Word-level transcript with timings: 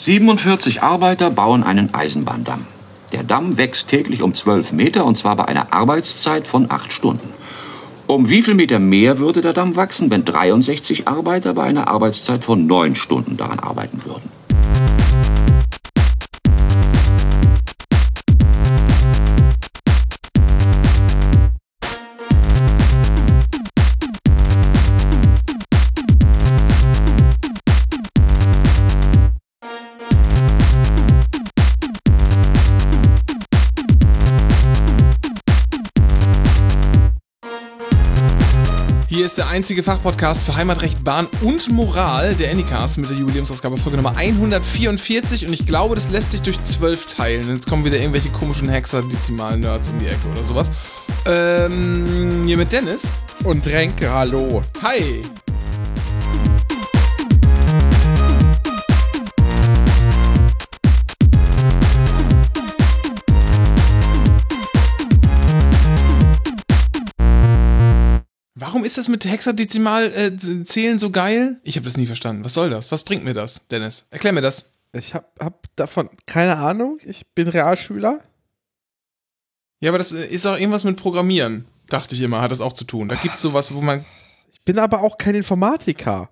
47 0.00 0.80
Arbeiter 0.80 1.28
bauen 1.28 1.64
einen 1.64 1.92
Eisenbahndamm. 1.92 2.66
Der 3.10 3.24
Damm 3.24 3.56
wächst 3.56 3.88
täglich 3.88 4.22
um 4.22 4.32
12 4.32 4.70
Meter 4.70 5.04
und 5.04 5.18
zwar 5.18 5.34
bei 5.34 5.46
einer 5.46 5.72
Arbeitszeit 5.72 6.46
von 6.46 6.70
8 6.70 6.92
Stunden. 6.92 7.34
Um 8.06 8.28
wie 8.28 8.42
viel 8.42 8.54
Meter 8.54 8.78
mehr 8.78 9.18
würde 9.18 9.40
der 9.40 9.52
Damm 9.52 9.74
wachsen, 9.74 10.08
wenn 10.12 10.24
63 10.24 11.08
Arbeiter 11.08 11.54
bei 11.54 11.64
einer 11.64 11.88
Arbeitszeit 11.88 12.44
von 12.44 12.64
9 12.68 12.94
Stunden 12.94 13.36
daran 13.36 13.58
arbeiten 13.58 14.04
würden? 14.04 14.30
Ist 39.28 39.36
der 39.36 39.48
einzige 39.48 39.82
Fachpodcast 39.82 40.42
für 40.42 40.56
Heimatrecht, 40.56 41.04
Bahn 41.04 41.28
und 41.42 41.70
Moral, 41.70 42.34
der 42.36 42.50
Anycast 42.50 42.96
mit 42.96 43.10
der 43.10 43.18
Jubiläumsausgabe 43.18 43.76
Folge 43.76 43.98
Nummer 43.98 44.16
144 44.16 45.46
und 45.46 45.52
ich 45.52 45.66
glaube, 45.66 45.96
das 45.96 46.08
lässt 46.08 46.30
sich 46.30 46.40
durch 46.40 46.62
12 46.62 47.14
teilen. 47.14 47.46
Jetzt 47.52 47.68
kommen 47.68 47.84
wieder 47.84 47.98
irgendwelche 47.98 48.30
komischen 48.30 48.70
Hexadezimalen-Nerds 48.70 49.90
um 49.90 49.98
die 49.98 50.06
Ecke 50.06 50.26
oder 50.32 50.42
sowas. 50.46 50.70
Ähm, 51.26 52.44
hier 52.46 52.56
mit 52.56 52.72
Dennis. 52.72 53.12
Und 53.44 53.66
Tränke, 53.66 54.10
hallo. 54.10 54.62
Hi. 54.80 55.20
Warum 68.68 68.84
ist 68.84 68.98
das 68.98 69.08
mit 69.08 69.24
Hexadezimal-Zählen 69.24 70.96
äh, 70.96 70.98
so 70.98 71.10
geil? 71.10 71.58
Ich 71.64 71.76
habe 71.76 71.86
das 71.86 71.96
nie 71.96 72.04
verstanden. 72.04 72.44
Was 72.44 72.52
soll 72.52 72.68
das? 72.68 72.92
Was 72.92 73.02
bringt 73.02 73.24
mir 73.24 73.32
das, 73.32 73.66
Dennis? 73.68 74.08
Erklär 74.10 74.34
mir 74.34 74.42
das. 74.42 74.74
Ich 74.92 75.14
hab, 75.14 75.32
hab 75.40 75.74
davon 75.74 76.10
keine 76.26 76.58
Ahnung. 76.58 76.98
Ich 77.06 77.26
bin 77.28 77.48
Realschüler. 77.48 78.22
Ja, 79.80 79.88
aber 79.88 79.96
das 79.96 80.12
äh, 80.12 80.26
ist 80.26 80.44
auch 80.44 80.58
irgendwas 80.58 80.84
mit 80.84 80.98
Programmieren, 80.98 81.64
dachte 81.88 82.14
ich 82.14 82.20
immer, 82.20 82.42
hat 82.42 82.52
das 82.52 82.60
auch 82.60 82.74
zu 82.74 82.84
tun. 82.84 83.08
Da 83.08 83.14
gibt 83.14 83.36
es 83.36 83.40
sowas, 83.40 83.72
wo 83.72 83.80
man. 83.80 84.04
Ich 84.52 84.60
bin 84.66 84.78
aber 84.78 85.00
auch 85.00 85.16
kein 85.16 85.34
Informatiker. 85.34 86.28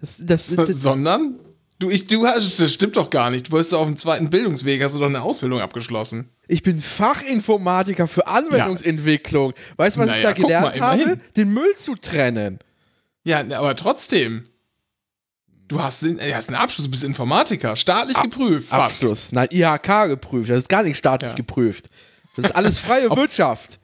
Das, 0.00 0.16
das, 0.18 0.48
das, 0.48 0.68
Sondern? 0.82 1.38
Du, 1.80 1.88
ich, 1.88 2.06
du 2.06 2.26
hast, 2.26 2.60
das 2.60 2.74
stimmt 2.74 2.96
doch 2.96 3.08
gar 3.08 3.30
nicht. 3.30 3.48
Du 3.48 3.56
bist 3.56 3.74
auf 3.74 3.86
dem 3.86 3.96
zweiten 3.96 4.28
Bildungsweg, 4.28 4.84
hast 4.84 4.94
du 4.94 4.98
doch 4.98 5.06
eine 5.06 5.22
Ausbildung 5.22 5.60
abgeschlossen. 5.60 6.28
Ich 6.46 6.62
bin 6.62 6.78
Fachinformatiker 6.78 8.06
für 8.06 8.26
Anwendungsentwicklung. 8.26 9.54
Ja. 9.56 9.78
Weißt 9.78 9.96
du, 9.96 10.00
was 10.00 10.08
naja, 10.08 10.18
ich 10.18 10.24
da 10.24 10.32
gelernt 10.32 10.78
mal, 10.78 10.90
habe? 10.90 11.20
Den 11.38 11.54
Müll 11.54 11.74
zu 11.76 11.96
trennen. 11.96 12.58
Ja, 13.24 13.40
aber 13.40 13.74
trotzdem. 13.76 14.46
Du 15.68 15.82
hast, 15.82 16.02
du 16.02 16.18
hast 16.18 16.48
einen 16.48 16.58
Abschluss, 16.58 16.84
du 16.84 16.90
bist 16.90 17.02
Informatiker, 17.02 17.74
staatlich 17.76 18.16
Ab 18.16 18.24
geprüft. 18.24 18.68
Fast. 18.68 19.02
Abschluss, 19.02 19.32
nein, 19.32 19.48
IHK 19.50 20.08
geprüft, 20.08 20.50
das 20.50 20.58
ist 20.58 20.68
gar 20.68 20.82
nicht 20.82 20.98
staatlich 20.98 21.30
ja. 21.30 21.36
geprüft. 21.36 21.88
Das 22.36 22.46
ist 22.46 22.50
alles 22.56 22.78
freie 22.78 23.08
Wirtschaft. 23.08 23.80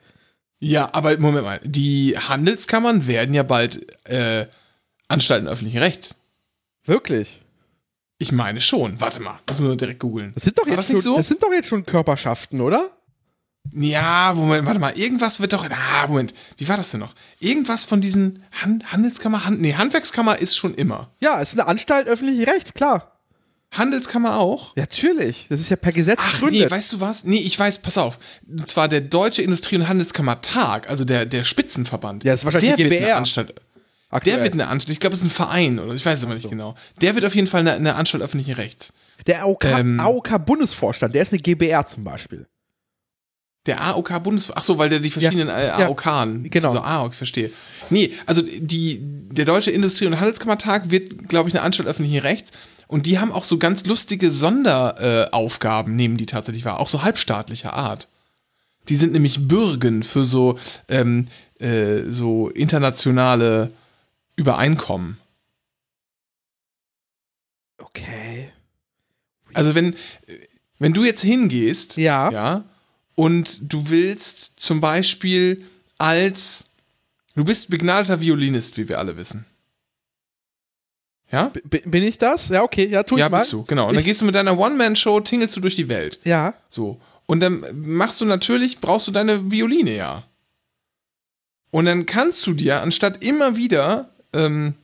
Ja, 0.58 0.90
aber 0.92 1.16
Moment 1.16 1.44
mal, 1.44 1.60
die 1.64 2.18
Handelskammern 2.18 3.06
werden 3.06 3.34
ja 3.34 3.42
bald 3.42 3.86
äh, 4.06 4.46
Anstalten 5.08 5.48
öffentlichen 5.48 5.78
Rechts. 5.78 6.16
Wirklich? 6.84 7.40
Ich 8.18 8.32
meine 8.32 8.60
schon. 8.60 9.00
Warte 9.00 9.20
mal, 9.20 9.38
das 9.46 9.58
müssen 9.58 9.72
wir 9.72 9.76
direkt 9.76 10.00
googeln. 10.00 10.32
Das 10.34 10.44
sind 10.44 10.58
doch 10.58 10.66
jetzt 10.66 10.88
schon, 10.88 11.00
so? 11.00 11.16
das 11.16 11.28
sind 11.28 11.42
doch 11.42 11.52
jetzt 11.52 11.68
schon 11.68 11.84
Körperschaften, 11.84 12.60
oder? 12.60 12.90
Ja, 13.72 14.32
Moment, 14.34 14.64
warte 14.64 14.78
mal, 14.78 14.96
irgendwas 14.96 15.40
wird 15.40 15.52
doch. 15.52 15.66
Ah, 15.68 16.06
Moment, 16.06 16.32
wie 16.56 16.68
war 16.68 16.76
das 16.76 16.92
denn 16.92 17.00
noch? 17.00 17.14
Irgendwas 17.40 17.84
von 17.84 18.00
diesen 18.00 18.44
Han 18.62 18.82
Handelskammer, 18.86 19.44
Hand, 19.44 19.60
nee, 19.60 19.74
Handwerkskammer 19.74 20.38
ist 20.38 20.56
schon 20.56 20.74
immer. 20.74 21.10
Ja, 21.20 21.40
es 21.40 21.52
ist 21.52 21.58
eine 21.60 21.68
Anstalt 21.68 22.06
öffentlichen 22.06 22.44
Rechts, 22.44 22.72
klar. 22.74 23.12
Handelskammer 23.72 24.38
auch? 24.38 24.74
Ja, 24.76 24.84
natürlich. 24.84 25.46
Das 25.48 25.60
ist 25.60 25.68
ja 25.68 25.76
per 25.76 25.92
Gesetz 25.92 26.20
Ach, 26.22 26.32
gegründet. 26.34 26.60
nee, 26.64 26.70
weißt 26.70 26.92
du 26.94 27.00
was? 27.00 27.24
Nee, 27.24 27.38
ich 27.38 27.58
weiß, 27.58 27.80
pass 27.80 27.98
auf. 27.98 28.18
Und 28.48 28.66
zwar 28.68 28.88
der 28.88 29.00
Deutsche 29.00 29.42
Industrie- 29.42 29.76
und 29.76 29.88
Handelskammertag, 29.88 30.88
also 30.88 31.04
der, 31.04 31.26
der 31.26 31.44
Spitzenverband. 31.44 32.24
Ja, 32.24 32.32
das 32.32 32.40
ist 32.40 32.44
wahrscheinlich 32.44 32.76
der 32.76 32.88
die 32.88 32.96
GBR. 32.96 33.16
Anstalt, 33.16 33.60
Aktuell. 34.10 34.36
Der 34.36 34.44
wird 34.44 34.54
eine 34.54 34.68
Anstalt, 34.68 34.92
ich 34.92 35.00
glaube, 35.00 35.14
es 35.14 35.20
ist 35.20 35.26
ein 35.26 35.30
Verein 35.30 35.78
oder 35.78 35.92
ich 35.92 36.04
weiß 36.04 36.18
es 36.18 36.24
aber 36.24 36.34
nicht 36.34 36.44
so. 36.44 36.48
genau. 36.48 36.74
Der 37.00 37.14
wird 37.14 37.24
auf 37.24 37.34
jeden 37.34 37.48
Fall 37.48 37.60
eine, 37.60 37.72
eine 37.72 37.96
Anstalt 37.96 38.22
öffentlichen 38.22 38.54
Rechts. 38.54 38.92
Der 39.26 39.42
AOK-Bundesvorstand, 39.44 41.10
ähm, 41.10 41.12
der 41.14 41.22
ist 41.22 41.32
eine 41.32 41.42
GBR 41.42 41.86
zum 41.86 42.04
Beispiel. 42.04 42.46
Der 43.66 43.82
AOK-Bundesvorstand, 43.82 44.58
ach 44.58 44.62
so, 44.62 44.78
weil 44.78 44.88
der 44.88 45.00
die 45.00 45.10
verschiedenen 45.10 45.48
ja, 45.48 45.80
äh, 45.80 45.84
AOK, 45.84 46.04
ja, 46.04 46.24
genau. 46.24 46.72
So, 46.72 46.80
ah, 46.80 47.08
ich 47.10 47.16
verstehe. 47.16 47.50
Nee, 47.90 48.12
also 48.26 48.42
die, 48.42 49.00
der 49.02 49.44
Deutsche 49.44 49.72
Industrie- 49.72 50.06
und 50.06 50.20
Handelskammertag 50.20 50.90
wird, 50.90 51.28
glaube 51.28 51.48
ich, 51.48 51.56
eine 51.56 51.64
Anstalt 51.64 51.88
öffentlichen 51.88 52.20
Rechts. 52.20 52.52
Und 52.86 53.06
die 53.06 53.18
haben 53.18 53.32
auch 53.32 53.42
so 53.42 53.58
ganz 53.58 53.84
lustige 53.86 54.30
Sonderaufgaben, 54.30 55.94
äh, 55.94 55.96
nehmen 55.96 56.16
die 56.16 56.26
tatsächlich 56.26 56.64
wahr, 56.64 56.78
auch 56.78 56.86
so 56.86 57.02
halbstaatlicher 57.02 57.72
Art. 57.72 58.08
Die 58.88 58.94
sind 58.94 59.12
nämlich 59.12 59.48
Bürgen 59.48 60.04
für 60.04 60.24
so, 60.24 60.60
ähm, 60.88 61.26
äh, 61.58 62.02
so 62.08 62.48
internationale 62.50 63.72
Übereinkommen. 64.36 65.18
Okay. 67.78 68.52
Also 69.54 69.74
wenn, 69.74 69.96
wenn 70.78 70.92
du 70.92 71.04
jetzt 71.04 71.22
hingehst, 71.22 71.96
ja. 71.96 72.30
ja, 72.30 72.64
und 73.14 73.72
du 73.72 73.88
willst 73.88 74.60
zum 74.60 74.80
Beispiel 74.80 75.64
als, 75.98 76.70
du 77.34 77.44
bist 77.44 77.70
begnadeter 77.70 78.20
Violinist, 78.20 78.76
wie 78.76 78.88
wir 78.88 78.98
alle 78.98 79.16
wissen. 79.16 79.46
Ja? 81.32 81.50
B 81.64 81.80
bin 81.86 82.02
ich 82.02 82.18
das? 82.18 82.50
Ja, 82.50 82.62
okay, 82.62 82.86
ja, 82.86 83.02
tu 83.02 83.16
ich 83.16 83.20
ja, 83.20 83.28
mal. 83.28 83.38
Ja, 83.38 83.40
bist 83.40 83.52
du, 83.52 83.64
genau. 83.64 83.84
Und 83.84 83.92
ich 83.92 83.96
dann 83.96 84.04
gehst 84.04 84.20
du 84.20 84.26
mit 84.26 84.34
deiner 84.34 84.58
One-Man-Show, 84.58 85.20
tingelst 85.20 85.56
du 85.56 85.60
durch 85.60 85.74
die 85.74 85.88
Welt. 85.88 86.20
Ja. 86.24 86.54
So. 86.68 87.00
Und 87.24 87.40
dann 87.40 87.64
machst 87.74 88.20
du 88.20 88.26
natürlich, 88.26 88.78
brauchst 88.80 89.08
du 89.08 89.12
deine 89.12 89.50
Violine, 89.50 89.96
ja. 89.96 90.24
Und 91.70 91.86
dann 91.86 92.06
kannst 92.06 92.46
du 92.46 92.52
dir, 92.52 92.82
anstatt 92.82 93.24
immer 93.24 93.56
wieder 93.56 94.10
ähm, 94.36 94.74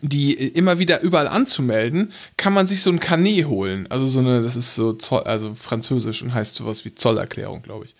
die 0.00 0.32
immer 0.32 0.78
wieder 0.78 1.02
überall 1.02 1.28
anzumelden, 1.28 2.12
kann 2.36 2.54
man 2.54 2.66
sich 2.66 2.82
so 2.82 2.90
ein 2.90 3.00
Carnet 3.00 3.46
holen. 3.46 3.86
Also 3.90 4.08
so 4.08 4.20
eine, 4.20 4.40
das 4.40 4.56
ist 4.56 4.74
so 4.74 4.94
Zoll, 4.94 5.22
also 5.24 5.54
französisch 5.54 6.22
und 6.22 6.32
heißt 6.32 6.56
sowas 6.56 6.84
wie 6.84 6.94
Zollerklärung, 6.94 7.62
glaube 7.62 7.84
ich. 7.84 7.94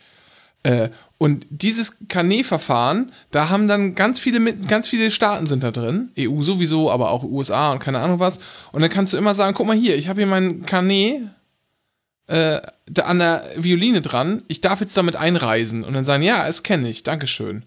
Äh, 0.63 0.89
und 1.19 1.47
dieses 1.51 2.09
Carnet-Verfahren, 2.09 3.13
da 3.31 3.49
haben 3.49 3.69
dann 3.69 3.95
ganz 3.95 4.19
viele, 4.19 4.55
ganz 4.55 4.89
viele 4.89 5.11
Staaten 5.11 5.47
sind 5.47 5.63
da 5.63 5.71
drin. 5.71 6.11
EU 6.19 6.43
sowieso, 6.43 6.91
aber 6.91 7.11
auch 7.11 7.23
USA 7.23 7.73
und 7.73 7.79
keine 7.79 8.01
Ahnung 8.01 8.19
was. 8.19 8.41
Und 8.73 8.81
dann 8.81 8.91
kannst 8.91 9.13
du 9.13 9.19
immer 9.19 9.35
sagen, 9.35 9.55
guck 9.55 9.67
mal 9.67 9.77
hier, 9.77 9.97
ich 9.97 10.09
habe 10.09 10.21
hier 10.21 10.27
mein 10.27 10.65
Carnet 10.67 11.23
äh, 12.27 12.61
an 13.03 13.19
der 13.19 13.45
Violine 13.57 14.03
dran. 14.03 14.43
Ich 14.49 14.61
darf 14.61 14.81
jetzt 14.81 14.97
damit 14.97 15.15
einreisen. 15.17 15.85
Und 15.85 15.95
dann 15.95 16.05
sagen, 16.05 16.23
ja, 16.23 16.47
es 16.49 16.63
kenne 16.63 16.89
ich, 16.89 17.03
Dankeschön. 17.03 17.65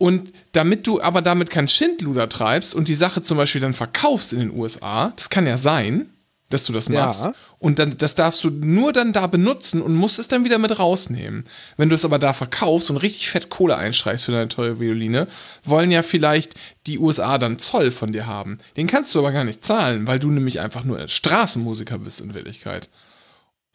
Und 0.00 0.32
damit 0.52 0.86
du 0.86 1.02
aber 1.02 1.20
damit 1.20 1.50
kein 1.50 1.68
Schindluder 1.68 2.26
treibst 2.26 2.74
und 2.74 2.88
die 2.88 2.94
Sache 2.94 3.20
zum 3.20 3.36
Beispiel 3.36 3.60
dann 3.60 3.74
verkaufst 3.74 4.32
in 4.32 4.38
den 4.38 4.58
USA, 4.58 5.12
das 5.14 5.28
kann 5.28 5.46
ja 5.46 5.58
sein, 5.58 6.08
dass 6.48 6.64
du 6.64 6.72
das 6.72 6.88
machst. 6.88 7.26
Ja. 7.26 7.34
Und 7.58 7.78
dann, 7.78 7.98
das 7.98 8.14
darfst 8.14 8.42
du 8.42 8.48
nur 8.48 8.94
dann 8.94 9.12
da 9.12 9.26
benutzen 9.26 9.82
und 9.82 9.94
musst 9.94 10.18
es 10.18 10.26
dann 10.26 10.46
wieder 10.46 10.56
mit 10.56 10.78
rausnehmen. 10.78 11.44
Wenn 11.76 11.90
du 11.90 11.94
es 11.94 12.06
aber 12.06 12.18
da 12.18 12.32
verkaufst 12.32 12.88
und 12.88 12.96
richtig 12.96 13.28
fett 13.28 13.50
Kohle 13.50 13.76
einstreichst 13.76 14.24
für 14.24 14.32
deine 14.32 14.48
teure 14.48 14.80
Violine, 14.80 15.28
wollen 15.64 15.90
ja 15.90 16.02
vielleicht 16.02 16.54
die 16.86 16.98
USA 16.98 17.36
dann 17.36 17.58
Zoll 17.58 17.90
von 17.90 18.14
dir 18.14 18.26
haben. 18.26 18.56
Den 18.78 18.86
kannst 18.86 19.14
du 19.14 19.18
aber 19.18 19.32
gar 19.32 19.44
nicht 19.44 19.62
zahlen, 19.62 20.06
weil 20.06 20.18
du 20.18 20.30
nämlich 20.30 20.60
einfach 20.60 20.82
nur 20.82 21.06
Straßenmusiker 21.06 21.98
bist 21.98 22.22
in 22.22 22.32
Wirklichkeit. 22.32 22.88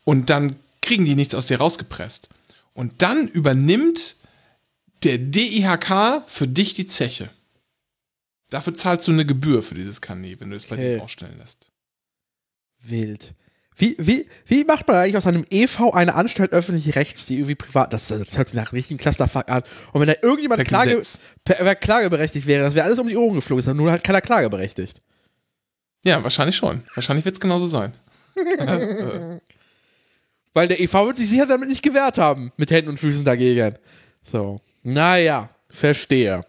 Und 0.06 0.32
dann 0.32 0.56
kriegen 0.82 1.06
die 1.06 1.14
nichts 1.14 1.36
aus 1.36 1.46
dir 1.46 1.60
rausgepresst. 1.60 2.30
Und 2.74 3.04
dann 3.04 3.28
übernimmt 3.28 4.16
der 5.04 5.18
DIHK 5.18 6.24
für 6.28 6.48
dich 6.48 6.74
die 6.74 6.88
Zeche. 6.88 7.30
Dafür 8.50 8.74
zahlst 8.74 9.08
du 9.08 9.12
eine 9.12 9.26
Gebühr 9.26 9.64
für 9.64 9.76
dieses 9.76 10.02
Kanä, 10.02 10.36
wenn 10.40 10.50
du 10.50 10.56
es 10.56 10.66
bei 10.66 10.76
okay. 10.76 10.96
dir 10.96 11.04
ausstellen 11.04 11.38
lässt. 11.38 11.72
Wild. 12.84 13.34
Wie, 13.78 13.96
wie, 14.00 14.30
wie 14.46 14.64
macht 14.64 14.88
man 14.88 14.96
eigentlich 14.96 15.18
aus 15.18 15.28
einem 15.28 15.46
EV 15.50 15.92
eine 15.92 16.16
Anstalt 16.16 16.54
öffentlichen 16.54 16.92
Rechts, 16.92 17.26
die 17.26 17.36
irgendwie 17.36 17.56
privat, 17.56 17.92
das, 17.92 18.08
das 18.08 18.38
hört 18.38 18.48
sich 18.48 18.56
nach 18.56 18.72
richtigen 18.72 18.98
Clusterfuck 18.98 19.50
an. 19.50 19.64
Und 19.92 20.00
wenn 20.00 20.08
da 20.08 20.16
irgendjemand 20.22 20.64
Klage, 20.66 21.02
per, 21.44 21.76
klageberechtigt 21.76 22.48
wäre, 22.48 22.64
das 22.64 22.74
wäre 22.74 22.86
alles 22.86 23.00
um 23.00 23.08
die 23.08 23.18
Ohren 23.18 23.36
geflogen, 23.36 23.60
ist 23.60 23.68
dann 23.68 23.76
nur 23.76 23.92
halt 23.92 24.06
keiner 24.06 24.22
klageberechtigt. 24.22 25.02
Ja, 26.06 26.24
wahrscheinlich 26.24 26.56
schon. 26.56 26.84
Wahrscheinlich 26.94 27.26
wird 27.26 27.36
es 27.36 27.42
genauso 27.42 27.68
sein. 27.68 27.94
Weil 30.54 30.68
der 30.70 30.80
EV 30.80 30.94
wird 31.08 31.18
sich 31.18 31.30
sicher 31.30 31.46
damit 31.46 31.68
nicht 31.68 31.84
gewehrt 31.84 32.18
haben, 32.18 32.54
mit 32.56 32.72
Händen 32.72 32.92
und 32.92 32.98
Füßen 32.98 33.26
dagegen. 33.26 33.76
So. 34.24 34.62
Naja, 34.88 35.50
verstehe. 35.70 36.42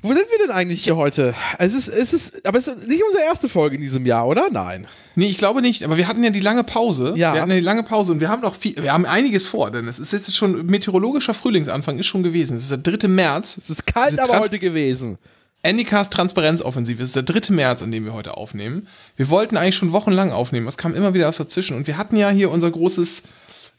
Wo 0.00 0.08
sind 0.12 0.24
wir 0.30 0.38
denn 0.38 0.50
eigentlich 0.50 0.84
hier 0.84 0.96
heute? 0.96 1.34
Es 1.58 1.74
ist, 1.74 1.88
es 1.88 2.12
ist, 2.14 2.46
aber 2.46 2.56
es 2.58 2.66
ist 2.66 2.88
nicht 2.88 3.02
unsere 3.06 3.24
erste 3.24 3.48
Folge 3.48 3.76
in 3.76 3.82
diesem 3.82 4.04
Jahr, 4.06 4.26
oder? 4.26 4.48
Nein. 4.50 4.86
Nee, 5.16 5.26
ich 5.26 5.36
glaube 5.36 5.60
nicht, 5.62 5.82
aber 5.84 5.98
wir 5.98 6.08
hatten 6.08 6.24
ja 6.24 6.30
die 6.30 6.40
lange 6.40 6.64
Pause. 6.64 7.12
Ja. 7.16 7.34
Wir 7.34 7.40
hatten 7.42 7.50
ja 7.50 7.56
die 7.58 7.62
lange 7.62 7.82
Pause 7.82 8.12
und 8.12 8.20
wir 8.20 8.30
haben 8.30 8.40
noch 8.42 8.54
viel, 8.54 8.74
wir 8.82 8.92
haben 8.92 9.04
einiges 9.06 9.46
vor, 9.46 9.70
denn 9.70 9.86
es 9.86 9.98
ist 9.98 10.12
jetzt 10.12 10.34
schon 10.34 10.64
meteorologischer 10.66 11.34
Frühlingsanfang 11.34 11.98
ist 11.98 12.06
schon 12.06 12.22
gewesen. 12.22 12.56
Es 12.56 12.62
ist 12.70 12.70
der 12.70 12.78
3. 12.78 13.06
März. 13.08 13.58
Es 13.58 13.68
ist 13.68 13.86
kalt, 13.86 14.18
aber 14.18 14.40
heute 14.40 14.58
gewesen. 14.58 15.18
Anycast 15.62 16.12
Transparenzoffensive. 16.14 17.02
Es 17.02 17.14
ist 17.14 17.16
der 17.16 17.22
3. 17.22 17.52
März, 17.54 17.82
an 17.82 17.90
dem 17.90 18.06
wir 18.06 18.14
heute 18.14 18.36
aufnehmen. 18.38 18.88
Wir 19.16 19.28
wollten 19.28 19.58
eigentlich 19.58 19.76
schon 19.76 19.92
wochenlang 19.92 20.32
aufnehmen. 20.32 20.66
Es 20.68 20.78
kam 20.78 20.94
immer 20.94 21.12
wieder 21.14 21.28
was 21.28 21.36
dazwischen. 21.36 21.76
Und 21.76 21.86
wir 21.86 21.96
hatten 21.98 22.16
ja 22.16 22.30
hier 22.30 22.50
unser 22.50 22.70
großes 22.70 23.22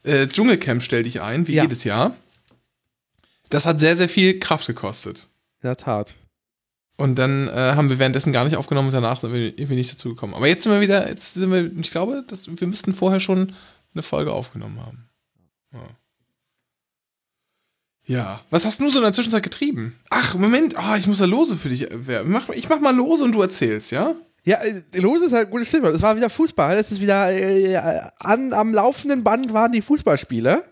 äh, 0.04 0.28
Dschungelcamp, 0.28 0.82
stell 0.84 1.04
dich 1.04 1.22
ein, 1.22 1.48
wie 1.48 1.54
Ja. 1.54 1.64
jedes 1.64 1.84
Jahr. 1.84 2.16
Das 3.50 3.66
hat 3.66 3.80
sehr, 3.80 3.96
sehr 3.96 4.10
viel 4.10 4.40
Kraft 4.40 4.68
gekostet. 4.68 5.28
In 5.62 5.68
der 5.68 5.78
Tat. 5.78 6.16
Und 6.98 7.16
dann 7.16 7.50
äh, 7.50 7.52
haben 7.52 7.90
wir 7.90 8.00
währenddessen 8.00 8.32
gar 8.32 8.46
nicht 8.46 8.56
aufgenommen 8.56 8.88
und 8.88 8.94
danach 8.94 9.20
sind 9.20 9.34
wir 9.34 9.40
irgendwie 9.42 9.76
nicht 9.76 9.92
dazu 9.92 10.10
gekommen. 10.10 10.34
Aber 10.34 10.48
jetzt 10.48 10.64
sind 10.64 10.72
wir 10.72 10.82
wieder, 10.82 11.10
jetzt 11.10 11.34
sind 11.34 11.52
wir, 11.52 11.72
ich 11.78 11.92
glaube, 11.92 12.24
dass, 12.28 12.48
wir 12.48 12.68
müssten 12.68 12.94
vorher 12.94 13.20
schon 13.20 13.54
eine 13.94 14.04
Folge 14.04 14.32
aufgenommen 14.32 14.80
haben. 14.80 15.10
Ja. 15.74 15.80
Ja. 18.08 18.42
Was 18.50 18.66
hast 18.66 18.80
du 18.80 18.90
so 18.90 19.00
in 19.00 19.04
der 19.04 19.14
Zwischenzeit 19.14 19.44
getrieben? 19.44 19.96
Ach, 20.10 20.36
Moment, 20.36 20.78
ah, 20.78 20.96
ich 20.96 21.08
muss 21.08 21.20
ja 21.20 21.26
Lose 21.26 21.56
für 21.56 21.70
dich. 21.70 21.90
äh, 21.92 22.24
Mach, 22.24 22.50
ich 22.50 22.70
mach 22.70 22.80
mal 22.80 22.96
Lose 22.96 23.24
und 23.24 23.32
du 23.32 23.42
erzählst, 23.42 23.92
ja? 23.92 24.16
Ja, 24.44 24.58
äh, 24.64 24.84
los 25.00 25.22
ist 25.24 25.34
halt 25.34 25.48
ein 25.48 25.52
gutes 25.52 25.70
Stichwort. 25.70 25.96
Es 25.96 26.04
war 26.04 26.16
wieder 26.16 26.30
Fußball. 26.30 26.78
Es 26.78 26.92
ist 26.92 27.02
wieder 27.02 27.32
äh, 27.34 27.78
an, 28.20 28.54
am 28.54 28.74
laufenden 28.74 29.24
Band 29.24 29.52
waren 29.54 29.72
die 29.72 29.82
Fußballspiele, 29.82 30.64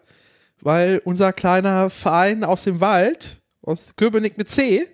weil 0.63 1.01
unser 1.03 1.33
kleiner 1.33 1.89
Verein 1.89 2.43
aus 2.43 2.63
dem 2.63 2.79
Wald, 2.81 3.41
aus 3.61 3.93
Köpenick 3.95 4.37
mit 4.37 4.49
C, 4.49 4.87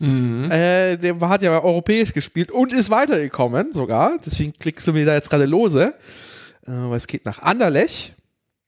Mhm. 0.00 0.50
äh, 0.50 0.96
der 0.96 1.20
hat 1.20 1.42
ja 1.42 1.62
europäisch 1.62 2.12
gespielt 2.12 2.50
und 2.50 2.72
ist 2.72 2.90
weitergekommen 2.90 3.72
sogar. 3.72 4.18
Deswegen 4.26 4.52
klickst 4.52 4.86
du 4.88 4.92
mir 4.92 5.06
da 5.06 5.14
jetzt 5.14 5.30
gerade 5.30 5.46
lose. 5.46 5.94
Äh, 6.66 6.72
weil 6.72 6.96
es 6.96 7.06
geht 7.06 7.24
nach 7.24 7.38
Anderlech. 7.40 8.12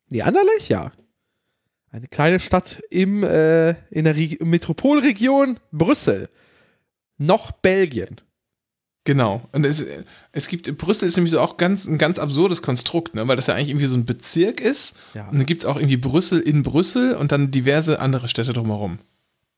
Nee, 0.08 0.22
Anderlech, 0.22 0.68
ja. 0.68 0.92
Eine 1.90 2.06
kleine 2.06 2.38
Stadt 2.38 2.80
im, 2.90 3.24
äh, 3.24 3.70
in 3.90 4.04
der 4.04 4.14
Reg 4.14 4.44
Metropolregion 4.44 5.58
Brüssel. 5.72 6.28
Noch 7.18 7.50
Belgien. 7.50 8.16
Genau. 9.06 9.40
Und 9.52 9.64
es, 9.64 9.86
es 10.32 10.48
gibt, 10.48 10.76
Brüssel 10.76 11.08
ist 11.08 11.16
nämlich 11.16 11.30
so 11.30 11.40
auch 11.40 11.56
ganz, 11.56 11.86
ein 11.86 11.96
ganz 11.96 12.18
absurdes 12.18 12.60
Konstrukt, 12.60 13.14
ne? 13.14 13.26
weil 13.26 13.36
das 13.36 13.46
ja 13.46 13.54
eigentlich 13.54 13.70
irgendwie 13.70 13.86
so 13.86 13.94
ein 13.94 14.04
Bezirk 14.04 14.60
ist. 14.60 14.96
Ja. 15.14 15.28
Und 15.28 15.38
dann 15.38 15.46
gibt 15.46 15.62
es 15.62 15.66
auch 15.66 15.76
irgendwie 15.76 15.96
Brüssel 15.96 16.40
in 16.40 16.64
Brüssel 16.64 17.14
und 17.14 17.30
dann 17.30 17.52
diverse 17.52 18.00
andere 18.00 18.26
Städte 18.26 18.52
drumherum. 18.52 18.98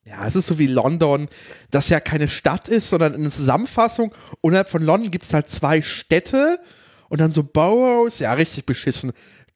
Ja, 0.04 0.26
es 0.26 0.36
ist 0.36 0.48
so 0.48 0.58
wie 0.58 0.66
London, 0.66 1.28
das 1.70 1.88
ja 1.88 1.98
keine 1.98 2.28
Stadt 2.28 2.68
ist, 2.68 2.90
sondern 2.90 3.14
eine 3.14 3.30
Zusammenfassung. 3.30 4.14
Unterhalb 4.42 4.68
von 4.68 4.82
London 4.82 5.10
gibt 5.10 5.24
es 5.24 5.32
halt 5.32 5.48
zwei 5.48 5.80
Städte 5.80 6.60
und 7.08 7.20
dann 7.20 7.32
so 7.32 7.42
Boroughs. 7.42 8.18
Ja, 8.18 8.34
richtig 8.34 8.66
beschissen. 8.66 9.12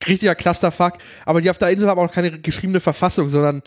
Richtiger 0.09 0.35
Clusterfuck. 0.35 0.95
Aber 1.27 1.43
die 1.43 1.51
auf 1.51 1.59
der 1.59 1.69
Insel 1.69 1.89
haben 1.89 2.01
auch 2.01 2.11
keine 2.11 2.41
geschriebene 2.41 2.81
Verfassung, 2.81 3.29
sondern 3.29 3.63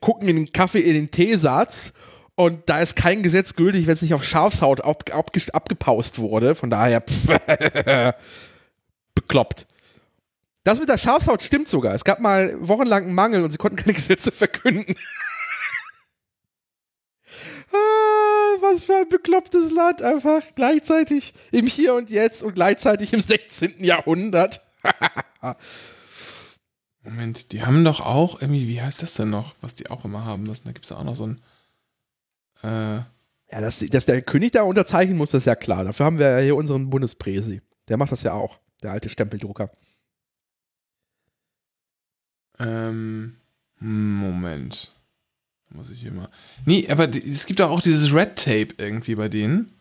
gucken 0.00 0.28
in 0.28 0.36
den 0.36 0.52
Kaffee, 0.52 0.80
in 0.80 0.94
den 0.94 1.10
Teesatz. 1.10 1.92
Und 2.34 2.68
da 2.70 2.80
ist 2.80 2.96
kein 2.96 3.22
Gesetz 3.22 3.54
gültig, 3.54 3.86
wenn 3.86 3.94
es 3.94 4.02
nicht 4.02 4.14
auf 4.14 4.24
Schafshaut 4.24 4.80
ab, 4.80 5.04
ab, 5.12 5.30
abgepaust 5.52 6.18
wurde. 6.18 6.54
Von 6.54 6.70
daher, 6.70 7.02
pff, 7.02 7.28
bekloppt. 9.14 9.66
Das 10.64 10.78
mit 10.78 10.88
der 10.88 10.98
Schafshaut 10.98 11.42
stimmt 11.42 11.68
sogar. 11.68 11.94
Es 11.94 12.04
gab 12.04 12.20
mal 12.20 12.56
wochenlang 12.60 13.04
einen 13.04 13.14
Mangel 13.14 13.42
und 13.42 13.50
sie 13.50 13.58
konnten 13.58 13.76
keine 13.76 13.92
Gesetze 13.94 14.32
verkünden. 14.32 14.96
Ah, 17.74 18.56
was 18.60 18.84
für 18.84 18.94
ein 18.96 19.08
beklopptes 19.08 19.72
Land, 19.72 20.02
einfach 20.02 20.42
gleichzeitig 20.54 21.32
im 21.52 21.66
Hier 21.66 21.94
und 21.94 22.10
Jetzt 22.10 22.42
und 22.42 22.54
gleichzeitig 22.54 23.14
im 23.14 23.22
16. 23.22 23.82
Jahrhundert. 23.82 24.60
Moment, 27.02 27.52
die 27.52 27.62
haben 27.62 27.82
doch 27.82 28.00
auch 28.00 28.42
irgendwie, 28.42 28.68
wie 28.68 28.82
heißt 28.82 29.00
das 29.00 29.14
denn 29.14 29.30
noch, 29.30 29.54
was 29.62 29.74
die 29.74 29.88
auch 29.88 30.04
immer 30.04 30.26
haben 30.26 30.42
müssen? 30.42 30.66
Da 30.66 30.72
gibt 30.72 30.84
es 30.84 30.90
ja 30.90 30.98
auch 30.98 31.04
noch 31.04 31.16
so 31.16 31.26
ein. 31.26 31.40
Äh, 32.62 32.68
Ja, 33.54 33.60
dass, 33.60 33.78
dass 33.80 34.06
der 34.06 34.22
König 34.22 34.52
da 34.52 34.62
unterzeichnen 34.62 35.18
muss, 35.18 35.30
das 35.32 35.40
ist 35.42 35.46
ja 35.46 35.54
klar. 35.56 35.84
Dafür 35.84 36.06
haben 36.06 36.18
wir 36.18 36.28
ja 36.30 36.38
hier 36.42 36.56
unseren 36.56 36.88
Bundespräsi. 36.90 37.60
Der 37.88 37.96
macht 37.98 38.12
das 38.12 38.22
ja 38.22 38.32
auch, 38.32 38.58
der 38.82 38.92
alte 38.92 39.08
Stempeldrucker. 39.08 39.70
ähm, 42.58 43.36
Moment. 43.80 44.92
Muss 45.70 45.90
ich 45.90 46.00
hier 46.00 46.12
mal. 46.12 46.28
Nee, 46.66 46.86
aber 46.90 47.08
es 47.08 47.46
gibt 47.46 47.60
auch 47.60 47.80
dieses 47.80 48.12
Red 48.14 48.36
Tape 48.36 48.68
irgendwie 48.78 49.14
bei 49.14 49.28
denen, 49.28 49.72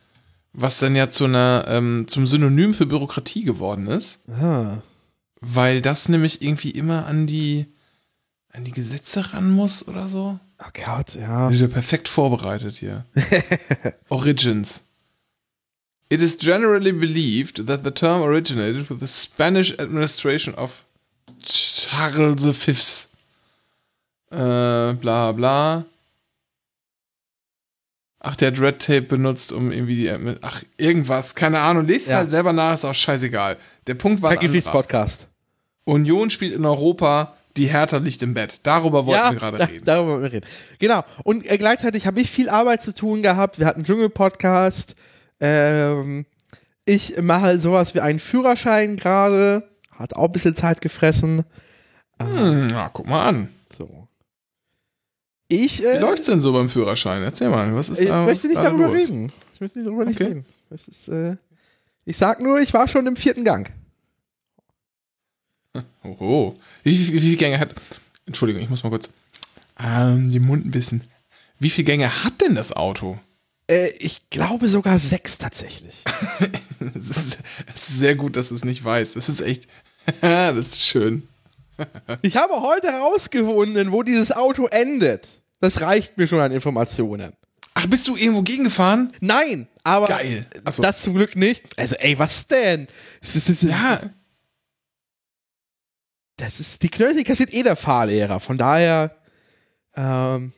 was 0.54 0.80
dann 0.80 0.96
ja 0.96 1.10
zu 1.10 1.26
einer, 1.26 1.66
ähm, 1.68 2.06
zum 2.08 2.26
Synonym 2.28 2.74
für 2.74 2.86
Bürokratie 2.86 3.44
geworden 3.44 3.88
ist, 3.88 4.28
Ah. 4.30 4.82
weil 5.42 5.82
das 5.82 6.08
nämlich 6.10 6.42
irgendwie 6.42 6.72
immer 6.72 7.06
an 7.06 7.28
die, 7.28 7.68
an 8.54 8.64
die 8.66 8.72
Gesetze 8.72 9.34
ran 9.34 9.50
muss 9.50 9.88
oder 9.88 10.08
so. 10.08 10.40
Oh 10.64 10.70
Gott, 10.86 11.16
ja. 11.16 11.50
Ist 11.50 11.62
ja 11.62 11.68
perfekt 11.68 12.08
vorbereitet 12.08 12.76
hier. 12.76 13.06
Origins. 14.10 14.86
It 16.10 16.20
is 16.22 16.38
generally 16.38 16.92
believed 16.92 17.66
that 17.68 17.84
the 17.86 17.92
term 17.92 18.22
originated 18.22 18.90
with 18.90 19.00
the 19.00 19.08
Spanish 19.08 19.72
administration 19.80 20.54
of 20.56 20.86
Charles 21.42 22.44
V. 22.58 22.72
Äh, 24.36 24.94
bla 24.96 25.32
bla. 25.32 25.86
Ach, 28.20 28.36
der 28.36 28.52
hat 28.52 28.60
Red 28.60 28.80
Tape 28.86 29.02
benutzt, 29.04 29.52
um 29.52 29.72
irgendwie 29.72 29.96
die. 29.96 30.12
Ach, 30.42 30.62
irgendwas, 30.78 31.34
keine 31.34 31.60
Ahnung. 31.60 31.88
Lest 31.88 32.06
es 32.06 32.12
Ja. 32.12 32.18
halt 32.18 32.30
selber 32.30 32.54
nach, 32.54 32.76
ist 32.76 32.86
auch 32.86 32.94
scheißegal. 32.94 33.58
Der 33.88 33.96
Punkt 33.96 34.22
war. 34.22 34.32
Anderer. 34.32 34.48
Geschichtspodcast. 34.48 35.28
Union 35.86 36.30
spielt 36.30 36.54
in 36.54 36.64
Europa, 36.66 37.36
die 37.58 37.68
Hertha 37.68 37.98
liegt 37.98 38.22
im 38.24 38.34
Bett. 38.34 38.62
Darüber 38.64 39.06
wollten 39.06 39.22
Ja, 39.24 39.32
wir 39.32 39.40
gerade 39.40 39.58
da, 39.58 39.66
reden. 39.66 39.86
darüber 39.86 40.12
wollten 40.12 40.24
wir 40.24 40.32
reden. 40.34 40.48
Genau. 40.80 41.04
Und 41.24 41.50
äh, 41.50 41.58
gleichzeitig 41.58 42.08
habe 42.08 42.20
ich 42.22 42.30
viel 42.30 42.50
Arbeit 42.50 42.82
zu 42.82 42.94
tun 42.94 43.22
gehabt. 43.22 43.60
Wir 43.60 43.66
hatten 43.66 43.80
einen 43.80 43.86
Dschungel-Podcast. 43.86 44.96
Ähm, 45.40 46.26
ich 46.86 47.22
mache 47.22 47.58
sowas 47.60 47.94
wie 47.96 48.00
einen 48.02 48.20
Führerschein 48.20 48.98
gerade. 48.98 49.68
Hat 49.98 50.14
auch 50.16 50.26
ein 50.26 50.32
bisschen 50.32 50.56
Zeit 50.56 50.82
gefressen. 50.82 51.44
Hm, 52.22 52.68
na, 52.68 52.90
guck 52.90 53.08
mal 53.08 53.26
an. 53.28 53.50
So. 53.76 54.08
Ich, 55.48 55.82
Wie 55.82 55.86
äh, 55.86 56.00
läuft's 56.00 56.28
denn 56.28 56.40
so 56.42 56.54
beim 56.54 56.70
Führerschein? 56.70 57.22
Erzähl 57.24 57.50
mal, 57.50 57.76
was 57.76 57.90
ist 57.90 58.00
ich 58.00 58.08
da 58.08 58.26
möchte 58.26 58.48
nicht 58.48 58.58
darüber 58.58 58.88
los? 58.88 58.96
reden. 58.96 59.32
Ich 59.54 59.60
möchte 59.62 59.80
nicht 59.80 59.88
darüber 59.90 60.06
nicht 60.06 60.16
Okay. 60.20 60.28
reden. 60.30 60.46
Das 60.70 60.88
ist, 60.88 61.10
äh, 61.10 61.36
ich 62.06 62.16
sag 62.18 62.42
nur, 62.42 62.60
ich 62.60 62.74
war 62.74 62.88
schon 62.88 63.06
im 63.06 63.16
vierten 63.18 63.44
Gang. 63.44 63.70
Oh, 66.04 66.56
wie, 66.84 66.92
wie, 67.08 67.14
wie 67.14 67.20
viele 67.20 67.36
Gänge 67.38 67.60
hat. 67.60 67.74
Entschuldigung, 68.26 68.62
ich 68.62 68.70
muss 68.70 68.84
mal 68.84 68.90
kurz. 68.90 69.10
Ähm, 69.80 70.32
den 70.32 70.44
Mund 70.44 70.66
ein 70.66 70.72
bisschen. 70.72 71.04
Wie 71.60 71.70
viele 71.70 71.86
Gänge 71.86 72.24
hat 72.24 72.42
denn 72.42 72.56
das 72.56 72.74
Auto? 72.76 73.18
Äh, 73.68 73.90
ich 74.00 74.30
glaube 74.30 74.68
sogar 74.68 75.00
sechs 75.00 75.38
tatsächlich. 75.38 76.04
Es 76.96 77.10
ist, 77.10 77.38
es 77.74 77.90
ist 77.90 78.00
sehr 78.00 78.16
gut, 78.16 78.36
dass 78.36 78.50
du 78.50 78.56
es 78.56 78.66
nicht 78.66 78.84
weißt. 78.84 79.16
Das 79.16 79.30
ist 79.30 79.42
echt. 79.42 79.68
das 80.22 80.58
ist 80.58 80.82
schön. 80.82 81.28
Ich 82.22 82.36
habe 82.38 82.62
heute 82.62 82.92
herausgefunden, 82.92 83.92
wo 83.92 84.04
dieses 84.04 84.32
Auto 84.32 84.68
endet. 84.68 85.42
Das 85.62 85.82
reicht 85.82 86.18
mir 86.18 86.28
schon 86.28 86.40
an 86.40 86.52
Informationen. 86.52 87.34
Ach, 87.74 87.88
bist 87.88 88.08
du 88.08 88.18
irgendwo 88.18 88.42
gegengefahren? 88.42 89.14
Nein, 89.22 89.68
aber 89.84 90.08
Geil. 90.08 90.46
Achso. 90.64 90.82
das 90.82 91.04
zum 91.04 91.14
Glück 91.14 91.36
nicht. 91.36 91.80
Also, 91.80 91.96
ey, 91.96 92.20
was 92.20 92.48
denn? 92.48 92.88
Das 93.22 93.36
ist, 93.36 93.50
das 93.50 93.64
ist, 93.64 93.70
Ja, 93.70 94.02
das 96.42 96.60
ist 96.60 96.82
die 96.82 96.90
Knöchel 96.90 97.24
kassiert 97.24 97.54
eh 97.54 97.62
der 97.64 97.76
Fahrlehrer. 97.76 98.40
Von 98.40 98.58
daher, 98.58 99.16
ähm, 99.96 100.54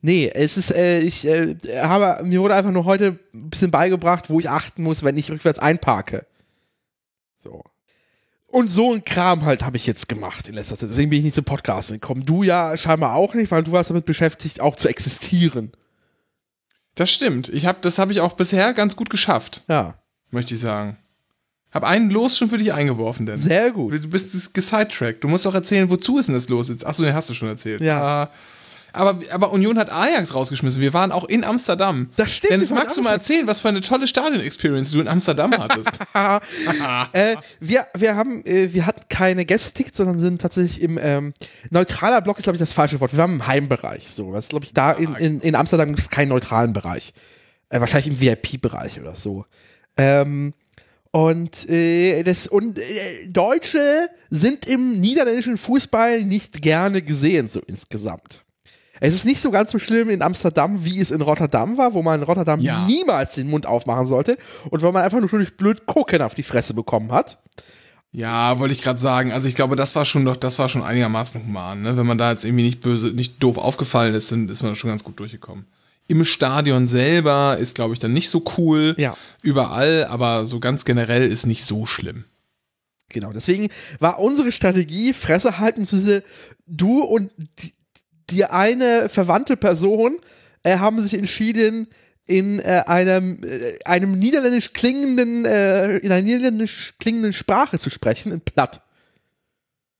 nee, 0.00 0.30
es 0.32 0.56
ist, 0.56 0.70
äh, 0.70 1.00
ich 1.00 1.26
äh, 1.26 1.56
habe, 1.82 2.24
mir 2.24 2.40
wurde 2.40 2.54
einfach 2.54 2.70
nur 2.70 2.84
heute 2.84 3.18
ein 3.34 3.50
bisschen 3.50 3.72
beigebracht, 3.72 4.30
wo 4.30 4.38
ich 4.38 4.48
achten 4.48 4.82
muss, 4.84 5.02
wenn 5.02 5.18
ich 5.18 5.30
rückwärts 5.30 5.58
einparke. 5.58 6.26
So. 7.38 7.64
Und 8.46 8.70
so 8.70 8.94
ein 8.94 9.04
Kram 9.04 9.44
halt 9.44 9.64
habe 9.64 9.76
ich 9.76 9.86
jetzt 9.86 10.08
gemacht 10.08 10.48
in 10.48 10.54
letzter 10.54 10.78
Zeit. 10.78 10.90
Deswegen 10.90 11.10
bin 11.10 11.18
ich 11.18 11.24
nicht 11.24 11.34
zum 11.34 11.44
Podcasten 11.44 12.00
gekommen. 12.00 12.24
Du 12.24 12.42
ja 12.42 12.76
scheinbar 12.78 13.14
auch 13.14 13.34
nicht, 13.34 13.50
weil 13.50 13.64
du 13.64 13.72
warst 13.72 13.90
damit 13.90 14.04
beschäftigt, 14.04 14.60
auch 14.60 14.76
zu 14.76 14.88
existieren. 14.88 15.72
das 16.94 17.10
stimmt. 17.10 17.48
Ich 17.48 17.66
hab, 17.66 17.82
das 17.82 17.98
habe 17.98 18.12
ich 18.12 18.20
auch 18.20 18.34
bisher 18.34 18.74
ganz 18.74 18.94
gut 18.94 19.10
geschafft, 19.10 19.64
Ja, 19.68 19.98
möchte 20.30 20.54
ich 20.54 20.60
sagen. 20.60 20.98
Hab 21.72 21.84
einen 21.84 22.10
Los 22.10 22.36
schon 22.36 22.48
für 22.48 22.58
dich 22.58 22.72
eingeworfen, 22.72 23.26
denn. 23.26 23.36
sehr 23.36 23.70
gut. 23.70 23.92
Du 23.92 24.08
bist 24.08 24.54
gesidetrackt. 24.54 25.22
Du 25.22 25.28
musst 25.28 25.46
doch 25.46 25.54
erzählen, 25.54 25.88
wozu 25.90 26.18
ist 26.18 26.26
denn 26.26 26.34
das 26.34 26.48
los 26.48 26.68
jetzt? 26.68 26.84
Achso, 26.84 27.02
den 27.04 27.14
hast 27.14 27.30
du 27.30 27.34
schon 27.34 27.48
erzählt. 27.48 27.80
Ja. 27.80 28.00
Ah, 28.02 28.30
Aber, 28.92 29.20
aber 29.30 29.52
Union 29.52 29.78
hat 29.78 29.92
Ajax 29.92 30.34
rausgeschmissen. 30.34 30.82
Wir 30.82 30.92
waren 30.92 31.12
auch 31.12 31.28
in 31.28 31.44
Amsterdam. 31.44 32.10
Das 32.16 32.32
stimmt, 32.32 32.54
Dennis, 32.54 32.70
magst 32.72 32.96
du 32.96 33.02
mal 33.02 33.12
erzählen, 33.12 33.46
was 33.46 33.60
für 33.60 33.68
eine 33.68 33.82
tolle 33.82 34.08
Stadion-Experience 34.08 34.90
du 34.90 35.00
in 35.00 35.06
Amsterdam 35.06 35.52
hattest? 35.56 35.90
äh, 37.12 37.36
wir, 37.60 37.86
wir 37.94 38.16
haben, 38.16 38.44
äh, 38.44 38.72
wir 38.72 38.86
hatten 38.86 39.02
keine 39.08 39.44
Gästetickets, 39.44 39.96
sondern 39.96 40.18
sind 40.18 40.40
tatsächlich 40.40 40.82
im 40.82 40.98
ähm, 41.00 41.34
neutraler 41.70 42.20
Block 42.20 42.38
ist, 42.38 42.44
glaube 42.44 42.56
ich, 42.56 42.60
das 42.60 42.72
falsche 42.72 42.98
Wort. 42.98 43.12
Wir 43.12 43.18
waren 43.18 43.34
im 43.34 43.46
Heimbereich. 43.46 44.10
So, 44.10 44.32
das 44.32 44.48
glaube 44.48 44.64
ich, 44.64 44.74
da 44.74 44.90
in, 44.90 45.14
in, 45.14 45.40
in 45.40 45.54
Amsterdam 45.54 45.86
gibt 45.90 46.00
es 46.00 46.10
keinen 46.10 46.30
neutralen 46.30 46.72
Bereich. 46.72 47.14
Äh, 47.68 47.78
wahrscheinlich 47.78 48.08
im 48.08 48.20
VIP-Bereich 48.20 48.98
oder 49.00 49.14
so. 49.14 49.44
Ähm, 49.96 50.52
und, 51.12 51.68
äh, 51.68 52.22
das, 52.22 52.46
und 52.46 52.78
äh, 52.78 52.82
Deutsche 53.28 54.08
sind 54.30 54.66
im 54.66 55.00
niederländischen 55.00 55.56
Fußball 55.56 56.22
nicht 56.22 56.62
gerne 56.62 57.02
gesehen, 57.02 57.48
so 57.48 57.60
insgesamt. 57.66 58.44
Es 59.02 59.14
ist 59.14 59.24
nicht 59.24 59.40
so 59.40 59.50
ganz 59.50 59.70
so 59.70 59.78
schlimm 59.78 60.10
in 60.10 60.20
Amsterdam, 60.22 60.84
wie 60.84 61.00
es 61.00 61.10
in 61.10 61.22
Rotterdam 61.22 61.78
war, 61.78 61.94
wo 61.94 62.02
man 62.02 62.20
in 62.20 62.24
Rotterdam 62.26 62.60
Ja. 62.60 62.86
niemals 62.86 63.34
den 63.34 63.48
Mund 63.48 63.64
aufmachen 63.64 64.06
sollte 64.06 64.36
und 64.70 64.82
wo 64.82 64.92
man 64.92 65.02
einfach 65.02 65.18
nur 65.20 65.28
schon 65.28 65.38
durch 65.38 65.56
blöd 65.56 65.86
gucken 65.86 66.20
auf 66.20 66.34
die 66.34 66.42
Fresse 66.42 66.74
bekommen 66.74 67.10
hat. 67.10 67.38
ja, 68.12 68.58
wollte 68.58 68.74
ich 68.74 68.82
gerade 68.82 68.98
sagen. 69.00 69.32
Also 69.32 69.48
ich 69.48 69.54
glaube, 69.54 69.74
das 69.76 69.96
war 69.96 70.04
schon 70.04 70.24
doch, 70.24 70.36
das 70.36 70.58
war 70.58 70.68
schon 70.68 70.82
einigermaßen 70.82 71.42
human. 71.42 71.80
Ne? 71.82 71.96
Wenn 71.96 72.06
man 72.06 72.18
da 72.18 72.30
jetzt 72.30 72.44
irgendwie 72.44 72.64
nicht 72.64 72.80
böse, 72.82 73.08
nicht 73.08 73.42
doof 73.42 73.56
aufgefallen 73.56 74.14
ist, 74.14 74.32
dann 74.32 74.48
ist 74.48 74.62
man 74.62 74.74
schon 74.74 74.90
ganz 74.90 75.02
gut 75.02 75.18
durchgekommen. 75.18 75.64
Im 76.10 76.24
Stadion 76.24 76.88
selber 76.88 77.56
ist, 77.60 77.76
glaube 77.76 77.94
ich, 77.94 78.00
dann 78.00 78.12
nicht 78.12 78.30
so 78.30 78.42
cool. 78.58 78.96
Ja. 78.98 79.16
Überall, 79.42 80.06
aber 80.06 80.44
so 80.44 80.58
ganz 80.58 80.84
generell 80.84 81.30
ist 81.30 81.46
nicht 81.46 81.64
so 81.64 81.86
schlimm. 81.86 82.24
Genau, 83.10 83.32
deswegen 83.32 83.68
war 84.00 84.18
unsere 84.18 84.50
Strategie, 84.50 85.12
Fresse 85.12 85.58
halten, 85.58 85.82
beziehungsweise 85.82 86.24
du 86.66 87.02
und 87.02 87.30
die, 87.60 87.74
die 88.30 88.44
eine 88.44 89.08
verwandte 89.08 89.56
Person 89.56 90.18
äh, 90.64 90.78
haben 90.78 91.00
sich 91.00 91.14
entschieden, 91.14 91.86
in 92.26 92.58
äh, 92.58 92.82
einem, 92.86 93.42
äh, 93.44 93.78
einem 93.84 94.18
niederländisch 94.18 94.72
klingenden, 94.72 95.44
äh, 95.44 95.98
in 95.98 96.10
einer 96.10 96.22
niederländisch 96.22 96.94
klingenden 96.98 97.32
Sprache 97.32 97.78
zu 97.78 97.88
sprechen, 97.88 98.32
in 98.32 98.40
Platt. 98.40 98.80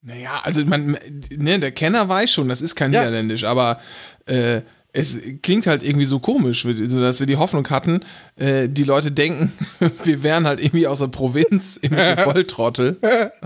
Naja, 0.02 0.40
also 0.42 0.64
man, 0.64 0.98
ne, 1.30 1.60
der 1.60 1.72
Kenner 1.72 2.08
weiß 2.08 2.32
schon, 2.32 2.48
das 2.48 2.62
ist 2.62 2.74
kein 2.74 2.92
Ja. 2.92 3.00
Niederländisch, 3.00 3.44
aber 3.44 3.80
äh, 4.26 4.62
es 4.92 5.18
klingt 5.42 5.66
halt 5.66 5.82
irgendwie 5.82 6.04
so 6.04 6.18
komisch, 6.18 6.64
dass 6.64 7.20
wir 7.20 7.26
die 7.26 7.36
Hoffnung 7.36 7.68
hatten, 7.70 8.00
äh, 8.36 8.68
die 8.68 8.84
Leute 8.84 9.12
denken, 9.12 9.52
wir 10.04 10.22
wären 10.22 10.46
halt 10.46 10.60
irgendwie 10.60 10.86
aus 10.86 10.98
der 10.98 11.08
Provinz, 11.08 11.76
irgendwelche 11.82 12.22
Volltrottel 12.22 12.98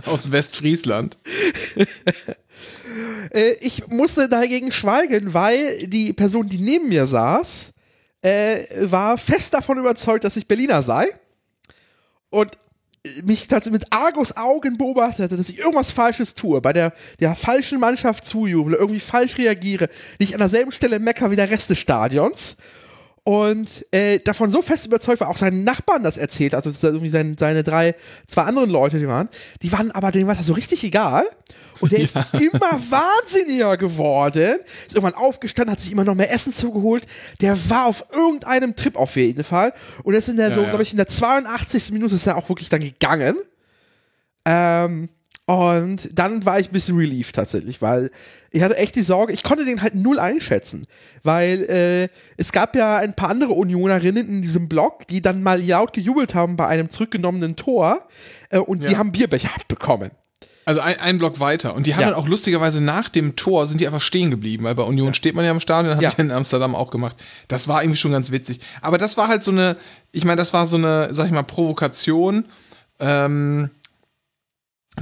aus 0.06 0.30
Westfriesland. 0.30 1.18
Äh, 3.32 3.54
ich 3.60 3.88
musste 3.88 4.28
dagegen 4.28 4.70
schweigen, 4.70 5.34
weil 5.34 5.88
die 5.88 6.12
Person, 6.12 6.48
die 6.48 6.58
neben 6.58 6.88
mir 6.88 7.06
saß, 7.06 7.72
äh, 8.22 8.58
war 8.82 9.18
fest 9.18 9.52
davon 9.54 9.78
überzeugt, 9.78 10.22
dass 10.22 10.36
ich 10.36 10.46
Berliner 10.46 10.82
sei. 10.82 11.06
Und 12.30 12.56
mich 13.24 13.48
tatsächlich 13.48 13.82
mit 13.82 13.92
Argus 13.92 14.36
Augen 14.36 14.78
beobachtete, 14.78 15.36
dass 15.36 15.48
ich 15.48 15.58
irgendwas 15.58 15.90
Falsches 15.90 16.34
tue, 16.34 16.60
bei 16.60 16.72
der, 16.72 16.92
der 17.20 17.34
falschen 17.34 17.78
Mannschaft 17.78 18.24
zujuble, 18.24 18.76
irgendwie 18.76 19.00
falsch 19.00 19.36
reagiere, 19.36 19.88
nicht 20.18 20.32
an 20.32 20.38
derselben 20.38 20.72
Stelle 20.72 20.98
mecker 20.98 21.30
wie 21.30 21.36
der 21.36 21.50
Rest 21.50 21.70
des 21.70 21.78
Stadions. 21.78 22.56
Und 23.26 23.86
äh, 23.90 24.18
davon 24.18 24.50
so 24.50 24.60
fest 24.60 24.84
überzeugt 24.84 25.20
war, 25.20 25.30
auch 25.30 25.38
seinen 25.38 25.64
Nachbarn 25.64 26.02
das 26.02 26.18
erzählt, 26.18 26.54
also 26.54 26.68
ist 26.68 26.84
irgendwie 26.84 27.08
sein, 27.08 27.36
seine 27.38 27.64
drei, 27.64 27.94
zwei 28.26 28.42
anderen 28.42 28.68
Leute, 28.68 28.98
die 28.98 29.08
waren, 29.08 29.30
die 29.62 29.72
waren 29.72 29.90
aber, 29.92 30.10
denen 30.12 30.26
war 30.26 30.34
das 30.34 30.44
so 30.44 30.52
richtig 30.52 30.84
egal. 30.84 31.24
Und 31.80 31.92
der 31.92 32.00
ist 32.02 32.14
Ja. 32.16 32.26
immer 32.38 32.60
wahnsinniger 32.90 33.78
geworden, 33.78 34.58
ist 34.86 34.94
irgendwann 34.94 35.14
aufgestanden, 35.18 35.72
hat 35.72 35.80
sich 35.80 35.90
immer 35.92 36.04
noch 36.04 36.14
mehr 36.14 36.30
Essen 36.30 36.52
zugeholt. 36.52 37.06
Der 37.40 37.56
war 37.70 37.86
auf 37.86 38.04
irgendeinem 38.12 38.76
Trip 38.76 38.94
auf 38.94 39.16
jeden 39.16 39.42
Fall. 39.42 39.72
Und 40.02 40.12
ist 40.12 40.28
in 40.28 40.36
der, 40.36 40.50
Ja, 40.50 40.54
so, 40.56 40.60
ja. 40.60 40.68
glaube 40.68 40.82
ich, 40.82 40.90
in 40.92 40.98
der 40.98 41.06
82. 41.06 41.92
Minute 41.92 42.16
ist 42.16 42.26
er 42.26 42.36
auch 42.36 42.50
wirklich 42.50 42.68
dann 42.68 42.80
gegangen. 42.82 43.36
Ähm, 44.44 45.08
und 45.46 46.08
dann 46.18 46.46
war 46.46 46.58
ich 46.58 46.68
ein 46.70 46.72
bisschen 46.72 46.96
relieved 46.96 47.34
tatsächlich, 47.34 47.82
weil 47.82 48.10
ich 48.50 48.62
hatte 48.62 48.76
echt 48.78 48.94
die 48.96 49.02
Sorge, 49.02 49.32
ich 49.32 49.42
konnte 49.42 49.64
den 49.66 49.82
halt 49.82 49.94
null 49.94 50.18
einschätzen, 50.18 50.86
weil 51.22 51.64
äh, 51.64 52.08
es 52.38 52.50
gab 52.52 52.74
ja 52.76 52.96
ein 52.96 53.14
paar 53.14 53.28
andere 53.28 53.52
Unionerinnen 53.52 54.26
in 54.28 54.42
diesem 54.42 54.68
Blog, 54.68 55.06
die 55.08 55.20
dann 55.20 55.42
mal 55.42 55.60
laut 55.62 55.92
gejubelt 55.92 56.34
haben 56.34 56.56
bei 56.56 56.66
einem 56.66 56.88
zurückgenommenen 56.88 57.56
Tor 57.56 58.08
äh, 58.50 58.58
und 58.58 58.82
die 58.82 58.92
Ja. 58.92 58.98
haben 58.98 59.12
Bierbecher 59.12 59.50
abbekommen. 59.54 60.12
Also 60.66 60.80
ein, 60.80 60.98
ein 60.98 61.18
Block 61.18 61.40
weiter. 61.40 61.74
Und 61.74 61.86
die 61.86 61.92
haben 61.94 62.00
Ja. 62.00 62.06
dann 62.10 62.14
auch 62.18 62.26
lustigerweise 62.26 62.80
nach 62.82 63.10
dem 63.10 63.36
Tor 63.36 63.66
sind 63.66 63.82
die 63.82 63.86
einfach 63.86 64.00
stehen 64.00 64.30
geblieben, 64.30 64.64
weil 64.64 64.74
bei 64.74 64.82
Union 64.84 65.12
steht 65.12 65.34
man 65.34 65.44
ja 65.44 65.50
im 65.50 65.60
Stadion, 65.60 65.94
haben 65.96 66.02
Ja. 66.02 66.08
die 66.08 66.22
in 66.22 66.30
Amsterdam 66.30 66.74
auch 66.74 66.90
gemacht. 66.90 67.22
Das 67.48 67.68
war 67.68 67.82
irgendwie 67.82 67.98
schon 67.98 68.12
ganz 68.12 68.30
witzig. 68.30 68.60
Aber 68.80 68.96
das 68.96 69.18
war 69.18 69.28
halt 69.28 69.44
so 69.44 69.50
eine, 69.50 69.76
ich 70.10 70.24
meine, 70.24 70.38
das 70.38 70.54
war 70.54 70.64
so 70.64 70.76
eine, 70.76 71.12
sag 71.12 71.26
ich 71.26 71.32
mal, 71.32 71.42
Provokation. 71.42 72.46
Ähm, 72.98 73.68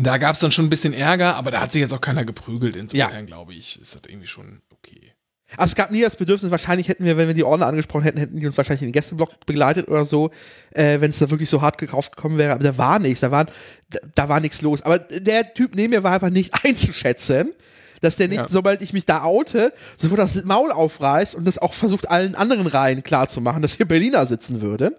da 0.00 0.16
gab 0.18 0.34
es 0.34 0.40
dann 0.40 0.52
schon 0.52 0.66
ein 0.66 0.70
bisschen 0.70 0.92
Ärger, 0.94 1.36
aber 1.36 1.50
da 1.50 1.60
hat 1.60 1.72
sich 1.72 1.80
jetzt 1.80 1.92
auch 1.92 2.00
keiner 2.00 2.24
geprügelt. 2.24 2.76
Insofern, 2.76 3.10
Ja. 3.12 3.20
glaube 3.22 3.52
ich, 3.54 3.80
ist 3.80 3.94
das 3.94 4.02
irgendwie 4.08 4.26
schon 4.26 4.62
okay. 4.70 5.12
Also 5.58 5.72
es 5.72 5.74
gab 5.74 5.90
nie 5.90 6.00
das 6.00 6.16
Bedürfnis, 6.16 6.50
wahrscheinlich 6.50 6.88
hätten 6.88 7.04
wir, 7.04 7.18
wenn 7.18 7.28
wir 7.28 7.34
die 7.34 7.44
Ordner 7.44 7.66
angesprochen 7.66 8.04
hätten, 8.04 8.16
hätten 8.18 8.40
die 8.40 8.46
uns 8.46 8.56
wahrscheinlich 8.56 8.80
in 8.82 8.88
den 8.88 8.92
Gästeblock 8.92 9.44
begleitet 9.44 9.86
oder 9.88 10.06
so, 10.06 10.30
äh, 10.70 10.98
wenn 11.02 11.10
es 11.10 11.18
da 11.18 11.28
wirklich 11.28 11.50
so 11.50 11.60
hart 11.60 11.76
gekauft 11.76 12.16
gekommen 12.16 12.38
wäre. 12.38 12.54
Aber 12.54 12.64
da 12.64 12.78
war 12.78 12.98
nichts, 12.98 13.20
da, 13.20 13.30
waren, 13.30 13.48
da, 13.90 13.98
da 14.14 14.28
war 14.30 14.40
nichts 14.40 14.62
los. 14.62 14.80
Aber 14.80 14.98
der 14.98 15.52
Typ 15.52 15.74
neben 15.74 15.90
mir 15.90 16.02
war 16.02 16.12
einfach 16.14 16.30
nicht 16.30 16.54
einzuschätzen, 16.64 17.52
dass 18.00 18.16
der 18.16 18.28
nicht, 18.28 18.38
Ja. 18.38 18.48
sobald 18.48 18.80
ich 18.80 18.94
mich 18.94 19.04
da 19.04 19.24
oute, 19.24 19.74
sofort 19.94 20.20
das 20.20 20.42
Maul 20.44 20.72
aufreißt 20.72 21.34
und 21.34 21.44
das 21.44 21.58
auch 21.58 21.74
versucht, 21.74 22.10
allen 22.10 22.34
anderen 22.34 22.66
Reihen 22.66 23.02
klarzumachen, 23.02 23.60
dass 23.60 23.74
hier 23.76 23.86
Berliner 23.86 24.24
sitzen 24.24 24.62
würden. 24.62 24.94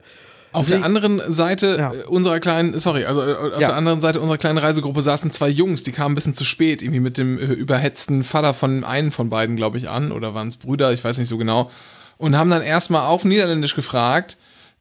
Auf 0.53 0.65
Deswegen- 0.67 0.81
der 0.81 0.85
anderen 0.85 1.21
Seite 1.33 1.75
Ja. 1.77 1.93
äh, 1.93 2.03
unserer 2.05 2.39
kleinen, 2.39 2.77
sorry, 2.79 3.05
also 3.05 3.21
äh, 3.21 3.33
auf 3.35 3.51
Ja. 3.61 3.67
der 3.69 3.75
anderen 3.75 4.01
Seite 4.01 4.19
unserer 4.21 4.37
kleinen 4.37 4.57
Reisegruppe 4.59 5.01
saßen 5.01 5.31
zwei 5.31 5.49
Jungs, 5.49 5.83
die 5.83 5.91
kamen 5.91 6.13
ein 6.13 6.15
bisschen 6.15 6.33
zu 6.33 6.45
spät, 6.45 6.81
irgendwie 6.81 6.99
mit 6.99 7.17
dem 7.17 7.37
äh, 7.39 7.43
überhetzten 7.53 8.23
Vater 8.23 8.53
von 8.53 8.83
einem 8.83 9.11
von 9.11 9.29
beiden, 9.29 9.55
glaube 9.55 9.77
ich, 9.77 9.89
an, 9.89 10.11
oder 10.11 10.33
waren 10.33 10.47
es 10.47 10.57
Brüder, 10.57 10.93
ich 10.93 11.03
weiß 11.03 11.17
nicht 11.17 11.27
so 11.29 11.37
genau, 11.37 11.69
und 12.17 12.37
haben 12.37 12.49
dann 12.49 12.61
erstmal 12.61 13.07
auf 13.07 13.25
Niederländisch 13.25 13.75
gefragt, 13.75 14.37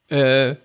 äh, 0.09 0.55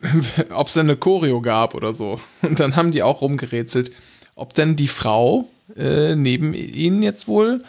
ob 0.54 0.66
es 0.68 0.74
denn 0.74 0.86
eine 0.86 0.96
Choreo 0.96 1.40
gab 1.40 1.74
oder 1.74 1.94
so. 1.94 2.20
Und 2.42 2.58
dann 2.60 2.76
haben 2.76 2.90
die 2.90 3.02
auch 3.02 3.20
rumgerätselt, 3.20 3.90
ob 4.34 4.54
denn 4.54 4.76
die 4.76 4.88
Frau 4.88 5.48
äh, 5.76 6.14
neben 6.14 6.54
ihnen 6.54 7.02
jetzt 7.02 7.28
wohl 7.28 7.62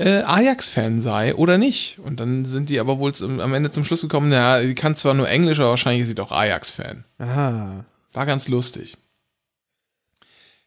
äh, 0.00 0.22
Ajax-Fan 0.22 1.00
sei 1.00 1.34
oder 1.34 1.58
nicht. 1.58 1.98
Und 1.98 2.20
dann 2.20 2.44
sind 2.46 2.70
die 2.70 2.80
aber 2.80 2.98
wohl 2.98 3.14
zum, 3.14 3.38
am 3.38 3.52
Ende 3.52 3.70
zum 3.70 3.84
Schluss 3.84 4.00
gekommen, 4.00 4.32
ja, 4.32 4.60
die 4.60 4.74
kann 4.74 4.96
zwar 4.96 5.14
nur 5.14 5.28
Englisch, 5.28 5.60
aber 5.60 5.70
wahrscheinlich 5.70 6.02
ist 6.02 6.08
sie 6.08 6.14
doch 6.14 6.32
Ajax-Fan. 6.32 7.04
Aha. 7.18 7.84
War 8.12 8.26
ganz 8.26 8.48
lustig. 8.48 8.96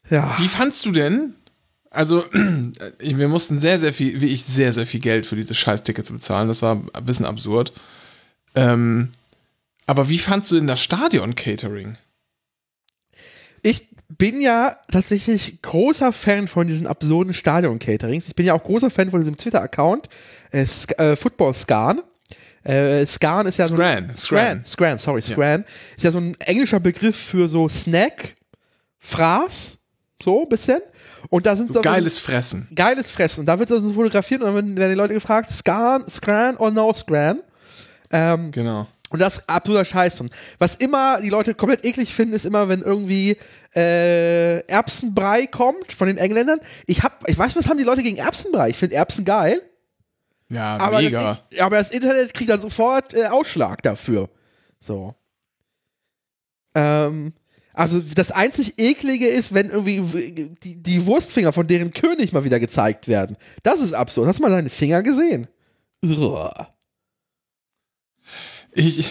Ja. 0.08 0.36
Wie 0.38 0.48
fandst 0.48 0.84
du 0.84 0.92
denn? 0.92 1.34
Also, 1.90 2.24
wir 2.98 3.28
mussten 3.28 3.58
sehr, 3.58 3.78
sehr 3.78 3.92
viel, 3.92 4.20
wie 4.20 4.28
ich, 4.28 4.44
sehr, 4.44 4.72
sehr 4.72 4.86
viel 4.86 5.00
Geld 5.00 5.26
für 5.26 5.36
diese 5.36 5.54
Scheiß-Tickets 5.54 6.12
bezahlen. 6.12 6.48
Das 6.48 6.62
war 6.62 6.82
ein 6.92 7.04
bisschen 7.04 7.26
absurd. 7.26 7.72
Ähm, 8.54 9.10
aber 9.86 10.08
wie 10.08 10.18
fandst 10.18 10.50
du 10.50 10.56
denn 10.56 10.66
das 10.66 10.82
Stadion-Catering? 10.82 11.96
Ich 13.62 13.88
bin 14.08 14.40
ja 14.40 14.76
tatsächlich 14.90 15.60
großer 15.62 16.12
Fan 16.12 16.46
von 16.48 16.66
diesen 16.66 16.86
absurden 16.86 17.34
Stadion-Caterings. 17.34 18.28
Ich 18.28 18.34
bin 18.36 18.46
ja 18.46 18.54
auch 18.54 18.62
großer 18.62 18.90
Fan 18.90 19.10
von 19.10 19.20
diesem 19.20 19.36
Twitter-Account, 19.36 20.08
äh, 20.52 20.62
äh, 20.62 21.16
Football 21.16 21.54
Scan. 21.54 22.00
Äh, 22.62 23.04
Scan 23.06 23.46
ist 23.46 23.58
ja 23.58 23.66
so 23.66 23.76
Scran, 23.76 24.10
ein, 24.10 24.16
Scran, 24.16 24.64
Scran. 24.64 24.98
Sorry, 24.98 25.22
Scran. 25.22 25.64
Ist 25.96 26.04
ja 26.04 26.10
so 26.10 26.18
ein 26.18 26.34
englischer 26.40 26.80
Begriff 26.80 27.16
für 27.16 27.48
so 27.48 27.68
Snack, 27.68 28.36
Fraß, 29.00 29.78
so 30.22 30.42
ein 30.42 30.48
bisschen. 30.48 30.80
Und 31.28 31.44
da 31.46 31.56
sind 31.56 31.68
So 31.68 31.74
so 31.74 31.80
geiles 31.80 32.18
Fressen. 32.18 32.68
geiles 32.74 33.10
Fressen. 33.10 33.40
Und 33.40 33.46
da 33.46 33.58
wird 33.58 33.68
so 33.68 33.92
fotografiert 33.92 34.42
und 34.42 34.54
dann 34.54 34.76
werden 34.76 34.90
die 34.90 34.96
Leute 34.96 35.14
gefragt, 35.14 35.50
Scan, 35.50 36.04
Scran 36.08 36.56
or 36.56 36.70
no 36.70 36.92
Scran. 36.94 37.40
Ähm, 38.10 38.50
Genau. 38.50 38.86
Und 39.14 39.20
das 39.20 39.36
ist 39.36 39.48
absoluter 39.48 39.84
Scheiß. 39.84 40.20
Und 40.22 40.32
was 40.58 40.74
immer 40.74 41.20
die 41.20 41.28
Leute 41.28 41.54
komplett 41.54 41.84
eklig 41.84 42.12
finden, 42.12 42.34
ist 42.34 42.44
immer, 42.44 42.68
wenn 42.68 42.82
irgendwie 42.82 43.36
äh, 43.76 44.58
Erbsenbrei 44.66 45.46
kommt 45.46 45.92
von 45.92 46.08
den 46.08 46.18
Engländern. 46.18 46.58
Ich 46.88 47.04
hab, 47.04 47.22
ich 47.28 47.38
weiß, 47.38 47.54
was 47.54 47.68
haben 47.68 47.78
die 47.78 47.84
Leute 47.84 48.02
gegen 48.02 48.16
Erbsenbrei? 48.16 48.70
Ich 48.70 48.76
finde 48.76 48.96
Erbsen 48.96 49.24
geil, 49.24 49.62
Ja, 50.48 50.78
aber 50.78 51.00
mega. 51.00 51.38
das, 51.48 51.60
aber 51.60 51.76
das 51.76 51.90
Internet 51.92 52.34
kriegt 52.34 52.50
dann 52.50 52.58
sofort 52.58 53.14
äh, 53.14 53.26
Ausschlag 53.26 53.82
dafür. 53.84 54.28
So. 54.80 55.14
Ähm, 56.74 57.34
also 57.72 58.00
das 58.00 58.32
einzig 58.32 58.74
eklige 58.78 59.28
ist, 59.28 59.54
wenn 59.54 59.70
irgendwie 59.70 60.50
die, 60.60 60.82
die 60.82 61.06
Wurstfinger 61.06 61.52
von 61.52 61.68
deren 61.68 61.92
König 61.92 62.32
mal 62.32 62.42
wieder 62.42 62.58
gezeigt 62.58 63.06
werden. 63.06 63.36
Das 63.62 63.78
ist 63.78 63.92
absurd. 63.94 64.26
Hast 64.26 64.40
du 64.40 64.42
mal 64.42 64.50
seine 64.50 64.70
Finger 64.70 65.04
gesehen? 65.04 65.46
Uah. 66.04 66.73
Ich, 68.74 69.08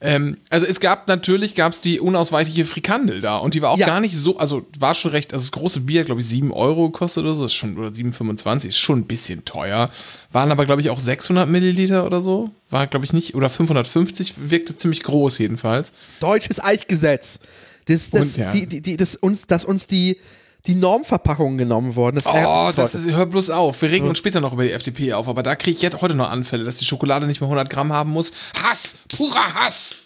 Ähm, 0.00 0.36
also 0.50 0.66
es 0.66 0.80
gab 0.80 1.08
natürlich, 1.08 1.54
gab 1.54 1.72
es 1.72 1.80
die 1.80 1.98
unausweichliche 1.98 2.66
Frikandel 2.66 3.22
da 3.22 3.36
und 3.38 3.54
die 3.54 3.62
war 3.62 3.70
auch 3.70 3.78
Ja. 3.78 3.86
gar 3.86 4.00
nicht 4.00 4.14
so, 4.14 4.36
also 4.36 4.66
war 4.78 4.94
schon 4.94 5.12
recht, 5.12 5.32
also 5.32 5.44
das 5.44 5.52
große 5.52 5.80
Bier, 5.80 6.04
glaube 6.04 6.20
ich, 6.20 6.26
7 6.26 6.52
Euro 6.52 6.90
gekostet 6.90 7.24
oder 7.24 7.32
so, 7.32 7.46
ist 7.46 7.54
schon, 7.54 7.78
oder 7.78 7.88
7,25, 7.88 8.66
ist 8.68 8.78
schon 8.78 8.98
ein 8.98 9.04
bisschen 9.06 9.46
teuer. 9.46 9.88
Waren 10.30 10.50
aber, 10.50 10.66
glaube 10.66 10.82
ich, 10.82 10.90
auch 10.90 10.98
600 10.98 11.48
Milliliter 11.48 12.04
oder 12.04 12.20
so. 12.20 12.50
War, 12.68 12.86
glaube 12.86 13.06
ich, 13.06 13.14
nicht, 13.14 13.34
oder 13.34 13.48
550, 13.48 14.34
wirkte 14.50 14.76
ziemlich 14.76 15.04
groß 15.04 15.38
jedenfalls. 15.38 15.92
Deutsches 16.20 16.62
Eichgesetz. 16.62 17.38
Das, 17.86 18.10
das, 18.10 18.34
Und, 18.34 18.36
ja. 18.36 18.50
die, 18.50 18.66
die, 18.66 18.82
die, 18.82 18.96
das 18.98 19.14
uns, 19.16 19.46
dass 19.46 19.64
uns 19.64 19.86
die, 19.86 20.18
die 20.66 20.74
Normverpackungen 20.74 21.58
genommen 21.58 21.94
wurden. 21.94 22.16
Das 22.16 22.26
Oh, 22.26 22.70
das 22.74 22.94
ist, 22.94 23.10
hör 23.10 23.26
bloß 23.26 23.50
auf. 23.50 23.82
Wir 23.82 23.90
regen 23.90 24.08
uns 24.08 24.18
später 24.18 24.40
noch 24.40 24.52
über 24.52 24.64
die 24.64 24.72
FDP 24.72 25.12
auf, 25.12 25.28
aber 25.28 25.42
da 25.42 25.56
kriege 25.56 25.76
ich 25.76 25.82
jetzt 25.82 26.00
heute 26.00 26.14
noch 26.14 26.30
Anfälle, 26.30 26.64
dass 26.64 26.76
die 26.76 26.86
Schokolade 26.86 27.26
nicht 27.26 27.40
mehr 27.40 27.48
100 27.48 27.68
Gramm 27.68 27.92
haben 27.92 28.10
muss. 28.10 28.32
Hass! 28.62 28.94
Purer 29.14 29.54
Hass! 29.54 30.04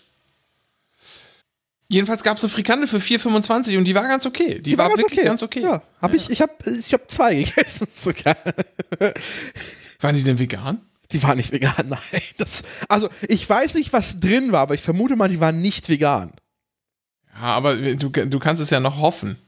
Jedenfalls 1.91 2.23
gab 2.23 2.37
es 2.37 2.45
eine 2.45 2.50
Frikandel 2.50 2.87
für 2.87 2.99
4,25 2.99 3.79
und 3.79 3.85
die 3.85 3.95
war 3.95 4.03
ganz 4.03 4.27
okay. 4.27 4.61
Die, 4.61 4.77
war, 4.77 4.91
wirklich 4.91 5.25
ganz 5.25 5.43
okay. 5.43 5.62
Ja, 5.62 5.83
hab 6.03 6.12
ich, 6.12 6.29
ich 6.29 6.43
habe 6.43 6.53
ich 6.67 6.93
hab 6.93 7.11
zwei 7.11 7.35
gegessen 7.45 7.87
sogar. 7.93 8.37
Waren 10.00 10.15
die 10.15 10.23
denn 10.23 10.38
vegan? 10.38 10.83
Die 11.12 11.23
waren 11.23 11.38
nicht 11.38 11.53
vegan, 11.53 11.75
nein. 11.88 12.23
Das, 12.37 12.62
also, 12.88 13.09
ich 13.27 13.49
weiß 13.49 13.75
nicht, 13.75 13.93
was 13.95 14.21
drin 14.21 14.53
war, 14.53 14.61
aber 14.61 14.75
ich 14.75 14.83
vermute 14.83 15.17
mal, 15.17 15.31
die 15.31 15.41
waren 15.41 15.62
nicht 15.62 15.88
vegan. 15.88 16.33
Ja, 17.35 17.55
aber 17.55 17.77
du, 17.77 18.11
du 18.11 18.38
kannst 18.38 18.62
es 18.62 18.69
ja 18.69 18.81
noch 18.81 18.99
hoffen. 18.99 19.38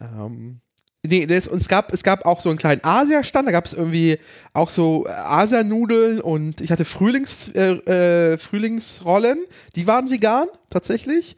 Ähm, 0.00 0.60
nee, 1.06 1.26
das, 1.26 1.48
und 1.48 1.60
es 1.60 1.68
gab, 1.68 1.92
es 1.92 2.02
gab 2.02 2.26
auch 2.26 2.40
so 2.40 2.48
einen 2.48 2.58
kleinen 2.58 2.82
Asia-Stand, 2.84 3.48
da 3.48 3.52
gab 3.52 3.66
es 3.66 3.72
irgendwie 3.72 4.18
auch 4.52 4.70
so 4.70 5.06
äh, 5.06 5.10
Asia-Nudeln 5.10 6.20
und 6.20 6.60
ich 6.60 6.70
hatte 6.70 6.84
Frühlings, 6.84 7.48
äh, 7.50 8.32
äh, 8.32 8.38
Frühlingsrollen, 8.38 9.38
die 9.76 9.86
waren 9.86 10.10
vegan, 10.10 10.46
tatsächlich. 10.70 11.36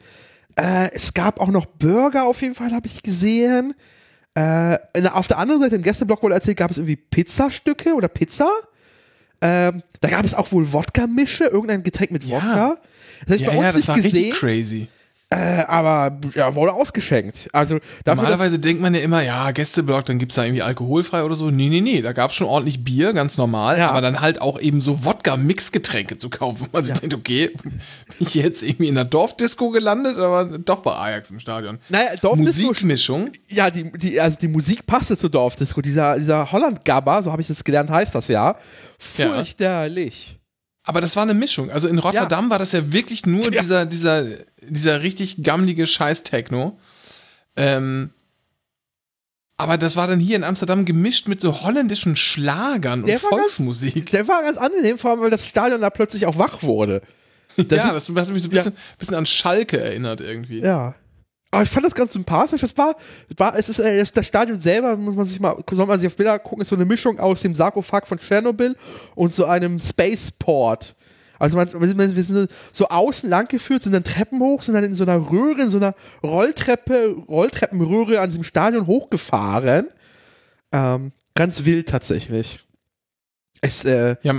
Äh, 0.55 0.91
es 0.93 1.13
gab 1.13 1.39
auch 1.39 1.49
noch 1.49 1.65
Burger 1.65 2.25
auf 2.25 2.41
jeden 2.41 2.55
Fall, 2.55 2.71
habe 2.71 2.87
ich 2.87 3.01
gesehen. 3.03 3.73
Äh, 4.35 4.77
auf 5.11 5.27
der 5.27 5.37
anderen 5.37 5.61
Seite, 5.61 5.75
im 5.75 5.83
Gästeblock 5.83 6.23
wurde 6.23 6.35
erzählt, 6.35 6.57
gab 6.57 6.71
es 6.71 6.77
irgendwie 6.77 6.95
Pizzastücke 6.95 7.93
oder 7.93 8.07
Pizza. 8.07 8.49
Ähm, 9.41 9.83
da 9.99 10.09
gab 10.09 10.23
es 10.23 10.33
auch 10.33 10.51
wohl 10.51 10.71
Wodka-Mische, 10.71 11.45
irgendein 11.45 11.83
Getränk 11.83 12.11
mit 12.11 12.23
Ja. 12.23 12.37
Wodka. 12.37 12.77
Das 13.25 13.29
habe 13.29 13.35
ich 13.35 13.41
Ja, 13.41 13.49
bei 13.49 13.57
uns 13.57 13.63
ja, 13.63 13.67
das 13.67 13.75
nicht 13.75 13.87
war 13.89 13.95
gesehen, 13.95 14.11
richtig 14.11 14.33
crazy. 14.33 14.87
Äh, 15.33 15.63
aber 15.67 16.19
ja, 16.35 16.53
wurde 16.55 16.73
ausgeschenkt. 16.73 17.49
Also 17.53 17.79
dafür, 18.03 18.23
Normalerweise 18.23 18.59
denkt 18.59 18.81
man 18.81 18.93
ja 18.93 19.01
immer, 19.01 19.23
ja, 19.23 19.51
Gästeblock, 19.51 20.05
dann 20.05 20.19
gibt's 20.19 20.35
da 20.35 20.43
irgendwie 20.43 20.61
alkoholfrei 20.61 21.23
oder 21.23 21.35
so. 21.35 21.49
Nee, 21.49 21.69
nee, 21.69 21.81
nee, 21.81 22.01
da 22.01 22.11
gab's 22.13 22.35
schon 22.35 22.47
ordentlich 22.47 22.83
Bier, 22.83 23.13
ganz 23.13 23.37
normal, 23.37 23.77
Ja. 23.77 23.89
aber 23.89 24.01
dann 24.01 24.21
halt 24.21 24.41
auch 24.41 24.59
eben 24.59 24.81
so 24.81 25.03
Wodka-Mixgetränke 25.05 26.17
zu 26.17 26.29
kaufen. 26.29 26.67
wo 26.71 26.77
Man 26.77 26.83
sich 26.85 26.99
denkt, 26.99 27.15
okay, 27.15 27.49
bin 27.63 27.81
ich 28.19 28.33
jetzt 28.35 28.63
irgendwie 28.63 28.87
in 28.87 28.97
einer 28.97 29.05
Dorfdisco 29.09 29.69
gelandet, 29.69 30.17
aber 30.17 30.57
doch 30.59 30.79
bei 30.81 30.91
Ajax 30.95 31.31
im 31.31 31.39
Stadion. 31.39 31.79
Naja, 31.89 32.09
Dorfdisco, 32.21 32.67
Musikmischung. 32.67 33.31
ja, 33.47 33.69
die, 33.69 33.91
die, 33.97 34.19
also 34.21 34.37
die 34.39 34.47
Musik 34.47 34.85
passte 34.85 35.17
zur 35.17 35.29
Dorfdisco. 35.29 35.81
Dieser, 35.81 36.17
dieser 36.17 36.51
Holland-Gabber, 36.51 37.23
so 37.23 37.31
habe 37.31 37.41
ich 37.41 37.47
das 37.47 37.63
gelernt, 37.63 37.89
heißt 37.89 38.13
das 38.15 38.27
ja. 38.27 38.33
Ja. 38.43 38.55
Fürchterlich. 38.99 40.39
Aber 40.85 40.99
das 40.99 41.15
war 41.15 41.23
eine 41.23 41.33
Mischung. 41.33 41.71
Also 41.71 41.87
in 41.87 41.97
Rotterdam 41.97 42.49
war 42.49 42.59
das 42.59 42.73
ja 42.73 42.91
wirklich 42.91 43.25
nur 43.25 43.43
Ja. 43.53 43.61
dieser, 43.61 43.85
dieser, 43.85 44.25
dieser 44.69 45.01
richtig 45.01 45.43
gammlige 45.43 45.87
Scheiß-Techno. 45.87 46.77
Ähm, 47.55 48.11
aber 49.57 49.77
das 49.77 49.95
war 49.95 50.07
dann 50.07 50.19
hier 50.19 50.35
in 50.35 50.43
Amsterdam 50.43 50.85
gemischt 50.85 51.27
mit 51.27 51.39
so 51.39 51.61
holländischen 51.61 52.15
Schlagern 52.15 53.01
und 53.01 53.07
Der 53.07 53.19
ganz- 53.19 53.29
Volksmusik. 53.29 54.09
Der 54.11 54.27
war 54.27 54.41
ganz 54.43 54.57
angenehm, 54.57 54.97
vor 54.97 55.11
allem, 55.11 55.21
weil 55.21 55.29
das 55.29 55.45
Stadion 55.45 55.81
da 55.81 55.89
plötzlich 55.89 56.25
auch 56.25 56.37
wach 56.37 56.63
wurde. 56.63 57.01
Das 57.55 57.67
ja, 57.69 57.93
das 57.93 58.09
hat 58.09 58.29
mich 58.29 58.41
so 58.43 58.49
ein 58.49 58.51
bisschen, 58.51 58.75
bisschen 58.97 59.15
an 59.15 59.25
Schalke 59.25 59.79
erinnert 59.79 60.21
irgendwie. 60.21 60.59
Ja. 60.61 60.95
Aber 61.51 61.61
ich 61.61 61.69
fand 61.69 61.85
das 61.85 61.93
ganz 61.93 62.13
sympathisch. 62.13 62.61
Das 62.61 62.75
war, 62.79 62.95
war 63.37 63.55
es 63.55 63.69
ist 63.69 63.77
äh, 63.77 63.99
das, 63.99 64.11
das 64.11 64.25
Stadion 64.25 64.59
selber, 64.59 64.97
muss 64.97 65.15
man 65.15 65.25
sich 65.25 65.39
mal, 65.39 65.55
soll 65.69 65.85
man 65.85 65.99
sich 65.99 66.07
auf 66.07 66.15
Bilder 66.15 66.39
gucken, 66.39 66.63
ist 66.63 66.69
so 66.69 66.75
eine 66.75 66.85
Mischung 66.85 67.19
aus 67.19 67.41
dem 67.41 67.53
Sarkophag 67.53 68.07
von 68.07 68.17
Tschernobyl 68.17 68.75
und 69.13 69.31
so 69.31 69.45
einem 69.45 69.79
Spaceport. 69.79 70.95
Also 71.39 71.57
man, 71.57 71.67
wir 71.73 72.23
sind- 72.23 72.51
so 72.71 72.87
außen 72.87 73.29
lang 73.29 73.47
geführt, 73.47 73.83
sind 73.83 73.91
dann 73.93 74.03
Treppen 74.03 74.39
hoch, 74.39 74.63
sind 74.63 74.75
dann 74.75 74.83
in 74.83 74.95
so 74.95 75.03
einer 75.03 75.17
Röhre, 75.31 75.61
in 75.63 75.69
so 75.71 75.77
einer 75.77 75.95
Rolltreppe, 76.23 77.15
Rolltreppenröhre 77.27 78.19
an 78.19 78.29
diesem 78.29 78.43
Stadion 78.43 78.87
hochgefahren. 78.87 79.87
Ähm, 80.71 81.11
ganz 81.35 81.65
wild 81.65 81.89
tatsächlich. 81.89 82.59
Es, 83.61 83.85
äh, 83.85 84.15
Ja, 84.23 84.35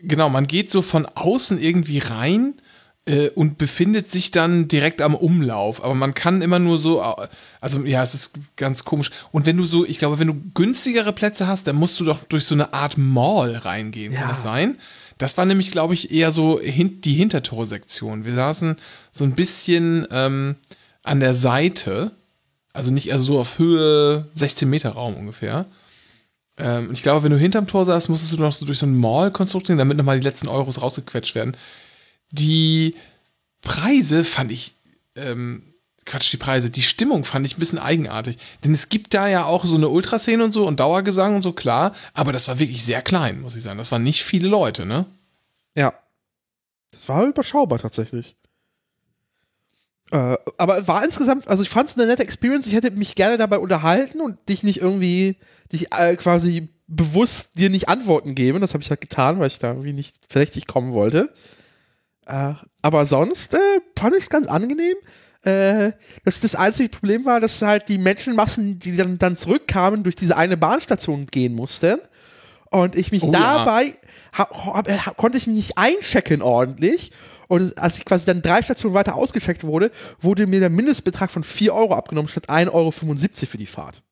genau, 0.00 0.28
man 0.28 0.46
geht 0.46 0.70
so 0.70 0.82
von 0.82 1.06
außen 1.06 1.60
irgendwie 1.60 1.98
rein 1.98 2.54
äh, 3.06 3.28
und 3.30 3.58
befindet 3.58 4.10
sich 4.10 4.30
dann 4.30 4.68
direkt 4.68 5.02
am 5.02 5.14
Umlauf. 5.14 5.84
Aber 5.84 5.94
man 5.94 6.14
kann 6.14 6.40
immer 6.42 6.58
nur 6.58 6.78
so, 6.78 7.02
also 7.60 7.80
ja, 7.84 8.02
es 8.02 8.14
ist 8.14 8.34
ganz 8.56 8.84
komisch. 8.84 9.10
Und 9.32 9.46
wenn 9.46 9.56
du 9.56 9.64
so, 9.66 9.84
ich 9.84 9.98
glaube, 9.98 10.18
wenn 10.18 10.28
du 10.28 10.34
günstigere 10.54 11.12
Plätze 11.12 11.46
hast, 11.46 11.66
dann 11.66 11.76
musst 11.76 11.98
du 12.00 12.04
doch 12.04 12.20
durch 12.24 12.44
so 12.44 12.54
eine 12.54 12.72
Art 12.72 12.96
Mall 12.98 13.56
reingehen. 13.56 14.12
Ja. 14.12 14.20
Kann 14.20 14.28
das 14.30 14.42
sein? 14.42 14.78
Das 15.22 15.36
war 15.38 15.44
nämlich, 15.44 15.70
glaube 15.70 15.94
ich, 15.94 16.10
eher 16.10 16.32
so 16.32 16.58
hin 16.58 17.00
die 17.00 17.14
Hintertorsektion. 17.14 18.24
Wir 18.24 18.32
saßen 18.32 18.74
so 19.12 19.22
ein 19.22 19.36
bisschen 19.36 20.04
ähm, 20.10 20.56
an 21.04 21.20
der 21.20 21.34
Seite, 21.34 22.10
also 22.72 22.90
nicht 22.90 23.12
also 23.12 23.24
so 23.24 23.38
auf 23.38 23.60
Höhe 23.60 24.26
16 24.34 24.68
Meter 24.68 24.90
Raum 24.90 25.14
ungefähr. 25.14 25.66
Ähm, 26.58 26.90
ich 26.92 27.04
glaube, 27.04 27.22
wenn 27.22 27.30
du 27.30 27.38
hinterm 27.38 27.68
Tor 27.68 27.84
saßt, 27.84 28.08
musstest 28.08 28.32
du 28.32 28.38
noch 28.38 28.50
so 28.50 28.66
durch 28.66 28.80
so 28.80 28.86
ein 28.86 28.96
Mall-Konstrukt 28.96 29.68
gehen, 29.68 29.78
damit 29.78 29.96
nochmal 29.96 30.18
die 30.18 30.26
letzten 30.26 30.48
Euros 30.48 30.82
rausgequetscht 30.82 31.36
werden. 31.36 31.56
Die 32.32 32.96
Preise 33.60 34.24
fand 34.24 34.50
ich, 34.50 34.74
ähm, 35.14 35.71
Quatsch, 36.04 36.32
die 36.32 36.36
Preise, 36.36 36.70
die 36.70 36.82
Stimmung 36.82 37.24
fand 37.24 37.46
ich 37.46 37.56
ein 37.56 37.60
bisschen 37.60 37.78
eigenartig. 37.78 38.38
Denn 38.64 38.72
es 38.72 38.88
gibt 38.88 39.14
da 39.14 39.28
ja 39.28 39.44
auch 39.44 39.64
so 39.64 39.76
eine 39.76 39.88
Ultraszene 39.88 40.42
und 40.42 40.52
so 40.52 40.66
und 40.66 40.80
Dauergesang 40.80 41.36
und 41.36 41.42
so, 41.42 41.52
klar, 41.52 41.94
aber 42.14 42.32
das 42.32 42.48
war 42.48 42.58
wirklich 42.58 42.84
sehr 42.84 43.02
klein, 43.02 43.40
muss 43.40 43.56
ich 43.56 43.62
sagen. 43.62 43.78
Das 43.78 43.92
waren 43.92 44.02
nicht 44.02 44.22
viele 44.22 44.48
Leute, 44.48 44.84
ne? 44.86 45.06
Ja. 45.74 45.94
Das 46.90 47.08
war 47.08 47.24
überschaubar 47.24 47.78
tatsächlich. 47.78 48.36
Äh, 50.10 50.36
aber 50.58 50.86
war 50.86 51.04
insgesamt, 51.04 51.48
also 51.48 51.62
ich 51.62 51.70
fand 51.70 51.88
es 51.88 51.96
eine 51.96 52.06
nette 52.06 52.22
Experience. 52.22 52.66
Ich 52.66 52.74
hätte 52.74 52.90
mich 52.90 53.14
gerne 53.14 53.38
dabei 53.38 53.58
unterhalten 53.58 54.20
und 54.20 54.36
dich 54.48 54.62
nicht 54.62 54.80
irgendwie, 54.80 55.36
dich 55.72 55.92
äh, 55.94 56.16
quasi 56.16 56.68
bewusst 56.86 57.58
dir 57.58 57.70
nicht 57.70 57.88
Antworten 57.88 58.34
geben. 58.34 58.60
Das 58.60 58.74
habe 58.74 58.82
ich 58.82 58.90
halt 58.90 59.00
getan, 59.00 59.40
weil 59.40 59.46
ich 59.46 59.58
da 59.58 59.68
irgendwie 59.68 59.94
nicht 59.94 60.16
verdächtig 60.28 60.66
kommen 60.66 60.92
wollte. 60.92 61.32
Äh, 62.26 62.54
aber 62.82 63.06
sonst 63.06 63.54
äh, 63.54 63.80
fand 63.98 64.14
ich 64.14 64.24
es 64.24 64.30
ganz 64.30 64.46
angenehm. 64.48 64.96
Äh, 65.44 65.92
das, 66.24 66.40
das 66.40 66.54
einzige 66.54 66.88
Problem 66.88 67.24
war, 67.24 67.40
dass 67.40 67.60
halt 67.62 67.88
die 67.88 67.98
Menschenmassen, 67.98 68.78
die 68.78 68.96
dann, 68.96 69.18
dann 69.18 69.36
zurückkamen, 69.36 70.02
durch 70.04 70.14
diese 70.14 70.36
eine 70.36 70.56
Bahnstation 70.56 71.26
gehen 71.26 71.54
mussten. 71.54 71.98
Und 72.70 72.96
ich 72.96 73.12
mich 73.12 73.22
Oh 73.22 73.32
ja. 73.32 73.64
dabei 73.64 73.94
ha, 74.32 74.48
hab, 74.50 74.88
ha, 74.88 75.10
konnte 75.14 75.38
ich 75.38 75.46
mich 75.46 75.56
nicht 75.56 75.78
einchecken 75.78 76.42
ordentlich. 76.42 77.12
Und 77.48 77.76
als 77.78 77.98
ich 77.98 78.04
quasi 78.04 78.24
dann 78.24 78.40
drei 78.40 78.62
Stationen 78.62 78.94
weiter 78.94 79.14
ausgecheckt 79.14 79.64
wurde, 79.64 79.90
wurde 80.20 80.46
mir 80.46 80.60
der 80.60 80.70
Mindestbetrag 80.70 81.30
von 81.30 81.44
4 81.44 81.74
Euro 81.74 81.94
abgenommen, 81.94 82.28
statt 82.28 82.48
1,75 82.48 82.72
Euro 82.72 82.90
für 82.90 83.58
die 83.58 83.66
Fahrt. 83.66 84.02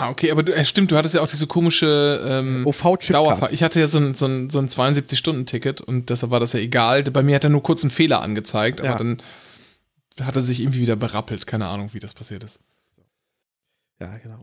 Ah, 0.00 0.10
okay, 0.10 0.30
aber 0.30 0.42
du, 0.42 0.52
äh, 0.54 0.64
stimmt, 0.64 0.90
du 0.90 0.96
hattest 0.96 1.14
ja 1.14 1.20
auch 1.22 1.28
diese 1.28 1.46
komische 1.46 2.20
ähm. 2.26 2.64
Dauerfahrt. 3.08 3.52
Ich 3.52 3.62
hatte 3.62 3.80
ja 3.80 3.88
so 3.88 3.98
ein, 3.98 4.14
so 4.14 4.26
ein, 4.26 4.48
so 4.50 4.58
ein 4.60 4.68
72-Stunden-Ticket 4.68 5.80
und 5.80 6.10
deshalb 6.10 6.30
war 6.30 6.40
das 6.40 6.52
ja 6.52 6.60
egal. 6.60 7.02
Bei 7.04 7.22
mir 7.22 7.34
hat 7.34 7.44
er 7.44 7.50
nur 7.50 7.62
kurz 7.62 7.82
einen 7.82 7.90
Fehler 7.90 8.22
angezeigt, 8.22 8.80
aber 8.80 8.90
Ja. 8.90 8.96
dann 8.96 9.22
hat 10.20 10.36
er 10.36 10.42
sich 10.42 10.60
irgendwie 10.60 10.80
wieder 10.80 10.96
berappelt. 10.96 11.46
Keine 11.46 11.66
Ahnung, 11.66 11.90
wie 11.92 11.98
das 12.00 12.14
passiert 12.14 12.44
ist. 12.44 12.60
Ja, 14.00 14.16
genau. 14.18 14.38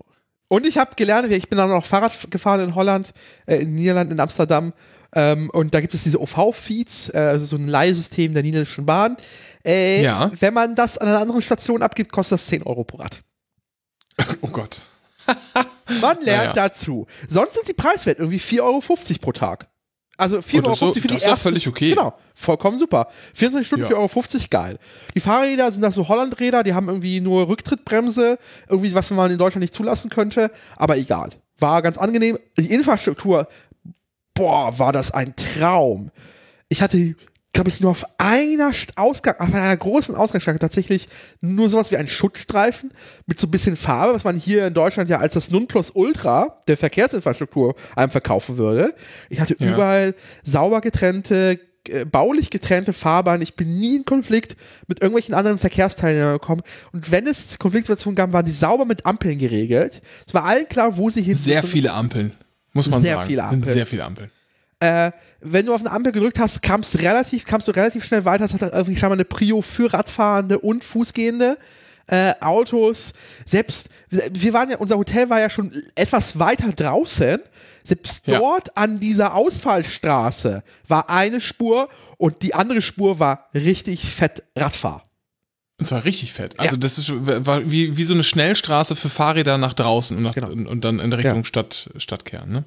Und 0.47 0.65
ich 0.65 0.77
habe 0.77 0.91
gelernt, 0.95 1.31
ich 1.31 1.49
bin 1.49 1.57
dann 1.57 1.69
noch 1.69 1.85
Fahrrad 1.85 2.29
gefahren 2.29 2.59
in 2.61 2.75
Holland, 2.75 3.13
äh, 3.45 3.57
in 3.57 3.75
Niederlanden, 3.75 4.13
in 4.13 4.19
Amsterdam. 4.19 4.73
Ähm, 5.13 5.49
und 5.51 5.73
da 5.73 5.79
gibt 5.79 5.93
es 5.93 6.03
diese 6.03 6.19
OV-Feeds, 6.21 7.09
äh, 7.13 7.17
also 7.17 7.45
so 7.45 7.55
ein 7.55 7.67
Leihsystem 7.67 8.33
der 8.33 8.43
niederländischen 8.43 8.85
Bahn. 8.85 9.15
Äh, 9.65 10.03
Ja. 10.03 10.29
Wenn 10.39 10.53
man 10.53 10.75
das 10.75 10.97
an 10.97 11.07
einer 11.07 11.19
anderen 11.19 11.41
Station 11.41 11.81
abgibt, 11.81 12.11
kostet 12.11 12.33
das 12.33 12.47
10 12.47 12.63
Euro 12.63 12.83
pro 12.83 12.97
Rad. 12.97 13.21
Oh 14.41 14.47
Gott. 14.49 14.81
Man 16.01 16.17
lernt 16.21 16.25
Naja. 16.25 16.53
dazu. 16.53 17.05
Sonst 17.27 17.53
sind 17.55 17.67
sie 17.67 17.73
preiswert, 17.73 18.19
irgendwie 18.19 18.39
4,50 18.39 18.61
Euro 18.61 18.81
pro 19.21 19.31
Tag. 19.31 19.67
Also 20.17 20.38
4,50 20.38 20.39
Oh, 20.39 20.61
das 20.61 20.77
ist 20.77 20.81
Euro 20.83 20.93
so- 20.93 20.93
für 20.93 21.07
die 21.07 21.07
das 21.09 21.17
ist 21.17 21.23
ja 21.25 21.29
ersten. 21.31 21.43
völlig 21.43 21.67
okay. 21.67 21.89
Genau, 21.89 22.13
vollkommen 22.33 22.77
super. 22.79 23.07
24 23.33 23.67
Stunden, 23.67 23.85
Ja. 23.85 23.97
4,50 23.97 24.33
Euro, 24.35 24.45
geil. 24.49 24.79
Die 25.13 25.19
Fahrräder 25.19 25.71
sind 25.71 25.81
das 25.81 25.95
so 25.95 26.07
Hollandräder, 26.07 26.63
die 26.63 26.73
haben 26.73 26.88
irgendwie 26.88 27.19
nur 27.19 27.47
Rücktrittbremse, 27.49 28.39
irgendwie 28.69 28.93
was 28.95 29.11
man 29.11 29.29
in 29.31 29.38
Deutschland 29.38 29.61
nicht 29.61 29.73
zulassen 29.73 30.09
könnte, 30.09 30.51
aber 30.77 30.97
egal. 30.97 31.31
War 31.59 31.81
ganz 31.81 31.97
angenehm. 31.97 32.38
Die 32.57 32.71
Infrastruktur, 32.71 33.47
boah, 34.33 34.77
war 34.79 34.91
das 34.93 35.11
ein 35.11 35.35
Traum. 35.35 36.11
Ich 36.69 36.81
hatte 36.81 37.15
glaube 37.55 37.69
ich, 37.69 37.79
nur 37.79 37.91
auf 37.91 38.05
einer 38.17 38.71
Ausgang, 38.95 39.35
auf 39.39 39.53
einer 39.53 39.75
großen 39.75 40.13
Ausgangsstrecke 40.13 40.59
tatsächlich 40.59 41.07
nur 41.39 41.69
sowas 41.69 41.89
wie 41.89 41.95
ein 41.95 42.07
Schutzstreifen 42.07 42.91
mit 43.27 43.39
so 43.39 43.47
ein 43.47 43.51
bisschen 43.51 43.77
Farbe, 43.77 44.13
was 44.13 44.25
man 44.25 44.35
hier 44.35 44.67
in 44.67 44.73
Deutschland 44.73 45.09
ja 45.09 45.19
als 45.19 45.35
das 45.35 45.49
Nonplusultra 45.51 46.59
der 46.67 46.75
Verkehrsinfrastruktur 46.75 47.75
einem 47.95 48.11
verkaufen 48.11 48.57
würde. 48.57 48.93
Ich 49.29 49.39
hatte 49.39 49.55
ja. 49.57 49.71
überall 49.71 50.15
sauber 50.43 50.81
getrennte, 50.81 51.61
äh, 51.87 52.03
baulich 52.03 52.49
getrennte 52.49 52.91
Fahrbahnen. 52.91 53.41
Ich 53.41 53.55
bin 53.55 53.79
nie 53.79 53.95
in 53.95 54.05
Konflikt 54.05 54.57
mit 54.87 55.01
irgendwelchen 55.01 55.33
anderen 55.33 55.57
Verkehrsteilnehmern 55.57 56.33
gekommen. 56.33 56.61
Und 56.91 57.09
wenn 57.09 57.25
es 57.25 57.57
Konfliktsituationen 57.57 58.17
gab, 58.17 58.33
waren 58.33 58.45
die 58.45 58.51
sauber 58.51 58.83
mit 58.83 59.05
Ampeln 59.05 59.39
geregelt. 59.39 60.01
Es 60.27 60.33
war 60.33 60.43
allen 60.43 60.67
klar, 60.67 60.97
wo 60.97 61.09
sie 61.09 61.21
hin 61.21 61.35
Sehr 61.35 61.63
viele 61.63 61.93
Ampeln, 61.93 62.33
muss 62.73 62.89
man 62.89 63.01
sehr 63.01 63.15
sagen. 63.15 63.27
Viele 63.27 63.43
Ampeln. 63.45 63.63
Sehr 63.63 63.85
viele 63.85 64.03
Ampeln. 64.03 64.29
Äh, 64.86 65.12
wenn 65.41 65.65
du 65.65 65.74
auf 65.74 65.82
eine 65.82 65.91
Ampel 65.91 66.12
gedrückt 66.12 66.39
hast, 66.39 66.62
kamst, 66.62 67.02
relativ, 67.02 67.45
kamst 67.45 67.67
du 67.67 67.71
relativ 67.71 68.06
schnell 68.06 68.26
weiter. 68.26 68.43
Das 68.43 68.54
hat 68.54 68.62
dann 68.62 68.71
irgendwie 68.71 68.95
scheinbar 68.95 69.15
eine 69.15 69.26
Prio 69.26 69.62
für 69.62 69.91
Radfahrende 69.91 70.60
und 70.60 70.84
Fußgehende. 70.84 71.58
Äh, 72.08 72.34
Autos, 72.39 73.13
selbst, 73.45 73.89
wir 74.10 74.54
waren 74.54 74.69
ja, 74.69 74.78
unser 74.78 74.98
Hotel 74.98 75.28
war 75.32 75.39
ja 75.39 75.50
schon 75.50 75.71
etwas 75.95 76.38
weiter 76.38 76.71
draußen. 76.71 77.39
Selbst 77.84 78.28
ja. 78.28 78.38
dort 78.38 78.78
an 78.78 79.00
dieser 79.00 79.34
Ausfallstraße 79.34 80.63
war 80.88 81.10
eine 81.10 81.41
Spur 81.41 81.89
und 82.17 82.43
die 82.43 82.54
andere 82.54 82.82
Spur 82.82 83.19
war 83.19 83.50
richtig 83.56 84.13
fett 84.13 84.43
Radfahr. 84.56 85.10
Und 85.80 85.88
zwar 85.88 86.06
richtig 86.06 86.32
fett. 86.32 86.60
Also 86.60 86.76
ja. 86.76 86.80
das 86.80 87.00
ist, 87.00 87.12
war 87.12 87.69
wie, 87.69 87.98
wie 87.98 88.04
so 88.04 88.13
eine 88.13 88.24
Schnellstraße 88.24 88.95
für 88.95 89.10
Fahrräder 89.10 89.58
nach 89.58 89.74
draußen 89.74 90.15
und, 90.15 90.24
nach, 90.24 90.36
genau. 90.36 90.50
und, 90.50 90.67
und 90.67 90.86
dann 90.86 91.00
in 91.00 91.12
Richtung 91.12 91.38
ja. 91.38 91.43
Stadt, 91.43 91.89
Stadtkern. 91.98 92.50
Ne? 92.50 92.63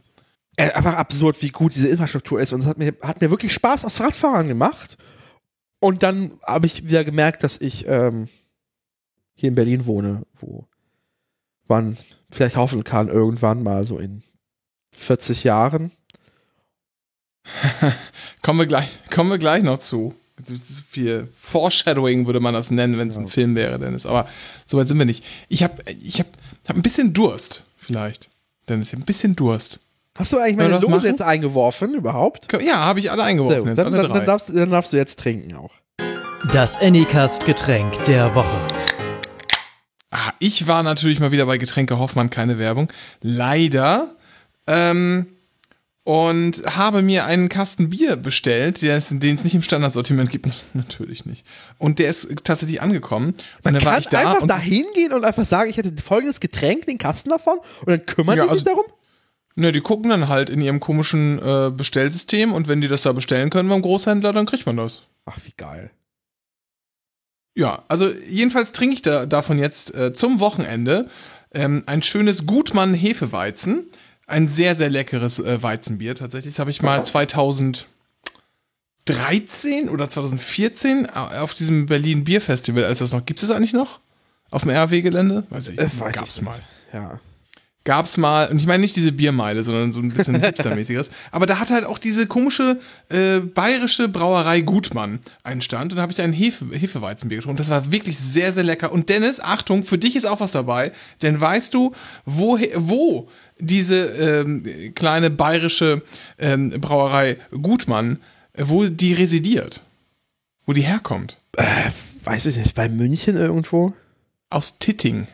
Äh, 0.58 0.72
einfach 0.72 0.96
absurd, 0.96 1.40
wie 1.40 1.50
gut 1.50 1.76
diese 1.76 1.86
Infrastruktur 1.86 2.40
ist. 2.40 2.52
Und 2.52 2.62
es 2.62 2.66
hat 2.66 2.78
mir, 2.78 2.92
hat 3.00 3.20
mir 3.20 3.30
wirklich 3.30 3.52
Spaß 3.52 3.84
aufs 3.84 4.00
Radfahren 4.00 4.48
gemacht. 4.48 4.98
Und 5.78 6.02
dann 6.02 6.36
habe 6.44 6.66
ich 6.66 6.88
wieder 6.88 7.04
gemerkt, 7.04 7.44
dass 7.44 7.60
ich 7.60 7.86
ähm, 7.86 8.26
hier 9.34 9.50
in 9.50 9.54
Berlin 9.54 9.86
wohne, 9.86 10.22
wo 10.34 10.66
man 11.68 11.96
vielleicht 12.32 12.56
hoffen 12.56 12.82
kann, 12.82 13.06
irgendwann 13.06 13.62
mal 13.62 13.84
so 13.84 14.00
in 14.00 14.24
40 14.90 15.44
Jahren. 15.44 15.92
kommen, 18.42 18.58
wir 18.58 18.66
gleich, 18.66 18.88
kommen 19.14 19.30
wir 19.30 19.38
gleich 19.38 19.62
noch 19.62 19.78
zu. 19.78 20.12
Viel 20.88 21.28
Foreshadowing 21.32 22.26
würde 22.26 22.40
man 22.40 22.54
das 22.54 22.72
nennen, 22.72 22.98
wenn 22.98 23.10
es 23.10 23.16
ein 23.16 23.28
Film 23.28 23.54
wäre, 23.54 23.78
Dennis. 23.78 24.06
Aber 24.06 24.28
so 24.66 24.76
weit 24.76 24.88
sind 24.88 24.98
wir 24.98 25.06
nicht. 25.06 25.24
Ich 25.48 25.62
habe 25.62 25.84
ich 25.86 26.18
hab, 26.18 26.26
hab 26.66 26.74
ein 26.74 26.82
bisschen 26.82 27.12
Durst, 27.12 27.62
vielleicht. 27.76 28.28
Dennis, 28.68 28.88
ich 28.88 28.94
habe 28.94 29.04
ein 29.04 29.06
bisschen 29.06 29.36
Durst. 29.36 29.78
Hast 30.18 30.32
du 30.32 30.38
eigentlich 30.38 30.56
meine 30.56 30.80
Dose 30.80 31.06
jetzt 31.06 31.22
eingeworfen 31.22 31.94
überhaupt? 31.94 32.48
Ja, 32.60 32.78
habe 32.78 32.98
ich 32.98 33.12
alle 33.12 33.22
eingeworfen. 33.22 33.68
So, 33.68 33.74
dann, 33.76 33.86
alle 33.86 34.02
dann, 34.02 34.12
dann, 34.12 34.26
darfst, 34.26 34.48
dann, 34.52 34.68
darfst, 34.68 34.92
du 34.92 34.96
jetzt 34.96 35.20
trinken 35.20 35.54
auch. 35.54 35.70
Das 36.52 36.76
Anycast-Getränk 36.80 38.04
der 38.04 38.34
Woche. 38.34 38.56
Ah, 40.10 40.32
ich 40.40 40.66
war 40.66 40.82
natürlich 40.82 41.20
mal 41.20 41.30
wieder 41.30 41.46
bei 41.46 41.56
Getränke 41.56 42.00
Hoffmann, 42.00 42.30
keine 42.30 42.58
Werbung. 42.58 42.88
Leider. 43.22 44.16
Ähm, 44.66 45.28
und 46.02 46.64
habe 46.66 47.02
mir 47.02 47.26
einen 47.26 47.48
Kasten 47.48 47.90
Bier 47.90 48.16
bestellt, 48.16 48.82
den 48.82 48.90
es 48.96 49.12
nicht 49.44 49.54
im 49.54 49.62
Standardsortiment 49.62 50.30
gibt. 50.30 50.48
Natürlich 50.74 51.26
nicht. 51.26 51.46
Und 51.78 52.00
der 52.00 52.10
ist 52.10 52.28
tatsächlich 52.42 52.82
angekommen. 52.82 53.34
Man 53.62 53.76
und 53.76 53.84
dann 53.84 54.02
kann 54.02 54.04
da 54.10 54.32
einfach 54.32 54.46
da 54.48 54.58
hingehen 54.58 55.12
und 55.12 55.24
einfach 55.24 55.44
sagen, 55.44 55.70
ich 55.70 55.76
hätte 55.76 55.92
folgendes 56.02 56.40
Getränk, 56.40 56.86
den 56.86 56.98
Kasten 56.98 57.30
davon, 57.30 57.58
und 57.82 57.88
dann 57.88 58.04
kümmern 58.04 58.36
ja, 58.36 58.44
die 58.44 58.48
sich 58.48 58.60
also, 58.60 58.64
darum? 58.64 58.84
Ne, 59.58 59.72
die 59.72 59.80
gucken 59.80 60.08
dann 60.10 60.28
halt 60.28 60.50
in 60.50 60.60
ihrem 60.60 60.78
komischen 60.78 61.40
äh, 61.40 61.72
Bestellsystem 61.72 62.52
und 62.52 62.68
wenn 62.68 62.80
die 62.80 62.86
das 62.86 63.02
da 63.02 63.10
bestellen 63.10 63.50
können 63.50 63.68
beim 63.68 63.82
Großhändler, 63.82 64.32
dann 64.32 64.46
kriegt 64.46 64.66
man 64.66 64.76
das. 64.76 65.02
Ach, 65.26 65.36
wie 65.44 65.52
geil. 65.56 65.90
Ja, 67.56 67.82
also 67.88 68.08
jedenfalls 68.08 68.70
trinke 68.70 68.94
ich 68.94 69.02
da, 69.02 69.26
davon 69.26 69.58
jetzt 69.58 69.92
äh, 69.96 70.12
zum 70.12 70.38
Wochenende 70.38 71.10
ähm, 71.52 71.82
ein 71.86 72.02
schönes 72.02 72.46
Gutmann 72.46 72.94
Hefeweizen. 72.94 73.86
Ein 74.28 74.46
sehr, 74.46 74.76
sehr 74.76 74.90
leckeres 74.90 75.40
äh, 75.40 75.60
Weizenbier 75.60 76.14
tatsächlich. 76.14 76.54
Das 76.54 76.60
habe 76.60 76.70
ich 76.70 76.80
mal 76.80 77.04
2013 77.04 77.88
oder 79.88 80.08
2014 80.08 81.10
auf 81.10 81.54
diesem 81.54 81.86
Berlin 81.86 82.22
Bierfestival, 82.22 82.84
als 82.84 83.00
das 83.00 83.12
noch, 83.12 83.26
gibt 83.26 83.42
es 83.42 83.48
das 83.48 83.56
eigentlich 83.56 83.72
noch? 83.72 83.98
Auf 84.52 84.62
dem 84.62 84.70
RW-Gelände? 84.70 85.48
Weiß 85.50 85.66
ich, 85.66 85.80
äh, 85.80 85.88
weiß 85.98 86.14
gab's 86.14 86.36
ich 86.36 86.42
mal. 86.42 86.60
Ja 86.92 87.18
gab 87.88 88.04
es 88.04 88.18
mal, 88.18 88.50
und 88.50 88.58
ich 88.58 88.66
meine 88.66 88.82
nicht 88.82 88.96
diese 88.96 89.12
Biermeile, 89.12 89.64
sondern 89.64 89.92
so 89.92 90.00
ein 90.00 90.10
bisschen 90.10 90.38
hipstermäßiges, 90.44 91.10
aber 91.30 91.46
da 91.46 91.58
hat 91.58 91.70
halt 91.70 91.86
auch 91.86 91.96
diese 91.96 92.26
komische 92.26 92.78
äh, 93.08 93.38
bayerische 93.38 94.08
Brauerei 94.08 94.60
Gutmann 94.60 95.20
einen 95.42 95.62
Stand 95.62 95.92
und 95.92 95.96
da 95.96 96.02
habe 96.02 96.12
ich 96.12 96.20
ein 96.20 96.34
Hefe, 96.34 96.66
Hefeweizenbier 96.70 97.38
getrunken. 97.38 97.56
Das 97.56 97.70
war 97.70 97.90
wirklich 97.90 98.18
sehr, 98.18 98.52
sehr 98.52 98.62
lecker. 98.62 98.92
Und 98.92 99.08
Dennis, 99.08 99.40
Achtung, 99.40 99.84
für 99.84 99.96
dich 99.96 100.16
ist 100.16 100.26
auch 100.26 100.40
was 100.40 100.52
dabei, 100.52 100.92
denn 101.22 101.40
weißt 101.40 101.72
du, 101.72 101.94
wo, 102.26 102.58
wo 102.74 103.30
diese 103.58 104.04
ähm, 104.04 104.64
kleine 104.94 105.30
bayerische 105.30 106.02
ähm, 106.38 106.68
Brauerei 106.78 107.38
Gutmann, 107.52 108.18
wo 108.54 108.84
die 108.84 109.14
residiert? 109.14 109.82
Wo 110.66 110.74
die 110.74 110.82
herkommt? 110.82 111.38
Äh, 111.56 111.64
weiß 112.24 112.44
ich 112.44 112.58
nicht, 112.58 112.74
bei 112.74 112.90
München 112.90 113.34
irgendwo? 113.38 113.94
Aus 114.50 114.78
Titting. 114.78 115.26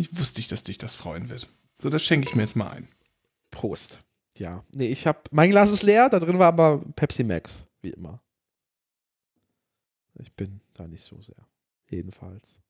Ich 0.00 0.18
wusste 0.18 0.40
ich, 0.40 0.48
dass 0.48 0.62
dich 0.62 0.78
das 0.78 0.94
freuen 0.94 1.28
wird. 1.28 1.46
So, 1.78 1.90
das 1.90 2.02
schenke 2.02 2.26
ich 2.26 2.34
mir 2.34 2.42
jetzt 2.42 2.56
mal 2.56 2.70
ein. 2.70 2.88
Prost. 3.50 4.00
Ja, 4.38 4.64
nee, 4.72 4.86
ich 4.86 5.06
habe 5.06 5.20
mein 5.30 5.50
Glas 5.50 5.70
ist 5.70 5.82
leer, 5.82 6.08
da 6.08 6.18
drin 6.18 6.38
war 6.38 6.48
aber 6.48 6.82
Pepsi 6.96 7.22
Max, 7.22 7.64
wie 7.82 7.90
immer. 7.90 8.22
Ich 10.18 10.32
bin 10.32 10.62
da 10.72 10.88
nicht 10.88 11.04
so 11.04 11.20
sehr. 11.20 11.36
Jedenfalls. 11.90 12.60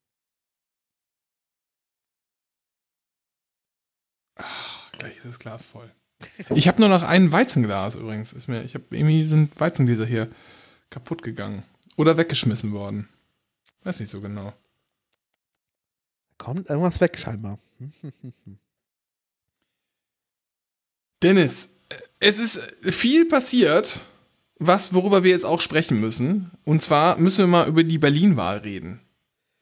Ach, 4.34 4.90
gleich 4.92 5.16
ist 5.18 5.26
das 5.26 5.38
Glas 5.38 5.66
voll. 5.66 5.90
Ich 6.48 6.66
habe 6.66 6.80
nur 6.80 6.88
noch 6.88 7.04
ein 7.04 7.30
Weizenglas 7.30 7.94
übrigens. 7.94 8.32
Ist 8.32 8.48
mir, 8.48 8.64
ich 8.64 8.74
habe 8.74 8.84
irgendwie 8.90 9.26
sind 9.26 9.58
Weizengläser 9.60 10.06
hier 10.06 10.28
kaputt 10.90 11.22
gegangen 11.22 11.62
oder 11.96 12.16
weggeschmissen 12.16 12.72
worden. 12.72 13.08
Weiß 13.84 14.00
nicht 14.00 14.10
so 14.10 14.20
genau 14.20 14.52
kommt 16.40 16.68
irgendwas 16.68 17.00
weg, 17.00 17.18
scheinbar. 17.18 17.58
Dennis, 21.22 21.76
es 22.18 22.38
ist 22.38 22.60
viel 22.82 23.26
passiert, 23.26 24.00
was, 24.58 24.94
worüber 24.94 25.22
wir 25.22 25.30
jetzt 25.30 25.44
auch 25.44 25.60
sprechen 25.60 26.00
müssen. 26.00 26.50
Und 26.64 26.82
zwar 26.82 27.18
müssen 27.18 27.38
wir 27.40 27.46
mal 27.46 27.68
über 27.68 27.84
die 27.84 27.98
Berlin-Wahl 27.98 28.58
reden. 28.58 29.00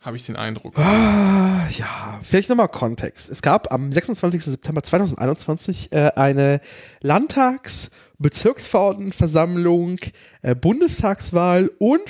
Habe 0.01 0.17
ich 0.17 0.25
den 0.25 0.37
Eindruck. 0.37 0.79
Ah, 0.79 1.69
ja, 1.71 2.21
vielleicht 2.23 2.49
nochmal 2.49 2.69
Kontext. 2.69 3.29
Es 3.29 3.43
gab 3.43 3.73
am 3.73 3.91
26. 3.91 4.45
September 4.45 4.83
2021 4.83 5.93
äh, 5.93 6.13
eine 6.15 6.61
Landtags-, 7.01 7.91
Bezirksverordnetenversammlung, 8.19 9.99
äh, 10.43 10.55
Bundestagswahl 10.55 11.73
und 11.79 12.03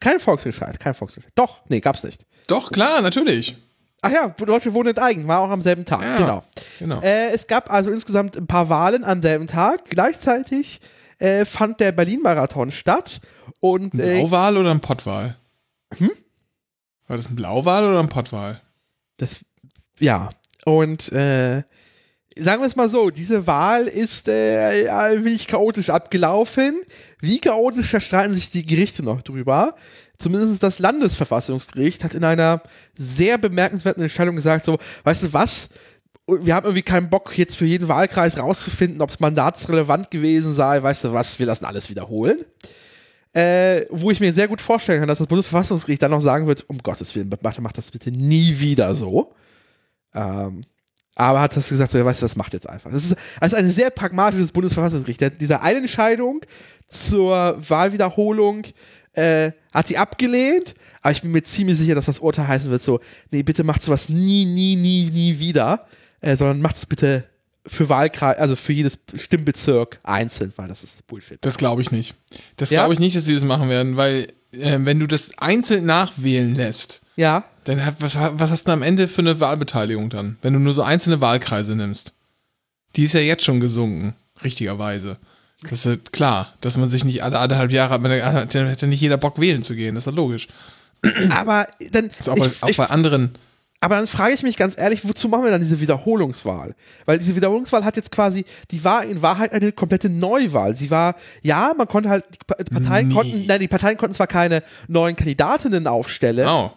kein 0.00 0.18
Volksentscheid, 0.18 0.80
kein 0.80 0.94
Volksentscheid. 0.94 1.32
Doch, 1.36 1.62
nee, 1.68 1.80
gab's 1.80 2.02
nicht. 2.02 2.26
Doch, 2.52 2.70
klar, 2.70 3.00
natürlich. 3.00 3.56
Ach 4.02 4.10
ja, 4.10 4.28
Deutsche 4.28 4.74
Wohnen 4.74 4.90
enteigen, 4.90 5.26
war 5.26 5.40
auch 5.40 5.48
am 5.48 5.62
selben 5.62 5.86
Tag, 5.86 6.02
ja, 6.02 6.18
genau. 6.18 6.44
genau. 6.78 7.00
Äh, 7.00 7.30
es 7.30 7.46
gab 7.46 7.72
also 7.72 7.90
insgesamt 7.90 8.36
ein 8.36 8.46
paar 8.46 8.68
Wahlen 8.68 9.04
am 9.04 9.22
selben 9.22 9.46
Tag. 9.46 9.88
Gleichzeitig 9.88 10.80
äh, 11.18 11.46
fand 11.46 11.80
der 11.80 11.92
Berlin-Marathon 11.92 12.70
statt. 12.70 13.22
Und, 13.60 13.94
äh, 13.94 14.18
Blauwahl 14.18 14.58
oder 14.58 14.70
ein 14.70 14.80
Pottwahl? 14.80 15.36
Hm? 15.96 16.10
War 17.06 17.16
das 17.16 17.30
ein 17.30 17.36
Blauwahl 17.36 17.88
oder 17.88 18.00
ein 18.00 18.10
Pottwahl? 18.10 18.60
Das, 19.16 19.46
ja. 19.98 20.28
Und 20.66 21.10
äh, 21.12 21.62
sagen 22.36 22.60
wir 22.60 22.66
es 22.66 22.76
mal 22.76 22.90
so, 22.90 23.08
diese 23.08 23.46
Wahl 23.46 23.86
ist 23.86 24.28
äh, 24.28 24.90
ein 24.90 25.24
wenig 25.24 25.46
chaotisch 25.46 25.88
abgelaufen. 25.88 26.82
Wie 27.18 27.38
chaotisch, 27.38 27.92
da 27.92 28.00
streiten 28.00 28.34
sich 28.34 28.50
die 28.50 28.66
Gerichte 28.66 29.02
noch 29.02 29.22
drüber 29.22 29.74
zumindest 30.22 30.62
das 30.62 30.78
Landesverfassungsgericht 30.78 32.04
hat 32.04 32.14
in 32.14 32.24
einer 32.24 32.62
sehr 32.96 33.38
bemerkenswerten 33.38 34.02
Entscheidung 34.02 34.36
gesagt, 34.36 34.64
so, 34.64 34.78
weißt 35.04 35.24
du 35.24 35.32
was, 35.32 35.70
wir 36.26 36.54
haben 36.54 36.64
irgendwie 36.64 36.82
keinen 36.82 37.10
Bock, 37.10 37.36
jetzt 37.36 37.56
für 37.56 37.66
jeden 37.66 37.88
Wahlkreis 37.88 38.38
rauszufinden, 38.38 39.02
ob 39.02 39.10
es 39.10 39.20
mandatsrelevant 39.20 40.10
gewesen 40.10 40.54
sei, 40.54 40.82
weißt 40.82 41.04
du 41.04 41.12
was, 41.12 41.38
wir 41.38 41.46
lassen 41.46 41.64
alles 41.64 41.90
wiederholen. 41.90 42.44
Äh, 43.34 43.86
wo 43.90 44.10
ich 44.10 44.20
mir 44.20 44.32
sehr 44.32 44.46
gut 44.46 44.60
vorstellen 44.60 45.00
kann, 45.00 45.08
dass 45.08 45.18
das 45.18 45.26
Bundesverfassungsgericht 45.26 46.02
dann 46.02 46.10
noch 46.10 46.20
sagen 46.20 46.46
wird, 46.46 46.68
um 46.68 46.78
Gottes 46.78 47.14
Willen, 47.14 47.30
macht 47.60 47.78
das 47.78 47.90
bitte 47.90 48.10
nie 48.10 48.58
wieder 48.60 48.94
so. 48.94 49.34
Ähm, 50.14 50.62
aber 51.14 51.40
hat 51.40 51.56
das 51.56 51.68
gesagt, 51.68 51.90
so, 51.90 51.98
ja, 51.98 52.04
weißt 52.04 52.22
du, 52.22 52.24
das 52.24 52.36
macht 52.36 52.52
jetzt 52.54 52.68
einfach. 52.68 52.90
Das 52.90 53.04
ist, 53.04 53.16
das 53.40 53.52
ist 53.52 53.58
ein 53.58 53.68
sehr 53.68 53.90
pragmatisches 53.90 54.52
Bundesverfassungsgericht. 54.52 55.40
Diese 55.40 55.60
eine 55.60 55.78
Entscheidung 55.78 56.40
zur 56.88 57.56
Wahlwiederholung 57.68 58.64
äh, 59.14 59.52
hat 59.72 59.88
sie 59.88 59.98
abgelehnt, 59.98 60.74
aber 61.02 61.12
ich 61.12 61.22
bin 61.22 61.32
mir 61.32 61.42
ziemlich 61.42 61.76
sicher, 61.78 61.94
dass 61.94 62.06
das 62.06 62.18
Urteil 62.20 62.48
heißen 62.48 62.70
wird 62.70 62.82
so, 62.82 63.00
nee, 63.30 63.42
bitte 63.42 63.64
macht 63.64 63.82
sowas 63.82 64.08
nie, 64.08 64.44
nie, 64.46 64.76
nie, 64.76 65.10
nie 65.10 65.38
wieder, 65.38 65.86
äh, 66.20 66.34
sondern 66.36 66.60
macht 66.60 66.76
es 66.76 66.86
bitte 66.86 67.24
für 67.66 67.88
Wahlkreis, 67.88 68.38
also 68.38 68.56
für 68.56 68.72
jedes 68.72 68.98
Stimmbezirk 69.16 70.00
einzeln, 70.02 70.52
weil 70.56 70.68
das 70.68 70.82
ist 70.82 71.06
Bullshit. 71.06 71.38
Das 71.42 71.58
glaube 71.58 71.82
ich 71.82 71.90
nicht. 71.92 72.14
Das 72.56 72.70
Ja? 72.70 72.80
glaube 72.80 72.94
ich 72.94 73.00
nicht, 73.00 73.16
dass 73.16 73.24
sie 73.24 73.34
das 73.34 73.44
machen 73.44 73.68
werden, 73.68 73.96
weil 73.96 74.28
äh, 74.52 74.78
wenn 74.80 74.98
du 74.98 75.06
das 75.06 75.36
einzeln 75.38 75.84
nachwählen 75.84 76.54
lässt, 76.54 77.01
Ja, 77.16 77.44
dann 77.64 77.80
was, 78.00 78.16
was 78.16 78.50
hast 78.50 78.68
du 78.68 78.72
am 78.72 78.82
Ende 78.82 79.06
für 79.08 79.20
eine 79.20 79.38
Wahlbeteiligung 79.38 80.08
dann? 80.10 80.36
Wenn 80.42 80.54
du 80.54 80.58
nur 80.58 80.74
so 80.74 80.82
einzelne 80.82 81.20
Wahlkreise 81.20 81.76
nimmst. 81.76 82.12
Die 82.96 83.04
ist 83.04 83.14
ja 83.14 83.20
jetzt 83.20 83.44
schon 83.44 83.60
gesunken, 83.60 84.14
richtigerweise. 84.44 85.16
Das 85.62 85.72
ist 85.72 85.84
ja 85.84 85.96
klar, 86.10 86.54
dass 86.60 86.76
man 86.76 86.88
sich 86.88 87.04
nicht 87.04 87.22
alle 87.22 87.38
anderthalb 87.38 87.70
Jahre, 87.70 87.94
hat, 87.94 88.54
dann 88.54 88.68
hätte 88.68 88.86
nicht 88.86 89.00
jeder 89.00 89.16
Bock 89.16 89.38
wählen 89.40 89.62
zu 89.62 89.74
gehen, 89.76 89.94
das 89.94 90.02
ist 90.06 90.12
ja 90.12 90.16
logisch. 90.16 90.48
aber 91.30 91.66
dann, 91.92 92.08
Das 92.08 92.20
ist 92.20 92.28
auch, 92.28 92.36
bei, 92.36 92.46
ich, 92.46 92.62
auch 92.62 92.68
ich, 92.68 92.76
bei 92.76 92.86
anderen. 92.86 93.30
aber 93.80 93.96
dann 93.96 94.06
frage 94.08 94.34
ich 94.34 94.42
mich 94.42 94.56
ganz 94.56 94.76
ehrlich, 94.76 95.06
wozu 95.08 95.28
machen 95.28 95.44
wir 95.44 95.50
dann 95.52 95.60
diese 95.60 95.80
Wiederholungswahl? 95.80 96.74
Weil 97.06 97.18
diese 97.18 97.36
Wiederholungswahl 97.36 97.84
hat 97.84 97.96
jetzt 97.96 98.10
quasi, 98.10 98.44
die 98.72 98.82
war 98.84 99.04
in 99.04 99.22
Wahrheit 99.22 99.52
eine 99.52 99.70
komplette 99.72 100.08
Neuwahl. 100.08 100.74
Sie 100.74 100.90
war, 100.90 101.14
ja, 101.42 101.72
man 101.76 101.86
konnte 101.86 102.08
halt, 102.08 102.24
die 102.32 102.38
Pa- 102.46 102.56
Parteien 102.70 103.08
Nee. 103.08 103.14
konnten, 103.14 103.46
nein, 103.46 103.60
die 103.60 103.68
Parteien 103.68 103.96
konnten 103.96 104.14
zwar 104.16 104.26
keine 104.26 104.62
neuen 104.88 105.14
Kandidatinnen 105.16 105.86
aufstellen, 105.86 106.46
Oh. 106.48 106.72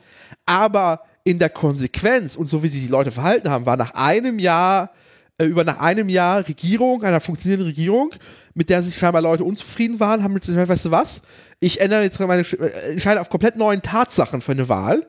Aber 0.45 1.01
in 1.23 1.39
der 1.39 1.49
Konsequenz 1.49 2.35
und 2.35 2.47
so 2.47 2.61
wie 2.63 2.67
sich 2.67 2.83
die 2.83 2.87
Leute 2.87 3.11
verhalten 3.11 3.49
haben, 3.49 3.65
war 3.65 3.77
nach 3.77 3.93
einem 3.95 4.39
Jahr, 4.39 4.91
äh, 5.37 5.45
über 5.45 5.63
nach 5.63 5.79
einem 5.79 6.07
Jahr 6.07 6.47
Regierung, 6.47 7.03
einer 7.03 7.19
funktionierenden 7.19 7.69
Regierung, 7.69 8.11
mit 8.53 8.69
der 8.69 8.83
sich 8.83 8.95
scheinbar 8.95 9.21
Leute 9.21 9.43
unzufrieden 9.43 9.99
waren, 9.99 10.23
haben 10.23 10.35
jetzt 10.35 10.47
gesagt, 10.47 10.69
weißt 10.69 10.85
du 10.85 10.91
was, 10.91 11.21
ich 11.59 11.81
ändere 11.81 12.03
jetzt 12.03 12.19
meine, 12.19 12.43
äh, 12.43 12.91
entscheide 12.91 13.21
auf 13.21 13.29
komplett 13.29 13.55
neuen 13.55 13.81
Tatsachen 13.81 14.41
für 14.41 14.51
eine 14.51 14.69
Wahl. 14.69 15.07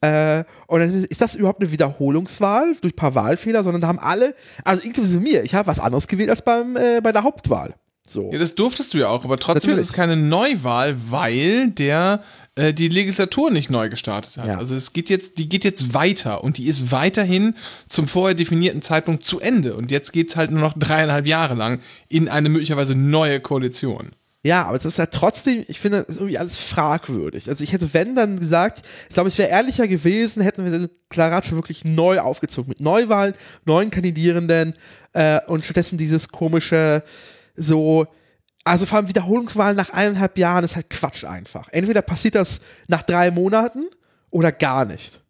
Äh, 0.00 0.44
und 0.66 0.80
dann 0.80 0.92
ist 0.92 1.20
das 1.20 1.34
überhaupt 1.34 1.60
eine 1.60 1.70
Wiederholungswahl 1.70 2.74
durch 2.80 2.94
ein 2.94 2.96
paar 2.96 3.14
Wahlfehler, 3.14 3.62
sondern 3.62 3.80
da 3.82 3.88
haben 3.88 4.00
alle, 4.00 4.34
also 4.64 4.82
inklusive 4.82 5.20
mir, 5.20 5.44
ich 5.44 5.54
habe 5.54 5.68
was 5.68 5.78
anderes 5.78 6.08
gewählt 6.08 6.30
als 6.30 6.42
beim, 6.42 6.76
äh, 6.76 7.00
bei 7.00 7.12
der 7.12 7.22
Hauptwahl. 7.22 7.74
So. 8.08 8.30
Ja, 8.32 8.38
das 8.38 8.54
durftest 8.56 8.94
du 8.94 8.98
ja 8.98 9.08
auch, 9.08 9.24
aber 9.24 9.38
trotzdem 9.38 9.70
Natürlich. 9.70 9.80
ist 9.80 9.90
es 9.90 9.92
keine 9.92 10.16
Neuwahl, 10.16 10.96
weil 11.08 11.70
der 11.70 12.22
äh, 12.54 12.74
die 12.74 12.88
Legislatur 12.88 13.50
nicht 13.50 13.70
neu 13.70 13.88
gestartet 13.88 14.36
hat. 14.36 14.46
Ja. 14.46 14.58
Also 14.58 14.74
es 14.74 14.92
geht 14.92 15.08
jetzt, 15.08 15.38
die 15.38 15.48
geht 15.48 15.64
jetzt 15.64 15.94
weiter 15.94 16.44
und 16.44 16.58
die 16.58 16.66
ist 16.66 16.92
weiterhin 16.92 17.54
zum 17.86 18.06
vorher 18.06 18.34
definierten 18.34 18.82
Zeitpunkt 18.82 19.24
zu 19.24 19.40
Ende. 19.40 19.74
Und 19.74 19.90
jetzt 19.90 20.12
geht's 20.12 20.36
halt 20.36 20.50
nur 20.50 20.60
noch 20.60 20.74
dreieinhalb 20.78 21.26
Jahre 21.26 21.54
lang 21.54 21.80
in 22.08 22.28
eine 22.28 22.48
möglicherweise 22.48 22.94
neue 22.94 23.40
Koalition. 23.40 24.10
Ja, 24.44 24.66
aber 24.66 24.76
es 24.76 24.84
ist 24.84 24.98
ja 24.98 25.06
trotzdem, 25.06 25.64
ich 25.68 25.78
finde, 25.78 25.98
das 25.98 26.08
ist 26.08 26.16
irgendwie 26.16 26.36
alles 26.36 26.58
fragwürdig. 26.58 27.48
Also 27.48 27.62
ich 27.62 27.72
hätte, 27.72 27.94
wenn, 27.94 28.16
dann 28.16 28.40
gesagt, 28.40 28.82
ich 29.08 29.14
glaube, 29.14 29.28
es 29.28 29.38
wäre 29.38 29.50
ehrlicher 29.50 29.86
gewesen, 29.86 30.42
hätten 30.42 30.64
wir 30.64 30.72
den 30.72 30.88
Klaratsch 31.10 31.52
wirklich 31.52 31.84
neu 31.84 32.18
aufgezogen. 32.18 32.68
Mit 32.68 32.80
Neuwahlen, 32.80 33.34
neuen 33.64 33.90
Kandidierenden 33.90 34.74
äh, 35.12 35.40
und 35.46 35.64
stattdessen 35.64 35.96
dieses 35.96 36.28
komische, 36.28 37.04
so, 37.54 38.08
also 38.64 38.86
vor 38.86 38.98
allem 38.98 39.08
Wiederholungswahlen 39.08 39.76
nach 39.76 39.90
eineinhalb 39.90 40.38
Jahren 40.38 40.64
ist 40.64 40.76
halt 40.76 40.90
Quatsch 40.90 41.24
einfach. 41.24 41.68
Entweder 41.68 42.02
passiert 42.02 42.34
das 42.34 42.60
nach 42.88 43.02
drei 43.02 43.30
Monaten 43.30 43.86
oder 44.30 44.52
gar 44.52 44.84
nicht. 44.84 45.22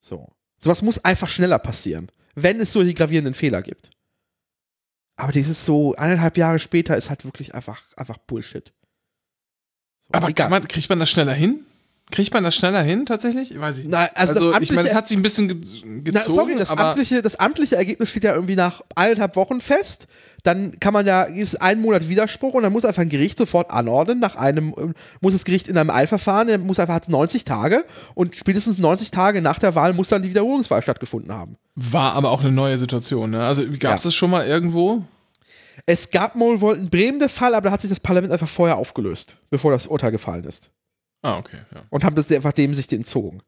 So. 0.00 0.28
Sowas 0.58 0.82
muss 0.82 1.04
einfach 1.04 1.28
schneller 1.28 1.58
passieren, 1.58 2.10
wenn 2.34 2.60
es 2.60 2.72
solche 2.72 2.94
gravierenden 2.94 3.34
Fehler 3.34 3.62
gibt. 3.62 3.90
Aber 5.16 5.32
dieses 5.32 5.64
so 5.64 5.94
eineinhalb 5.96 6.36
Jahre 6.36 6.58
später 6.58 6.96
ist 6.96 7.10
halt 7.10 7.24
wirklich 7.24 7.54
einfach, 7.54 7.82
einfach 7.96 8.18
Bullshit. 8.18 8.72
So, 10.00 10.08
Aber 10.12 10.32
man, 10.48 10.68
kriegt 10.68 10.88
man 10.88 10.98
das 10.98 11.10
schneller 11.10 11.32
hin? 11.32 11.64
Kriegt 12.10 12.32
man 12.32 12.42
das 12.42 12.56
schneller 12.56 12.82
hin 12.82 13.04
tatsächlich? 13.04 13.58
Weiß 13.60 13.76
ich 13.76 13.84
nicht. 13.84 13.92
Nein, 13.92 14.08
also, 14.14 14.32
Also, 14.34 14.52
das 14.52 14.62
ich 14.62 14.72
meine, 14.72 14.88
es 14.88 14.94
hat 14.94 15.06
sich 15.06 15.16
ein 15.16 15.22
bisschen 15.22 15.48
ge 15.48 15.56
gezogen, 15.58 16.02
Na, 16.12 16.20
sorry, 16.20 16.54
das 16.58 16.70
amtliche, 16.70 17.20
das 17.20 17.36
amtliche 17.38 17.76
Ergebnis 17.76 18.08
steht 18.10 18.24
ja 18.24 18.34
irgendwie 18.34 18.56
nach 18.56 18.80
eineinhalb 18.94 19.36
Wochen 19.36 19.60
fest. 19.60 20.06
Dann 20.42 20.78
kann 20.80 20.94
man 20.94 21.04
ja, 21.06 21.24
ist 21.24 21.60
einen 21.60 21.82
Monat 21.82 22.08
Widerspruch 22.08 22.54
und 22.54 22.62
dann 22.62 22.72
muss 22.72 22.84
einfach 22.86 23.02
ein 23.02 23.08
Gericht 23.10 23.36
sofort 23.36 23.70
anordnen. 23.70 24.20
Nach 24.20 24.36
einem, 24.36 24.74
ähm, 24.78 24.94
muss 25.20 25.34
das 25.34 25.44
Gericht 25.44 25.68
in 25.68 25.76
einem 25.76 25.90
Eilverfahren, 25.90 26.48
dann 26.48 26.62
muss 26.62 26.78
einfach, 26.78 26.94
hat 26.94 27.08
90 27.10 27.44
Tage 27.44 27.84
und 28.14 28.34
spätestens 28.36 28.78
90 28.78 29.10
Tage 29.10 29.42
nach 29.42 29.58
der 29.58 29.74
Wahl 29.74 29.92
muss 29.92 30.08
dann 30.08 30.22
die 30.22 30.30
Wiederholungswahl 30.30 30.82
stattgefunden 30.82 31.32
haben. 31.32 31.56
war 31.74 32.14
aber 32.14 32.30
auch 32.30 32.40
eine 32.40 32.52
neue 32.52 32.78
Situation. 32.78 33.30
Ne? 33.32 33.40
Also 33.44 33.62
gab 33.78 33.96
es 33.96 34.04
Ja. 34.04 34.08
das 34.08 34.14
schon 34.14 34.30
mal 34.30 34.46
irgendwo? 34.46 35.02
Es 35.86 36.10
gab 36.10 36.36
wohl 36.38 36.60
wohl 36.60 36.76
in 36.76 36.88
Bremen 36.90 37.18
der 37.18 37.28
Fall, 37.28 37.54
aber 37.54 37.68
da 37.68 37.72
hat 37.72 37.80
sich 37.82 37.90
das 37.90 38.00
Parlament 38.00 38.32
einfach 38.32 38.48
vorher 38.48 38.76
aufgelöst, 38.78 39.36
bevor 39.50 39.70
das 39.72 39.86
Urteil 39.86 40.10
gefallen 40.10 40.44
ist. 40.44 40.70
Ah, 41.22 41.38
okay. 41.38 41.58
Ja. 41.74 41.82
und 41.90 42.04
haben 42.04 42.14
das 42.16 42.30
einfach 42.30 42.52
dem 42.52 42.74
sich 42.74 42.90
entzogen. 42.92 43.42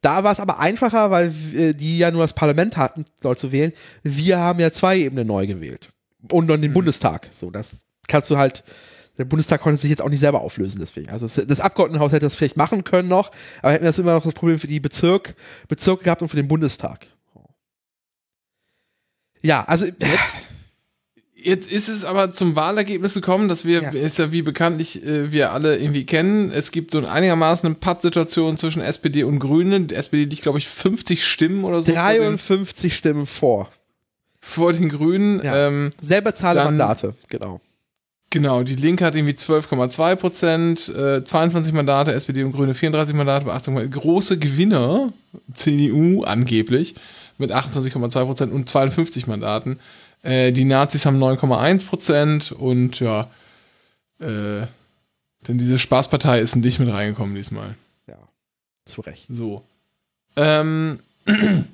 Da 0.00 0.24
war 0.24 0.32
es 0.32 0.40
aber 0.40 0.58
einfacher, 0.58 1.10
weil 1.12 1.32
äh, 1.54 1.72
die 1.74 1.98
ja 1.98 2.10
nur 2.10 2.22
das 2.22 2.32
Parlament 2.32 2.76
hatten, 2.76 3.04
Leute 3.22 3.40
zu 3.40 3.52
wählen. 3.52 3.72
Wir 4.02 4.38
haben 4.38 4.58
ja 4.58 4.72
zwei 4.72 4.98
Ebenen 4.98 5.26
neu 5.28 5.46
gewählt. 5.46 5.92
Und 6.30 6.48
dann 6.48 6.60
den 6.62 6.72
Bundestag. 6.72 7.28
So, 7.30 7.50
das 7.50 7.84
kannst 8.08 8.30
du 8.30 8.36
halt. 8.36 8.64
Der 9.18 9.24
Bundestag 9.26 9.60
konnte 9.60 9.78
sich 9.80 9.90
jetzt 9.90 10.00
auch 10.00 10.08
nicht 10.08 10.20
selber 10.20 10.40
auflösen, 10.40 10.80
deswegen. 10.80 11.10
Also 11.10 11.26
das- 11.26 11.46
das 11.46 11.60
Abgeordnetenhaus 11.60 12.12
hätte 12.12 12.24
das 12.26 12.34
vielleicht 12.34 12.56
machen 12.56 12.82
können 12.82 13.08
noch, 13.08 13.30
aber 13.60 13.72
hätten 13.72 13.84
wir 13.84 13.88
das 13.90 13.98
immer 13.98 14.14
noch 14.14 14.24
das 14.24 14.32
Problem 14.34 14.58
für 14.58 14.66
die 14.66 14.80
Bezirk, 14.80 15.34
Bezirke 15.68 16.04
gehabt 16.04 16.22
und 16.22 16.28
für 16.28 16.36
den 16.36 16.48
Bundestag. 16.48 17.06
Ja, 19.42 19.64
also 19.64 19.84
Jetzt, 19.86 20.48
jetzt 21.44 21.70
ist 21.70 21.88
es 21.88 22.04
aber 22.04 22.32
zum 22.32 22.56
Wahlergebnis 22.56 23.14
gekommen, 23.14 23.48
dass 23.48 23.64
wir, 23.64 23.82
Ja. 23.82 23.90
ist 23.90 24.18
ja 24.18 24.32
wie 24.32 24.42
bekanntlich 24.42 25.04
äh, 25.06 25.30
wir 25.32 25.52
alle 25.52 25.76
irgendwie 25.76 26.04
kennen, 26.06 26.50
es 26.52 26.70
gibt 26.70 26.90
so 26.90 26.98
ein 26.98 27.06
einigermaßen 27.06 27.66
eine 27.66 27.74
Pattsituation 27.76 28.56
zwischen 28.56 28.82
SPD 28.82 29.24
und 29.24 29.38
Grünen. 29.38 29.86
Die 29.88 29.94
SPD 29.94 30.24
liegt, 30.24 30.42
glaube 30.42 30.58
ich, 30.58 30.68
50 30.68 31.26
Stimmen 31.26 31.64
oder 31.64 31.80
so 31.82 31.92
vor 31.92 32.02
den, 32.08 32.18
53 32.18 32.94
Stimmen 32.96 33.26
vor. 33.26 33.68
vor 34.40 34.72
den 34.72 34.88
Grünen. 34.88 35.42
Ja. 35.44 35.68
Ähm, 35.68 35.90
Selber 36.00 36.34
Zahl 36.34 36.54
der 36.54 36.64
Dann- 36.64 36.76
Mandate, 36.76 37.14
genau. 37.28 37.60
genau, 38.30 38.62
die 38.62 38.74
Linke 38.76 39.04
hat 39.04 39.14
irgendwie 39.14 39.34
12,2 39.34 40.16
Prozent, 40.16 40.88
äh, 40.88 41.22
22 41.24 41.72
Mandate, 41.72 42.12
SPD 42.12 42.42
und 42.42 42.52
Grüne 42.52 42.74
34 42.74 43.14
Mandate, 43.14 43.44
bei 43.46 43.52
18 43.52 43.74
Mandate. 43.74 43.98
Große 43.98 44.38
Gewinner, 44.38 45.12
CDU 45.52 46.24
angeblich, 46.24 46.94
mit 47.38 47.52
28,2 47.52 48.24
Prozent 48.24 48.52
und 48.52 48.68
52 48.68 49.26
Mandaten. 49.26 49.78
Äh, 50.22 50.52
die 50.52 50.64
Nazis 50.64 51.04
haben 51.04 51.22
9,1 51.22 51.86
Prozent 51.86 52.52
und 52.52 53.00
ja, 53.00 53.30
äh, 54.20 54.66
denn 55.48 55.58
diese 55.58 55.78
Spaßpartei 55.78 56.40
ist 56.40 56.56
nicht 56.56 56.78
mit 56.78 56.88
reingekommen 56.88 57.34
diesmal. 57.34 57.74
Ja, 58.06 58.18
zu 58.84 59.00
Recht. 59.00 59.26
So. 59.28 59.64
Ähm, 60.36 61.00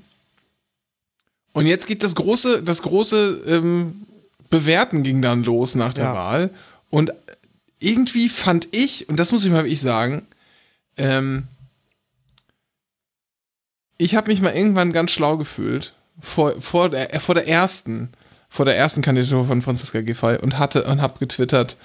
und 1.53 1.67
jetzt 1.67 1.87
geht 1.87 2.03
das 2.03 2.15
große, 2.15 2.63
das 2.63 2.83
große 2.83 3.43
ähm, 3.47 4.07
Bewerten 4.51 5.03
ging 5.03 5.21
dann 5.21 5.45
los 5.45 5.75
nach 5.75 5.93
der 5.93 6.07
Ja. 6.07 6.15
Wahl. 6.15 6.51
Und 6.91 7.13
irgendwie 7.81 8.29
fand 8.29 8.75
ich, 8.75 9.09
und 9.09 9.19
das 9.19 9.31
muss 9.33 9.45
ich 9.45 9.51
mal 9.51 9.65
wirklich 9.65 9.81
sagen, 9.81 10.27
ähm, 10.97 11.45
ich 13.99 14.15
habe 14.15 14.29
mich 14.29 14.41
mal 14.41 14.55
irgendwann 14.55 14.93
ganz 14.93 15.11
schlau 15.11 15.37
gefühlt 15.37 15.95
vor, 16.21 16.61
vor, 16.61 16.89
der, 16.89 17.15
äh, 17.15 17.21
vor 17.21 17.35
der 17.35 17.47
ersten, 17.47 18.11
vor 18.49 18.65
der 18.65 18.77
ersten 18.77 19.03
Kandidatur 19.03 19.47
von 19.47 19.63
Franziska 19.63 20.01
Giffey 20.01 20.39
und 20.41 20.59
hatte 20.59 20.85
und 20.85 21.01
habe 21.03 21.19
getwittert, 21.19 21.77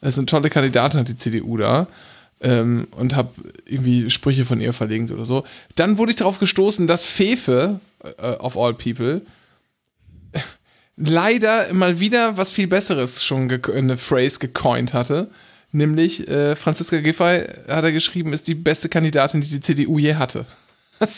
es 0.00 0.14
sind 0.14 0.28
tolle 0.30 0.50
Kandidaten, 0.50 0.98
hat 0.98 1.08
die 1.08 1.16
CDU 1.16 1.56
da 1.56 1.86
ähm, 2.40 2.86
und 2.92 3.14
habe 3.16 3.30
irgendwie 3.66 4.10
Sprüche 4.10 4.44
von 4.44 4.60
ihr 4.60 4.72
verlinkt 4.72 5.10
oder 5.10 5.24
so. 5.24 5.44
Dann 5.76 5.98
wurde 5.98 6.10
ich 6.12 6.16
darauf 6.16 6.38
gestoßen, 6.38 6.86
dass 6.86 7.04
Fefe, 7.04 7.80
äh, 8.18 8.26
of 8.38 8.56
all 8.56 8.74
people, 8.74 9.22
leider 10.96 11.72
mal 11.72 12.00
wieder 12.00 12.36
was 12.36 12.50
viel 12.50 12.66
Besseres 12.66 13.24
schon 13.24 13.48
ge- 13.48 13.60
eine 13.76 13.96
Phrase 13.96 14.38
gecoint 14.38 14.92
hatte. 14.94 15.30
Nämlich 15.74 16.28
äh, 16.28 16.54
Franziska 16.54 17.00
Giffey, 17.00 17.44
hat 17.68 17.84
er 17.84 17.92
geschrieben, 17.92 18.32
ist 18.34 18.46
die 18.46 18.54
beste 18.54 18.88
Kandidatin, 18.90 19.40
die 19.40 19.48
die 19.48 19.60
CDU 19.60 19.98
je 19.98 20.16
hatte. 20.16 20.44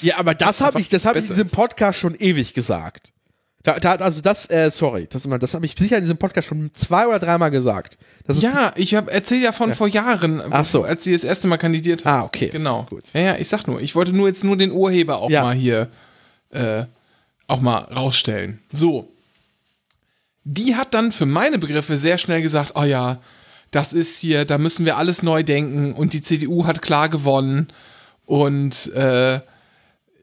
Ja, 0.02 0.18
aber 0.18 0.34
das 0.34 0.60
habe 0.60 0.80
ich, 0.80 0.88
das 0.88 1.04
habe 1.04 1.18
ich 1.18 1.24
in 1.24 1.30
diesem 1.30 1.48
Podcast 1.48 1.98
schon 1.98 2.14
ewig 2.14 2.54
gesagt. 2.54 3.12
Da, 3.64 3.80
da, 3.80 3.94
also 3.94 4.20
das, 4.20 4.48
äh, 4.50 4.70
sorry, 4.70 5.06
das, 5.10 5.26
das 5.40 5.54
habe 5.54 5.64
ich 5.64 5.74
sicher 5.76 5.96
in 5.96 6.02
diesem 6.02 6.18
Podcast 6.18 6.48
schon 6.48 6.70
zwei 6.74 7.06
oder 7.08 7.18
dreimal 7.18 7.50
gesagt. 7.50 7.96
Ja, 8.28 8.72
ich 8.76 8.94
habe 8.94 9.10
erzähl 9.10 9.40
ja 9.42 9.52
von 9.52 9.72
vor 9.72 9.88
Jahren, 9.88 10.42
Ach 10.50 10.64
so. 10.66 10.84
als 10.84 11.04
sie 11.04 11.12
das 11.14 11.24
erste 11.24 11.48
Mal 11.48 11.56
kandidiert 11.56 12.04
hat. 12.04 12.12
Ah, 12.12 12.24
okay. 12.24 12.50
Genau. 12.50 12.86
Gut. 12.90 13.04
Ja, 13.14 13.20
ja, 13.22 13.36
ich 13.38 13.48
sag 13.48 13.66
nur, 13.66 13.80
ich 13.80 13.94
wollte 13.94 14.12
nur 14.12 14.28
jetzt 14.28 14.44
nur 14.44 14.58
den 14.58 14.70
Urheber 14.70 15.16
auch 15.16 15.30
Ja. 15.30 15.42
mal 15.44 15.54
hier 15.54 15.88
äh, 16.50 16.84
auch 17.46 17.60
mal 17.62 17.78
rausstellen. 17.78 18.60
So. 18.70 19.10
Die 20.44 20.76
hat 20.76 20.92
dann 20.92 21.10
für 21.10 21.26
meine 21.26 21.58
Begriffe 21.58 21.96
sehr 21.96 22.18
schnell 22.18 22.42
gesagt, 22.42 22.72
oh 22.74 22.82
ja, 22.84 23.18
das 23.70 23.94
ist 23.94 24.18
hier, 24.18 24.44
da 24.44 24.58
müssen 24.58 24.84
wir 24.84 24.98
alles 24.98 25.22
neu 25.22 25.42
denken 25.42 25.94
und 25.94 26.12
die 26.12 26.20
CDU 26.20 26.66
hat 26.66 26.82
klar 26.82 27.08
gewonnen 27.08 27.68
und 28.26 28.92
äh, 28.92 29.40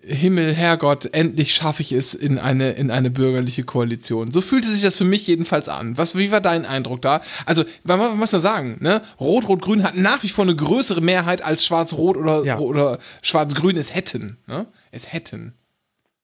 Himmel, 0.04 0.54
Herrgott, 0.54 1.14
endlich 1.14 1.54
schaffe 1.54 1.82
ich 1.82 1.92
es 1.92 2.14
in 2.14 2.40
eine, 2.40 2.72
in 2.72 2.90
eine 2.92 3.10
bürgerliche 3.12 3.64
Koalition. 3.64 4.32
So 4.32 4.42
fühlte 4.42 4.68
sich 4.68 4.82
das 4.82 4.96
für 4.96 5.04
mich 5.06 5.28
jedenfalls 5.28 5.70
an. 5.70 5.98
Was, 5.98 6.18
wie 6.18 6.32
war 6.32 6.42
dein 6.42 6.66
Eindruck 6.66 7.02
da? 7.02 7.22
Also, 7.46 7.64
man, 7.84 8.00
man 8.00 8.18
muss 8.18 8.32
ja 8.32 8.40
sagen, 8.40 8.78
ne? 8.80 9.02
Rot, 9.20 9.48
Rot, 9.48 9.62
Grün 9.62 9.84
hat 9.84 9.96
nach 9.96 10.24
wie 10.24 10.30
vor 10.30 10.44
eine 10.46 10.56
größere 10.56 11.02
Mehrheit 11.02 11.42
als 11.44 11.66
Schwarz-Rot 11.66 12.18
oder, 12.18 12.44
Ja. 12.44 12.58
oder 12.58 12.98
Schwarz-Grün 13.22 13.78
es 13.78 13.94
hätten, 13.94 14.38
ne? 14.48 14.68
Es 14.92 15.14
hätten. 15.14 15.54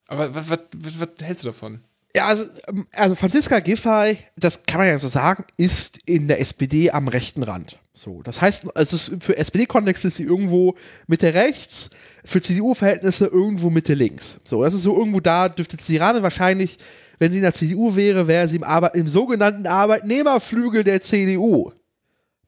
Aber 0.08 0.34
was, 0.34 0.50
was, 0.50 0.60
was, 0.76 1.00
was 1.00 1.10
hältst 1.26 1.44
du 1.44 1.50
davon? 1.50 1.82
Ja, 2.16 2.26
also, 2.28 2.46
ähm, 2.70 2.88
also 2.94 3.16
Franziska 3.16 3.60
Giffey, 3.60 4.18
das 4.38 4.64
kann 4.66 4.80
man 4.80 4.88
ja 4.88 4.98
so 4.98 5.08
sagen, 5.08 5.44
ist 5.58 6.00
in 6.06 6.28
der 6.28 6.40
SPD 6.40 6.90
am 6.92 7.08
rechten 7.08 7.44
Rand. 7.44 7.78
So, 7.98 8.22
das 8.22 8.40
heißt, 8.42 8.78
also 8.78 9.18
für 9.20 9.38
SPD-Kontext 9.38 10.06
ist 10.06 10.18
sie 10.18 10.24
irgendwo 10.24 10.76
Mitte 11.08 11.34
rechts, 11.34 11.90
für 12.24 12.40
CDU-Verhältnisse 12.40 13.26
irgendwo 13.26 13.72
Mitte 13.72 13.96
links. 13.96 14.40
So, 14.44 14.64
das 14.64 14.76
ist 14.76 14.84
so 14.84 14.96
irgendwo 14.96 15.20
da, 15.20 15.50
dürfte 15.50 15.78
Zirane 15.78 16.22
wahrscheinlich, 16.22 16.78
wenn 17.18 17.32
sie 17.32 17.40
in 17.40 17.44
der 17.44 17.54
CDU 17.54 17.96
wäre, 17.96 18.28
wäre 18.28 18.48
sie 18.48 18.58
im, 18.58 18.64
Arbe 18.64 18.92
im 18.94 19.08
sogenannten 19.08 19.66
Arbeitnehmerflügel 19.66 20.84
der 20.84 21.02
CDU. 21.02 21.72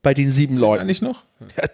Bei 0.03 0.13
den 0.13 0.31
sieben 0.31 0.55
Sind 0.55 0.67
Leuten. 0.67 0.83
eigentlich 0.83 1.01
noch? 1.01 1.25
Ja, 1.57 1.67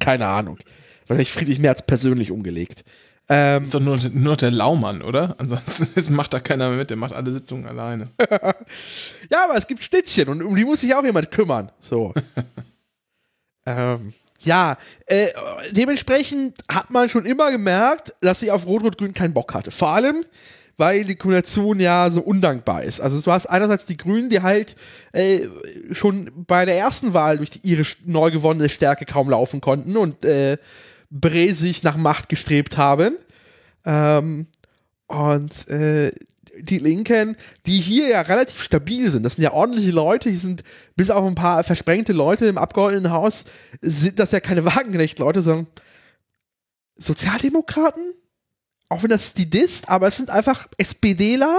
keine 0.00 0.26
Ahnung. 0.26 0.58
Wahrscheinlich 1.06 1.30
Friedrich 1.30 1.58
Merz 1.58 1.82
persönlich 1.82 2.30
umgelegt. 2.30 2.84
Ähm, 3.28 3.64
Ist 3.64 3.74
doch 3.74 3.80
nur, 3.80 3.98
nur 4.12 4.36
der 4.36 4.50
Laumann, 4.50 5.02
oder? 5.02 5.34
Ansonsten 5.38 6.14
macht 6.14 6.32
da 6.32 6.40
keiner 6.40 6.68
mehr 6.70 6.78
mit, 6.78 6.90
der 6.90 6.96
macht 6.96 7.12
alle 7.12 7.32
Sitzungen 7.32 7.66
alleine. 7.66 8.08
Ja, 9.30 9.44
aber 9.48 9.56
es 9.58 9.66
gibt 9.66 9.82
Schnittchen 9.82 10.28
und 10.28 10.42
um 10.42 10.54
die 10.54 10.64
muss 10.64 10.80
sich 10.82 10.94
auch 10.94 11.02
jemand 11.04 11.30
kümmern. 11.30 11.70
So. 11.80 12.12
Ähm, 13.66 14.12
ja, 14.40 14.76
äh, 15.06 15.28
dementsprechend 15.70 16.62
hat 16.70 16.90
man 16.90 17.08
schon 17.08 17.24
immer 17.24 17.50
gemerkt, 17.50 18.14
dass 18.20 18.40
sie 18.40 18.50
auf 18.50 18.66
Rot-Rot-Grün 18.66 19.14
keinen 19.14 19.32
Bock 19.32 19.54
hatte. 19.54 19.70
Vor 19.70 19.88
allem, 19.88 20.24
weil 20.76 21.04
die 21.04 21.14
Kombination 21.14 21.80
ja 21.80 22.10
so 22.10 22.20
undankbar 22.20 22.82
ist. 22.82 23.00
Also 23.00 23.20
du 23.20 23.32
hast 23.32 23.46
einerseits 23.46 23.86
die 23.86 23.96
Grünen, 23.96 24.28
die 24.28 24.42
halt 24.42 24.76
äh, 25.12 25.40
schon 25.92 26.30
bei 26.46 26.64
der 26.64 26.76
ersten 26.76 27.14
Wahl 27.14 27.38
durch 27.38 27.50
die, 27.50 27.60
ihre 27.60 27.84
neu 28.04 28.30
gewonnene 28.30 28.68
Stärke 28.68 29.06
kaum 29.06 29.30
laufen 29.30 29.60
konnten 29.60 29.96
und 29.96 30.24
äh, 30.24 30.58
bräsig 31.10 31.82
nach 31.82 31.96
Macht 31.96 32.28
gestrebt 32.28 32.76
haben. 32.76 33.16
Ähm, 33.86 34.46
und 35.06 35.68
äh, 35.68 36.10
die 36.60 36.78
Linken, 36.78 37.36
die 37.66 37.78
hier 37.78 38.08
ja 38.08 38.20
relativ 38.22 38.62
stabil 38.62 39.10
sind, 39.10 39.22
das 39.22 39.34
sind 39.36 39.44
ja 39.44 39.52
ordentliche 39.52 39.90
Leute, 39.90 40.28
die 40.30 40.36
sind 40.36 40.62
bis 40.96 41.10
auf 41.10 41.24
ein 41.26 41.34
paar 41.34 41.64
versprengte 41.64 42.12
Leute 42.12 42.46
im 42.46 42.58
Abgeordnetenhaus, 42.58 43.44
sind 43.80 44.18
das 44.18 44.32
ja 44.32 44.40
keine 44.40 44.64
Wagenknecht-Leute, 44.64 45.42
sondern 45.42 45.66
Sozialdemokraten? 46.96 48.14
Auch 48.88 49.02
wenn 49.02 49.10
das 49.10 49.34
die 49.34 49.48
disst, 49.48 49.88
aber 49.88 50.08
es 50.08 50.16
sind 50.16 50.30
einfach 50.30 50.68
SPDler, 50.78 51.58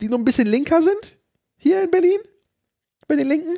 die 0.00 0.08
nur 0.08 0.18
ein 0.18 0.24
bisschen 0.24 0.46
linker 0.48 0.82
sind, 0.82 1.18
hier 1.56 1.82
in 1.82 1.90
Berlin, 1.90 2.18
bei 3.06 3.16
den 3.16 3.28
Linken. 3.28 3.56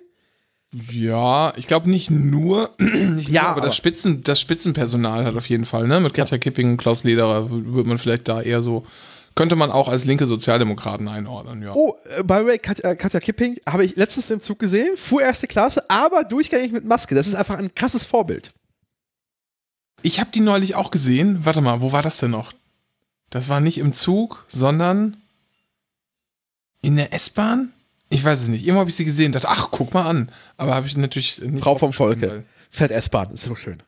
Ja, 0.93 1.53
ich 1.57 1.67
glaube 1.67 1.91
nicht 1.91 2.11
nur, 2.11 2.71
nicht 2.79 3.29
Ja, 3.29 3.43
nur 3.43 3.51
aber, 3.51 3.59
aber- 3.59 3.67
das, 3.69 3.77
Spitzen, 3.77 4.23
das 4.23 4.41
Spitzenpersonal 4.41 5.25
hat 5.25 5.35
auf 5.37 5.49
jeden 5.49 5.65
Fall, 5.65 5.87
ne? 5.89 6.01
Mit 6.01 6.15
Katja 6.15 6.39
Kipping 6.39 6.71
und 6.73 6.77
Klaus 6.77 7.03
Lederer 7.05 7.51
würde 7.51 7.89
man 7.89 7.99
vielleicht 7.99 8.29
da 8.29 8.41
eher 8.43 8.63
so, 8.63 8.85
könnte 9.35 9.57
man 9.57 9.71
auch 9.71 9.89
als 9.89 10.05
linke 10.05 10.27
Sozialdemokraten 10.27 11.09
einordnen, 11.09 11.63
ja. 11.63 11.73
Oh, 11.75 11.95
äh, 12.17 12.23
by 12.23 12.39
the 12.41 12.47
way, 12.47 12.59
Katja, 12.59 12.95
Katja 12.95 13.21
Kipping 13.21 13.59
habe 13.67 13.85
ich 13.85 13.97
letztens 13.97 14.31
im 14.31 14.41
Zug 14.41 14.59
gesehen, 14.59 14.97
fuhr 14.97 15.23
erste 15.23 15.47
Klasse, 15.47 15.85
aber 15.89 16.25
durchgängig 16.25 16.73
mit 16.73 16.85
Maske. 16.85 17.15
Das 17.15 17.27
ist 17.27 17.35
einfach 17.35 17.59
ein 17.59 17.75
krasses 17.75 18.05
Vorbild. 18.05 18.51
Ich 20.03 20.21
habe 20.21 20.31
die 20.31 20.41
neulich 20.41 20.75
auch 20.75 20.91
gesehen. 20.91 21.45
Warte 21.45 21.61
mal, 21.61 21.81
wo 21.81 21.93
war 21.93 22.03
das 22.03 22.19
denn 22.19 22.31
noch? 22.31 22.53
Das 23.31 23.49
war 23.49 23.61
nicht 23.61 23.79
im 23.79 23.93
Zug, 23.93 24.45
sondern 24.49 25.17
in 26.83 26.97
der 26.97 27.13
S-Bahn? 27.13 27.73
Ich 28.09 28.25
weiß 28.25 28.43
es 28.43 28.49
nicht. 28.49 28.63
Irgendwo 28.63 28.81
habe 28.81 28.91
ich 28.91 28.97
sie 28.97 29.05
gesehen, 29.05 29.33
dachte, 29.33 29.49
ach, 29.49 29.69
guck 29.71 29.95
mal 29.95 30.07
an. 30.07 30.33
Aber 30.57 30.75
habe 30.75 30.87
ich 30.87 30.97
natürlich 30.97 31.41
nicht 31.41 31.63
Frau 31.63 31.79
vom 31.79 31.93
Volke. 31.93 32.45
Fährt 32.71 32.91
S-Bahn, 32.91 33.31
ist 33.33 33.45
so 33.45 33.55
schön. 33.55 33.83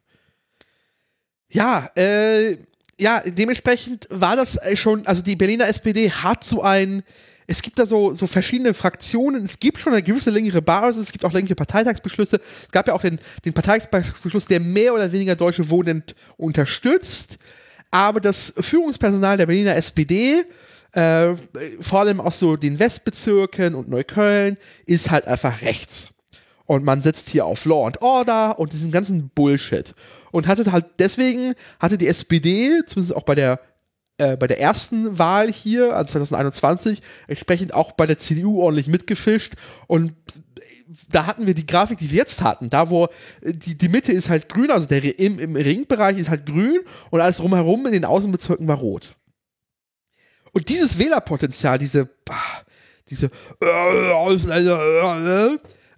Ja, 1.51 1.91
äh, 1.97 2.57
ja, 3.03 3.21
dementsprechend 3.27 4.07
war 4.11 4.37
das 4.37 4.57
äh, 4.57 4.77
schon, 4.77 5.07
also 5.07 5.23
die 5.23 5.35
Berliner 5.35 5.67
SPD 5.67 6.09
hat 6.11 6.45
so 6.45 6.63
ein, 6.63 7.03
es 7.49 7.61
gibt 7.61 7.79
da 7.79 7.85
so, 7.85 8.15
so 8.15 8.29
verschiedene 8.29 8.75
Fraktionen, 8.75 9.45
es 9.45 9.59
gibt 9.59 9.81
schon 9.81 9.93
eine 9.93 10.05
gewisse 10.05 10.31
längere 10.31 10.63
Basis, 10.63 11.03
es 11.03 11.13
gibt 11.13 11.25
auch 11.25 11.33
längere 11.33 11.57
Parteitagsbeschlüsse, 11.57 12.37
es 12.37 12.71
gab 12.71 12.87
ja 12.87 12.95
auch 12.95 13.03
den, 13.03 13.19
den 13.45 13.53
Parteitagsbeschluss, 13.53 14.47
der 14.47 14.61
mehr 14.61 14.95
oder 14.95 15.11
weniger 15.11 15.35
deutsche 15.35 15.69
Wohnen 15.69 16.05
unterstützt, 16.37 17.39
aber 17.91 18.21
das 18.21 18.55
Führungspersonal 18.57 19.37
der 19.37 19.47
Berliner 19.47 19.75
SPD, 19.75 20.45
äh, 20.93 21.35
vor 21.81 22.01
allem 22.01 22.21
aus 22.21 22.39
so 22.39 22.57
den 22.57 22.79
Westbezirken 22.79 23.75
und 23.75 23.89
Neukölln, 23.89 24.57
ist 24.87 25.11
halt 25.11 25.27
einfach 25.27 25.61
rechts. 25.63 26.09
Und 26.67 26.85
man 26.85 27.01
setzt 27.01 27.29
hier 27.29 27.45
auf 27.47 27.65
Law 27.65 27.87
and 27.87 28.01
Order 28.03 28.59
und 28.59 28.73
diesen 28.73 28.91
ganzen 28.91 29.31
Bullshit. 29.31 29.95
Und 30.31 30.47
hatte 30.47 30.71
halt 30.73 30.87
deswegen, 30.99 31.55
hatte 31.81 31.99
die 31.99 32.09
SPD, 32.09 32.83
zumindest 32.87 33.17
auch 33.17 33.25
bei 33.25 33.35
der, 33.35 33.61
äh, 34.19 34.37
bei 34.37 34.47
der 34.47 34.61
ersten 34.61 35.19
Wahl 35.19 35.53
hier, 35.53 35.97
also 35.97 36.13
2021, 36.13 37.03
entsprechend 37.27 37.75
auch 37.75 37.93
bei 37.93 38.07
der 38.07 38.19
CDU 38.19 38.61
ordentlich 38.61 38.87
mitgefischt. 38.87 39.55
Und 39.87 40.15
da 41.09 41.27
hatten 41.27 41.47
wir 41.47 41.55
die 41.55 41.67
Grafik, 41.67 41.99
die 41.99 42.11
wir 42.11 42.19
jetzt 42.19 42.43
hatten, 42.43 42.71
da 42.71 42.91
wo 42.91 43.07
äh, 43.41 43.53
die, 43.53 43.77
die 43.77 43.89
Mitte 43.89 44.13
ist 44.13 44.29
halt 44.29 44.49
grün, 44.49 44.71
also 44.71 44.87
der 44.87 45.19
im, 45.19 45.39
im 45.39 45.57
Ringbereich 45.57 46.19
ist 46.19 46.29
halt 46.29 46.47
grün 46.47 46.81
und 47.11 47.21
alles 47.21 47.39
drumherum 47.39 47.87
in 47.87 47.93
den 47.93 48.05
Außenbezirken 48.05 48.69
war 48.69 48.79
rot. 48.79 49.17
Und 50.53 50.69
dieses 50.69 50.99
Wählerpotenzial, 50.99 51.79
diese, 51.79 52.11
diese, 53.09 53.31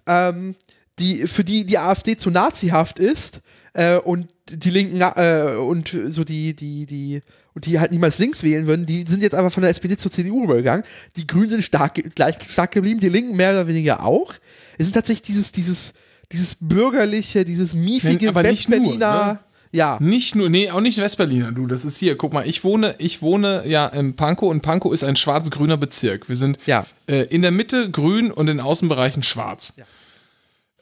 ähm, 0.07 0.55
die, 0.99 1.27
für 1.27 1.43
die 1.43 1.65
die 1.65 1.77
AfD 1.77 2.17
zu 2.17 2.29
nazihaft 2.29 2.99
ist 2.99 3.41
äh, 3.73 3.97
und 3.97 4.27
die 4.49 4.69
Linken 4.69 5.01
äh, 5.01 5.55
und 5.57 5.95
so 6.07 6.23
die, 6.23 6.55
die, 6.55 6.85
die, 6.85 7.21
und 7.53 7.65
die 7.65 7.79
halt 7.79 7.91
niemals 7.91 8.19
links 8.19 8.43
wählen 8.43 8.67
würden, 8.67 8.85
die 8.85 9.03
sind 9.07 9.23
jetzt 9.23 9.35
einfach 9.35 9.51
von 9.51 9.61
der 9.61 9.71
SPD 9.71 9.97
zur 9.97 10.11
CDU 10.11 10.43
rübergegangen. 10.43 10.85
Die 11.15 11.25
Grünen 11.25 11.49
sind 11.49 11.63
stark, 11.63 11.95
gleich 12.15 12.35
stark 12.49 12.71
geblieben, 12.71 12.99
die 12.99 13.09
Linken 13.09 13.35
mehr 13.35 13.51
oder 13.51 13.67
weniger 13.67 14.05
auch. 14.05 14.33
Es 14.77 14.85
sind 14.85 14.93
tatsächlich 14.93 15.23
dieses, 15.23 15.51
dieses, 15.51 15.93
dieses 16.31 16.57
bürgerliche, 16.59 17.43
dieses 17.43 17.73
miefige 17.73 18.25
nur, 18.25 18.35
Westberliner. 18.35 19.33
ne? 19.33 19.39
Ja. 19.75 19.97
Nicht 19.99 20.35
nur, 20.35 20.49
nee, 20.49 20.69
auch 20.71 20.79
nicht 20.81 20.97
Westberliner, 20.97 21.51
du, 21.51 21.67
das 21.67 21.83
ist 21.85 21.97
hier, 21.97 22.17
guck 22.17 22.33
mal, 22.33 22.47
ich 22.47 22.63
wohne, 22.63 22.95
ich 22.97 23.21
wohne 23.21 23.63
ja 23.67 23.87
in 23.87 24.15
Pankow 24.15 24.49
und 24.49 24.61
Pankow 24.61 24.93
ist 24.93 25.03
ein 25.03 25.15
schwarz-grüner 25.15 25.77
Bezirk. 25.77 26.29
Wir 26.29 26.35
sind 26.35 26.57
Ja. 26.65 26.85
äh, 27.07 27.23
in 27.25 27.41
der 27.41 27.51
Mitte 27.51 27.91
grün 27.91 28.31
und 28.31 28.47
in 28.47 28.57
den 28.57 28.65
Außenbereichen 28.65 29.21
schwarz. 29.23 29.73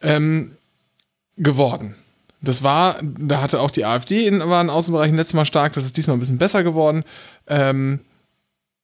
Ähm, 0.02 0.58
geworden. 1.38 1.96
Das 2.42 2.62
war, 2.62 2.98
da 3.02 3.42
hatte 3.42 3.62
auch 3.62 3.72
die 3.72 3.86
AfD 3.86 4.28
in, 4.28 4.40
war 4.42 4.62
in 4.62 4.70
Außenbereichen 4.70 5.16
letztes 5.16 5.34
Mal 5.34 5.46
stark, 5.46 5.74
das 5.74 5.86
ist 5.86 5.96
diesmal 5.98 6.18
ein 6.18 6.20
bisschen 6.20 6.38
besser 6.38 6.64
geworden. 6.64 7.04
Ähm, 7.48 8.02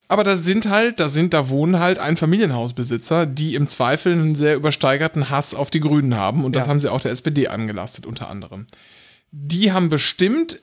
aber 0.07 0.23
da 0.23 0.37
sind 0.37 0.69
halt, 0.69 0.99
da 0.99 1.09
sind, 1.09 1.33
da 1.35 1.49
wohnen 1.49 1.77
halt 1.79 1.99
Einfamilienhausbesitzer, 1.99 3.25
die 3.27 3.53
im 3.55 3.67
Zweifel 3.67 4.13
einen 4.13 4.33
sehr 4.35 4.55
übersteigerten 4.55 5.29
Hass 5.29 5.53
auf 5.53 5.69
die 5.69 5.81
Grünen 5.81 6.15
haben 6.15 6.45
und 6.45 6.55
das 6.55 6.65
Ja. 6.65 6.69
haben 6.71 6.81
sie 6.81 6.89
auch 6.89 7.01
der 7.01 7.11
SPD 7.11 7.47
angelastet, 7.49 8.05
unter 8.07 8.29
anderem. 8.29 8.65
Die 9.31 9.71
haben 9.71 9.89
bestimmt 9.89 10.59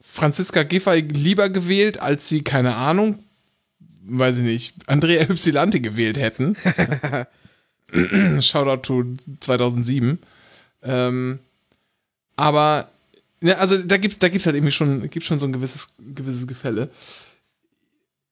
Franziska 0.00 0.62
Giffey 0.62 1.00
lieber 1.00 1.48
gewählt, 1.50 2.00
als 2.00 2.28
sie, 2.28 2.42
keine 2.42 2.74
Ahnung, 2.74 3.22
weiß 4.02 4.38
ich 4.38 4.42
nicht, 4.42 4.74
Andrea 4.86 5.28
Ypsilanti 5.30 5.80
gewählt 5.80 6.18
hätten. 6.18 6.56
Shoutout 8.40 8.82
to 8.82 9.04
2007. 9.40 10.18
Ähm, 10.82 11.38
aber, 12.36 12.90
ne, 13.40 13.58
also 13.58 13.76
da 13.78 13.96
gibt's, 13.98 14.18
da 14.18 14.28
gibt's 14.28 14.46
halt 14.46 14.56
irgendwie 14.56 14.72
schon, 14.72 15.10
gibt's 15.10 15.28
schon 15.28 15.38
so 15.38 15.46
ein 15.46 15.52
gewisses, 15.52 15.94
gewisses 15.98 16.46
Gefälle. 16.46 16.90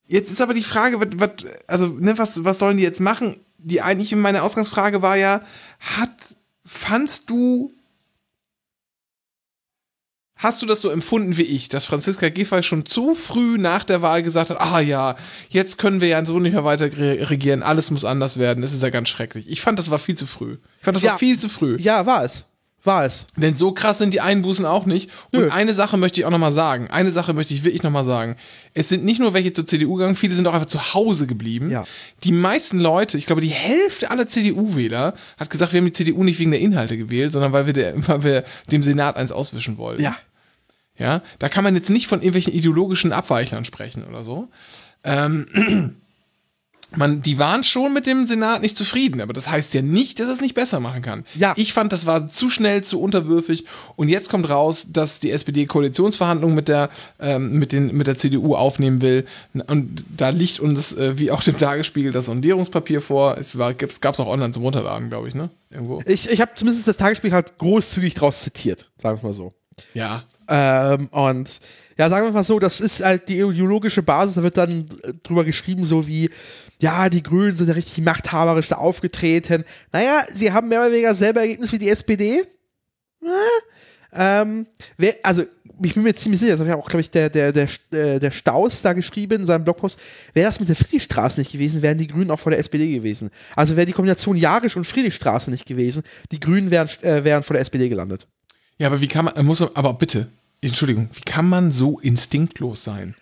Jetzt 0.07 0.31
ist 0.31 0.40
aber 0.40 0.55
die 0.55 0.62
Frage, 0.62 1.01
was, 1.01 1.09
was, 1.16 1.31
also, 1.66 1.88
ne, 1.88 2.16
was, 2.16 2.44
was 2.44 2.59
sollen 2.59 2.79
die 2.79 2.83
jetzt 2.83 3.01
machen? 3.01 3.38
Die 3.59 3.83
eigentlich 3.83 4.14
meine 4.14 4.42
Ausgangsfrage 4.42 5.03
war 5.03 5.16
ja, 5.16 5.42
hat, 5.81 6.37
fandst 6.64 7.29
du, 7.29 7.74
hast 10.38 10.62
du 10.62 10.66
das 10.66 10.81
so 10.81 10.88
empfunden 10.90 11.37
wie 11.37 11.42
ich, 11.42 11.68
dass 11.68 11.85
Franziska 11.85 12.29
Giffey 12.31 12.62
schon 12.62 12.87
zu 12.87 13.14
früh 13.14 13.59
nach 13.59 13.85
der 13.85 14.01
Wahl 14.03 14.22
gesagt 14.22 14.51
hat, 14.51 14.61
ah 14.61 14.81
ja, 14.81 15.16
jetzt 15.51 15.79
können 15.79 16.01
wir 16.01 16.09
ja 16.09 16.24
so 16.24 16.38
nicht 16.38 16.53
mehr 16.53 16.64
weiter 16.64 16.87
re- 16.87 17.29
regieren, 17.31 17.62
alles 17.62 17.90
muss 17.90 18.05
anders 18.05 18.38
werden, 18.38 18.62
es 18.64 18.72
ist 18.72 18.83
ja 18.83 18.90
ganz 18.90 19.09
schrecklich. 19.09 19.46
Ich 19.48 19.61
fand, 19.61 19.79
das 19.79 19.90
war 19.90 19.98
viel 19.98 20.16
zu 20.16 20.27
früh. 20.27 20.57
Ich 20.79 20.85
fand, 20.85 20.94
das 20.96 21.03
Ja. 21.03 21.11
war 21.12 21.18
viel 21.18 21.38
zu 21.38 21.48
früh. 21.48 21.77
Ja, 21.81 22.07
war 22.07 22.24
es. 22.24 22.46
War 22.85 23.05
es. 23.05 23.27
Denn 23.37 23.57
so 23.57 23.72
krass 23.72 23.98
sind 23.98 24.14
die 24.14 24.20
Einbußen 24.20 24.64
auch 24.64 24.87
nicht. 24.87 25.11
Und 25.33 25.40
Nö. 25.40 25.51
eine 25.51 25.74
Sache 25.74 25.96
möchte 25.96 26.20
ich 26.20 26.27
auch 26.27 26.31
nochmal 26.31 26.53
sagen. 26.53 26.88
Eine 26.88 27.11
Sache 27.11 27.35
möchte 27.35 27.53
ich 27.53 27.64
wirklich 27.64 27.83
nochmal 27.83 28.05
sagen. 28.05 28.37
Es 28.72 28.88
sind 28.88 29.05
nicht 29.05 29.18
nur 29.18 29.35
welche 29.35 29.53
zur 29.53 29.66
CDU 29.66 29.96
gegangen, 29.96 30.14
viele 30.14 30.37
sind 30.37 30.46
auch 30.46 30.55
einfach 30.55 30.68
zu 30.68 30.94
Hause 30.94 31.27
geblieben. 31.27 31.72
Ja. 31.72 31.85
Die 32.22 32.31
meisten 32.31 32.79
Leute, 32.79 33.18
ich 33.18 33.27
glaube, 33.27 33.42
die 33.42 33.48
Hälfte 33.48 34.12
aller 34.12 34.29
CDU-Wähler 34.29 35.14
hat 35.38 35.51
gesagt, 35.51 35.72
wir 35.72 35.79
haben 35.81 35.87
die 35.87 35.92
CDU 35.92 36.22
nicht 36.22 36.38
wegen 36.38 36.53
der 36.53 36.61
Inhalte 36.61 36.96
gewählt, 36.96 37.33
sondern 37.33 37.53
weil 37.53 37.66
wir, 37.66 37.72
der, 37.72 37.94
weil 38.09 38.22
wir 38.22 38.44
dem 38.70 38.85
Senat 38.85 39.16
eins 39.16 39.33
auswischen 39.33 39.77
wollen. 39.77 40.01
Ja. 40.01 40.14
Ja, 40.98 41.22
da 41.38 41.48
kann 41.48 41.64
man 41.64 41.76
jetzt 41.76 41.90
nicht 41.90 42.08
von 42.08 42.20
irgendwelchen 42.20 42.52
ideologischen 42.52 43.12
Abweichlern 43.12 43.64
sprechen 43.64 44.04
oder 44.04 44.24
so. 44.24 44.48
Ähm, 45.04 45.96
man, 46.96 47.22
die 47.22 47.38
waren 47.38 47.64
schon 47.64 47.92
mit 47.92 48.06
dem 48.06 48.26
Senat 48.26 48.62
nicht 48.62 48.76
zufrieden, 48.76 49.20
aber 49.20 49.32
das 49.32 49.48
heißt 49.48 49.74
ja 49.74 49.82
nicht, 49.82 50.18
dass 50.18 50.28
es 50.28 50.40
nicht 50.40 50.54
besser 50.54 50.80
machen 50.80 51.02
kann. 51.02 51.24
Ja. 51.34 51.52
Ich 51.56 51.72
fand, 51.72 51.92
das 51.92 52.06
war 52.06 52.28
zu 52.28 52.50
schnell, 52.50 52.82
zu 52.82 53.00
unterwürfig 53.00 53.64
und 53.94 54.08
jetzt 54.08 54.28
kommt 54.30 54.48
raus, 54.48 54.88
dass 54.90 55.20
die 55.20 55.30
SPD 55.30 55.66
Koalitionsverhandlungen 55.66 56.56
mit 56.56 56.68
der, 56.68 56.90
ähm, 57.20 57.58
mit, 57.58 57.72
den, 57.72 57.96
mit 57.96 58.06
der 58.06 58.16
CDU 58.16 58.56
aufnehmen 58.56 59.00
will 59.00 59.26
und 59.68 60.04
da 60.16 60.30
liegt 60.30 60.61
uns, 60.61 60.94
äh, 60.94 61.18
wie 61.18 61.30
auch 61.30 61.42
dem 61.42 61.59
Tagesspiegel, 61.59 62.11
das 62.11 62.26
Sondierungspapier 62.26 63.01
vor. 63.01 63.36
Es 63.38 63.57
war, 63.59 63.74
gab's, 63.74 64.01
gab's 64.01 64.18
auch 64.18 64.26
online 64.28 64.53
zum 64.53 64.62
Runterladen, 64.64 65.09
glaube 65.11 65.28
ich, 65.28 65.34
ne? 65.34 65.51
Irgendwo. 65.70 66.03
Ich, 66.07 66.30
ich 66.30 66.40
habe 66.40 66.53
zumindest 66.55 66.88
das 66.88 66.96
Tagesspiel 66.96 67.32
halt 67.32 67.59
großzügig 67.59 68.14
draus 68.14 68.42
zitiert, 68.42 68.90
sagen 68.96 69.20
wir 69.22 69.28
mal 69.28 69.34
so. 69.34 69.53
Ja. 69.94 70.24
Ähm, 70.49 71.09
und 71.09 71.61
ja, 71.99 72.09
sagen 72.09 72.26
wir 72.26 72.32
mal 72.32 72.44
so, 72.44 72.59
das 72.59 72.80
ist 72.80 73.05
halt 73.05 73.28
die 73.28 73.40
ideologische 73.40 74.03
Basis, 74.03 74.36
da 74.36 74.42
wird 74.42 74.57
dann 74.57 74.86
äh, 75.03 75.12
drüber 75.22 75.44
geschrieben, 75.44 75.84
so 75.84 76.07
wie, 76.07 76.30
ja, 76.80 77.09
die 77.09 77.22
Grünen 77.22 77.57
sind 77.57 77.66
ja 77.68 77.74
richtig 77.74 78.05
machthaberisch 78.05 78.68
da 78.68 78.76
aufgetreten. 78.76 79.64
Naja, 79.92 80.22
sie 80.30 80.53
haben 80.53 80.68
mehr 80.68 80.80
oder 80.80 80.92
weniger 80.92 81.14
selber 81.14 81.40
Ergebnis 81.40 81.72
wie 81.72 81.78
die 81.78 81.88
SPD. 81.88 82.42
Ähm, 84.12 84.66
wer, 84.96 85.16
also, 85.22 85.42
ich 85.82 85.94
bin 85.94 86.03
mir 86.03 86.14
ziemlich 86.14 86.40
sicher, 86.40 86.53
das 86.53 86.61
hat 86.61 86.68
ja 86.68 86.76
auch, 86.76 86.88
glaube 86.88 87.03
ich, 87.03 87.11
der, 87.11 87.30
der, 87.30 87.53
der, 87.53 87.68
äh, 87.90 88.18
der 88.18 88.30
Staus 88.30 88.82
da 88.82 88.92
geschrieben 88.92 89.40
in 89.40 89.46
seinem 89.46 89.64
Blogpost, 89.64 89.99
wäre 90.34 90.49
das 90.49 90.61
mit 90.61 90.68
der 90.68 90.76
Friedrichstraße 90.76 91.38
nicht 91.38 91.53
gewesen, 91.53 91.82
wären 91.82 91.99
die 91.99 92.07
Grünen 92.07 92.30
auch 92.30 92.40
vor 92.40 92.51
der 92.51 92.59
SPD 92.59 92.90
gewesen. 92.90 93.30
Also 93.55 93.76
wäre 93.76 93.86
die 93.86 93.92
Kombination 93.92 94.36
Jarisch 94.36 94.76
und 94.76 94.86
Friedrichstraße 94.86 95.51
nicht 95.51 95.66
gewesen, 95.66 96.03
die 96.32 96.40
Grünen 96.40 96.70
wären, 96.70 96.88
äh, 97.03 97.22
wären 97.22 97.42
vor 97.42 97.55
der 97.55 97.61
SPD 97.61 97.88
gelandet. 97.88 98.26
Ja, 98.78 98.86
aber 98.86 99.01
wie 99.01 99.09
kann 99.09 99.26
man, 99.26 99.44
muss 99.44 99.61
aber 99.61 99.94
bitte, 99.94 100.28
Entschuldigung, 100.61 101.09
wie 101.12 101.20
kann 101.20 101.48
man 101.48 101.72
so 101.72 101.98
instinktlos 102.00 102.82
sein? 102.84 103.14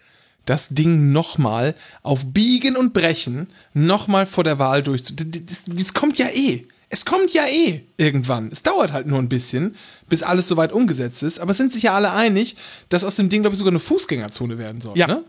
Das 0.46 0.68
Ding 0.68 1.12
nochmal 1.12 1.74
auf 2.02 2.32
Biegen 2.32 2.76
und 2.76 2.92
Brechen 2.92 3.48
nochmal 3.74 4.26
vor 4.26 4.44
der 4.44 4.58
Wahl 4.58 4.82
durchzu. 4.82 5.12
Das, 5.14 5.62
das 5.66 5.92
kommt 5.92 6.18
ja 6.18 6.28
eh. 6.32 6.66
Es 6.88 7.04
kommt 7.04 7.32
ja 7.32 7.44
eh 7.46 7.82
irgendwann. 7.96 8.50
Es 8.52 8.62
dauert 8.62 8.92
halt 8.92 9.08
nur 9.08 9.18
ein 9.18 9.28
bisschen, 9.28 9.74
bis 10.08 10.22
alles 10.22 10.46
soweit 10.46 10.72
umgesetzt 10.72 11.24
ist. 11.24 11.40
Aber 11.40 11.50
es 11.50 11.56
sind 11.56 11.72
sich 11.72 11.82
ja 11.82 11.94
alle 11.94 12.12
einig, 12.12 12.56
dass 12.88 13.02
aus 13.02 13.16
dem 13.16 13.28
Ding, 13.28 13.42
glaube 13.42 13.54
ich, 13.54 13.58
sogar 13.58 13.72
eine 13.72 13.80
Fußgängerzone 13.80 14.56
werden 14.56 14.80
soll. 14.80 14.96
Ja. 14.96 15.08
Ne? 15.08 15.24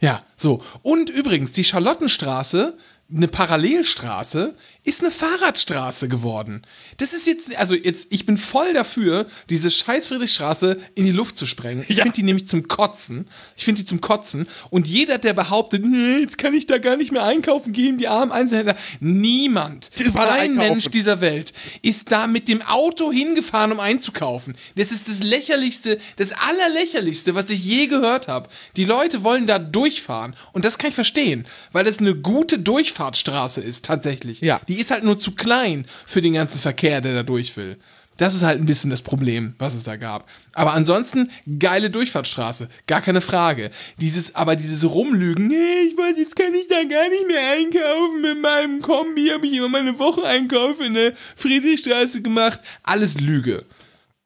Ja, 0.00 0.24
so. 0.36 0.62
Und 0.82 1.10
übrigens, 1.10 1.52
die 1.52 1.64
Charlottenstraße, 1.64 2.76
eine 3.14 3.28
Parallelstraße, 3.28 4.56
ist 4.82 5.00
eine 5.00 5.10
Fahrradstraße 5.10 6.08
geworden. 6.08 6.62
Das 6.98 7.12
ist 7.12 7.26
jetzt, 7.26 7.56
also 7.56 7.74
jetzt, 7.74 8.08
ich 8.10 8.26
bin 8.26 8.36
voll 8.36 8.72
dafür, 8.72 9.26
diese 9.48 9.70
scheiß 9.70 10.08
Friedrichstraße 10.08 10.78
in 10.94 11.04
die 11.04 11.12
Luft 11.12 11.36
zu 11.36 11.46
sprengen. 11.46 11.84
Ich 11.88 11.96
finde 11.96 12.12
die 12.12 12.22
nämlich 12.24 12.48
zum 12.48 12.66
Kotzen. 12.66 13.28
Ich 13.56 13.64
finde 13.64 13.82
die 13.82 13.86
zum 13.86 14.00
Kotzen. 14.00 14.46
Und 14.70 14.88
jeder, 14.88 15.18
der 15.18 15.34
behauptet, 15.34 15.84
nee, 15.84 16.18
jetzt 16.18 16.38
kann 16.38 16.54
ich 16.54 16.66
da 16.66 16.78
gar 16.78 16.96
nicht 16.96 17.12
mehr 17.12 17.24
einkaufen 17.24 17.72
gehen, 17.72 17.98
die 17.98 18.08
armen 18.08 18.32
Einzelhändler. 18.32 18.76
Niemand, 19.00 19.90
kein. 20.14 20.54
Mensch 20.56 20.86
dieser 20.86 21.20
Welt 21.20 21.52
ist 21.82 22.10
da 22.10 22.26
mit 22.26 22.48
dem 22.48 22.62
Auto 22.62 23.12
hingefahren, 23.12 23.72
um 23.72 23.80
einzukaufen. 23.80 24.56
Das 24.76 24.90
ist 24.90 25.08
das 25.08 25.22
lächerlichste, 25.22 25.98
das 26.16 26.32
allerlächerlichste, 26.32 27.34
was 27.34 27.50
ich 27.50 27.64
je 27.64 27.86
gehört 27.86 28.28
habe. 28.28 28.48
Die 28.76 28.84
Leute 28.84 29.22
wollen 29.22 29.46
da 29.46 29.58
durchfahren. 29.58 30.34
Und 30.52 30.64
das 30.64 30.78
kann 30.78 30.90
ich 30.90 30.94
verstehen, 30.94 31.46
weil 31.72 31.84
das 31.84 31.98
eine 31.98 32.14
gute 32.14 32.58
Durchfahrtsstraße 32.96 33.60
ist, 33.60 33.84
tatsächlich. 33.84 34.40
Ja. 34.40 34.60
Die 34.68 34.80
ist 34.80 34.90
halt 34.90 35.04
nur 35.04 35.18
zu 35.18 35.34
klein 35.34 35.86
für 36.06 36.20
den 36.20 36.32
ganzen 36.32 36.60
Verkehr, 36.60 37.00
der 37.00 37.14
da 37.14 37.22
durch 37.22 37.56
will. 37.56 37.76
Das 38.16 38.34
ist 38.34 38.42
halt 38.42 38.58
ein 38.58 38.64
bisschen 38.64 38.88
das 38.88 39.02
Problem, 39.02 39.54
was 39.58 39.74
es 39.74 39.84
da 39.84 39.96
gab. 39.96 40.26
Aber 40.54 40.72
ansonsten 40.72 41.30
geile 41.58 41.90
Durchfahrtsstraße, 41.90 42.70
gar 42.86 43.02
keine 43.02 43.20
Frage. 43.20 43.70
Dieses, 44.00 44.34
aber 44.34 44.56
dieses 44.56 44.90
Rumlügen, 44.90 45.48
nee, 45.48 45.80
ich 45.86 45.98
wollte, 45.98 46.20
jetzt 46.20 46.34
kann 46.34 46.54
ich 46.54 46.66
da 46.66 46.82
gar 46.84 47.10
nicht 47.10 47.26
mehr 47.26 47.50
einkaufen 47.50 48.22
mit 48.22 48.40
meinem 48.40 48.80
Kombi, 48.80 49.28
habe 49.28 49.46
ich 49.46 49.52
immer 49.52 49.68
meine 49.68 49.98
Wocheneinkäufe 49.98 50.86
in 50.86 50.94
der 50.94 51.12
Friedrichstraße 51.36 52.22
gemacht. 52.22 52.60
Alles 52.82 53.20
Lüge. 53.20 53.64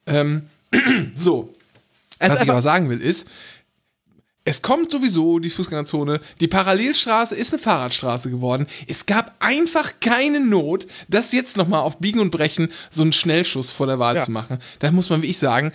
Ähm, 0.06 0.46
so. 1.16 1.52
Was 2.20 2.42
ich 2.42 2.50
aber 2.50 2.62
sagen 2.62 2.90
will, 2.90 3.00
ist, 3.00 3.28
es 4.44 4.62
kommt 4.62 4.90
sowieso 4.90 5.38
die 5.38 5.50
Fußgängerzone. 5.50 6.20
Die 6.40 6.48
Parallelstraße 6.48 7.34
ist 7.36 7.52
eine 7.52 7.62
Fahrradstraße 7.62 8.30
geworden. 8.30 8.66
Es 8.88 9.06
gab 9.06 9.34
einfach 9.38 9.92
keine 10.00 10.40
Not, 10.40 10.86
das 11.08 11.32
jetzt 11.32 11.56
nochmal 11.56 11.80
auf 11.82 11.98
Biegen 11.98 12.20
und 12.20 12.30
Brechen 12.30 12.72
so 12.88 13.02
einen 13.02 13.12
Schnellschuss 13.12 13.70
vor 13.70 13.86
der 13.86 13.98
Wahl 13.98 14.16
Ja. 14.16 14.24
zu 14.24 14.30
machen. 14.30 14.58
Da 14.78 14.90
muss 14.92 15.10
man, 15.10 15.22
wie 15.22 15.26
ich 15.26 15.38
sagen, 15.38 15.72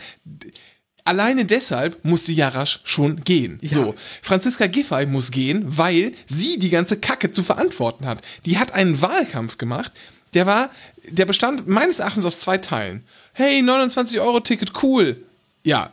alleine 1.03 1.45
deshalb 1.45 2.03
musste 2.03 2.32
Jarasch 2.32 2.80
schon 2.84 3.24
gehen. 3.24 3.59
So, 3.61 3.93
Franziska 4.22 4.66
Giffey 4.68 5.05
muss 5.05 5.30
gehen, 5.32 5.63
weil 5.66 6.13
sie 6.28 6.57
die 6.57 6.70
ganze 6.72 6.97
Kacke 6.97 7.32
zu 7.32 7.43
verantworten 7.43 8.05
hat. 8.07 8.22
Die 8.45 8.57
hat 8.57 8.74
einen 8.74 9.01
Wahlkampf 9.01 9.57
gemacht, 9.57 9.91
der 10.34 10.47
war, 10.47 10.72
der 11.07 11.26
bestand 11.26 11.68
meines 11.68 11.99
Erachtens 11.99 12.26
aus 12.26 12.39
zwei 12.39 12.57
Teilen. 12.57 13.05
Hey, 13.34 13.61
29 13.61 14.20
Euro 14.20 14.39
Ticket, 14.39 14.72
cool. 14.84 15.24
Ja, 15.63 15.91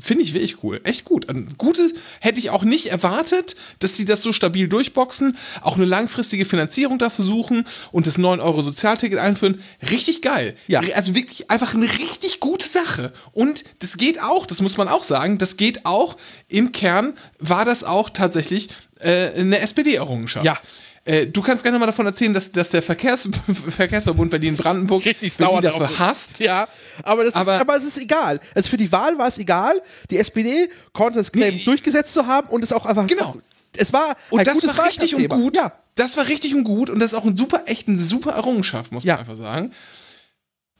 Finde 0.00 0.24
ich 0.24 0.32
wirklich 0.34 0.62
cool. 0.62 0.80
Echt 0.84 1.04
gut. 1.04 1.28
Ein 1.28 1.54
gutes 1.58 1.92
hätte 2.20 2.38
ich 2.38 2.50
auch 2.50 2.62
nicht 2.62 2.86
erwartet, 2.86 3.56
dass 3.80 3.96
sie 3.96 4.04
das 4.04 4.22
so 4.22 4.32
stabil 4.32 4.66
durchboxen, 4.66 5.36
auch 5.60 5.76
eine 5.76 5.84
langfristige 5.84 6.44
Finanzierung 6.44 6.98
da 6.98 7.10
versuchen 7.10 7.66
und 7.92 8.06
das 8.06 8.18
9-Euro-Sozialticket 8.18 9.18
einführen. 9.18 9.62
Richtig 9.90 10.22
geil. 10.22 10.56
Ja. 10.68 10.80
Also 10.94 11.14
wirklich 11.14 11.50
einfach 11.50 11.74
eine 11.74 11.86
richtig 11.86 12.40
gute 12.40 12.66
Sache. 12.66 13.12
Und 13.32 13.64
das 13.80 13.96
geht 13.96 14.22
auch, 14.22 14.46
das 14.46 14.60
muss 14.60 14.76
man 14.76 14.88
auch 14.88 15.04
sagen, 15.04 15.38
das 15.38 15.56
geht 15.56 15.84
auch, 15.84 16.16
im 16.48 16.72
Kern 16.72 17.14
war 17.38 17.64
das 17.64 17.84
auch 17.84 18.10
tatsächlich 18.10 18.70
äh, 19.00 19.30
eine 19.34 19.60
SPD-Errungenschaft. 19.60 20.46
Ja. 20.46 20.58
Äh, 21.04 21.26
du 21.26 21.40
kannst 21.40 21.62
gerne 21.64 21.78
mal 21.78 21.86
davon 21.86 22.04
erzählen, 22.06 22.34
dass, 22.34 22.52
dass 22.52 22.68
der 22.68 22.82
Verkehrs 22.82 23.28
Verkehrsverbund 23.68 24.30
Berlin-Brandenburg 24.30 25.04
Richtig 25.06 25.32
sauer 25.32 25.62
dafür 25.62 25.86
drauf 25.86 25.98
hasst. 25.98 26.40
Ja, 26.40 26.68
aber, 27.02 27.24
das 27.24 27.34
Aber- 27.34 27.54
ist, 27.56 27.60
aber 27.62 27.76
es 27.76 27.84
ist 27.84 27.98
egal. 27.98 28.38
Also 28.54 28.68
für 28.68 28.76
die 28.76 28.92
Wahl 28.92 29.16
war 29.16 29.28
es 29.28 29.38
egal. 29.38 29.80
Die 30.10 30.18
SPD 30.18 30.68
konnte 30.92 31.18
es 31.20 31.32
claimen, 31.32 31.56
Nee. 31.56 31.64
durchgesetzt 31.64 32.12
zu 32.12 32.26
haben 32.26 32.48
und 32.48 32.62
es 32.62 32.72
auch 32.72 32.84
einfach. 32.86 33.06
Genau. 33.06 33.36
Es 33.76 33.92
war 33.92 34.16
Und 34.30 34.46
das 34.46 34.66
war 34.76 34.86
richtig 34.86 35.14
und 35.14 35.28
gut. 35.28 35.56
Ja. 35.56 35.72
Das 35.94 36.16
war 36.16 36.26
richtig 36.26 36.54
und 36.54 36.64
gut 36.64 36.90
und 36.90 37.00
das 37.00 37.12
ist 37.12 37.18
auch 37.18 37.24
ein 37.24 37.36
super, 37.36 37.62
echt 37.66 37.88
eine 37.88 37.98
super 37.98 38.32
Errungenschaft, 38.32 38.92
muss 38.92 39.04
man 39.04 39.14
Ja. 39.16 39.18
einfach 39.20 39.36
sagen. 39.36 39.72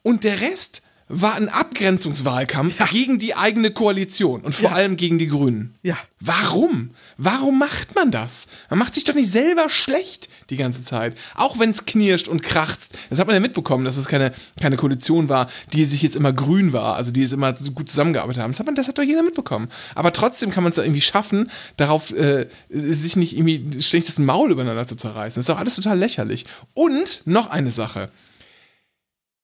Und 0.02 0.24
der 0.24 0.40
Rest 0.40 0.82
war 1.12 1.34
ein 1.34 1.48
Abgrenzungswahlkampf 1.48 2.78
gegen 2.90 3.18
die 3.18 3.34
eigene 3.34 3.72
Koalition 3.72 4.42
und 4.42 4.54
vor 4.54 4.70
Ja. 4.70 4.76
allem 4.76 4.96
gegen 4.96 5.18
die 5.18 5.26
Grünen. 5.26 5.74
Ja. 5.82 5.96
Warum? 6.20 6.90
Warum 7.16 7.58
macht 7.58 7.94
man 7.96 8.10
das? 8.12 8.46
Man 8.68 8.78
macht 8.78 8.94
sich 8.94 9.04
doch 9.04 9.14
nicht 9.14 9.30
selber 9.30 9.68
schlecht 9.68 10.28
die 10.50 10.56
ganze 10.56 10.84
Zeit. 10.84 11.16
Auch 11.34 11.58
wenn 11.58 11.70
es 11.70 11.84
knirscht 11.84 12.28
und 12.28 12.42
kracht. 12.42 12.90
Das 13.10 13.18
hat 13.18 13.26
man 13.26 13.34
ja 13.34 13.40
mitbekommen, 13.40 13.84
dass 13.84 13.96
es 13.96 14.06
keine, 14.06 14.32
keine 14.60 14.76
Koalition 14.76 15.28
war, 15.28 15.48
die 15.72 15.84
sich 15.84 16.02
jetzt 16.02 16.14
immer 16.16 16.32
grün 16.32 16.72
war, 16.72 16.94
also 16.94 17.10
die 17.10 17.22
jetzt 17.22 17.32
immer 17.32 17.56
so 17.56 17.72
gut 17.72 17.88
zusammengearbeitet 17.90 18.42
haben. 18.42 18.52
Das 18.52 18.60
hat, 18.60 18.66
man, 18.66 18.74
das 18.76 18.86
hat 18.86 18.96
doch 18.96 19.02
jeder 19.02 19.22
mitbekommen. 19.22 19.68
Aber 19.96 20.12
trotzdem 20.12 20.50
kann 20.50 20.62
man 20.62 20.70
es 20.70 20.76
ja 20.78 20.84
irgendwie 20.84 21.00
schaffen, 21.00 21.50
darauf 21.76 22.12
äh, 22.12 22.46
sich 22.70 23.16
nicht 23.16 23.36
irgendwie 23.36 23.58
das 23.76 24.18
Maul 24.20 24.52
übereinander 24.52 24.86
zu 24.86 24.94
zerreißen. 24.96 25.40
Das 25.40 25.48
ist 25.48 25.48
doch 25.48 25.58
alles 25.58 25.74
total 25.74 25.98
lächerlich. 25.98 26.44
Und 26.74 27.22
noch 27.24 27.48
eine 27.50 27.70
Sache. 27.72 28.10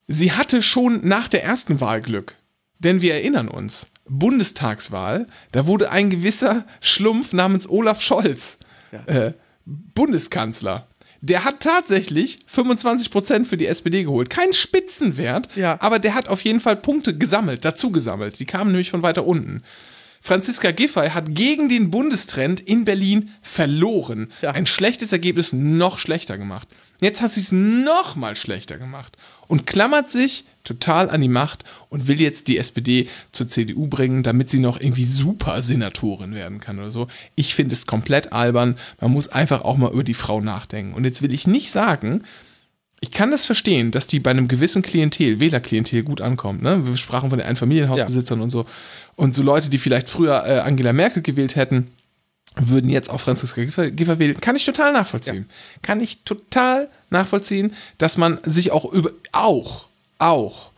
Sie 0.08 0.32
hatte 0.32 0.62
schon 0.62 1.06
nach 1.06 1.28
der 1.28 1.42
ersten 1.44 1.80
Wahl 1.80 2.00
Glück. 2.00 2.36
Denn 2.78 3.00
wir 3.00 3.14
erinnern 3.14 3.48
uns, 3.48 3.88
Bundestagswahl, 4.08 5.26
da 5.52 5.66
wurde 5.66 5.90
ein 5.90 6.10
gewisser 6.10 6.64
Schlumpf 6.80 7.32
namens 7.32 7.68
Olaf 7.68 8.00
Scholz 8.02 8.58
äh, 9.06 9.32
Bundeskanzler. 9.94 10.86
Der 11.22 11.44
hat 11.44 11.60
tatsächlich 11.60 12.38
25% 12.52 13.46
für 13.46 13.56
die 13.56 13.66
SPD 13.66 14.04
geholt. 14.04 14.30
Kein 14.30 14.52
Spitzenwert, 14.52 15.48
Ja. 15.56 15.78
aber 15.80 15.98
der 15.98 16.14
hat 16.14 16.28
auf 16.28 16.42
jeden 16.42 16.60
Fall 16.60 16.76
Punkte 16.76 17.16
gesammelt, 17.16 17.64
dazu 17.64 17.90
gesammelt. 17.90 18.38
Die 18.38 18.44
kamen 18.44 18.70
nämlich 18.70 18.90
von 18.90 19.02
weiter 19.02 19.26
unten. 19.26 19.62
Franziska 20.20 20.70
Giffey 20.70 21.08
hat 21.10 21.34
gegen 21.34 21.68
den 21.68 21.90
Bundestrend 21.90 22.60
in 22.60 22.84
Berlin 22.84 23.30
verloren. 23.42 24.30
Ja. 24.42 24.52
Ein 24.52 24.66
schlechtes 24.66 25.12
Ergebnis 25.12 25.52
noch 25.52 25.98
schlechter 25.98 26.36
gemacht. 26.38 26.68
Jetzt 27.00 27.22
hat 27.22 27.32
sie 27.32 27.40
es 27.40 27.52
noch 27.52 28.16
mal 28.16 28.36
schlechter 28.36 28.78
gemacht 28.78 29.16
und 29.46 29.66
klammert 29.66 30.10
sich 30.10 30.44
total 30.64 31.10
an 31.10 31.20
die 31.20 31.28
Macht 31.28 31.64
und 31.88 32.08
will 32.08 32.20
jetzt 32.20 32.48
die 32.48 32.58
SPD 32.58 33.08
zur 33.32 33.48
CDU 33.48 33.86
bringen, 33.86 34.22
damit 34.22 34.50
sie 34.50 34.58
noch 34.58 34.80
irgendwie 34.80 35.04
Supersenatorin 35.04 36.34
werden 36.34 36.60
kann 36.60 36.78
oder 36.78 36.90
so. 36.90 37.06
Ich 37.34 37.54
finde 37.54 37.74
es 37.74 37.86
komplett 37.86 38.32
albern. 38.32 38.76
Man 39.00 39.12
muss 39.12 39.28
einfach 39.28 39.62
auch 39.62 39.76
mal 39.76 39.92
über 39.92 40.04
die 40.04 40.14
Frau 40.14 40.40
nachdenken. 40.40 40.94
Und 40.94 41.04
jetzt 41.04 41.22
will 41.22 41.32
ich 41.32 41.46
nicht 41.46 41.70
sagen, 41.70 42.24
ich 43.00 43.10
kann 43.10 43.30
das 43.30 43.44
verstehen, 43.44 43.90
dass 43.90 44.06
die 44.06 44.20
bei 44.20 44.30
einem 44.30 44.48
gewissen 44.48 44.82
Klientel, 44.82 45.38
Wählerklientel 45.38 46.02
gut 46.02 46.20
ankommt. 46.20 46.62
Ne? 46.62 46.86
Wir 46.86 46.96
sprachen 46.96 47.28
von 47.30 47.38
den 47.38 47.46
Einfamilienhausbesitzern 47.46 48.40
und 48.40 48.50
so. 48.50 48.64
Und 49.16 49.34
so 49.34 49.42
Leute, 49.42 49.68
die 49.68 49.78
vielleicht 49.78 50.08
früher 50.08 50.44
äh, 50.46 50.60
Angela 50.60 50.92
Merkel 50.92 51.22
gewählt 51.22 51.56
hätten, 51.56 51.90
würden 52.56 52.90
jetzt 52.90 53.10
auch 53.10 53.20
Franziska 53.20 53.62
Giffey, 53.64 53.90
Giffey 53.92 54.18
wählen. 54.18 54.40
Kann 54.40 54.56
ich 54.56 54.64
total 54.64 54.92
nachvollziehen. 54.92 55.48
Kann 55.82 56.00
ich 56.00 56.24
total 56.24 56.88
nachvollziehen, 57.10 57.74
dass 57.98 58.16
man 58.16 58.38
sich 58.44 58.72
auch 58.72 58.90
über, 58.92 59.10
auch, 59.32 59.88
auch 60.18 60.72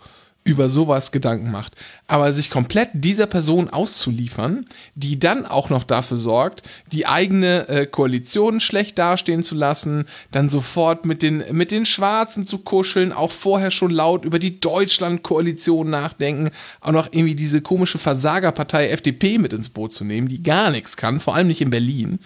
über 0.48 0.68
sowas 0.70 1.12
Gedanken 1.12 1.50
macht. 1.50 1.74
Aber 2.06 2.32
sich 2.32 2.50
komplett 2.50 2.88
dieser 2.94 3.26
Person 3.26 3.68
auszuliefern, 3.68 4.64
die 4.94 5.18
dann 5.18 5.44
auch 5.44 5.68
noch 5.68 5.84
dafür 5.84 6.16
sorgt, 6.16 6.62
die 6.90 7.06
eigene 7.06 7.68
äh, 7.68 7.86
Koalition 7.86 8.60
schlecht 8.60 8.98
dastehen 8.98 9.44
zu 9.44 9.54
lassen, 9.54 10.06
dann 10.32 10.48
sofort 10.48 11.04
mit 11.04 11.22
den, 11.22 11.44
mit 11.52 11.70
den 11.70 11.84
Schwarzen 11.84 12.46
zu 12.46 12.58
kuscheln, 12.58 13.12
auch 13.12 13.30
vorher 13.30 13.70
schon 13.70 13.90
laut 13.90 14.24
über 14.24 14.38
die 14.38 14.58
Deutschland-Koalition 14.58 15.90
nachdenken, 15.90 16.50
auch 16.80 16.92
noch 16.92 17.08
irgendwie 17.12 17.34
diese 17.34 17.60
komische 17.60 17.98
Versagerpartei 17.98 18.88
FDP 18.88 19.38
mit 19.38 19.52
ins 19.52 19.68
Boot 19.68 19.92
zu 19.92 20.04
nehmen, 20.04 20.28
die 20.28 20.42
gar 20.42 20.70
nichts 20.70 20.96
kann, 20.96 21.20
vor 21.20 21.34
allem 21.34 21.48
nicht 21.48 21.60
in 21.60 21.70
Berlin 21.70 22.18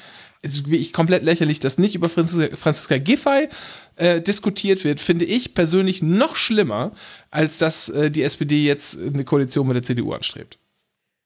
es 0.42 0.54
ist 0.54 0.66
wirklich 0.66 0.92
komplett 0.92 1.22
lächerlich, 1.22 1.60
dass 1.60 1.78
nicht 1.78 1.94
über 1.94 2.08
Franziska, 2.08 2.56
Franziska 2.56 2.98
Giffey 2.98 3.48
äh, 3.96 4.20
diskutiert 4.20 4.84
wird, 4.84 5.00
finde 5.00 5.24
ich 5.24 5.54
persönlich 5.54 6.02
noch 6.02 6.36
schlimmer, 6.36 6.92
als 7.30 7.58
dass 7.58 7.88
äh, 7.88 8.10
die 8.10 8.22
SPD 8.22 8.64
jetzt 8.64 8.98
eine 8.98 9.24
Koalition 9.24 9.66
mit 9.66 9.76
der 9.76 9.82
CDU 9.82 10.12
anstrebt. 10.12 10.58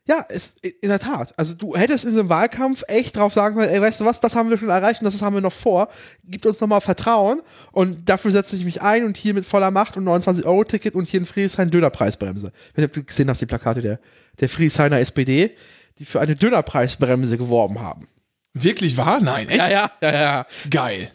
Ja, 0.08 0.20
ist, 0.20 0.64
in 0.64 0.88
der 0.88 1.00
Tat. 1.00 1.36
Also 1.36 1.54
du 1.54 1.74
hättest 1.74 2.04
in 2.04 2.12
einem 2.12 2.28
Wahlkampf 2.28 2.84
echt 2.86 3.16
drauf 3.16 3.32
sagen 3.32 3.56
können, 3.56 3.68
ey, 3.68 3.82
weißt 3.82 4.00
du 4.00 4.04
was, 4.04 4.20
das 4.20 4.36
haben 4.36 4.50
wir 4.50 4.56
schon 4.56 4.68
erreicht 4.68 5.00
und 5.00 5.04
das 5.04 5.20
haben 5.20 5.34
wir 5.34 5.40
noch 5.40 5.52
vor. 5.52 5.88
Gibt 6.22 6.46
uns 6.46 6.60
nochmal 6.60 6.80
Vertrauen 6.80 7.42
und 7.72 8.08
dafür 8.08 8.30
setze 8.30 8.54
ich 8.54 8.64
mich 8.64 8.82
ein 8.82 9.04
und 9.04 9.16
hier 9.16 9.34
mit 9.34 9.44
voller 9.44 9.72
Macht 9.72 9.96
und 9.96 10.04
29-Euro-Ticket 10.04 10.94
und 10.94 11.08
hier 11.08 11.20
ein 11.20 11.24
Friedrichshain 11.24 11.70
Dönerpreisbremse. 11.70 12.52
Ich 12.76 12.82
habe 12.84 13.02
gesehen, 13.02 13.26
dass 13.26 13.40
die 13.40 13.46
Plakate 13.46 13.82
der, 13.82 13.98
der 14.38 14.48
Friedrichshainer 14.48 15.00
SPD, 15.00 15.56
die 15.98 16.04
für 16.04 16.20
eine 16.20 16.36
Dönerpreisbremse 16.36 17.36
geworben 17.36 17.80
haben. 17.80 18.06
Wirklich 18.54 18.96
wahr? 18.96 19.20
Nein, 19.20 19.48
echt? 19.48 19.58
Ja, 19.58 19.68
ja, 19.68 19.90
ja, 20.00 20.12
ja. 20.12 20.46
Geil. 20.70 21.10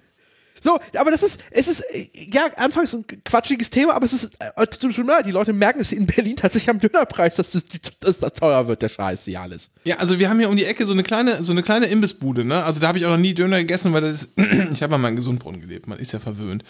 So, 0.63 0.79
aber 0.97 1.09
das 1.09 1.23
ist, 1.23 1.39
es 1.49 1.67
ist, 1.67 1.83
ja, 2.13 2.43
anfangs 2.55 2.93
ein 2.93 3.03
quatschiges 3.25 3.71
Thema, 3.71 3.95
aber 3.95 4.05
es 4.05 4.13
ist, 4.13 4.37
äh, 4.39 4.67
tut 4.67 4.95
mir 4.95 5.03
leid, 5.03 5.25
die 5.25 5.31
Leute 5.31 5.53
merken 5.53 5.81
es 5.81 5.91
in 5.91 6.05
Berlin 6.05 6.35
tatsächlich 6.35 6.69
am 6.69 6.79
Dönerpreis, 6.79 7.35
dass 7.35 7.49
das, 7.49 7.63
dass 7.99 8.19
das 8.19 8.33
teuer 8.33 8.67
wird, 8.67 8.83
der 8.83 8.89
Scheiß 8.89 9.25
hier 9.25 9.41
alles. 9.41 9.71
Ja, 9.83 9.97
also 9.97 10.19
wir 10.19 10.29
haben 10.29 10.37
hier 10.37 10.49
um 10.49 10.55
die 10.55 10.65
Ecke 10.65 10.85
so 10.85 10.93
eine 10.93 11.01
kleine, 11.01 11.41
so 11.41 11.51
eine 11.51 11.63
kleine 11.63 11.87
Imbissbude, 11.87 12.45
ne? 12.45 12.63
Also 12.63 12.79
da 12.79 12.89
habe 12.89 12.99
ich 12.99 13.05
auch 13.05 13.11
noch 13.11 13.17
nie 13.17 13.33
Döner 13.33 13.57
gegessen, 13.57 13.91
weil 13.91 14.01
das, 14.01 14.33
ich 14.71 14.83
habe 14.83 14.97
mal 14.99 15.09
in 15.09 15.15
Gesundbrunnen 15.15 15.61
gelebt, 15.61 15.87
man 15.87 15.97
ist 15.97 16.11
ja 16.11 16.19
verwöhnt. 16.19 16.63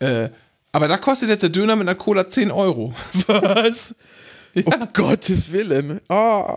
Äh, 0.00 0.28
aber 0.72 0.86
da 0.86 0.98
kostet 0.98 1.30
jetzt 1.30 1.42
der 1.42 1.50
Döner 1.50 1.76
mit 1.76 1.88
einer 1.88 1.96
Cola 1.96 2.28
10 2.28 2.50
Euro. 2.50 2.94
Was? 3.26 3.94
Ja. 4.54 4.64
Um 4.66 4.88
Gottes 4.92 5.50
Willen. 5.52 6.00
Oh. 6.08 6.56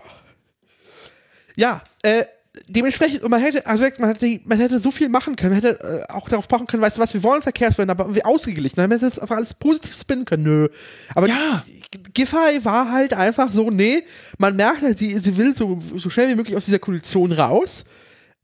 Ja, 1.56 1.82
äh, 2.02 2.24
dementsprechend, 2.68 3.28
man 3.28 3.40
hätte, 3.40 3.66
also 3.66 3.84
man 3.98 4.10
hätte, 4.10 4.40
man 4.44 4.58
hätte 4.58 4.78
so 4.78 4.90
viel 4.90 5.08
machen 5.08 5.36
können, 5.36 5.54
man 5.54 5.62
hätte 5.62 6.06
äh, 6.08 6.12
auch 6.12 6.28
darauf 6.28 6.48
pochen 6.48 6.66
können, 6.66 6.82
weißt 6.82 6.98
du 6.98 7.02
was, 7.02 7.14
wir 7.14 7.22
wollen 7.22 7.42
Verkehrswende, 7.42 7.92
aber 7.92 8.14
wir 8.14 8.26
ausgeglichen, 8.26 8.80
man 8.80 8.90
hätte 8.90 9.04
das 9.04 9.18
einfach 9.18 9.36
alles 9.36 9.54
positiv 9.54 9.96
spinnen 9.96 10.24
können, 10.24 10.44
nö. 10.44 10.68
Aber 11.14 11.28
ja. 11.28 11.64
Giffey 12.12 12.64
war 12.64 12.90
halt 12.90 13.12
einfach 13.12 13.50
so, 13.50 13.70
nee, 13.70 14.04
man 14.38 14.56
merkt 14.56 14.82
halt, 14.82 14.98
sie, 14.98 15.10
sie 15.18 15.36
will 15.36 15.54
so, 15.54 15.78
so 15.96 16.10
schnell 16.10 16.28
wie 16.28 16.34
möglich 16.34 16.56
aus 16.56 16.64
dieser 16.64 16.78
Koalition 16.78 17.32
raus, 17.32 17.84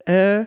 äh, 0.06 0.44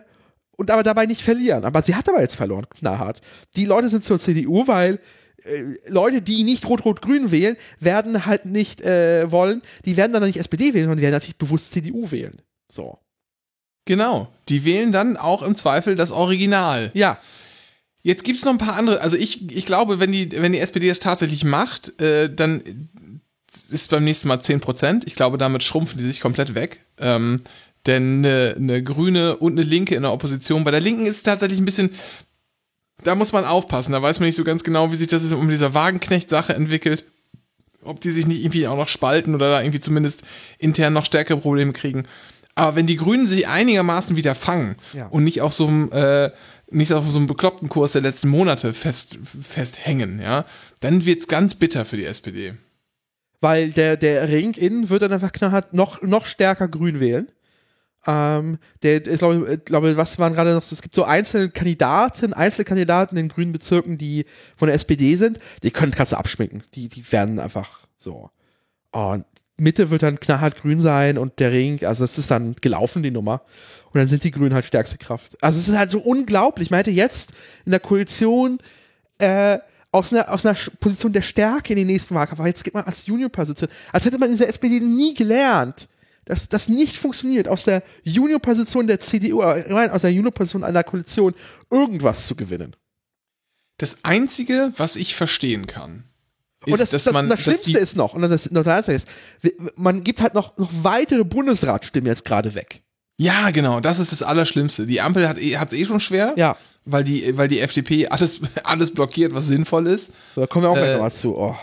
und 0.56 0.70
aber 0.70 0.82
dabei 0.82 1.06
nicht 1.06 1.22
verlieren. 1.22 1.64
Aber 1.64 1.82
sie 1.82 1.94
hat 1.94 2.08
aber 2.08 2.20
jetzt 2.20 2.36
verloren, 2.36 2.66
knallhart. 2.70 3.20
Die 3.56 3.64
Leute 3.64 3.88
sind 3.88 4.04
zur 4.04 4.18
CDU, 4.18 4.66
weil 4.66 5.00
äh, 5.42 5.62
Leute, 5.88 6.22
die 6.22 6.44
nicht 6.44 6.66
Rot-Rot-Grün 6.68 7.30
wählen, 7.30 7.56
werden 7.80 8.26
halt 8.26 8.46
nicht 8.46 8.80
äh, 8.80 9.30
wollen, 9.30 9.62
die 9.84 9.96
werden 9.96 10.12
dann 10.12 10.22
nicht 10.22 10.38
SPD 10.38 10.74
wählen, 10.74 10.84
sondern 10.84 10.98
die 10.98 11.02
werden 11.02 11.14
natürlich 11.14 11.38
bewusst 11.38 11.72
CDU 11.72 12.10
wählen. 12.10 12.40
So. 12.70 12.98
Genau. 13.84 14.28
Die 14.48 14.64
wählen 14.64 14.92
dann 14.92 15.16
auch 15.16 15.42
im 15.42 15.54
Zweifel 15.54 15.94
das 15.94 16.12
Original. 16.12 16.90
Ja. 16.94 17.18
Jetzt 18.02 18.24
gibt 18.24 18.38
es 18.38 18.44
noch 18.44 18.52
ein 18.52 18.58
paar 18.58 18.76
andere. 18.76 19.00
Also 19.00 19.16
ich, 19.16 19.50
ich 19.50 19.66
glaube, 19.66 19.98
wenn 19.98 20.12
die, 20.12 20.30
wenn 20.32 20.52
die 20.52 20.58
SPD 20.58 20.88
es 20.88 21.00
tatsächlich 21.00 21.44
macht, 21.44 22.00
äh, 22.00 22.32
dann 22.34 22.62
ist 23.70 23.90
beim 23.90 24.04
nächsten 24.04 24.28
Mal 24.28 24.38
10%. 24.38 25.04
Ich 25.06 25.14
glaube, 25.14 25.38
damit 25.38 25.62
schrumpfen 25.62 25.98
die 25.98 26.04
sich 26.04 26.20
komplett 26.20 26.54
weg. 26.54 26.80
Ähm, 26.98 27.38
denn 27.86 28.24
eine, 28.24 28.54
eine 28.56 28.82
Grüne 28.82 29.36
und 29.36 29.52
eine 29.52 29.62
Linke 29.62 29.94
in 29.94 30.02
der 30.02 30.12
Opposition. 30.12 30.64
Bei 30.64 30.70
der 30.70 30.80
Linken 30.80 31.06
ist 31.06 31.16
es 31.16 31.22
tatsächlich 31.22 31.60
ein 31.60 31.64
bisschen. 31.64 31.90
Da 33.02 33.14
muss 33.14 33.32
man 33.32 33.44
aufpassen. 33.44 33.92
Da 33.92 34.02
weiß 34.02 34.20
man 34.20 34.26
nicht 34.26 34.36
so 34.36 34.44
ganz 34.44 34.64
genau, 34.64 34.90
wie 34.92 34.96
sich 34.96 35.08
das 35.08 35.30
um 35.32 35.50
diese 35.50 35.74
Wagenknecht-Sache 35.74 36.54
entwickelt. 36.54 37.04
Ob 37.82 38.00
die 38.00 38.10
sich 38.10 38.26
nicht 38.26 38.40
irgendwie 38.40 38.66
auch 38.66 38.78
noch 38.78 38.88
spalten 38.88 39.34
oder 39.34 39.50
da 39.50 39.60
irgendwie 39.60 39.80
zumindest 39.80 40.22
intern 40.58 40.94
noch 40.94 41.04
stärkere 41.04 41.36
Probleme 41.38 41.74
kriegen. 41.74 42.04
Aber 42.54 42.76
wenn 42.76 42.86
die 42.86 42.96
Grünen 42.96 43.26
sich 43.26 43.48
einigermaßen 43.48 44.16
wieder 44.16 44.34
fangen 44.34 44.76
Ja. 44.92 45.06
und 45.08 45.24
nicht 45.24 45.40
auf 45.40 45.54
so 45.54 45.66
einem 45.66 45.90
äh, 45.92 46.30
nicht 46.70 46.92
auf 46.92 47.08
so 47.10 47.18
einem 47.18 47.26
bekloppten 47.26 47.68
Kurs 47.68 47.92
der 47.92 48.02
letzten 48.02 48.28
Monate 48.28 48.72
fest, 48.74 49.18
festhängen, 49.22 50.20
ja, 50.20 50.44
dann 50.80 51.04
wird's 51.04 51.28
ganz 51.28 51.54
bitter 51.54 51.84
für 51.84 51.96
die 51.96 52.06
SPD. 52.06 52.54
Weil 53.40 53.70
der, 53.72 53.96
der 53.96 54.28
Ring 54.28 54.54
innen 54.54 54.88
wird 54.88 55.02
dann 55.02 55.12
einfach 55.12 55.32
knallhart 55.32 55.74
noch, 55.74 56.00
noch 56.02 56.26
stärker 56.26 56.66
grün 56.66 56.98
wählen. 57.00 57.28
Ähm, 58.06 58.58
der 58.82 59.06
ist, 59.06 59.20
glaube 59.20 59.54
ich, 59.54 59.64
glaube, 59.64 59.96
was 59.96 60.18
waren 60.18 60.34
gerade 60.34 60.54
noch 60.54 60.62
so, 60.62 60.74
es 60.74 60.82
gibt 60.82 60.94
so 60.94 61.04
einzelne 61.04 61.50
Kandidaten, 61.50 62.32
Einzelkandidaten 62.32 63.16
in 63.16 63.28
den 63.28 63.34
grünen 63.34 63.52
Bezirken, 63.52 63.96
die 63.98 64.24
von 64.56 64.66
der 64.66 64.74
SPD 64.74 65.16
sind, 65.16 65.38
die 65.62 65.70
können 65.70 65.92
kannst 65.92 66.12
du 66.12 66.16
abschminken. 66.16 66.64
Die, 66.74 66.88
die 66.88 67.10
werden 67.12 67.38
einfach 67.38 67.80
so. 67.96 68.30
Und 68.90 69.24
Mitte 69.56 69.90
wird 69.90 70.02
dann 70.02 70.18
knallhart 70.18 70.60
grün 70.60 70.80
sein 70.80 71.16
und 71.16 71.38
der 71.38 71.52
Ring, 71.52 71.84
also 71.84 72.04
das 72.04 72.18
ist 72.18 72.30
dann 72.30 72.56
gelaufen, 72.60 73.02
die 73.02 73.10
Nummer. 73.10 73.42
Und 73.92 74.00
dann 74.00 74.08
sind 74.08 74.24
die 74.24 74.32
Grünen 74.32 74.54
halt 74.54 74.64
stärkste 74.64 74.98
Kraft. 74.98 75.40
Also 75.42 75.58
es 75.58 75.68
ist 75.68 75.78
halt 75.78 75.90
so 75.90 76.00
unglaublich. 76.00 76.70
Man 76.70 76.78
hätte 76.78 76.90
jetzt 76.90 77.30
in 77.64 77.70
der 77.70 77.80
Koalition 77.80 78.58
äh, 79.18 79.58
aus 79.92 80.12
einer, 80.12 80.32
aus 80.32 80.44
einer 80.44 80.58
Position 80.80 81.12
der 81.12 81.22
Stärke 81.22 81.72
in 81.72 81.76
den 81.76 81.86
nächsten 81.86 82.16
Wahlkampf, 82.16 82.40
aber 82.40 82.48
jetzt 82.48 82.64
geht 82.64 82.74
man 82.74 82.84
als 82.84 83.06
Junior-Position, 83.06 83.70
als 83.92 84.04
hätte 84.04 84.18
man 84.18 84.30
in 84.30 84.36
der 84.36 84.48
SPD 84.48 84.80
nie 84.80 85.14
gelernt, 85.14 85.88
dass 86.24 86.48
das 86.48 86.68
nicht 86.68 86.96
funktioniert, 86.96 87.46
aus 87.46 87.62
der 87.62 87.84
Junior-Position 88.02 88.88
der 88.88 88.98
CDU, 88.98 89.42
äh, 89.42 89.64
nein, 89.68 89.90
aus 89.90 90.02
der 90.02 90.12
Junior-Position 90.12 90.64
einer 90.64 90.82
Koalition 90.82 91.34
irgendwas 91.70 92.26
zu 92.26 92.34
gewinnen. 92.34 92.74
Das 93.78 94.04
Einzige, 94.04 94.72
was 94.76 94.96
ich 94.96 95.14
verstehen 95.14 95.68
kann, 95.68 96.04
und 96.72 96.80
das, 96.80 96.90
dass 96.90 97.04
das, 97.04 97.12
man. 97.14 97.28
das 97.28 97.40
Schlimmste 97.40 97.78
ist 97.78 97.96
noch, 97.96 98.14
und 98.14 98.22
das 98.22 98.48
Anfang 98.52 98.94
ist, 98.94 99.08
man 99.76 100.02
gibt 100.04 100.20
halt 100.20 100.34
noch, 100.34 100.56
noch 100.56 100.70
weitere 100.82 101.24
Bundesratsstimmen 101.24 102.06
jetzt 102.06 102.24
gerade 102.24 102.54
weg. 102.54 102.82
Ja, 103.16 103.50
genau, 103.50 103.80
das 103.80 103.98
ist 104.00 104.12
das 104.12 104.22
Allerschlimmste. 104.22 104.86
Die 104.86 105.00
Ampel 105.00 105.28
hat 105.28 105.38
es 105.38 105.72
eh 105.72 105.84
schon 105.86 106.00
schwer, 106.00 106.34
Ja. 106.36 106.56
weil, 106.84 107.04
die, 107.04 107.36
weil 107.36 107.46
die 107.48 107.60
FDP 107.60 108.08
alles, 108.08 108.40
alles 108.64 108.92
blockiert, 108.92 109.34
was 109.34 109.46
sinnvoll 109.46 109.86
ist. 109.86 110.12
So, 110.34 110.40
da 110.40 110.46
kommen 110.46 110.64
wir 110.64 110.70
auch 110.70 110.74
gleich 110.74 110.88
Äh, 110.90 110.92
nochmal 110.94 111.12
zu. 111.12 111.36
Oh. 111.36 111.56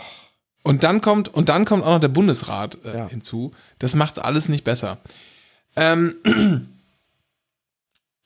Und 0.62 0.82
dann 0.82 1.00
kommt, 1.00 1.28
und 1.28 1.48
dann 1.48 1.64
kommt 1.64 1.82
auch 1.84 1.94
noch 1.94 2.00
der 2.00 2.08
Bundesrat 2.08 2.78
äh, 2.84 2.96
Ja. 2.96 3.08
hinzu. 3.08 3.52
Das 3.78 3.94
macht's 3.94 4.18
alles 4.18 4.48
nicht 4.48 4.64
besser. 4.64 4.98
Ähm, 5.76 6.14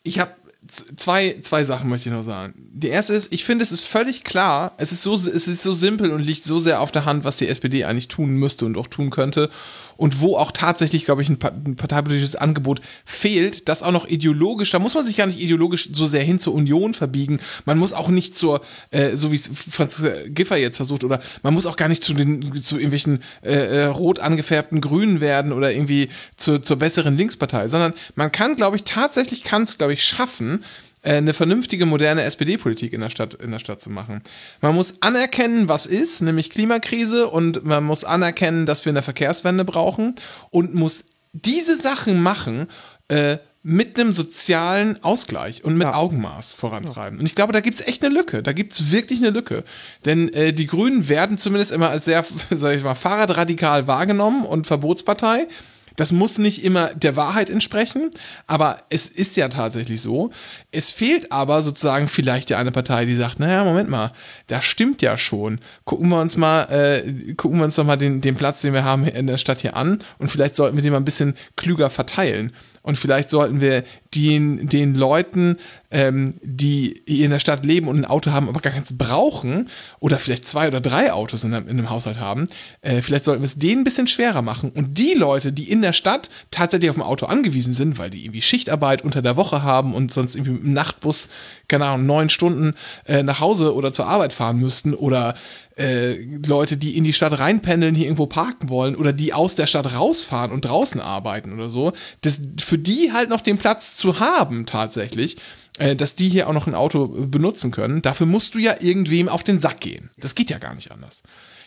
ich 0.03 0.19
habe 0.19 0.33
zwei, 0.69 1.37
zwei 1.41 1.65
Sachen 1.65 1.89
möchte 1.89 2.09
ich 2.09 2.15
noch 2.15 2.23
sagen. 2.23 2.55
Die 2.73 2.89
erste 2.89 3.15
ist, 3.15 3.33
ich 3.33 3.45
finde, 3.45 3.63
es 3.63 3.73
ist 3.73 3.85
völlig 3.85 4.25
klar, 4.25 4.73
es 4.79 4.93
ist 4.93 5.03
so, 5.03 5.15
es 5.15 5.27
ist 5.27 5.63
so 5.63 5.73
simpel 5.73 6.13
und 6.13 6.21
liegt 6.21 6.45
so 6.45 6.59
sehr 6.59 6.81
auf 6.81 6.93
der 6.93 7.05
Hand, 7.05 7.25
was 7.25 7.37
die 7.37 7.49
SPD 7.49 7.85
eigentlich 7.85 8.09
tun 8.09 8.31
müsste 8.31 8.67
und 8.67 8.77
auch 8.77 8.87
tun 8.87 9.11
könnte. 9.11 9.51
Und 9.97 10.21
wo 10.21 10.37
auch 10.37 10.53
tatsächlich, 10.53 11.07
glaube 11.07 11.23
ich, 11.23 11.31
ein, 11.31 11.39
ein 11.43 11.77
parteipolitisches 11.77 12.37
Angebot 12.37 12.83
fehlt, 13.07 13.67
das 13.69 13.83
auch 13.83 13.93
noch 13.93 14.07
ideologisch, 14.07 14.71
da 14.71 14.79
muss 14.79 14.95
man 14.95 15.05
sich 15.05 15.17
gar 15.17 15.27
nicht 15.27 15.41
ideologisch 15.41 15.89
so 15.93 16.05
sehr 16.05 16.23
hin 16.23 16.39
zur 16.39 16.55
Union 16.55 16.93
verbiegen. 16.93 17.41
Man 17.65 17.79
muss 17.79 17.95
auch 17.95 18.09
nicht 18.09 18.37
zur, 18.37 18.61
äh, 18.91 19.17
so 19.17 19.33
wie 19.33 19.37
es 19.37 19.49
Franz 19.71 20.03
Giffer 20.29 20.59
jetzt 20.59 20.77
versucht, 20.77 21.03
oder 21.03 21.21
man 21.43 21.55
muss 21.55 21.65
auch 21.65 21.77
gar 21.77 21.89
nicht 21.89 22.03
zu 22.03 22.13
den, 22.13 22.55
zu 22.57 22.77
irgendwelchen 22.77 23.23
äh, 23.43 23.53
äh, 23.53 23.85
rot 23.87 24.19
angefärbten 24.19 24.83
Grünen 24.83 25.23
werden 25.23 25.53
oder 25.53 25.73
irgendwie 25.73 26.11
zu, 26.37 26.59
zur 26.59 26.77
besseren 26.77 27.17
Linkspartei, 27.17 27.69
sondern 27.69 27.95
man 28.17 28.31
kann, 28.31 28.57
glaube 28.57 28.77
ich, 28.77 28.85
tatsächlich 28.85 29.45
kann 29.45 29.63
es, 29.63 29.79
glaube 29.79 29.95
ich, 29.95 30.05
schaffen, 30.05 30.56
äh, 31.03 31.17
eine 31.17 31.35
vernünftige, 31.35 31.87
moderne 31.87 32.23
SPD-Politik 32.23 32.93
in 32.93 33.01
der 33.01 33.11
Stadt, 33.11 33.35
in 33.35 33.51
der 33.51 33.59
Stadt 33.59 33.81
zu 33.81 33.91
machen. 33.91 34.23
Man 34.61 34.75
muss 34.75 35.03
anerkennen, 35.03 35.69
was 35.69 35.87
ist, 35.87 36.21
nämlich 36.21 36.51
Klimakrise 36.51 37.29
und 37.29 37.65
man 37.65 37.85
muss 37.85 38.05
anerkennen, 38.05 38.67
dass 38.67 38.85
wir 38.85 38.91
eine 38.91 39.03
Verkehrswende 39.03 39.65
brauchen 39.65 40.15
und 40.51 40.75
muss 40.75 41.05
diese 41.33 41.77
Sachen 41.77 42.21
machen, 42.21 42.69
äh, 43.09 43.39
mit 43.69 43.99
einem 43.99 44.13
sozialen 44.13 45.03
Ausgleich 45.03 45.65
und 45.65 45.77
mit 45.77 45.89
Ja. 45.89 45.95
Augenmaß 45.95 46.53
vorantreiben. 46.53 47.19
Und 47.19 47.27
ich 47.27 47.35
glaube, 47.35 47.53
da 47.53 47.61
gibt's 47.61 47.81
echt 47.81 48.05
eine 48.05 48.15
Lücke. 48.15 48.41
Da 48.45 48.53
gibt's 48.53 48.93
wirklich 48.93 49.19
eine 49.19 49.31
Lücke. 49.31 49.65
Denn 50.05 50.33
äh, 50.33 50.53
die 50.53 50.69
Grünen 50.69 51.09
werden 51.09 51.37
zumindest 51.37 51.73
immer 51.73 51.91
als 51.91 52.05
sehr, 52.05 52.25
sag 52.51 52.77
ich 52.77 52.85
mal, 52.85 52.95
fahrradradikal 52.95 53.89
wahrgenommen 53.89 54.45
und 54.45 54.69
Verbotspartei. 54.69 55.49
Das 55.97 56.13
muss 56.13 56.39
nicht 56.39 56.65
immer 56.65 56.95
der 56.95 57.17
Wahrheit 57.17 57.51
entsprechen, 57.51 58.11
aber 58.47 58.83
es 58.91 59.09
ist 59.09 59.37
ja 59.37 59.49
tatsächlich 59.49 60.01
so. 60.01 60.31
Es 60.71 60.91
fehlt 60.91 61.33
aber 61.33 61.63
sozusagen 61.63 62.09
vielleicht 62.09 62.51
ja 62.51 62.59
eine 62.59 62.73
Partei, 62.73 63.05
die 63.05 63.15
sagt, 63.15 63.41
naja, 63.41 63.65
Moment 63.65 63.89
mal, 63.89 64.13
das 64.47 64.65
stimmt 64.65 65.03
ja 65.03 65.19
schon. 65.19 65.59
Gucken 65.85 66.09
wir 66.09 66.21
uns 66.21 66.37
mal, 66.37 66.65
äh, 66.65 67.35
gucken 67.35 67.59
wir 67.59 67.65
uns 67.65 67.77
doch 67.77 67.85
mal 67.85 67.97
den, 67.97 68.21
den 68.21 68.35
Platz, 68.35 68.63
den 68.63 68.73
wir 68.73 68.85
haben 68.85 69.07
in 69.07 69.27
der 69.27 69.39
Stadt 69.39 69.61
hier 69.61 69.77
an 69.77 69.99
und 70.19 70.29
vielleicht 70.29 70.57
sollten 70.57 70.77
wir 70.77 70.83
den 70.83 70.93
mal 70.93 70.99
ein 70.99 71.05
bisschen 71.05 71.35
klüger 71.57 71.91
verteilen. 71.91 72.53
Und 72.87 72.97
vielleicht 72.97 73.31
sollten 73.31 73.61
wir 73.61 73.83
den, 74.15 74.69
den 74.69 74.95
Leuten, 74.95 75.57
ähm, 75.91 76.35
die 76.41 76.93
in 76.93 77.33
der 77.33 77.41
Stadt 77.41 77.67
leben 77.67 77.89
und 77.89 77.97
ein 77.97 78.05
Auto 78.05 78.31
haben, 78.31 78.49
aber 78.49 78.61
gar 78.61 78.73
keins 78.73 78.97
brauchen, 78.97 79.69
oder 79.99 80.21
vielleicht 80.21 80.47
zwei 80.47 80.69
oder 80.69 80.81
drei 80.81 81.13
Autos 81.13 81.43
in, 81.43 81.53
in 81.53 81.69
einem 81.69 81.91
Haushalt 81.91 82.21
haben, 82.21 82.47
äh, 82.83 83.03
vielleicht 83.03 83.25
sollten 83.25 83.43
wir 83.43 83.47
es 83.47 83.57
denen 83.57 83.81
ein 83.81 83.85
bisschen 83.85 84.07
schwerer 84.07 84.41
machen. 84.41 84.71
Und 84.71 84.99
die 84.99 85.15
Leute, 85.15 85.53
die 85.53 85.69
in 85.69 85.83
der 85.83 85.93
Stadt 85.93 86.31
tatsächlich 86.53 86.89
auf 86.89 86.97
ein 86.97 87.03
Auto 87.03 87.27
angewiesen 87.27 87.75
sind, 87.75 87.99
weil 87.99 88.09
die 88.09 88.25
irgendwie 88.25 88.41
Schichtarbeit 88.41 89.03
unter 89.03 89.21
der 89.21 89.35
Woche 89.37 89.65
haben 89.65 89.93
und 89.93 90.13
sonst 90.13 90.37
irgendwie 90.37 90.53
mit 90.53 90.63
dem 90.63 90.73
Nachtbus, 90.73 91.29
keine 91.67 91.87
Ahnung, 91.87 92.07
neun 92.07 92.31
Stunden 92.31 92.75
äh, 93.05 93.25
nach 93.25 93.41
Hause 93.41 93.75
oder 93.75 93.93
zur 93.93 94.07
Arbeit 94.07 94.33
fahren 94.33 94.59
müssten, 94.61 94.95
oder 94.95 95.35
äh, 95.77 96.15
Leute, 96.47 96.77
die 96.77 96.97
in 96.97 97.05
die 97.05 97.13
Stadt 97.13 97.39
reinpendeln, 97.39 97.95
hier 97.95 98.07
irgendwo 98.07 98.27
parken 98.27 98.69
wollen 98.69 98.97
oder 98.97 99.13
die 99.13 99.33
aus 99.33 99.57
der 99.57 99.67
Stadt 99.67 99.95
rausfahren 99.95 100.51
und 100.51 100.65
draußen 100.65 101.01
arbeiten 101.01 101.53
oder 101.53 101.69
so, 101.69 101.93
das 102.23 102.41
für 102.59 102.79
die 102.79 103.13
halt 103.13 103.29
noch 103.29 103.43
den 103.43 103.59
Platz 103.59 103.97
zu 103.97 104.19
haben 104.19 104.65
tatsächlich, 104.65 105.37
äh, 105.79 105.95
dass 105.95 106.17
die 106.17 106.31
hier 106.31 106.49
auch 106.49 106.55
noch 106.55 106.67
ein 106.67 106.75
Auto 106.75 107.09
benutzen 107.09 107.71
können, 107.71 108.01
dafür 108.01 108.27
musst 108.27 108.55
du 108.55 108.59
ja 108.59 108.75
irgendwem 108.81 109.29
auf 109.29 109.45
den 109.45 109.61
Sack 109.61 109.81
gehen. 109.81 110.11
Das 110.17 110.35
geht 110.35 110.51
ja 110.51 110.59
gar 110.59 110.75
nicht 110.75 110.91
anders. 110.91 111.23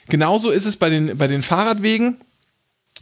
Genauso 0.08 0.50
ist 0.50 0.66
es 0.66 0.78
bei 0.78 0.90
den, 0.90 1.18
bei 1.18 1.28
den 1.28 1.44
Fahrradwegen. 1.44 2.18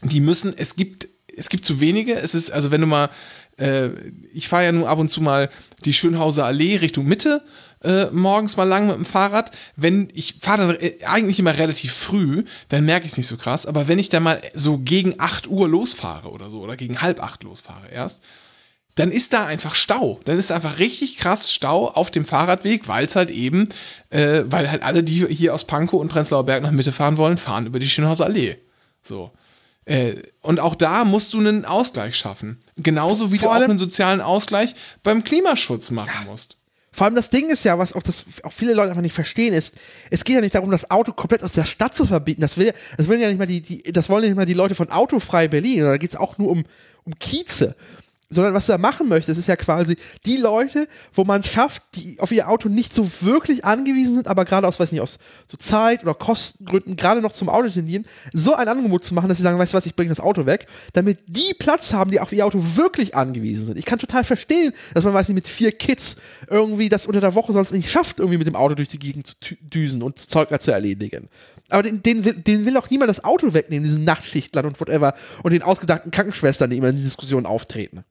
Die 0.04 0.20
müssen, 0.20 0.54
es 0.58 0.76
gibt, 0.76 1.08
es 1.36 1.48
gibt 1.48 1.64
zu 1.64 1.80
wenige. 1.80 2.16
Es 2.16 2.36
ist, 2.36 2.52
also 2.52 2.70
wenn 2.72 2.82
du 2.82 2.88
mal, 2.88 3.10
äh, 3.58 3.90
ich 4.34 4.50
fahre 4.50 4.66
ja 4.66 4.72
nur 4.74 4.90
ab 4.90 5.00
und 5.00 5.10
zu 5.10 5.22
mal 5.22 5.50
die 5.86 5.94
Schönhauser 5.94 6.46
Allee 6.46 6.76
Richtung 6.76 7.06
Mitte 7.06 7.42
äh, 7.84 8.06
morgens 8.12 8.58
mal 8.58 8.64
lang 8.64 8.88
mit 8.88 8.96
dem 8.96 9.06
Fahrrad. 9.06 9.52
Wenn 9.76 10.10
ich 10.14 10.36
fahre 10.42 10.68
dann 10.68 10.76
äh, 10.80 11.04
eigentlich 11.06 11.40
immer 11.40 11.58
relativ 11.58 11.94
früh, 11.94 12.44
dann 12.70 12.86
merke 12.86 13.06
ich 13.06 13.14
es 13.14 13.18
nicht 13.18 13.28
so 13.28 13.38
krass. 13.38 13.66
Aber 13.66 13.88
wenn 13.88 14.00
ich 14.00 14.10
dann 14.10 14.24
mal 14.24 14.42
so 14.54 14.78
gegen 14.78 15.16
8 15.20 15.48
Uhr 15.48 15.68
losfahre 15.70 16.30
oder 16.30 16.50
so, 16.50 16.62
oder 16.62 16.76
gegen 16.78 17.02
halb 17.02 17.22
acht 17.22 17.44
losfahre 17.44 17.90
erst, 17.90 18.22
dann 18.96 19.12
ist 19.12 19.32
da 19.32 19.46
einfach 19.46 19.76
Stau. 19.76 20.20
Dann 20.26 20.40
ist 20.40 20.52
einfach 20.52 20.80
richtig 20.80 21.18
krass 21.18 21.54
Stau 21.54 21.88
auf 21.88 22.10
dem 22.10 22.26
Fahrradweg, 22.26 22.88
weil 22.88 23.06
es 23.06 23.16
halt 23.16 23.30
eben, 23.30 23.70
äh, 24.10 24.44
weil 24.48 24.70
halt 24.72 24.82
alle, 24.82 25.04
die 25.04 25.28
hier 25.28 25.54
aus 25.54 25.66
Pankow 25.66 26.02
und 26.02 26.08
Prenzlauer 26.08 26.46
Berg 26.46 26.64
nach 26.64 26.72
Mitte 26.72 26.92
fahren 26.92 27.18
wollen, 27.18 27.38
fahren 27.38 27.68
über 27.68 27.80
die 27.80 27.88
Schönhauser 27.88 28.26
Allee. 28.26 28.58
So. 29.04 29.32
Äh, 29.86 30.16
und 30.42 30.60
auch 30.60 30.76
da 30.76 31.06
musst 31.06 31.34
du 31.34 31.40
einen 31.40 31.64
Ausgleich 31.64 32.18
schaffen. 32.18 32.60
Genauso 32.76 33.32
wie 33.32 33.38
Vor 33.38 33.50
du 33.50 33.56
auch 33.56 33.70
einen 33.70 33.78
sozialen 33.78 34.20
Ausgleich 34.20 34.76
beim 35.04 35.24
Klimaschutz 35.24 35.92
machen 35.92 36.26
musst. 36.26 36.58
Vor 36.92 37.06
allem 37.06 37.16
das 37.16 37.30
Ding 37.30 37.50
ist 37.50 37.64
ja, 37.64 37.78
was 37.78 37.94
auch, 37.94 38.02
das, 38.02 38.26
auch 38.44 38.52
viele 38.52 38.74
Leute 38.74 38.90
einfach 38.90 39.02
nicht 39.02 39.14
verstehen, 39.14 39.54
ist, 39.54 39.76
es 40.10 40.24
geht 40.24 40.36
ja 40.36 40.42
nicht 40.42 40.56
darum, 40.56 40.72
das 40.72 40.90
Auto 40.90 41.12
komplett 41.12 41.44
aus 41.44 41.54
der 41.54 41.66
Stadt 41.66 41.96
zu 41.96 42.08
verbieten. 42.08 42.42
Das 42.42 42.58
will, 42.58 42.74
das 42.98 43.08
will 43.08 43.20
ja 43.20 43.28
nicht 43.28 43.38
mal 43.38 43.46
die, 43.46 43.62
die 43.62 43.84
das 43.92 44.10
wollen 44.10 44.24
ja 44.24 44.30
nicht 44.30 44.38
mal 44.38 44.46
die 44.46 44.54
Leute 44.54 44.74
von 44.74 44.90
Autofrei 44.90 45.48
Berlin. 45.48 45.82
Da 45.82 45.98
geht 45.98 46.10
es 46.10 46.16
auch 46.16 46.38
nur 46.38 46.50
um, 46.50 46.64
um 47.04 47.20
Kieze 47.20 47.76
sondern 48.30 48.54
was 48.54 48.66
du 48.66 48.74
da 48.74 48.78
machen 48.78 49.08
möchtest, 49.08 49.40
ist 49.40 49.48
ja 49.48 49.56
quasi 49.56 49.96
die 50.26 50.36
Leute, 50.36 50.88
wo 51.14 51.24
man 51.24 51.40
es 51.40 51.48
schafft, 51.48 51.82
die 51.96 52.20
auf 52.20 52.32
ihr 52.32 52.50
Auto 52.50 52.68
nicht 52.68 52.94
so 52.94 53.10
wirklich 53.22 53.64
angewiesen 53.64 54.16
sind, 54.16 54.28
aber 54.28 54.44
gerade 54.44 54.68
aus, 54.68 54.80
weiß 54.80 54.92
nicht, 54.92 55.02
aus 55.02 55.18
so 55.50 55.56
Zeit 55.56 56.04
oder 56.04 56.14
Kostengründen 56.14 56.98
gerade 56.98 57.22
noch 57.22 57.32
zum 57.32 57.48
Auto 57.48 57.70
tendieren, 57.70 58.06
so 58.34 58.54
ein 58.54 58.68
Angebot 58.68 59.06
zu 59.06 59.14
machen, 59.14 59.30
dass 59.30 59.38
sie 59.38 59.44
sagen, 59.44 59.58
weißt 59.58 59.74
du 59.74 59.78
was, 59.78 59.86
ich 59.86 59.96
bringe 59.96 60.10
das 60.10 60.20
Auto 60.20 60.46
weg, 60.46 60.68
damit 60.92 61.20
die 61.28 61.54
Platz 61.58 61.94
haben, 61.94 62.12
die 62.12 62.20
auf 62.20 62.34
ihr 62.34 62.46
Auto 62.46 62.62
wirklich 62.76 63.16
angewiesen 63.16 63.66
sind. 63.66 63.78
Ich 63.78 63.86
kann 63.86 63.98
total 63.98 64.26
verstehen, 64.26 64.74
dass 64.94 65.06
man, 65.06 65.14
weiß 65.14 65.30
nicht, 65.30 65.36
mit 65.36 65.48
vier 65.48 65.72
Kids 65.72 66.18
irgendwie 66.50 66.90
das 66.90 67.08
unter 67.08 67.22
der 67.22 67.34
Woche 67.34 67.54
sonst 67.54 67.72
nicht 67.72 67.90
schafft, 67.90 68.20
irgendwie 68.20 68.38
mit 68.38 68.48
dem 68.48 68.58
Auto 68.58 68.76
durch 68.76 68.90
die 68.90 69.00
Gegend 69.00 69.38
zu 69.42 69.56
düsen 69.62 70.04
und 70.04 70.20
Zeug 70.20 70.50
zu 70.62 70.72
erledigen. 70.72 71.30
Aber 71.70 71.84
den, 71.84 72.04
den, 72.04 72.26
will, 72.26 72.34
den 72.34 72.66
will 72.66 72.76
auch 72.76 72.90
niemand 72.90 73.10
das 73.10 73.24
Auto 73.24 73.54
wegnehmen, 73.54 73.86
diesen 73.86 74.04
Nachtschichtlern 74.04 74.66
und 74.66 74.80
whatever 74.82 75.14
und 75.44 75.52
den 75.52 75.64
ausgedachten 75.64 76.12
Krankenschwestern, 76.12 76.70
die 76.70 76.78
immer 76.78 76.90
in 76.90 76.98
die 76.98 77.04
Diskussion 77.04 77.46
auftreten. 77.46 78.04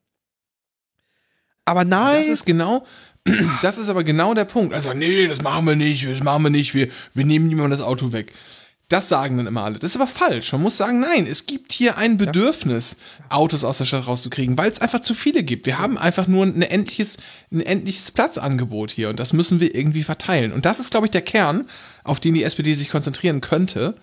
Aber 1.67 1.83
nein. 1.83 2.17
Das 2.17 2.29
ist 2.29 2.45
genau, 2.45 2.85
das 3.61 3.77
ist 3.77 3.89
aber 3.89 4.03
genau 4.03 4.33
der 4.33 4.45
Punkt. 4.45 4.73
Also, 4.73 4.93
nee, 4.93 5.27
das 5.27 5.41
machen 5.41 5.67
wir 5.67 5.75
nicht, 5.75 6.09
das 6.09 6.23
machen 6.23 6.43
wir 6.43 6.49
nicht, 6.49 6.73
wir, 6.73 6.87
wir 7.13 7.25
nehmen 7.25 7.47
niemand 7.47 7.73
das 7.73 7.81
Auto 7.81 8.13
weg. 8.13 8.33
Das 8.89 9.09
sagen 9.09 9.35
dann 9.35 9.47
immer 9.47 9.63
alle. 9.63 9.79
Das 9.79 9.91
ist 9.91 9.97
aber 9.97 10.07
falsch. 10.07 10.53
Man 10.53 10.61
muss 10.61 10.77
sagen, 10.77 11.01
nein, 11.01 11.27
es 11.27 11.45
gibt 11.45 11.73
hier 11.73 11.97
ein 11.97 12.15
Bedürfnis, 12.15 12.99
Autos 13.27 13.65
aus 13.65 13.79
der 13.79 13.85
Stadt 13.85 14.07
rauszukriegen, 14.07 14.57
weil 14.57 14.71
es 14.71 14.79
einfach 14.79 15.01
zu 15.01 15.13
viele 15.13 15.43
gibt. 15.43 15.65
Wir 15.65 15.77
haben 15.77 15.97
einfach 15.97 16.27
nur 16.27 16.45
ein 16.45 16.61
endliches, 16.61 17.17
ein 17.51 17.59
endliches 17.59 18.11
Platzangebot 18.11 18.91
hier 18.91 19.09
und 19.09 19.19
das 19.19 19.33
müssen 19.33 19.59
wir 19.59 19.75
irgendwie 19.75 20.03
verteilen. 20.03 20.53
Und 20.53 20.63
das 20.63 20.79
ist, 20.79 20.91
glaube 20.91 21.07
ich, 21.07 21.11
der 21.11 21.21
Kern, 21.21 21.67
auf 22.05 22.21
den 22.21 22.33
die 22.33 22.43
SPD 22.43 22.73
sich 22.75 22.89
konzentrieren 22.89 23.41
könnte 23.41 23.95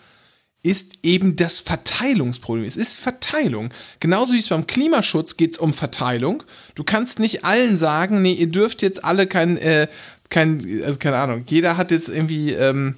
ist 0.65 0.95
eben 1.03 1.37
das 1.37 1.61
Verteilungsproblem. 1.61 2.65
Es 2.65 2.77
ist 2.77 2.97
Verteilung. 2.97 3.73
Genauso 4.01 4.35
wie 4.35 4.39
es 4.39 4.49
beim 4.49 4.67
Klimaschutz 4.67 5.37
geht 5.37 5.53
es 5.53 5.59
um 5.59 5.75
Verteilung. 5.75 6.43
Du 6.75 6.83
kannst 6.83 7.21
nicht 7.21 7.45
allen 7.45 7.77
sagen, 7.77 8.23
nee, 8.23 8.33
ihr 8.33 8.49
dürft 8.49 8.81
jetzt 8.83 9.05
alle 9.05 9.27
kein, 9.27 9.59
äh, 9.59 9.89
kein, 10.31 10.83
also 10.83 10.99
keine 10.99 11.19
Ahnung, 11.19 11.45
jeder 11.47 11.77
hat 11.77 11.91
jetzt 11.91 12.09
irgendwie, 12.09 12.53
ähm, 12.53 12.97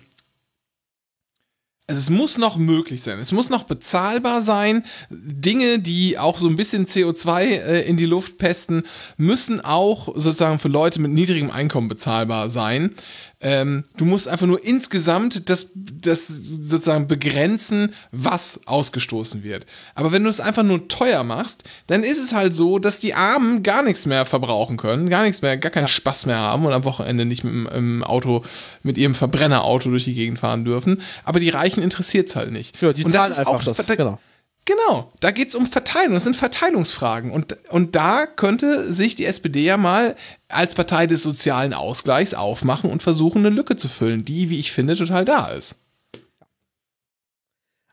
also 1.88 2.00
es 2.00 2.10
muss 2.10 2.38
noch 2.38 2.56
möglich 2.56 3.02
sein, 3.02 3.18
es 3.18 3.30
muss 3.30 3.48
noch 3.48 3.64
bezahlbar 3.64 4.42
sein. 4.42 4.84
Dinge, 5.10 5.78
die 5.78 6.18
auch 6.18 6.38
so 6.38 6.48
ein 6.48 6.56
bisschen 6.56 6.86
CO2 6.86 7.42
äh, 7.42 7.80
in 7.82 7.96
die 7.96 8.06
Luft 8.06 8.38
pesten, 8.38 8.84
müssen 9.16 9.60
auch 9.60 10.06
sozusagen 10.14 10.58
für 10.58 10.68
Leute 10.68 11.00
mit 11.00 11.12
niedrigem 11.12 11.50
Einkommen 11.50 11.88
bezahlbar 11.88 12.48
sein. 12.48 12.94
Ähm, 13.40 13.84
du 13.96 14.04
musst 14.06 14.28
einfach 14.28 14.46
nur 14.46 14.64
insgesamt 14.64 15.50
das, 15.50 15.72
das 15.74 16.26
sozusagen 16.26 17.06
begrenzen, 17.06 17.94
was 18.10 18.60
ausgestoßen 18.66 19.42
wird. 19.42 19.66
Aber 19.94 20.12
wenn 20.12 20.24
du 20.24 20.30
es 20.30 20.40
einfach 20.40 20.62
nur 20.62 20.88
teuer 20.88 21.22
machst, 21.22 21.64
dann 21.86 22.02
ist 22.02 22.22
es 22.22 22.32
halt 22.32 22.54
so, 22.54 22.78
dass 22.78 22.98
die 22.98 23.14
Armen 23.14 23.62
gar 23.62 23.82
nichts 23.82 24.06
mehr 24.06 24.24
verbrauchen 24.24 24.76
können, 24.76 25.10
gar 25.10 25.24
nichts 25.24 25.42
mehr, 25.42 25.56
gar 25.56 25.70
keinen. 25.70 25.86
Spaß 25.96 26.26
mehr 26.26 26.38
haben 26.38 26.64
und 26.64 26.72
am 26.72 26.84
Wochenende 26.84 27.24
nicht 27.24 27.44
mit 27.44 27.72
dem 27.74 28.04
Auto, 28.04 28.44
mit 28.82 28.98
ihrem 28.98 29.14
Verbrennerauto 29.14 29.90
durch 29.90 30.04
die 30.04 30.14
Gegend 30.14 30.38
fahren 30.38 30.64
dürfen. 30.64 31.02
Aber 31.24 31.40
die 31.40 31.50
Reichen 31.50 31.82
interessiert 31.82 32.28
es 32.28 32.36
halt 32.36 32.52
nicht. 32.52 32.80
Ja, 32.80 32.92
die 32.92 33.04
und 33.04 33.10
zahlen 33.10 33.32
einfach 33.32 33.64
das, 33.64 33.86
genau. 33.96 34.18
Genau, 34.66 35.12
da 35.20 35.30
geht 35.30 35.50
es 35.50 35.54
um 35.54 35.64
Verteilung, 35.64 36.14
das 36.14 36.24
sind 36.24 36.34
Verteilungsfragen. 36.34 37.30
Und, 37.30 37.56
und 37.70 37.94
da 37.94 38.26
könnte 38.26 38.92
sich 38.92 39.14
die 39.14 39.24
SPD 39.24 39.62
ja 39.62 39.76
mal 39.76 40.16
als 40.48 40.74
Partei 40.74 41.06
des 41.06 41.22
sozialen 41.22 41.74
Ausgleichs 41.74 42.34
aufmachen 42.34 42.90
und 42.90 43.02
versuchen, 43.02 43.44
eine 43.44 43.54
Lücke 43.54 43.76
zu 43.76 43.88
füllen, 43.88 44.24
die, 44.24 44.50
wie 44.50 44.60
ich 44.60 44.72
finde, 44.72 44.96
total 44.96 45.24
da 45.24 45.48
ist. 45.48 45.80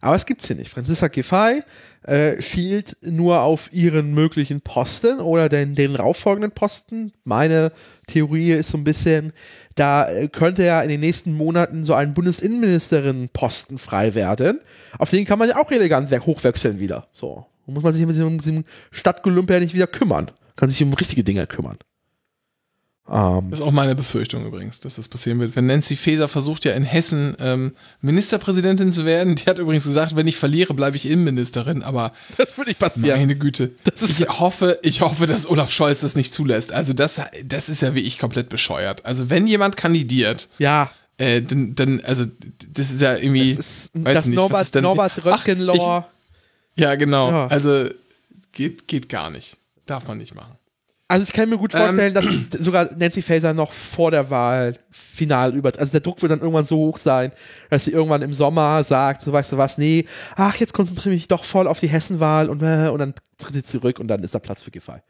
Aber 0.03 0.17
es 0.17 0.25
gibt's 0.25 0.47
hier 0.47 0.57
nicht. 0.57 0.69
Franziska 0.69 1.07
Giffey 1.07 1.63
äh, 2.03 2.41
schielt 2.41 2.97
nur 3.01 3.39
auf 3.39 3.71
ihren 3.71 4.13
möglichen 4.13 4.59
Posten 4.59 5.21
oder 5.21 5.47
den, 5.47 5.75
den 5.75 5.95
rauffolgenden 5.95 6.51
Posten. 6.51 7.13
Meine 7.23 7.71
Theorie 8.07 8.51
ist 8.51 8.71
so 8.71 8.77
ein 8.77 8.83
bisschen, 8.83 9.31
da 9.75 10.09
äh, 10.09 10.27
könnte 10.27 10.65
ja 10.65 10.81
in 10.81 10.89
den 10.89 10.99
nächsten 10.99 11.31
Monaten 11.31 11.85
so 11.85 11.93
ein 11.93 12.13
Bundesinnenministerin-Posten 12.13 13.77
frei 13.77 14.13
werden. 14.13 14.59
Auf 14.97 15.09
den 15.09 15.23
kann 15.23 15.39
man 15.39 15.47
ja 15.47 15.55
auch 15.55 15.71
elegant 15.71 16.11
hochwechseln 16.11 16.81
wieder. 16.81 17.07
So. 17.13 17.45
Da 17.65 17.71
muss 17.71 17.83
man 17.83 17.93
sich 17.93 18.05
mit 18.05 18.13
diesem, 18.13 18.39
diesem 18.39 18.65
Stadtgelümper 18.91 19.53
ja 19.53 19.59
nicht 19.61 19.73
wieder 19.73 19.87
kümmern. 19.87 20.31
Kann 20.57 20.67
sich 20.67 20.83
um 20.83 20.91
richtige 20.91 21.23
Dinge 21.23 21.47
kümmern. 21.47 21.77
Ähm, 23.11 23.49
das 23.49 23.59
ist 23.59 23.65
auch 23.65 23.71
meine 23.71 23.95
Befürchtung 23.95 24.45
übrigens, 24.45 24.79
dass 24.79 24.95
das 24.95 25.09
passieren 25.09 25.39
wird. 25.39 25.55
Wenn 25.57 25.65
Nancy 25.65 25.97
Faeser 25.97 26.29
versucht 26.29 26.63
ja 26.63 26.71
in 26.71 26.83
Hessen 26.83 27.35
ähm, 27.39 27.73
Ministerpräsidentin 28.01 28.93
zu 28.93 29.05
werden, 29.05 29.35
die 29.35 29.43
hat 29.45 29.59
übrigens 29.59 29.83
gesagt, 29.83 30.15
wenn 30.15 30.27
ich 30.27 30.37
verliere, 30.37 30.73
bleibe 30.73 30.95
ich 30.95 31.09
Innenministerin, 31.09 31.83
aber 31.83 32.13
das 32.37 32.57
würde 32.57 32.69
nicht 32.69 32.79
passieren. 32.79 33.19
Meine 33.19 33.35
Güte. 33.35 33.71
ich 33.93 34.27
hoffe, 34.39 34.79
ich 34.83 35.01
hoffe, 35.01 35.27
dass 35.27 35.49
Olaf 35.49 35.71
Scholz 35.71 36.01
das 36.01 36.15
nicht 36.15 36.33
zulässt. 36.33 36.71
Also 36.71 36.93
das, 36.93 37.21
das 37.43 37.67
ist 37.67 37.81
ja 37.81 37.93
wie 37.93 37.99
ich 37.99 38.19
komplett 38.19 38.47
bescheuert. 38.47 39.05
Also 39.05 39.29
wenn 39.29 39.47
jemand 39.47 39.75
kandidiert, 39.75 40.49
ja. 40.57 40.89
Äh, 41.17 41.41
dann, 41.43 41.75
dann, 41.75 42.01
also 42.05 42.25
das 42.71 42.89
ist 42.89 43.01
ja 43.01 43.15
irgendwie, 43.15 43.55
das 43.55 43.67
ist, 43.67 43.91
weiß 43.93 44.13
das 44.13 44.25
nicht, 44.25 44.35
Norbert, 44.35 44.59
was 44.59 44.67
ist 44.67 44.75
denn, 44.75 44.83
Norbert 44.83 45.23
Röttgen-Law. 45.23 46.07
Ja, 46.75 46.95
genau. 46.95 47.29
Ja. 47.29 47.47
Also 47.47 47.89
geht, 48.51 48.87
geht 48.87 49.09
gar 49.09 49.29
nicht. 49.29 49.57
Darf 49.85 50.07
man 50.07 50.17
nicht 50.17 50.33
machen. 50.33 50.55
Also 51.13 51.25
ich 51.27 51.33
kann 51.33 51.47
mir 51.47 51.59
gut 51.59 51.73
vorstellen, 51.73 52.15
ähm, 52.15 52.47
dass 52.49 52.59
sogar 52.59 52.89
Nancy 52.97 53.21
Faeser 53.21 53.53
noch 53.53 53.71
vor 53.71 54.09
der 54.09 54.31
Wahl 54.31 54.79
final 54.89 55.53
über, 55.53 55.71
also 55.77 55.91
der 55.91 55.99
Druck 55.99 56.23
wird 56.23 56.31
dann 56.31 56.39
irgendwann 56.39 56.65
so 56.65 56.75
hoch 56.75 56.97
sein, 56.97 57.31
dass 57.69 57.85
sie 57.85 57.91
irgendwann 57.91 58.23
im 58.23 58.33
Sommer 58.33 58.83
sagt, 58.83 59.21
so 59.21 59.31
weißt 59.31 59.51
du 59.51 59.57
was, 59.59 59.77
nee, 59.77 60.05
ach 60.35 60.55
jetzt 60.55 60.73
konzentriere 60.73 61.13
ich 61.13 61.21
mich 61.21 61.27
doch 61.27 61.43
voll 61.43 61.67
auf 61.67 61.79
die 61.79 61.85
Hessenwahl 61.85 62.49
und 62.49 62.63
äh, 62.63 62.89
und 62.89 62.97
dann 62.97 63.13
tritt 63.37 63.53
sie 63.53 63.63
zurück 63.63 63.99
und 63.99 64.07
dann 64.07 64.23
ist 64.23 64.33
da 64.33 64.39
Platz 64.39 64.63
für 64.63 64.71
Giffey. 64.71 65.03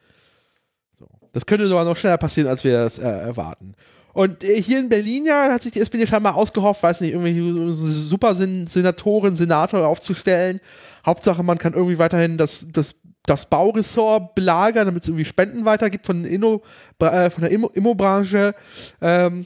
So. 1.00 1.08
Das 1.32 1.46
könnte 1.46 1.70
sogar 1.70 1.86
noch 1.86 1.96
schneller 1.96 2.18
passieren, 2.18 2.50
als 2.50 2.66
wir 2.66 2.84
das 2.84 3.00
äh, 3.00 3.04
erwarten. 3.04 3.74
Und 4.12 4.44
äh, 4.44 4.62
hier 4.62 4.80
in 4.80 4.90
Berlin 4.90 5.26
ja 5.26 5.54
hat 5.54 5.64
sich 5.64 5.72
die 5.72 5.80
SPD 5.80 6.06
scheinbar 6.06 6.36
ausgehofft, 6.36 6.84
weiß 6.84 7.00
nicht, 7.00 7.14
irgendwelche 7.14 7.74
super 7.74 8.36
Senatoren, 8.36 9.38
Senator 9.38 9.88
aufzustellen. 9.88 10.60
Hauptsache, 11.06 11.44
man 11.44 11.58
kann 11.58 11.74
irgendwie 11.74 11.98
weiterhin 11.98 12.38
das, 12.38 12.66
das 12.74 12.96
das 13.26 13.50
Bauressort 13.50 14.36
belagern, 14.36 14.86
damit 14.86 15.04
es 15.04 15.10
irgendwie 15.10 15.26
Spenden 15.26 15.66
weitergibt 15.66 16.06
von, 16.06 16.26
Inno, 16.26 16.62
äh, 17.00 17.30
von 17.30 17.42
der 17.42 17.52
Immobranche. 17.52 18.54
Ähm, 19.02 19.46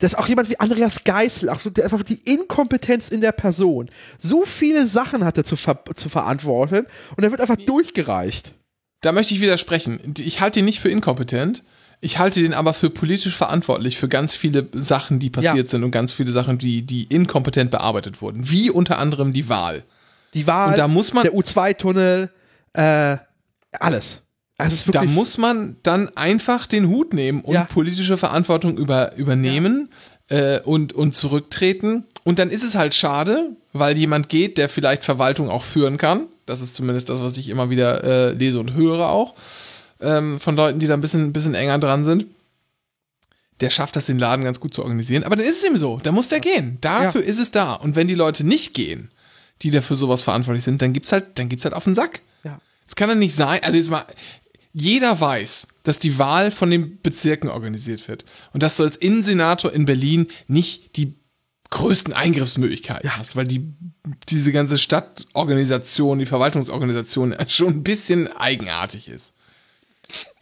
dass 0.00 0.14
auch 0.14 0.28
jemand 0.28 0.48
wie 0.48 0.58
Andreas 0.60 1.02
Geisel, 1.02 1.48
auch 1.48 1.58
so, 1.58 1.70
einfach 1.82 2.04
die 2.04 2.20
Inkompetenz 2.32 3.08
in 3.08 3.20
der 3.20 3.32
Person, 3.32 3.90
so 4.18 4.44
viele 4.44 4.86
Sachen 4.86 5.24
hat 5.24 5.36
er 5.36 5.42
zu, 5.44 5.56
ver 5.56 5.80
zu 5.96 6.08
verantworten 6.08 6.86
und 7.16 7.24
er 7.24 7.32
wird 7.32 7.40
einfach 7.40 7.56
durchgereicht. 7.56 8.54
Da 9.00 9.10
möchte 9.12 9.34
ich 9.34 9.40
widersprechen. 9.40 10.14
Ich 10.18 10.40
halte 10.40 10.60
ihn 10.60 10.64
nicht 10.66 10.78
für 10.80 10.88
inkompetent. 10.88 11.64
Ich 12.00 12.18
halte 12.18 12.40
den 12.40 12.54
aber 12.54 12.74
für 12.74 12.90
politisch 12.90 13.36
verantwortlich 13.36 13.98
für 13.98 14.08
ganz 14.08 14.34
viele 14.36 14.68
Sachen, 14.72 15.18
die 15.18 15.30
passiert 15.30 15.56
Ja. 15.56 15.66
sind 15.66 15.82
und 15.82 15.90
ganz 15.90 16.12
viele 16.12 16.30
Sachen, 16.30 16.58
die, 16.58 16.82
die 16.82 17.04
inkompetent 17.04 17.72
bearbeitet 17.72 18.22
wurden. 18.22 18.48
Wie 18.48 18.70
unter 18.70 18.98
anderem 19.00 19.32
die 19.32 19.48
Wahl. 19.48 19.82
Die 20.34 20.46
Wahl, 20.46 20.70
Und 20.72 20.78
da 20.78 20.86
muss 20.86 21.12
man- 21.12 21.24
der 21.24 21.34
U2-Tunnel, 21.34 22.30
äh, 22.74 23.16
alles. 23.72 24.22
Also 24.60 24.90
Da 24.90 25.04
muss 25.04 25.38
man 25.38 25.76
dann 25.84 26.08
einfach 26.16 26.66
den 26.66 26.88
Hut 26.88 27.12
nehmen 27.14 27.42
und 27.42 27.54
Ja. 27.54 27.64
politische 27.64 28.16
Verantwortung 28.16 28.76
über, 28.76 29.14
übernehmen 29.16 29.90
äh, 30.28 30.58
und, 30.60 30.92
und 30.92 31.14
zurücktreten. 31.14 32.04
Und 32.24 32.40
dann 32.40 32.50
ist 32.50 32.64
es 32.64 32.74
halt 32.74 32.94
schade, 32.94 33.50
weil 33.72 33.96
jemand 33.96 34.28
geht, 34.28 34.58
der 34.58 34.68
vielleicht 34.68 35.04
Verwaltung 35.04 35.48
auch 35.48 35.62
führen 35.62 35.96
kann. 35.96 36.26
Das 36.46 36.60
ist 36.60 36.74
zumindest 36.74 37.08
das, 37.08 37.20
was 37.20 37.36
ich 37.36 37.48
immer 37.50 37.70
wieder 37.70 38.02
äh, 38.02 38.32
lese 38.32 38.58
und 38.58 38.74
höre 38.74 39.08
auch. 39.08 39.34
Ähm, 40.00 40.40
von 40.40 40.56
Leuten, 40.56 40.80
die 40.80 40.86
da 40.86 40.94
ein 40.94 41.00
bisschen, 41.00 41.32
bisschen 41.32 41.54
enger 41.54 41.78
dran 41.78 42.02
sind. 42.04 42.26
Der 43.60 43.70
schafft 43.70 43.96
das, 43.96 44.06
den 44.06 44.18
Laden 44.18 44.44
ganz 44.44 44.60
gut 44.60 44.72
zu 44.74 44.82
organisieren. 44.82 45.24
Aber 45.24 45.36
dann 45.36 45.44
ist 45.44 45.58
es 45.62 45.64
ihm 45.64 45.76
so. 45.76 45.98
Da 46.02 46.12
muss 46.12 46.28
der 46.28 46.40
gehen. 46.40 46.78
Dafür 46.80 47.22
ist 47.22 47.38
es 47.38 47.50
da. 47.50 47.74
Und 47.74 47.96
wenn 47.96 48.06
die 48.08 48.14
Leute 48.14 48.44
nicht 48.44 48.74
gehen, 48.74 49.10
die 49.62 49.70
dafür 49.70 49.96
sowas 49.96 50.22
verantwortlich 50.22 50.64
sind, 50.64 50.80
dann 50.82 50.92
gibt's 50.92 51.10
halt, 51.12 51.26
dann 51.38 51.48
gibt's 51.48 51.64
halt 51.64 51.74
auf 51.74 51.84
den 51.84 51.94
Sack. 51.94 52.20
Ja. 52.88 52.90
Es 52.90 52.94
kann 52.96 53.08
ja 53.08 53.14
nicht 53.14 53.34
sein, 53.34 53.60
also 53.62 53.76
jetzt 53.76 53.90
mal, 53.90 54.04
jeder 54.72 55.20
weiß, 55.20 55.68
dass 55.82 55.98
die 55.98 56.18
Wahl 56.18 56.50
von 56.50 56.70
den 56.70 57.00
Bezirken 57.00 57.48
organisiert 57.48 58.06
wird. 58.08 58.24
Und 58.52 58.62
dass 58.62 58.76
du 58.76 58.84
als 58.84 58.96
Innensenator 58.96 59.72
in 59.72 59.84
Berlin 59.86 60.28
nicht 60.46 60.96
die 60.96 61.14
größten 61.70 62.12
Eingriffsmöglichkeiten 62.14 63.16
hast, 63.16 63.36
weil 63.36 63.46
die, 63.46 63.72
diese 64.28 64.52
ganze 64.52 64.78
Stadtorganisation, 64.78 66.18
die 66.18 66.26
Verwaltungsorganisation 66.26 67.34
schon 67.48 67.68
ein 67.68 67.82
bisschen 67.82 68.28
eigenartig 68.36 69.08
ist. 69.08 69.34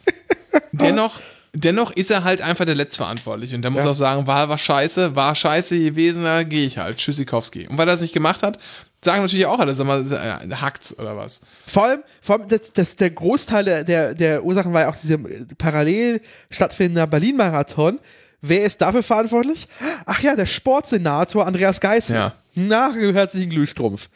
dennoch, 0.72 1.18
dennoch 1.52 1.90
ist 1.92 2.10
er 2.10 2.24
halt 2.24 2.42
einfach 2.42 2.64
der 2.64 2.74
Letztverantwortliche. 2.74 3.56
Und 3.56 3.62
der 3.62 3.70
muss 3.70 3.84
Ja. 3.84 3.90
auch 3.90 3.94
sagen, 3.94 4.26
Wahl 4.26 4.48
war 4.48 4.58
scheiße, 4.58 5.16
war 5.16 5.34
scheiße 5.34 5.78
gewesen, 5.78 6.22
da 6.24 6.42
gehe 6.42 6.66
ich 6.66 6.78
halt. 6.78 6.98
Tschüssikowski. 6.98 7.66
Und 7.68 7.78
weil 7.78 7.88
er 7.88 7.92
das 7.92 8.00
nicht 8.02 8.14
gemacht 8.14 8.42
hat, 8.42 8.58
sagen 9.04 9.22
natürlich 9.22 9.46
auch 9.46 9.58
alle, 9.58 9.74
sag 9.74 9.86
mal, 9.86 10.00
äh, 10.00 10.54
hackt's 10.54 10.98
oder 10.98 11.16
was. 11.16 11.40
Vor 11.66 11.84
allem, 11.84 12.02
vor 12.20 12.38
allem 12.38 12.48
das, 12.48 12.72
das, 12.72 12.96
der 12.96 13.10
Großteil 13.10 13.64
der, 13.64 13.84
der, 13.84 14.14
der 14.14 14.44
Ursachen 14.44 14.72
war 14.72 14.82
ja 14.82 14.88
auch 14.90 14.96
dieser 14.96 15.16
äh, 15.16 15.46
parallel 15.58 16.20
stattfindender 16.50 17.06
Berlin-Marathon. 17.06 18.00
Wer 18.40 18.64
ist 18.64 18.80
dafür 18.80 19.02
verantwortlich? 19.02 19.66
Ach 20.04 20.20
ja, 20.22 20.36
der 20.36 20.46
Sportsenator 20.46 21.46
Andreas 21.46 21.80
Geißen. 21.80 22.14
Ja. 22.14 22.34
Na, 22.54 22.92
herzlichen 22.94 23.50
Glühstrumpf. 23.50 24.08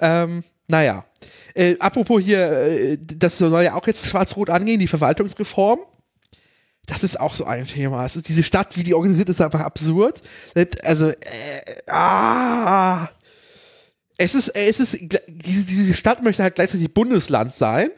Ähm, 0.00 0.44
naja. 0.66 1.04
Äh, 1.54 1.76
apropos 1.78 2.22
hier, 2.22 2.50
äh, 2.50 2.98
das 3.00 3.38
soll 3.38 3.62
ja 3.62 3.74
auch 3.74 3.86
jetzt 3.86 4.06
schwarz-rot 4.06 4.50
angehen, 4.50 4.78
die 4.78 4.86
Verwaltungsreform. 4.86 5.80
Das 6.86 7.04
ist 7.04 7.20
auch 7.20 7.34
so 7.34 7.44
ein 7.44 7.66
Thema. 7.66 8.04
Es 8.04 8.16
ist 8.16 8.28
diese 8.28 8.42
Stadt, 8.42 8.76
wie 8.76 8.82
die 8.82 8.94
organisiert 8.94 9.28
ist, 9.28 9.40
einfach 9.40 9.60
absurd. 9.60 10.22
Also, 10.84 11.10
äh, 11.10 11.14
ah. 11.86 13.08
Es 14.18 14.34
ist, 14.34 14.48
es 14.48 14.80
ist, 14.80 14.98
diese, 15.28 15.64
diese 15.66 15.94
Stadt 15.94 16.22
möchte 16.22 16.42
halt 16.42 16.56
gleichzeitig 16.56 16.92
Bundesland 16.92 17.52
sein. 17.52 17.88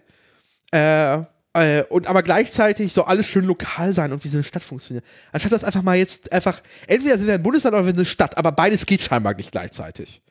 Äh, 0.73 1.23
äh, 1.53 1.83
und 1.89 2.07
aber 2.07 2.23
gleichzeitig 2.23 2.93
soll 2.93 3.05
alles 3.05 3.27
schön 3.27 3.45
lokal 3.45 3.93
sein 3.93 4.13
und 4.13 4.23
wie 4.23 4.29
so 4.29 4.37
eine 4.37 4.45
Stadt 4.45 4.63
funktioniert. 4.63 5.05
Anstatt 5.33 5.51
das 5.53 5.65
einfach 5.65 5.83
mal 5.83 5.97
jetzt 5.97 6.31
einfach, 6.33 6.63
entweder 6.87 7.19
sind 7.19 7.27
wir 7.27 7.35
ein 7.35 7.43
Bundesland 7.43 7.75
oder 7.75 7.85
wir 7.87 7.91
sind 7.91 7.99
eine 7.99 8.07
Stadt, 8.07 8.39
aber 8.39 8.53
beides 8.53 8.87
geht 8.87 9.03
scheinbar 9.03 9.35
nicht 9.35 9.51
gleichzeitig. 9.51 10.23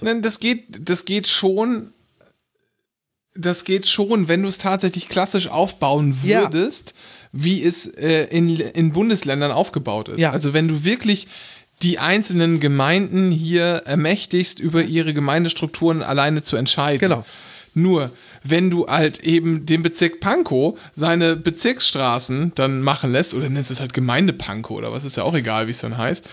Nein, 0.00 0.22
das 0.22 0.40
geht, 0.40 0.88
das 0.88 1.04
geht 1.04 1.26
schon. 1.28 1.92
Das 3.34 3.64
geht 3.64 3.86
schon, 3.86 4.28
wenn 4.28 4.42
du 4.42 4.48
es 4.48 4.58
tatsächlich 4.58 5.08
klassisch 5.08 5.48
aufbauen 5.48 6.16
Ja. 6.22 6.42
würdest, 6.42 6.94
wie 7.32 7.62
es 7.64 7.86
äh, 7.86 8.24
in, 8.24 8.56
in 8.60 8.92
Bundesländern 8.92 9.50
aufgebaut 9.52 10.08
ist. 10.10 10.18
Ja. 10.18 10.32
Also 10.32 10.52
wenn 10.52 10.68
du 10.68 10.84
wirklich 10.84 11.28
die 11.82 11.98
einzelnen 11.98 12.60
Gemeinden 12.60 13.30
hier 13.30 13.82
ermächtigst, 13.84 14.60
über 14.60 14.82
ihre 14.82 15.14
Gemeindestrukturen 15.14 16.02
alleine 16.02 16.42
zu 16.42 16.56
entscheiden. 16.56 17.00
Genau. 17.00 17.24
Nur, 17.74 18.10
wenn 18.42 18.70
du 18.70 18.86
halt 18.86 19.20
eben 19.24 19.64
den 19.64 19.82
Bezirk 19.82 20.20
Pankow 20.20 20.78
seine 20.94 21.36
Bezirksstraßen 21.36 22.52
dann 22.54 22.82
machen 22.82 23.10
lässt, 23.10 23.34
oder 23.34 23.48
nennst 23.48 23.70
du 23.70 23.74
es 23.74 23.80
halt 23.80 23.94
Gemeinde 23.94 24.32
Pankow 24.32 24.76
oder 24.76 24.92
was, 24.92 25.04
ist 25.04 25.16
ja 25.16 25.22
auch 25.22 25.34
egal, 25.34 25.66
wie 25.66 25.70
es 25.70 25.80
dann 25.80 25.96
heißt. 25.96 26.28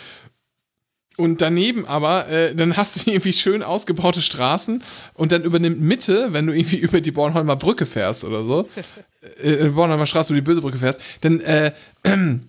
Und 1.16 1.42
daneben 1.42 1.86
aber, 1.86 2.30
äh, 2.30 2.56
dann 2.56 2.78
hast 2.78 3.06
du 3.06 3.12
irgendwie 3.12 3.34
schön 3.34 3.64
ausgebaute 3.64 4.22
Straßen 4.22 4.84
und 5.14 5.32
dann 5.32 5.44
übernimmt 5.44 5.82
Mitte, 5.82 6.30
wenn 6.32 6.48
du 6.48 6.54
irgendwie 6.54 6.78
über 6.78 7.02
die 7.02 7.12
Bornholmer 7.12 7.56
Brücke 7.56 7.86
fährst 7.86 8.24
oder 8.24 8.44
so, 8.44 8.70
äh, 9.42 9.66
Bornholmer 9.66 10.06
Straße 10.06 10.34
über 10.34 10.42
die 10.42 10.46
Böse 10.46 10.62
Brücke 10.62 10.78
fährst, 10.78 11.00
dann, 11.22 11.40
äh, 11.42 11.72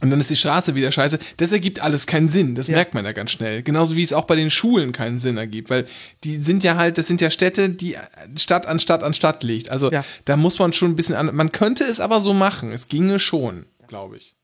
und 0.00 0.10
dann 0.10 0.20
ist 0.20 0.30
die 0.30 0.36
Straße 0.36 0.74
wieder 0.74 0.92
scheiße. 0.92 1.18
Das 1.38 1.52
ergibt 1.52 1.80
alles 1.80 2.06
keinen 2.06 2.28
Sinn. 2.28 2.54
Das 2.54 2.68
Ja. 2.68 2.76
merkt 2.76 2.94
man 2.94 3.04
ja 3.04 3.12
ganz 3.12 3.30
schnell. 3.32 3.62
Genauso 3.62 3.96
wie 3.96 4.02
es 4.02 4.12
auch 4.12 4.26
bei 4.26 4.36
den 4.36 4.50
Schulen 4.50 4.92
keinen 4.92 5.18
Sinn 5.18 5.36
ergibt, 5.36 5.70
weil 5.70 5.86
die 6.24 6.36
sind 6.38 6.62
ja 6.64 6.76
halt, 6.76 6.98
das 6.98 7.06
sind 7.08 7.20
ja 7.20 7.30
Städte, 7.30 7.68
die 7.70 7.96
Stadt 8.36 8.66
an 8.66 8.78
Stadt 8.80 9.02
an 9.02 9.14
Stadt 9.14 9.42
liegt. 9.42 9.70
Also 9.70 9.90
Ja. 9.90 10.04
da 10.24 10.36
muss 10.36 10.58
man 10.58 10.72
schon 10.72 10.90
ein 10.92 10.96
bisschen 10.96 11.16
an. 11.16 11.34
Man 11.34 11.50
könnte 11.52 11.84
es 11.84 12.00
aber 12.00 12.20
so 12.20 12.32
machen. 12.34 12.70
Es 12.72 12.88
ginge 12.88 13.18
schon, 13.18 13.66
glaube 13.88 14.16
ich. 14.16 14.34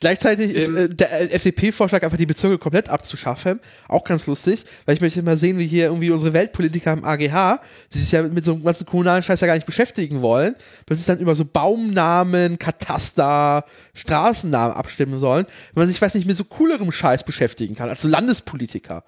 Gleichzeitig 0.00 0.54
ist 0.54 0.68
Ähm, 0.68 0.76
äh, 0.76 0.88
der 0.88 1.10
äh, 1.12 1.24
FDP-Vorschlag, 1.32 2.02
einfach 2.04 2.16
die 2.16 2.26
Bezirke 2.26 2.58
komplett 2.58 2.88
abzuschaffen, 2.88 3.60
auch 3.88 4.04
ganz 4.04 4.26
lustig, 4.28 4.64
weil 4.86 4.94
ich 4.94 5.00
möchte 5.00 5.18
immer 5.18 5.36
sehen, 5.36 5.58
wie 5.58 5.66
hier 5.66 5.86
irgendwie 5.86 6.10
unsere 6.10 6.32
Weltpolitiker 6.32 6.92
im 6.92 7.04
AGH, 7.04 7.60
die 7.92 7.98
sich 7.98 8.12
ja 8.12 8.22
mit, 8.22 8.44
so 8.44 8.52
einem 8.52 8.62
ganzen 8.62 8.86
kommunalen 8.86 9.24
Scheiß 9.24 9.40
ja 9.40 9.48
gar 9.48 9.54
nicht 9.54 9.66
beschäftigen 9.66 10.20
wollen, 10.20 10.54
plötzlich 10.86 11.06
dann 11.06 11.18
über 11.18 11.34
so 11.34 11.44
Baumnamen, 11.44 12.60
Kataster, 12.60 13.64
Straßennamen 13.94 14.76
abstimmen 14.76 15.18
sollen, 15.18 15.46
wenn 15.74 15.82
man 15.82 15.88
sich, 15.88 16.00
weiß 16.00 16.14
nicht, 16.14 16.26
mit 16.26 16.36
so 16.36 16.44
coolerem 16.44 16.92
Scheiß 16.92 17.24
beschäftigen 17.24 17.74
kann, 17.74 17.88
als 17.88 18.02
so 18.02 18.08
Landespolitiker. 18.08 19.04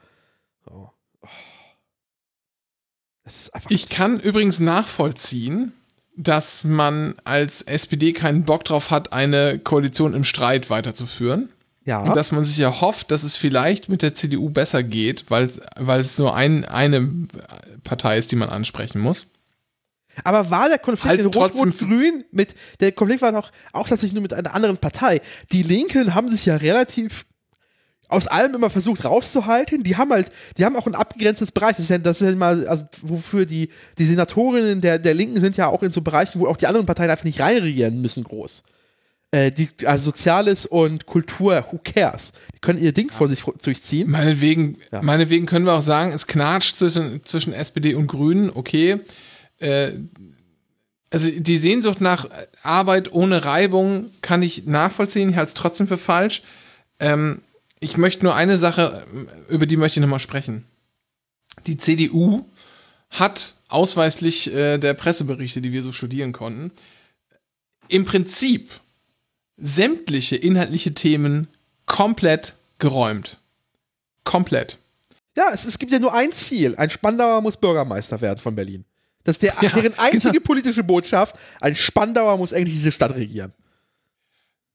So. 0.64 0.90
Oh. 1.22 1.28
Ist. 3.24 3.52
Ich 3.68 3.88
kann 3.88 4.18
übrigens 4.18 4.58
nachvollziehen, 4.58 5.72
dass 6.22 6.64
man 6.64 7.14
als 7.24 7.62
SPD 7.62 8.12
keinen 8.12 8.44
Bock 8.44 8.64
drauf 8.64 8.90
hat, 8.90 9.12
eine 9.12 9.58
Koalition 9.58 10.14
im 10.14 10.24
Streit 10.24 10.68
weiterzuführen. 10.70 11.48
ja. 11.84 12.00
Und 12.00 12.14
dass 12.16 12.30
man 12.32 12.44
sich 12.44 12.56
ja 12.58 12.80
hofft, 12.80 13.10
dass 13.10 13.22
es 13.22 13.36
vielleicht 13.36 13.88
mit 13.88 14.02
der 14.02 14.14
CDU 14.14 14.50
besser 14.50 14.82
geht, 14.82 15.24
weil 15.30 15.46
es, 15.46 15.60
weil 15.76 16.00
es 16.00 16.18
nur 16.18 16.34
ein, 16.34 16.64
eine 16.64 17.08
Partei 17.84 18.18
ist, 18.18 18.30
die 18.32 18.36
man 18.36 18.50
ansprechen 18.50 19.00
muss. 19.00 19.26
Aber 20.24 20.50
war 20.50 20.68
der 20.68 20.78
Konflikt 20.78 21.08
Halt 21.08 21.20
in 21.20 21.32
trotzdem- 21.32 21.70
Rot-Rot-Grün 21.70 22.24
mit, 22.32 22.54
der 22.80 22.92
Konflikt 22.92 23.22
war 23.22 23.32
doch 23.32 23.50
auch 23.72 23.88
tatsächlich 23.88 24.12
nur 24.12 24.22
mit 24.22 24.34
einer 24.34 24.52
anderen 24.54 24.76
Partei. 24.76 25.22
Die 25.52 25.62
Linken 25.62 26.14
haben 26.14 26.28
sich 26.28 26.44
ja 26.46 26.56
relativ 26.56 27.24
aus 28.10 28.26
allem 28.26 28.54
immer 28.54 28.70
versucht 28.70 29.04
rauszuhalten. 29.04 29.82
Die 29.82 29.96
haben 29.96 30.10
halt, 30.10 30.30
die 30.58 30.64
haben 30.64 30.76
auch 30.76 30.86
ein 30.86 30.94
abgegrenztes 30.94 31.52
Bereich. 31.52 31.76
Das 31.76 31.80
ist 31.80 31.90
ja, 31.90 31.98
das 31.98 32.20
ist 32.20 32.26
ja 32.26 32.32
immer, 32.32 32.46
also 32.68 32.84
wofür 33.02 33.46
die, 33.46 33.70
die 33.98 34.04
Senatorinnen 34.06 34.80
der, 34.80 34.98
der 34.98 35.14
Linken 35.14 35.40
sind 35.40 35.56
ja 35.56 35.68
auch 35.68 35.82
in 35.82 35.90
so 35.90 36.00
Bereichen, 36.00 36.40
wo 36.40 36.46
auch 36.46 36.56
die 36.56 36.66
anderen 36.66 36.86
Parteien 36.86 37.10
einfach 37.10 37.24
nicht 37.24 37.40
reinregieren 37.40 38.00
müssen, 38.00 38.24
groß. 38.24 38.62
Äh, 39.32 39.52
die, 39.52 39.68
also 39.84 40.06
Soziales 40.06 40.66
und 40.66 41.06
Kultur, 41.06 41.64
who 41.70 41.78
cares? 41.84 42.32
Die 42.54 42.58
können 42.58 42.80
ihr 42.82 42.92
Ding 42.92 43.12
vor 43.12 43.28
sich 43.28 43.42
durchziehen. 43.42 44.10
Meinetwegen, 44.10 44.76
Ja. 44.90 45.02
meinetwegen 45.02 45.46
können 45.46 45.66
wir 45.66 45.74
auch 45.74 45.82
sagen, 45.82 46.12
es 46.12 46.26
knatscht 46.26 46.76
zwischen, 46.76 47.24
zwischen 47.24 47.52
SPD 47.52 47.94
und 47.94 48.08
Grünen, 48.08 48.50
okay. 48.52 48.98
Äh, 49.60 49.92
also 51.12 51.28
die 51.30 51.58
Sehnsucht 51.58 52.00
nach 52.00 52.28
Arbeit 52.62 53.12
ohne 53.12 53.44
Reibung 53.44 54.10
kann 54.20 54.42
ich 54.42 54.66
nachvollziehen, 54.66 55.30
ich 55.30 55.36
halte 55.36 55.48
es 55.48 55.54
trotzdem 55.54 55.88
für 55.88 55.98
falsch. 55.98 56.42
Ähm, 57.00 57.42
ich 57.80 57.96
möchte 57.96 58.24
nur 58.24 58.34
eine 58.34 58.58
Sache, 58.58 59.06
über 59.48 59.66
die 59.66 59.76
möchte 59.76 59.98
ich 59.98 60.02
nochmal 60.02 60.20
sprechen. 60.20 60.64
Die 61.66 61.76
CDU 61.76 62.44
hat 63.10 63.56
ausweislich 63.68 64.54
äh, 64.54 64.78
der 64.78 64.94
Presseberichte, 64.94 65.60
die 65.60 65.72
wir 65.72 65.82
so 65.82 65.92
studieren 65.92 66.32
konnten, 66.32 66.70
im 67.88 68.04
Prinzip 68.04 68.70
sämtliche 69.56 70.36
inhaltliche 70.36 70.94
Themen 70.94 71.48
komplett 71.86 72.54
geräumt. 72.78 73.38
Komplett. 74.24 74.78
Ja, 75.36 75.50
es, 75.52 75.64
es 75.64 75.78
gibt 75.78 75.92
ja 75.92 75.98
nur 75.98 76.14
ein 76.14 76.32
Ziel. 76.32 76.76
Ein 76.76 76.90
Spandauer 76.90 77.40
muss 77.40 77.56
Bürgermeister 77.56 78.20
werden 78.20 78.38
von 78.38 78.54
Berlin. 78.54 78.84
Das 79.24 79.34
ist 79.36 79.42
der, 79.42 79.54
Ja, 79.60 79.70
deren 79.70 79.98
einzige 79.98 80.34
genau. 80.34 80.44
politische 80.46 80.84
Botschaft. 80.84 81.36
Ein 81.60 81.76
Spandauer 81.76 82.36
muss 82.38 82.52
eigentlich 82.52 82.74
diese 82.76 82.92
Stadt 82.92 83.14
regieren. 83.14 83.52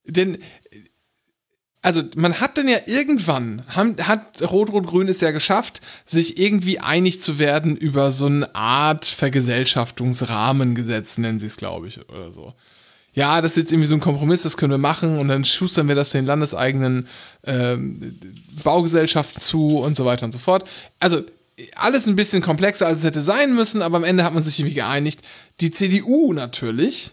Denn, 0.03 0.38
also 1.86 2.02
man 2.16 2.40
hat 2.40 2.58
dann 2.58 2.68
ja 2.68 2.80
irgendwann, 2.88 3.64
haben, 3.68 3.96
hat 4.02 4.42
Rot-Rot-Grün 4.42 5.08
es 5.08 5.22
ja 5.22 5.30
geschafft, 5.30 5.82
sich 6.04 6.40
irgendwie 6.40 6.80
einig 6.80 7.22
zu 7.22 7.38
werden 7.38 7.78
über 7.78 8.12
so 8.12 8.26
eine 8.26 8.56
Art 8.56 9.06
Vergesellschaftungsrahmengesetz, 9.06 11.20
nennen 11.20 11.40
sie 11.40 11.46
es, 11.46 11.58
glaube 11.58 11.88
ich, 11.88 12.00
oder 12.10 12.34
so. 12.34 12.56
Ja, 13.14 13.40
das 13.40 13.52
ist 13.52 13.58
jetzt 13.58 13.72
irgendwie 13.72 13.88
so 13.88 13.94
ein 13.94 14.00
Kompromiss, 14.00 14.42
das 14.42 14.58
können 14.58 14.72
wir 14.72 14.80
machen 14.80 15.20
und 15.20 15.28
dann 15.28 15.46
schustern 15.46 15.88
wir 15.88 15.94
das 15.94 16.10
den 16.10 16.26
landeseigenen 16.26 17.08
ähm, 17.46 18.20
Baugesellschaften 18.64 19.40
zu 19.40 19.78
und 19.78 19.96
so 19.96 20.06
weiter 20.06 20.26
und 20.26 20.32
so 20.32 20.40
fort. 20.40 20.68
Also 21.00 21.22
alles 21.76 22.08
ein 22.08 22.16
bisschen 22.16 22.42
komplexer, 22.42 22.88
als 22.88 23.02
es 23.02 23.06
hätte 23.06 23.22
sein 23.22 23.54
müssen, 23.54 23.84
aber 23.84 23.98
am 23.98 24.04
Ende 24.04 24.24
hat 24.24 24.34
man 24.34 24.42
sich 24.42 24.60
irgendwie 24.60 24.74
geeinigt. 24.74 25.22
Die 25.62 25.70
CDU 25.70 26.34
natürlich, 26.34 27.12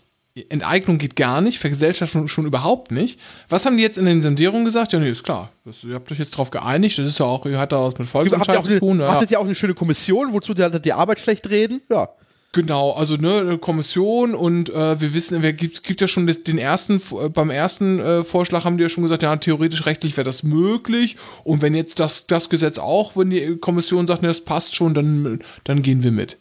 Enteignung 0.49 0.97
geht 0.97 1.14
gar 1.14 1.43
nicht, 1.43 1.59
Vergesellschaftung 1.59 2.26
schon 2.26 2.47
überhaupt 2.47 2.91
nicht. 2.91 3.20
Was 3.51 3.66
haben 3.66 3.76
die 3.76 3.83
jetzt 3.83 3.99
in 3.99 4.07
den 4.07 4.22
Sondierungen 4.22 4.64
gesagt? 4.64 4.93
Ja, 4.93 4.99
nee, 4.99 5.11
ist 5.11 5.24
klar. 5.24 5.51
Das, 5.64 5.85
ihr 5.85 5.95
habt 5.95 6.11
euch 6.11 6.18
jetzt 6.18 6.30
drauf 6.30 6.51
geeinigt, 6.51 6.99
das 6.99 7.07
ist 7.07 7.18
ja 7.18 7.26
auch, 7.26 7.45
ihr 7.45 7.59
hat 7.59 7.72
da 7.72 7.83
was 7.83 7.99
mit 7.99 8.09
Volksentscheid 8.09 8.64
zu 8.64 8.78
tun. 8.78 9.01
Ja. 9.01 9.12
Hattet 9.12 9.30
ihr 9.30 9.39
auch 9.39 9.45
eine 9.45 9.55
schöne 9.55 9.74
Kommission, 9.74 10.33
wozu 10.33 10.55
die, 10.55 10.80
die 10.80 10.93
Arbeit 10.95 11.20
schlecht 11.20 11.51
reden? 11.51 11.83
Ja. 11.91 12.09
Genau, 12.55 12.93
also 12.93 13.16
ne, 13.16 13.41
eine 13.41 13.59
Kommission 13.59 14.35
und 14.35 14.68
äh, 14.68 15.01
wir 15.01 15.14
wissen, 15.14 15.43
wer 15.43 15.55
gibt, 15.55 15.85
gibt 15.85 16.03
ja 16.03 16.07
schon 16.07 16.26
den 16.26 16.59
ersten, 16.59 16.97
äh, 16.97 17.30
beim 17.30 17.49
ersten 17.49 17.99
äh, 17.99 18.24
Vorschlag 18.24 18.66
haben 18.66 18.76
die 18.76 18.83
ja 18.83 18.91
schon 18.91 19.05
gesagt, 19.05 19.22
ja, 19.22 19.35
theoretisch 19.37 19.87
rechtlich 19.87 20.18
wäre 20.18 20.26
das 20.26 20.43
möglich 20.43 21.16
und 21.45 21.62
wenn 21.62 21.74
jetzt 21.74 21.99
das, 21.99 22.26
das 22.26 22.51
Gesetz 22.51 22.78
auch, 22.78 23.16
wenn 23.16 23.30
die 23.30 23.57
Kommission 23.57 24.07
sagt, 24.07 24.20
ne, 24.20 24.28
das 24.28 24.43
passt 24.43 24.76
schon, 24.76 24.93
dann, 24.93 25.41
dann 25.64 25.80
gehen 25.80 26.03
wir 26.03 26.12
mit. 26.12 26.39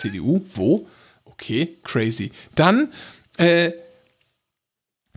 CDU, 0.00 0.40
wo? 0.54 0.88
Okay, 1.40 1.78
crazy. 1.84 2.32
Dann, 2.54 2.92
äh, 3.36 3.72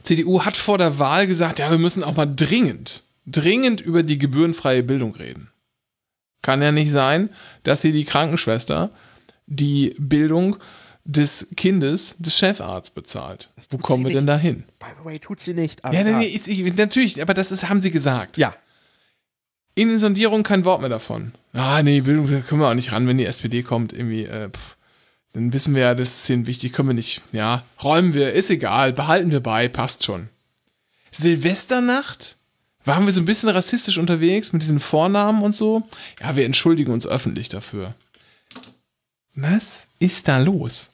CDU 0.03 0.43
hat 0.43 0.57
vor 0.57 0.77
der 0.77 0.99
Wahl 0.99 1.27
gesagt, 1.27 1.59
ja, 1.59 1.69
wir 1.71 1.77
müssen 1.77 2.03
auch 2.03 2.15
mal 2.15 2.25
dringend, 2.25 3.03
dringend 3.25 3.81
über 3.81 4.03
die 4.03 4.17
gebührenfreie 4.17 4.83
Bildung 4.83 5.15
reden. 5.15 5.49
Kann 6.41 6.61
ja 6.61 6.71
nicht 6.71 6.91
sein, 6.91 7.29
dass 7.63 7.81
hier 7.81 7.91
die 7.91 8.05
Krankenschwester 8.05 8.91
die 9.45 9.95
Bildung 9.99 10.57
des 11.03 11.53
Kindes 11.55 12.17
des 12.19 12.37
Chefarztes 12.37 12.93
bezahlt. 12.93 13.49
Wo 13.69 13.77
kommen 13.77 14.03
wir 14.03 14.09
nicht. 14.09 14.17
denn 14.17 14.27
da 14.27 14.37
hin? 14.37 14.63
By 14.79 14.87
the 14.99 15.05
way, 15.05 15.19
tut 15.19 15.39
sie 15.39 15.53
nicht. 15.53 15.83
Ja, 15.83 16.03
nee, 16.03 16.25
ich, 16.25 16.47
ich, 16.47 16.75
natürlich, 16.75 17.21
aber 17.21 17.33
das 17.33 17.51
ist, 17.51 17.67
haben 17.69 17.81
sie 17.81 17.91
gesagt. 17.91 18.37
Ja. 18.37 18.55
In 19.73 19.89
den 19.89 19.99
Sondierungen 19.99 20.43
kein 20.43 20.65
Wort 20.65 20.81
mehr 20.81 20.89
davon. 20.89 21.33
Ah, 21.53 21.81
nee, 21.81 22.01
Bildung 22.01 22.29
da 22.29 22.39
können 22.41 22.61
wir 22.61 22.69
auch 22.69 22.75
nicht 22.75 22.91
ran, 22.91 23.07
wenn 23.07 23.17
die 23.17 23.25
SPD 23.25 23.63
kommt, 23.63 23.93
irgendwie, 23.93 24.25
äh, 24.25 24.49
pff, 24.49 24.77
dann 25.33 25.53
wissen 25.53 25.75
wir 25.75 25.81
ja, 25.83 25.95
das 25.95 26.21
ist 26.21 26.29
ihnen 26.29 26.47
wichtig, 26.47 26.73
können 26.73 26.89
wir 26.89 26.93
nicht, 26.93 27.21
ja, 27.31 27.63
räumen 27.81 28.13
wir, 28.13 28.33
ist 28.33 28.49
egal, 28.49 28.93
behalten 28.93 29.31
wir 29.31 29.39
bei, 29.39 29.67
passt 29.67 30.03
schon. 30.03 30.29
Silvesternacht? 31.11 32.37
Waren 32.83 33.05
wir 33.05 33.13
so 33.13 33.21
ein 33.21 33.25
bisschen 33.25 33.49
rassistisch 33.49 33.97
unterwegs 33.97 34.53
mit 34.53 34.63
diesen 34.63 34.79
Vornamen 34.79 35.43
und 35.43 35.53
so? 35.53 35.83
Ja, 36.19 36.35
wir 36.35 36.45
entschuldigen 36.45 36.91
uns 36.91 37.05
öffentlich 37.05 37.47
dafür. 37.47 37.93
Was 39.35 39.87
ist 39.99 40.27
da 40.27 40.39
los? 40.39 40.91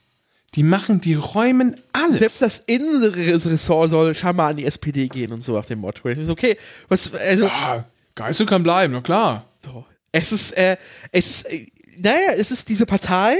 Die 0.54 0.62
machen, 0.62 1.00
die 1.00 1.14
räumen 1.14 1.76
alles. 1.92 2.18
Selbst 2.18 2.42
das 2.42 2.58
Innenressort 2.66 3.90
soll 3.90 4.14
scheinbar 4.14 4.50
an 4.50 4.56
die 4.56 4.64
SPD 4.64 5.08
gehen 5.08 5.32
und 5.32 5.42
so 5.42 5.54
nach 5.54 5.66
dem 5.66 5.80
Motto. 5.80 6.08
Ich 6.08 6.18
so, 6.24 6.32
okay, 6.32 6.56
was, 6.88 7.14
also. 7.14 7.46
Ja, 7.46 7.84
Geißel 8.14 8.46
kann 8.46 8.62
bleiben, 8.62 8.92
na 8.92 9.00
klar. 9.00 9.46
So. 9.64 9.84
Es 10.12 10.32
ist, 10.32 10.52
äh, 10.52 10.76
es 11.12 11.26
ist, 11.26 11.52
äh, 11.52 11.66
naja, 11.98 12.32
es 12.36 12.50
ist 12.50 12.68
diese 12.68 12.86
Partei, 12.86 13.36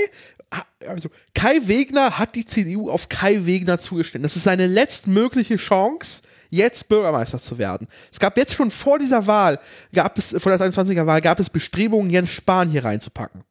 also 0.87 1.11
Kai 1.35 1.61
Wegner 1.67 2.19
hat 2.19 2.35
die 2.35 2.45
CDU 2.45 2.91
auf 2.91 3.09
Kai 3.09 3.45
Wegner 3.45 3.79
zugestellt. 3.79 4.25
Das 4.25 4.37
ist 4.37 4.45
seine 4.45 4.67
letztmögliche 4.67 5.57
Chance, 5.57 6.23
jetzt 6.51 6.89
Bürgermeister 6.89 7.39
zu 7.41 7.59
werden. 7.59 7.89
Es 8.11 8.19
gab 8.19 8.37
jetzt 8.37 8.55
schon 8.55 8.71
vor 8.71 8.99
dieser 8.99 9.27
Wahl, 9.27 9.59
gab 9.93 10.17
es, 10.17 10.35
vor 10.39 10.57
der 10.57 10.61
21er 10.61 11.07
Wahl, 11.07 11.21
gab 11.21 11.39
es 11.41 11.51
Bestrebungen, 11.51 12.11
Jens 12.11 12.33
Spahn 12.33 12.71
hier 12.71 12.85
reinzupacken. 12.85 13.45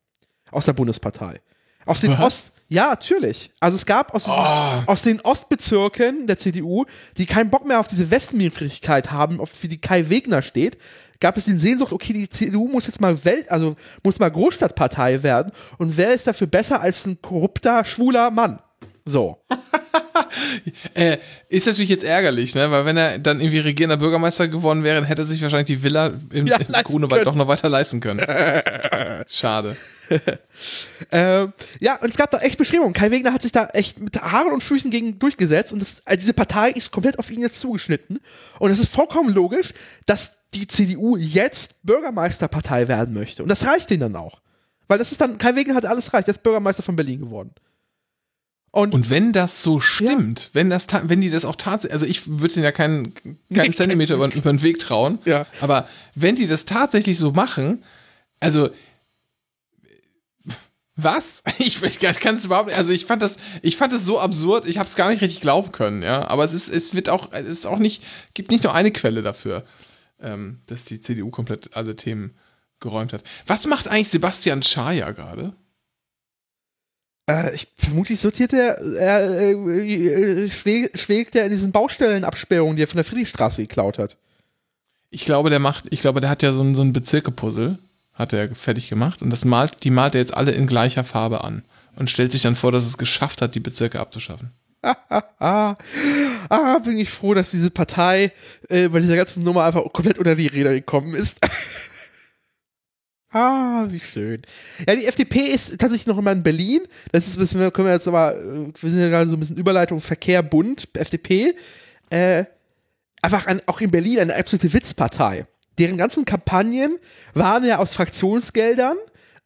Aus 0.51 0.65
der 0.65 0.73
Bundespartei. 0.73 1.41
Aus 1.85 2.01
den 2.01 2.11
Was? 2.11 2.19
Ost, 2.19 2.51
ja, 2.69 2.89
natürlich. 2.89 3.51
Also 3.59 3.75
es 3.75 3.85
gab 3.85 4.13
aus, 4.13 4.23
diesen, 4.23 4.37
Oh. 4.37 4.83
aus 4.91 5.01
den 5.03 5.21
Ostbezirken 5.21 6.27
der 6.27 6.37
CDU, 6.37 6.85
die 7.17 7.25
keinen 7.25 7.49
Bock 7.49 7.65
mehr 7.65 7.79
auf 7.79 7.87
diese 7.87 8.11
Westmierfähigkeit 8.11 9.11
haben, 9.11 9.39
auf 9.39 9.51
die 9.61 9.79
Kai 9.79 10.09
Wegner 10.09 10.41
steht, 10.41 10.77
gab 11.19 11.37
es 11.37 11.45
den 11.45 11.59
Sehnsucht, 11.59 11.91
okay, 11.91 12.13
die 12.13 12.29
CDU 12.29 12.67
muss 12.67 12.87
jetzt 12.87 13.01
mal 13.01 13.23
Welt, 13.25 13.49
also 13.51 13.75
muss 14.03 14.19
mal 14.19 14.31
Großstadtpartei 14.31 15.23
werden. 15.23 15.51
Und 15.77 15.97
wer 15.97 16.13
ist 16.13 16.27
dafür 16.27 16.47
besser 16.47 16.81
als 16.81 17.05
ein 17.05 17.21
korrupter, 17.21 17.83
schwuler 17.85 18.31
Mann? 18.31 18.59
So. 19.05 19.37
Äh, 20.93 21.17
ist 21.49 21.67
natürlich 21.67 21.89
jetzt 21.89 22.03
ärgerlich, 22.03 22.55
ne? 22.55 22.71
Weil 22.71 22.85
wenn 22.85 22.97
er 22.97 23.19
dann 23.19 23.39
irgendwie 23.39 23.59
regierender 23.59 23.97
Bürgermeister 23.97 24.47
geworden 24.47 24.83
wäre, 24.83 24.95
dann 24.95 25.05
hätte 25.05 25.21
er 25.21 25.25
sich 25.25 25.41
wahrscheinlich 25.41 25.67
die 25.67 25.83
Villa 25.83 26.13
im, 26.31 26.47
Ja, 26.47 26.57
im 26.57 26.83
Grunewald 26.83 27.25
doch 27.25 27.35
noch 27.35 27.47
weiter 27.47 27.69
leisten 27.69 27.99
können. 27.99 28.19
Schade. 29.27 29.75
Ähm, 31.11 31.53
ja, 31.79 31.95
und 32.01 32.09
es 32.09 32.17
gab 32.17 32.31
da 32.31 32.39
echt 32.39 32.57
Bestrebungen. 32.57 32.93
Kai 32.93 33.11
Wegner 33.11 33.31
hat 33.31 33.43
sich 33.43 33.51
da 33.51 33.67
echt 33.73 33.99
mit 33.99 34.19
Haaren 34.19 34.51
und 34.51 34.63
Füßen 34.63 34.89
gegen 34.89 35.19
durchgesetzt 35.19 35.71
und 35.71 35.79
das, 35.79 36.01
also 36.05 36.19
diese 36.19 36.33
Partei 36.33 36.71
ist 36.71 36.91
komplett 36.91 37.19
auf 37.19 37.29
ihn 37.29 37.41
jetzt 37.41 37.59
zugeschnitten. 37.59 38.19
Und 38.59 38.71
es 38.71 38.79
ist 38.79 38.89
vollkommen 38.89 39.33
logisch, 39.33 39.73
dass 40.05 40.39
die 40.53 40.65
CDU 40.65 41.17
jetzt 41.17 41.75
Bürgermeisterpartei 41.83 42.87
werden 42.87 43.13
möchte. 43.13 43.43
Und 43.43 43.49
das 43.49 43.65
reicht 43.67 43.89
denen 43.89 44.01
dann 44.01 44.15
auch. 44.15 44.41
Weil 44.87 44.97
das 44.97 45.11
ist 45.11 45.21
dann, 45.21 45.37
Kai 45.37 45.55
Wegner 45.55 45.75
hat 45.75 45.85
alles 45.85 46.13
reicht, 46.13 46.27
er 46.27 46.33
ist 46.33 46.43
Bürgermeister 46.43 46.83
von 46.83 46.95
Berlin 46.95 47.19
geworden. 47.19 47.51
Und, 48.77 48.93
Und 48.93 49.09
wenn 49.09 49.33
das 49.33 49.63
so 49.63 49.79
stimmt, 49.79 50.51
wenn 50.53 50.69
das 50.69 50.85
wenn 51.05 51.19
die 51.19 51.31
das 51.31 51.45
auch 51.45 51.55
tatsächlich, 51.55 51.93
also 51.93 52.05
ich 52.05 52.27
würde 52.27 52.53
denen 52.53 52.63
ja 52.63 52.71
keinen, 52.71 53.11
keinen 53.51 53.73
Zentimeter 53.73 54.13
über, 54.13 54.31
über 54.31 54.51
den 54.53 54.61
Weg 54.61 54.77
trauen, 54.77 55.17
Ja. 55.25 55.47
aber 55.61 55.87
wenn 56.13 56.35
die 56.35 56.45
das 56.45 56.65
tatsächlich 56.65 57.17
so 57.17 57.31
machen, 57.31 57.83
also 58.39 58.69
was? 60.95 61.43
Ich, 61.57 61.81
ich 61.81 61.99
kann 62.19 62.35
es 62.35 62.45
überhaupt 62.45 62.67
nicht, 62.67 62.77
also 62.77 62.93
ich 62.93 63.05
fand 63.07 63.23
das, 63.23 63.37
ich 63.63 63.77
fand 63.77 63.93
das 63.93 64.05
so 64.05 64.19
absurd, 64.19 64.67
ich 64.67 64.77
habe 64.77 64.87
es 64.87 64.95
gar 64.95 65.09
nicht 65.09 65.21
richtig 65.23 65.41
glauben 65.41 65.71
können, 65.71 66.03
ja. 66.03 66.27
Aber 66.27 66.43
es 66.43 66.53
ist, 66.53 66.69
es 66.69 66.93
wird 66.93 67.09
auch, 67.09 67.31
es 67.31 67.47
ist 67.47 67.65
auch 67.65 67.79
nicht, 67.79 68.03
gibt 68.35 68.51
nicht 68.51 68.63
nur 68.63 68.75
eine 68.75 68.91
Quelle 68.91 69.23
dafür, 69.23 69.63
ähm, 70.21 70.59
dass 70.67 70.83
die 70.83 71.01
CDU 71.01 71.31
komplett 71.31 71.75
alle 71.75 71.95
Themen 71.95 72.35
geräumt 72.79 73.11
hat. 73.11 73.23
Was 73.47 73.65
macht 73.65 73.87
eigentlich 73.87 74.09
Sebastian 74.09 74.61
Schaja 74.61 75.11
gerade? 75.13 75.55
Äh, 77.29 77.53
ich 77.53 77.67
vermutlich 77.77 78.19
sortiert 78.19 78.53
er, 78.53 78.79
er 78.79 79.39
äh, 79.39 80.45
äh, 80.45 80.49
schweg, 80.49 80.97
schwegt 80.97 81.35
er 81.35 81.45
in 81.45 81.51
diesen 81.51 81.71
Baustellenabsperrungen, 81.71 82.75
die 82.75 82.83
er 82.83 82.87
von 82.87 82.97
der 82.97 83.03
Friedrichstraße 83.03 83.61
geklaut 83.61 83.99
hat. 83.99 84.17
Ich 85.09 85.25
glaube, 85.25 85.49
der 85.49 85.59
macht, 85.59 85.85
ich 85.89 85.99
glaube, 85.99 86.21
der 86.21 86.29
hat 86.29 86.43
ja 86.43 86.51
so 86.51 86.61
ein, 86.61 86.75
so 86.75 86.81
ein 86.81 86.93
Bezirke-Puzzle, 86.93 87.79
hat 88.13 88.33
er 88.33 88.53
fertig 88.55 88.89
gemacht 88.89 89.21
und 89.21 89.29
das 89.29 89.45
malt, 89.45 89.83
die 89.83 89.91
malt 89.91 90.15
er 90.15 90.21
jetzt 90.21 90.33
alle 90.33 90.51
in 90.51 90.67
gleicher 90.67 91.03
Farbe 91.03 91.43
an 91.43 91.63
und 91.95 92.09
stellt 92.09 92.31
sich 92.31 92.41
dann 92.41 92.55
vor, 92.55 92.71
dass 92.71 92.85
es 92.85 92.97
geschafft 92.97 93.41
hat, 93.41 93.55
die 93.55 93.59
Bezirke 93.59 93.99
abzuschaffen. 93.99 94.51
ah, 94.81 95.75
ah, 96.49 96.79
bin 96.79 96.97
ich 96.97 97.09
froh, 97.09 97.33
dass 97.33 97.51
diese 97.51 97.71
Partei 97.71 98.31
äh, 98.69 98.87
bei 98.89 98.99
dieser 98.99 99.15
ganzen 99.15 99.43
Nummer 99.43 99.63
einfach 99.65 99.83
komplett 99.91 100.17
unter 100.17 100.35
die 100.35 100.47
Räder 100.47 100.73
gekommen 100.73 101.13
ist. 101.13 101.39
ah, 103.37 103.85
wie 103.89 103.99
schön. 103.99 104.41
Ja, 104.87 104.95
die 104.95 105.05
FDP 105.05 105.39
ist 105.39 105.79
tatsächlich 105.79 106.07
noch 106.07 106.17
immer 106.17 106.31
in 106.31 106.43
Berlin. 106.43 106.81
Das 107.11 107.27
ist, 107.27 107.37
ein 107.37 107.39
bisschen- 107.41 107.73
können 107.73 107.87
wir 107.87 107.93
jetzt 107.93 108.07
aber, 108.07 108.35
wir 108.35 108.89
sind 108.89 108.99
ja 108.99 109.09
gerade 109.09 109.29
so 109.29 109.35
ein 109.35 109.39
bisschen 109.39 109.57
Überleitung 109.57 109.99
Verkehr, 110.01 110.41
Bund, 110.43 110.87
FDP. 110.93 111.53
Äh, 112.09 112.45
einfach 113.21 113.47
ein, 113.47 113.61
auch 113.65 113.81
in 113.81 113.91
Berlin 113.91 114.19
eine 114.19 114.35
absolute 114.35 114.71
Witzpartei. 114.73 115.45
Deren 115.79 115.97
ganzen 115.97 116.25
Kampagnen 116.25 116.97
waren 117.33 117.63
ja 117.65 117.77
aus 117.77 117.93
Fraktionsgeldern 117.93 118.97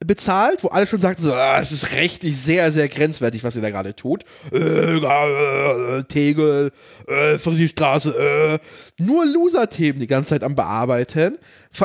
bezahlt, 0.03 0.63
wo 0.63 0.69
alle 0.69 0.87
schon 0.87 0.99
sagten, 0.99 1.21
so, 1.21 1.33
ah, 1.33 1.59
es 1.59 1.71
ist 1.71 1.93
rechtlich 1.93 2.35
sehr, 2.35 2.71
sehr 2.71 2.87
grenzwertig, 2.87 3.43
was 3.43 3.55
ihr 3.55 3.61
da 3.61 3.69
gerade 3.69 3.95
tut. 3.95 4.23
Äh, 4.51 4.97
äh, 4.97 6.03
Tegel, 6.05 6.71
äh, 7.07 7.37
Friedrichstraße, 7.37 8.59
äh. 8.99 9.03
Nur 9.03 9.25
Loser-Themen 9.25 9.99
die 9.99 10.07
ganze 10.07 10.29
Zeit 10.31 10.43
am 10.43 10.55
Bearbeiten. 10.55 11.37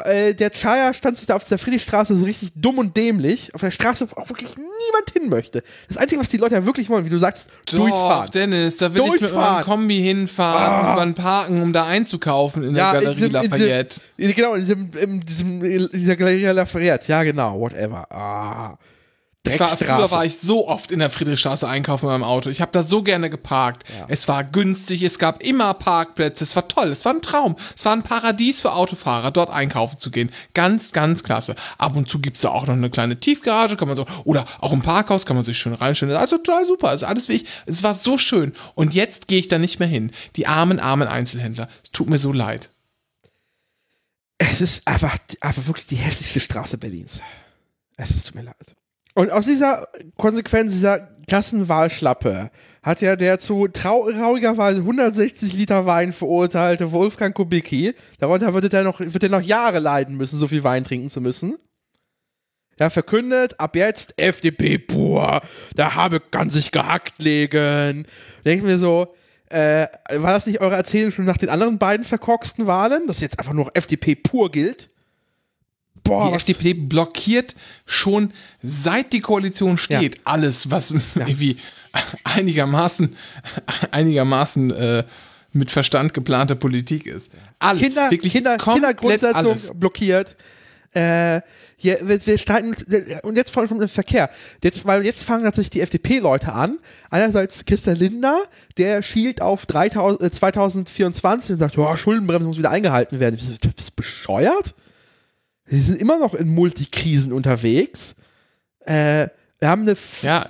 Äh, 0.05 0.35
der 0.35 0.51
Chaya 0.51 0.93
stand 0.95 1.17
sich 1.17 1.27
da 1.27 1.37
auf 1.37 1.45
der 1.47 1.59
Friedrichstraße 1.59 2.17
so 2.17 2.25
richtig 2.25 2.51
dumm 2.57 2.79
und 2.79 2.97
dämlich, 2.97 3.55
auf 3.55 3.61
der 3.61 3.71
Straße, 3.71 4.09
wo 4.11 4.21
auch 4.21 4.29
wirklich 4.29 4.57
niemand 4.57 5.11
hin 5.13 5.29
möchte. 5.29 5.63
Das 5.87 5.97
Einzige, 5.97 6.21
was 6.21 6.29
die 6.29 6.39
Leute 6.39 6.57
ja 6.57 6.67
wirklich 6.67 6.89
wollen, 6.91 7.05
wie 7.05 7.11
du 7.11 7.19
sagst, 7.19 7.49
durchfahren. 7.71 8.27
Doch, 8.27 8.33
Dennis, 8.33 8.79
da 8.79 8.93
will 8.93 9.03
ich 9.05 9.13
mit 9.13 9.21
meinem 9.21 9.31
Durchfahren. 9.31 9.65
Kombi 9.65 9.97
hinfahren, 10.03 10.87
Ah. 10.87 10.93
über 10.95 11.05
den 11.05 11.15
Parken, 11.15 11.63
um 11.63 11.73
da 11.73 11.87
einzukaufen 11.87 12.65
in 12.65 12.75
der 12.75 12.83
Ja, 12.83 12.93
in 12.95 13.01
Galerie 13.05 13.15
diesem, 13.15 13.27
in 13.29 13.33
Lafayette. 13.51 14.01
diesem, 14.19 14.35
genau, 14.35 14.55
in, 14.55 14.61
diesem, 14.61 14.91
in, 14.99 15.21
diesem, 15.21 15.65
in 15.65 15.89
dieser 15.93 16.17
Galerie 16.17 16.45
Lafayette. 16.47 17.13
Ja, 17.13 17.23
genau, 17.23 17.61
whatever. 17.61 18.07
Ah. 18.11 18.77
Ich 19.47 19.61
war, 19.61 19.77
früher 19.77 20.11
war 20.11 20.25
ich 20.25 20.39
so 20.39 20.69
oft 20.69 20.91
in 20.91 20.99
der 20.99 21.11
Friedrichstraße 21.11 21.69
einkaufen 21.69 22.07
mit 22.07 22.13
meinem 22.13 22.25
Auto. 22.25 22.51
Ich 22.51 22.61
habe 22.61 22.73
da 22.73 22.83
so 22.83 23.03
gerne 23.03 23.31
geparkt. 23.31 23.85
Es 24.09 24.29
war 24.29 24.45
günstig, 24.45 25.03
es 25.03 25.19
gab 25.19 25.43
immer 25.43 25.75
Parkplätze, 25.75 26.45
es 26.45 26.57
war 26.57 26.69
toll, 26.69 26.89
es 26.89 27.05
war 27.05 27.15
ein 27.15 27.23
Traum. 27.23 27.57
Es 27.77 27.85
war 27.85 27.93
ein 27.93 28.03
Paradies 28.03 28.61
für 28.61 28.73
Autofahrer, 28.73 29.31
dort 29.31 29.51
einkaufen 29.51 29.99
zu 29.99 30.11
gehen. 30.11 30.31
Ganz, 30.55 30.93
ganz 30.93 31.23
klasse. 31.23 31.57
Ab 31.79 31.97
und 31.97 32.09
zu 32.09 32.21
gibt's 32.21 32.43
da 32.43 32.51
auch 32.51 32.67
noch 32.67 32.75
eine 32.75 32.91
kleine 32.91 33.19
Tiefgarage, 33.19 33.77
kann 33.77 33.89
man 33.89 33.97
so, 33.97 34.07
oder 34.25 34.45
auch 34.61 34.73
im 34.73 34.83
Parkhaus 34.83 35.27
kann 35.27 35.37
man 35.37 35.45
sich 35.45 35.59
schön 35.59 35.75
reinstellen. 35.75 36.17
Also 36.17 36.39
total 36.39 36.67
super, 36.67 36.93
ist 36.93 37.05
alles 37.05 37.29
wie 37.29 37.35
ich. 37.35 37.47
Es 37.67 37.83
war 37.83 37.95
so 37.95 38.19
schön. 38.19 38.53
Und 38.75 38.95
jetzt 38.95 39.29
gehe 39.29 39.39
ich 39.39 39.49
da 39.49 39.59
nicht 39.59 39.79
mehr 39.79 39.89
hin. 39.89 40.13
Die 40.37 40.47
armen, 40.47 40.79
armen 40.79 41.09
Einzelhändler. 41.09 41.69
Es 41.83 41.91
tut 41.91 42.09
mir 42.09 42.19
so 42.19 42.33
leid. 42.33 42.71
Es 44.39 44.61
ist 44.61 44.87
einfach, 44.87 45.17
einfach 45.41 45.67
wirklich 45.67 45.87
die 45.87 45.97
hässlichste 45.97 46.41
Straße 46.41 46.79
Berlins. 46.79 47.21
Es 47.97 48.11
ist 48.11 48.27
tut 48.27 48.35
mir 48.35 48.43
leid. 48.43 48.76
Und 49.17 49.33
aus 49.33 49.47
dieser 49.47 49.89
Konsequenz 50.19 50.75
dieser 50.75 51.09
Klassenwahlschlappe 51.27 52.51
hat 52.83 53.01
ja 53.01 53.17
der 53.17 53.39
zu 53.39 53.67
trau 53.67 54.11
traurigerweise 54.11 54.81
160 54.81 55.55
Liter 55.55 55.87
Wein 55.87 56.13
verurteilte 56.13 56.93
Wolfgang 56.93 57.35
Kubicki, 57.35 57.95
darunter 58.19 58.53
wird 58.53 58.75
er 58.75 58.85
noch, 58.85 59.01
wird 59.01 59.23
er 59.23 59.31
noch 59.31 59.41
Jahre 59.41 59.79
leiden 59.79 60.19
müssen, 60.19 60.39
so 60.39 60.47
viel 60.47 60.63
Wein 60.65 60.85
trinken 60.85 61.09
zu 61.09 61.23
müssen, 61.23 61.57
ja, 62.79 62.91
verkündet, 62.91 63.59
ab 63.59 63.75
jetzt 63.75 64.21
FDP 64.21 64.77
pur, 64.77 65.41
der 65.79 65.95
habe 65.95 66.21
kann 66.21 66.51
sich 66.51 66.71
gehackt 66.71 67.23
legen. 67.23 68.07
Denken 68.45 68.67
wir 68.67 68.79
so, 68.79 69.15
äh, 69.49 69.87
war 70.17 70.33
das 70.33 70.47
nicht 70.47 70.61
eure 70.61 70.77
Erzählung 70.77 71.11
schon 71.11 71.25
nach 71.25 71.39
den 71.39 71.49
anderen 71.49 71.79
beiden 71.79 72.05
verkorksten 72.05 72.67
Wahlen, 72.67 73.07
dass 73.07 73.21
jetzt 73.21 73.39
einfach 73.39 73.55
nur 73.55 73.71
FDP 73.75 74.15
pur 74.15 74.51
gilt? 74.51 74.91
Boah, 76.07 76.31
die 76.31 76.37
FDP 76.37 76.75
blockiert 76.75 77.55
schon 77.85 78.33
seit 78.63 79.13
die 79.13 79.21
Koalition 79.21 79.79
steht 79.79 80.17
ja. 80.17 80.21
alles, 80.25 80.71
was 80.71 80.91
ja. 80.91 81.01
irgendwie 81.17 81.57
einigermaßen, 82.25 83.17
einigermaßen 83.91 84.71
äh, 84.73 85.05
mit 85.53 85.71
Verstand 85.71 86.15
geplante 86.15 86.57
Politik 86.57 87.07
ist. 87.07 87.33
Alles, 87.59 87.83
Kinder, 87.83 88.11
wirklich 88.11 88.33
Kinder, 88.33 88.57
Kindergrundsetzung 88.57 89.47
alles. 89.47 89.73
blockiert. 89.75 90.37
Äh, 90.93 91.43
hier, 91.77 91.99
wir, 92.03 92.27
wir 92.27 92.39
streiten 92.39 92.75
und 93.23 93.37
jetzt 93.37 93.51
vor 93.51 93.63
allem 93.63 93.83
im 93.83 93.89
Verkehr. 93.89 94.31
Jetzt, 94.63 94.87
weil 94.87 95.05
jetzt 95.05 95.25
fangen 95.25 95.45
natürlich 95.45 95.69
die 95.69 95.83
FDP-Leute 95.83 96.53
an. 96.53 96.79
Einerseits 97.11 97.67
Christian 97.67 97.97
Lindner, 97.97 98.39
der 98.79 99.03
schielt 99.03 99.43
auf 99.43 99.67
3000, 99.67 100.23
äh, 100.23 100.31
2024 100.31 101.53
und 101.53 101.59
sagt, 101.59 101.77
oh, 101.77 101.97
Schuldenbremse 101.97 102.47
muss 102.47 102.57
wieder 102.57 102.71
eingehalten 102.71 103.21
werden. 103.21 103.39
Du 103.61 103.71
bist 103.71 103.95
bescheuert? 103.95 104.75
Sie 105.67 105.81
sind 105.81 106.01
immer 106.01 106.19
noch 106.19 106.35
in 106.35 106.49
Multikrisen 106.49 107.33
unterwegs. 107.33 108.17
Äh, 108.81 109.29
wir 109.59 109.69
haben 109.69 109.83
eine. 109.83 109.97
ja, 110.23 110.47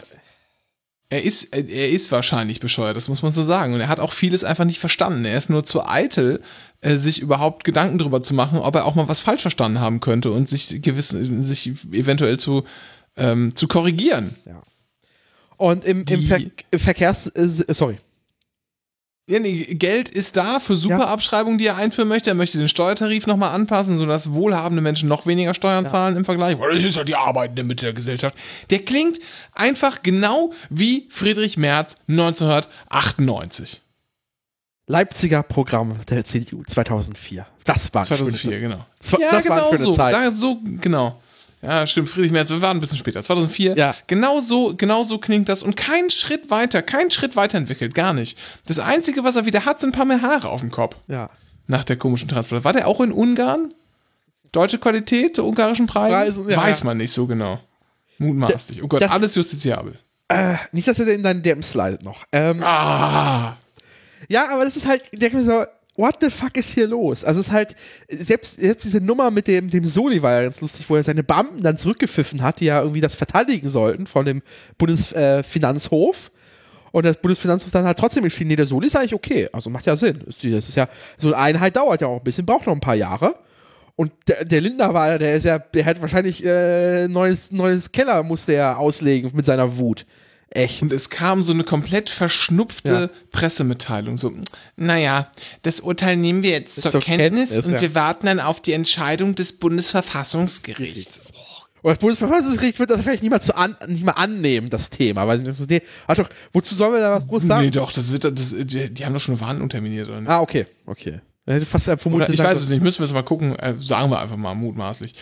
er 1.09 1.23
ist, 1.23 1.55
er 1.55 1.91
ist 1.91 2.11
wahrscheinlich 2.11 2.59
bescheuert, 2.59 2.97
das 2.97 3.09
muss 3.09 3.23
man 3.23 3.31
so 3.31 3.45
sagen. 3.45 3.75
Und 3.75 3.81
er 3.81 3.89
hat 3.89 4.01
auch 4.01 4.13
vieles 4.13 4.43
einfach 4.43 4.65
nicht 4.65 4.81
verstanden. 4.81 5.25
Er 5.25 5.39
ist 5.39 5.51
nur 5.51 5.63
zu 5.63 5.87
eitel, 5.87 6.43
äh, 6.81 6.97
sich 6.97 7.21
überhaupt 7.21 7.63
Gedanken 7.63 7.99
darüber 7.99 8.21
zu 8.23 8.35
machen, 8.35 8.59
ob 8.59 8.75
er 8.75 8.85
auch 8.87 8.97
mal 8.97 9.09
was 9.09 9.21
falsch 9.21 9.43
verstanden 9.43 9.81
haben 9.81 10.01
könnte 10.01 10.33
und 10.33 10.49
sich 10.49 10.83
gewissen, 10.83 11.43
sich 11.43 11.69
eventuell 11.93 12.39
zu, 12.39 12.65
ähm, 13.17 13.55
zu 13.55 13.69
korrigieren. 13.69 14.35
Ja. 14.47 14.63
Und 15.57 15.85
im, 15.85 16.05
im, 16.11 16.23
Ver 16.23 16.41
im 16.71 16.79
Verkehrs, 16.79 17.29
äh, 17.29 17.73
sorry. 17.73 17.99
Ja, 19.29 19.41
nee, 19.41 19.65
Geld 19.75 20.09
ist 20.09 20.37
da 20.37 20.61
für 20.61 20.77
Superabschreibungen, 20.77 21.59
die 21.59 21.67
er 21.67 21.75
einführen 21.75 22.07
möchte. 22.07 22.31
Er 22.31 22.37
möchte 22.37 22.59
den 22.59 22.69
Steuertarif 22.69 23.27
nochmal 23.27 23.51
anpassen, 23.51 23.97
sodass 23.97 24.33
wohlhabende 24.35 24.81
Menschen 24.81 25.09
noch 25.09 25.27
weniger 25.27 25.53
Steuern 25.53 25.85
ja. 25.85 25.91
zahlen 25.91 26.17
im 26.17 26.25
Vergleich. 26.25 26.57
Weil 26.61 26.77
das 26.77 26.85
ist 26.85 26.97
ja 26.97 27.03
die 27.03 27.17
arbeitende 27.17 27.65
Mitte 27.65 27.87
der 27.87 27.93
Gesellschaft. 27.93 28.37
Der 28.71 28.79
klingt 28.81 29.19
einfach 29.53 30.05
genau 30.05 30.53
wie 30.71 31.09
Friedrich 31.11 31.57
Merz 31.57 31.97
1998. 32.09 33.83
Leipziger 34.87 35.43
Programm 35.43 35.99
der 36.09 36.25
CDU 36.25 36.63
2004. 36.63 37.47
Das 37.65 37.93
war 37.93 38.05
2004, 38.05 38.61
genau. 38.61 38.87
Z 39.01 39.19
ja, 39.19 39.33
das 39.33 39.43
genau 39.43 39.57
war 39.57 39.69
eine 39.71 39.79
so. 39.79 39.93
Zeit. 39.93 40.15
Da, 40.15 40.31
so. 40.31 40.59
Genau. 40.81 41.21
Ja, 41.63 41.87
stimmt, 41.87 42.11
Friedrich 42.11 42.33
Merz, 42.33 42.51
wir 42.51 42.61
waren 42.63 42.77
ein 42.77 42.81
bisschen 42.81 42.99
später, 42.99 43.23
2004. 43.23 43.77
Ja. 43.77 43.95
Genau 44.07 44.41
so, 44.41 44.75
genau 44.77 45.05
so 45.05 45.19
klingt 45.19 45.49
das 45.49 45.63
und 45.63 45.77
kein 45.77 46.11
Schritt 46.11 46.51
weiter, 46.51 46.83
kein 46.83 47.11
Schritt 47.11 47.35
weiterentwickelt, 47.35 47.95
gar 47.95 48.13
nicht. 48.13 48.39
Das 48.67 48.79
Einzige, 48.79 49.25
was 49.25 49.37
er 49.37 49.47
wieder 49.47 49.65
hat, 49.65 49.81
sind 49.81 49.91
ein 49.91 49.93
paar 49.93 50.05
mehr 50.05 50.23
Haare 50.23 50.49
auf 50.51 50.61
dem 50.61 50.71
Kopf. 50.71 50.97
Ja. 51.09 51.31
Nach 51.67 51.83
der 51.85 51.97
komischen 51.97 52.29
Transport. 52.29 52.63
War 52.65 52.73
der 52.73 52.87
auch 52.87 53.01
in 53.01 53.11
Ungarn? 53.11 53.73
Deutsche 54.53 54.79
Qualität, 54.79 55.37
der 55.39 55.45
ungarischen 55.45 55.87
Preise? 55.87 56.15
Preisen, 56.15 56.49
ja. 56.49 56.57
Weiß 56.59 56.85
man 56.85 56.97
nicht 56.99 57.13
so 57.13 57.27
genau. 57.27 57.59
Mutmaßlich. 58.19 58.83
Oh 58.83 58.87
Gott, 58.89 59.03
Das- 59.03 59.11
alles 59.11 59.35
justiziabel. 59.35 59.99
Äh, 60.29 60.57
nicht, 60.73 60.87
dass 60.89 60.99
er 60.99 61.07
in 61.09 61.23
deinen 61.23 61.43
DM 61.43 61.63
slidet 61.63 62.03
noch. 62.03 62.25
Ähm, 62.33 62.63
Ah. 62.63 63.57
Ja, 64.29 64.49
aber 64.53 64.65
das 64.65 64.77
ist 64.77 64.87
halt, 64.87 65.05
ich 65.11 65.19
denke 65.21 65.37
mir 65.37 65.43
so, 65.45 65.65
what 65.97 66.17
the 66.21 66.31
fuck 66.31 66.57
ist 66.57 66.71
hier 66.71 66.87
los? 66.87 67.25
Also 67.25 67.41
es 67.41 67.49
ist 67.49 67.53
halt, 67.53 67.75
selbst, 68.09 68.61
selbst 68.61 68.85
diese 68.85 69.01
Nummer 69.01 69.31
mit 69.31 69.47
dem, 69.47 69.71
dem 69.71 69.85
Soli 69.85 70.23
war 70.23 70.33
ja 70.33 70.43
ganz 70.43 70.61
lustig, 70.61 70.89
wo 70.89 70.97
er 70.97 71.03
seine 71.03 71.23
Beamten 71.23 71.63
dann 71.63 71.77
zurückgepfiffen 71.77 72.43
hat, 72.43 72.61
die 72.61 72.67
ja 72.67 72.81
irgendwie 72.81 73.01
das 73.01 73.15
verteidigen 73.15 73.69
sollten 73.69 74.07
von 74.07 74.27
dem 74.27 74.43
Bundesfinanzhof. 74.79 76.31
Und 76.93 77.05
das 77.05 77.19
Bundesfinanzhof 77.19 77.71
dann 77.71 77.85
hat 77.85 77.99
trotzdem 77.99 78.25
entschieden, 78.25 78.49
nee, 78.49 78.57
der 78.57 78.67
Soli 78.67 78.87
ist 78.87 78.97
eigentlich 78.97 79.15
okay. 79.15 79.49
Also 79.53 79.71
macht 79.71 79.87
ja 79.87 79.97
Sinn. 79.97 80.23
Das 80.27 80.43
ist 80.45 80.77
ja, 80.77 80.89
so 81.19 81.29
eine 81.29 81.37
Einheit 81.37 81.77
dauert 81.77 82.01
ja 82.01 82.07
auch 82.09 82.19
ein 82.19 82.25
bisschen, 82.25 82.47
braucht 82.47 82.67
noch 82.67 82.73
ein 82.73 82.81
paar 82.81 82.95
Jahre. 82.95 83.35
Und 83.97 84.13
der, 84.29 84.45
der 84.45 84.61
Lindner 84.61 84.93
war, 84.93 85.19
der 85.19 85.35
ist 85.35 85.45
ja, 85.45 85.59
der 85.59 85.85
hat 85.87 86.01
wahrscheinlich 86.03 86.45
äh, 86.45 87.09
neues, 87.09 87.51
neues 87.51 87.93
Keller 87.93 88.23
musste 88.23 88.53
er 88.53 88.79
auslegen 88.79 89.31
mit 89.35 89.47
seiner 89.47 89.79
Wut. 89.79 90.07
Echt. 90.57 90.83
Und 90.83 90.93
es 90.93 91.11
kam 91.11 91.45
so 91.45 91.53
eine 91.53 91.65
komplett 91.65 92.09
verschnupfte 92.09 93.11
Ja. 93.13 93.21
Pressemitteilung. 93.31 94.17
So, 94.17 94.33
naja, 94.77 95.31
das 95.63 95.81
Urteil 95.81 96.17
nehmen 96.17 96.43
wir 96.43 96.51
jetzt 96.51 96.81
zur, 96.81 96.93
zur 96.93 97.01
Kenntnis, 97.01 97.51
Kenntnis, 97.51 97.67
und 97.67 97.73
ja. 97.75 97.81
wir 97.83 97.95
warten 97.95 98.27
dann 98.27 98.41
auf 98.41 98.61
die 98.61 98.73
Entscheidung 98.73 99.35
des 99.35 99.53
Bundesverfassungsgerichts. 99.53 101.21
Und 101.83 101.91
das 101.91 101.99
Bundesverfassungsgericht 101.99 102.79
wird 102.79 102.91
das 102.91 103.03
vielleicht 103.03 103.23
nicht 103.23 103.31
mal, 103.31 103.41
zu 103.41 103.55
an, 103.55 103.77
nicht 103.87 104.05
mal 104.05 104.13
annehmen, 104.13 104.71
das 104.71 104.91
Thema. 104.91 105.27
Weil 105.29 105.45
sie 105.45 105.53
so, 105.53 105.65
nee, 105.69 105.83
ach 106.07 106.17
doch, 106.17 106.31
wozu 106.53 106.75
sollen 106.75 106.95
wir 106.95 107.01
da 107.01 107.13
was 107.13 107.27
groß 107.27 107.43
sagen? 107.43 107.65
Nee, 107.65 107.71
doch, 107.71 107.93
das 107.93 108.11
wird, 108.13 108.25
das, 108.25 108.55
die, 108.57 108.93
die 108.93 109.05
haben 109.05 109.13
doch 109.13 109.21
schon 109.21 109.35
eine 109.35 109.39
Verhandlung 109.39 109.69
terminiert, 109.69 110.09
oder 110.09 110.21
nicht? 110.21 110.31
Ah, 110.31 110.41
okay, 110.41 110.67
okay. 110.87 111.21
Fast 111.65 111.85
vermutet, 111.85 112.29
Oder 112.29 112.35
ich 112.35 112.41
weiß 112.41 112.63
es 112.63 112.69
nicht, 112.71 112.83
müssen 112.83 113.01
wir 113.01 113.05
es 113.05 113.13
mal 113.13 113.23
gucken, 113.23 113.57
äh, 113.57 113.75
sagen 113.79 114.11
wir 114.11 114.19
einfach 114.19 114.37
mal 114.37 114.55
mutmaßlich. 114.55 115.15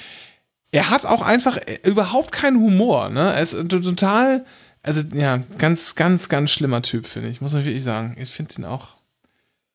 Er 0.71 0.89
hat 0.91 1.05
auch 1.05 1.21
einfach 1.21 1.59
äh, 1.59 1.81
überhaupt 1.85 2.33
keinen 2.33 2.57
Humor, 2.57 3.11
ne? 3.11 3.35
Er 3.35 3.43
ist 3.43 3.53
total, 3.69 4.47
also 4.85 5.03
ja, 5.15 5.39
ganz, 5.59 5.97
ganz, 5.97 6.29
ganz 6.29 6.51
schlimmer 6.53 6.83
Typ, 6.83 7.07
finde 7.09 7.29
ich, 7.31 7.41
muss 7.41 7.53
man 7.53 7.65
wirklich 7.65 7.83
sagen. 7.83 8.17
Ich 8.21 8.31
finde 8.31 8.55
ihn 8.59 8.65
auch 8.65 8.97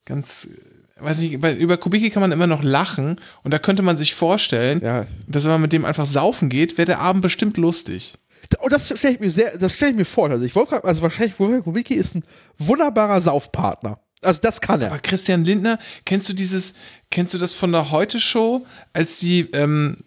ganz, 0.05 0.45
äh, 0.45 1.03
weiß 1.03 1.20
nicht, 1.20 1.41
bei, 1.41 1.53
über 1.55 1.76
Kubicki 1.78 2.10
kann 2.10 2.22
man 2.22 2.32
immer 2.32 2.47
noch 2.47 2.64
lachen 2.64 3.20
und 3.43 3.53
da 3.53 3.60
könnte 3.60 3.82
man 3.82 3.97
sich 3.97 4.16
vorstellen, 4.16 4.82
Ja. 4.82 5.05
dass 5.28 5.43
wenn 5.43 5.51
man 5.51 5.62
mit 5.62 5.74
dem 5.74 5.84
einfach 5.86 6.05
saufen 6.05 6.47
geht, 6.49 6.78
wäre 6.78 6.86
der 6.86 6.99
Abend 6.99 7.22
bestimmt 7.22 7.57
lustig. 7.57 8.16
Oh, 8.62 8.70
das 8.70 8.88
stelle 8.97 9.16
ich 9.16 9.20
mir 9.20 9.30
sehr, 9.30 9.57
das 9.57 9.74
stelle 9.74 9.91
ich 9.91 9.97
mir 9.97 10.05
vor. 10.05 10.30
Also 10.30 10.45
ich 10.45 10.55
wollte 10.55 10.72
gerade, 10.72 10.88
also 10.88 11.01
wahrscheinlich, 11.01 11.38
Wolfgang 11.39 11.64
Kubicki 11.66 11.93
ist 11.93 12.16
ein 12.16 12.24
wunderbarer 12.57 13.22
Saufpartner. 13.22 13.99
Also 14.22 14.39
das 14.41 14.60
kann 14.62 14.82
er. 14.82 14.88
Aber 14.91 14.99
Christian 14.99 15.43
Lindner, 15.45 15.78
kennst 16.05 16.28
du 16.30 16.34
dieses, 16.34 16.74
kennst 17.12 17.34
du 17.34 17.38
das 17.38 17.53
von 17.53 17.72
der 17.72 17.91
Heute-Show, 17.91 18.66
als 18.93 19.20
die 19.20 19.41
ähm, 19.53 19.97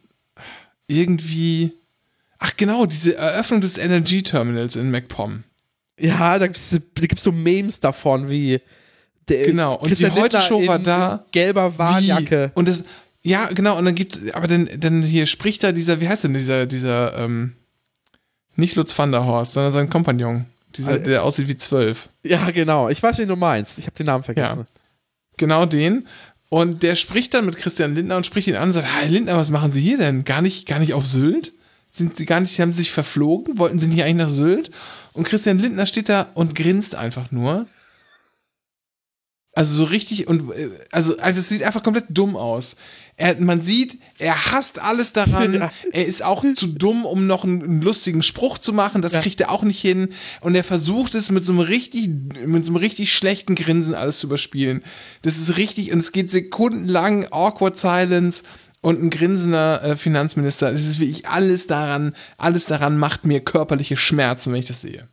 irgendwie, 0.86 1.72
ach 2.43 2.57
genau, 2.57 2.86
diese 2.86 3.16
Eröffnung 3.16 3.61
des 3.61 3.78
Energy-Terminals 3.78 4.76
in 4.76 4.90
MacPom. 4.90 5.45
Ja, 5.99 6.38
da 6.38 6.49
gibt 6.49 6.59
es 6.59 7.22
so 7.22 7.32
Memes 7.32 7.80
davon, 7.80 8.28
wie 8.28 8.61
der 9.28 9.47
Genau, 9.47 9.76
und 9.76 9.88
Christian 9.88 10.14
die 10.14 10.20
Heute-Show 10.20 10.59
Lindner 10.59 10.72
war 10.72 10.78
da. 10.80 11.26
Gelber 11.30 11.78
Warnjacke. 11.78 12.51
Wie? 12.53 12.59
Und 12.59 12.68
das, 12.68 12.82
ja, 13.22 13.47
genau, 13.47 13.78
und 13.78 13.84
dann 13.84 13.95
gibt's, 13.95 14.20
aber 14.32 14.49
dann, 14.49 14.68
dann 14.78 15.03
hier 15.03 15.26
spricht 15.26 15.62
da 15.62 15.70
dieser, 15.70 16.01
wie 16.01 16.09
heißt 16.09 16.24
denn 16.24 16.34
dieser, 16.34 16.66
dieser, 16.66 17.16
ähm, 17.16 17.53
nicht 18.57 18.74
Lutz 18.74 18.99
van 18.99 19.12
der 19.12 19.24
Horst, 19.24 19.53
sondern 19.53 19.72
sein 19.72 19.88
Kompagnon. 19.88 20.47
Dieser, 20.74 20.99
der 20.99 21.22
aussieht 21.22 21.49
wie 21.49 21.57
zwölf. 21.57 22.09
Ja, 22.24 22.51
genau. 22.51 22.88
Ich 22.88 23.03
weiß, 23.03 23.18
wen 23.18 23.28
du 23.28 23.36
meinst. 23.36 23.78
Ich 23.78 23.84
habe 23.84 23.95
den 23.95 24.07
Namen 24.07 24.24
vergessen. 24.24 24.61
Ja. 24.61 24.80
Genau 25.36 25.66
den. 25.66 26.09
Und 26.49 26.82
der 26.82 26.97
spricht 26.97 27.34
dann 27.34 27.45
mit 27.45 27.57
Christian 27.57 27.95
Lindner 27.95 28.16
und 28.16 28.26
spricht 28.26 28.49
ihn 28.49 28.57
an 28.57 28.68
und 28.68 28.72
sagt, 28.72 28.88
Herr 28.88 29.09
Lindner, 29.09 29.36
was 29.36 29.51
machen 29.51 29.70
Sie 29.70 29.82
hier 29.82 29.99
denn? 29.99 30.24
Gar 30.24 30.40
nicht, 30.40 30.66
gar 30.66 30.78
nicht 30.78 30.95
auf 30.95 31.07
Sylt? 31.07 31.53
Sind 31.95 32.16
Sie 32.16 32.24
gar 32.24 32.40
nicht, 32.40 32.59
haben 32.59 32.72
Sie 32.72 32.78
sich 32.78 32.90
verflogen? 32.90 33.59
Wollten 33.59 33.78
Sie 33.78 33.86
nicht 33.86 34.03
eigentlich 34.03 34.16
nach 34.26 34.30
Sylt? 34.30 34.70
Und 35.12 35.24
Christian 35.24 35.59
Lindner 35.59 35.84
steht 35.84 36.09
da 36.09 36.30
und 36.32 36.55
grinst 36.55 36.95
einfach 36.95 37.30
nur. 37.30 37.66
Also 39.55 39.74
so 39.74 39.84
richtig 39.84 40.26
und 40.28 40.51
äh, 40.53 40.70
also, 40.93 41.18
also 41.18 41.38
es 41.38 41.51
sieht 41.51 41.62
einfach 41.62 41.82
komplett 41.82 42.07
dumm 42.09 42.36
aus. 42.36 42.76
Er, 43.18 43.38
man 43.38 43.61
sieht, 43.61 43.99
er 44.18 44.51
hasst 44.51 44.80
alles 44.80 45.12
daran. 45.12 45.53
Ja. 45.61 45.70
Er 45.93 46.07
ist 46.07 46.24
auch 46.24 46.43
zu 46.57 46.66
dumm, 46.66 47.05
um 47.05 47.26
noch 47.26 47.45
einen, 47.45 47.62
einen 47.62 47.82
lustigen 47.82 48.22
Spruch 48.22 48.57
zu 48.57 48.72
machen. 48.72 49.03
Das 49.03 49.12
Ja. 49.12 49.20
kriegt 49.20 49.43
er 49.43 49.51
auch 49.51 49.62
nicht 49.62 49.82
hin. 49.82 50.09
Und 50.40 50.55
er 50.55 50.64
versucht 50.64 51.14
es 51.14 51.30
mit 51.30 51.45
so 51.45 51.53
einem 51.53 51.61
richtig, 51.61 52.09
mit 52.47 52.64
so 52.64 52.70
einem 52.72 52.76
richtig 52.76 53.12
schlechten 53.12 53.55
Grinsen 53.55 53.95
alles 53.95 54.16
zu 54.20 54.28
überspielen. 54.28 54.82
Das 55.20 55.36
ist 55.36 55.59
richtig 55.59 55.93
und 55.93 55.99
es 55.99 56.12
geht 56.12 56.30
sekundenlang 56.30 57.26
awkward 57.30 57.76
silence 57.76 58.43
und 58.83 59.03
ein 59.03 59.09
grinsender 59.11 59.83
äh, 59.83 59.97
Finanzminister. 59.97 60.70
Es 60.70 60.87
ist 60.87 61.01
wirklich 61.01 61.26
alles 61.26 61.66
daran, 61.66 62.14
alles 62.37 62.66
daran 62.66 62.99
macht 62.99 63.24
mir 63.24 63.41
körperliche 63.41 63.97
Schmerzen, 63.97 64.53
wenn 64.53 64.61
ich 64.61 64.66
das 64.66 64.83
sehe. 64.83 65.09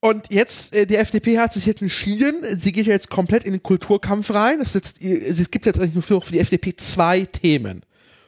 Und 0.00 0.32
jetzt, 0.32 0.74
äh, 0.74 0.86
die 0.86 0.96
FDP 0.96 1.38
hat 1.38 1.52
sich 1.52 1.66
jetzt 1.66 1.80
entschieden, 1.80 2.36
sie 2.42 2.72
geht 2.72 2.86
ja 2.86 2.92
jetzt 2.92 3.08
komplett 3.08 3.44
in 3.44 3.52
den 3.52 3.62
Kulturkampf 3.62 4.34
rein. 4.34 4.60
Es, 4.60 4.74
jetzt, 4.74 5.00
es 5.00 5.50
gibt 5.50 5.66
jetzt 5.66 5.78
eigentlich 5.78 5.94
nur 5.94 6.02
für, 6.02 6.20
für 6.20 6.32
die 6.32 6.40
FDP 6.40 6.74
zwei 6.76 7.20
Themen. 7.24 7.82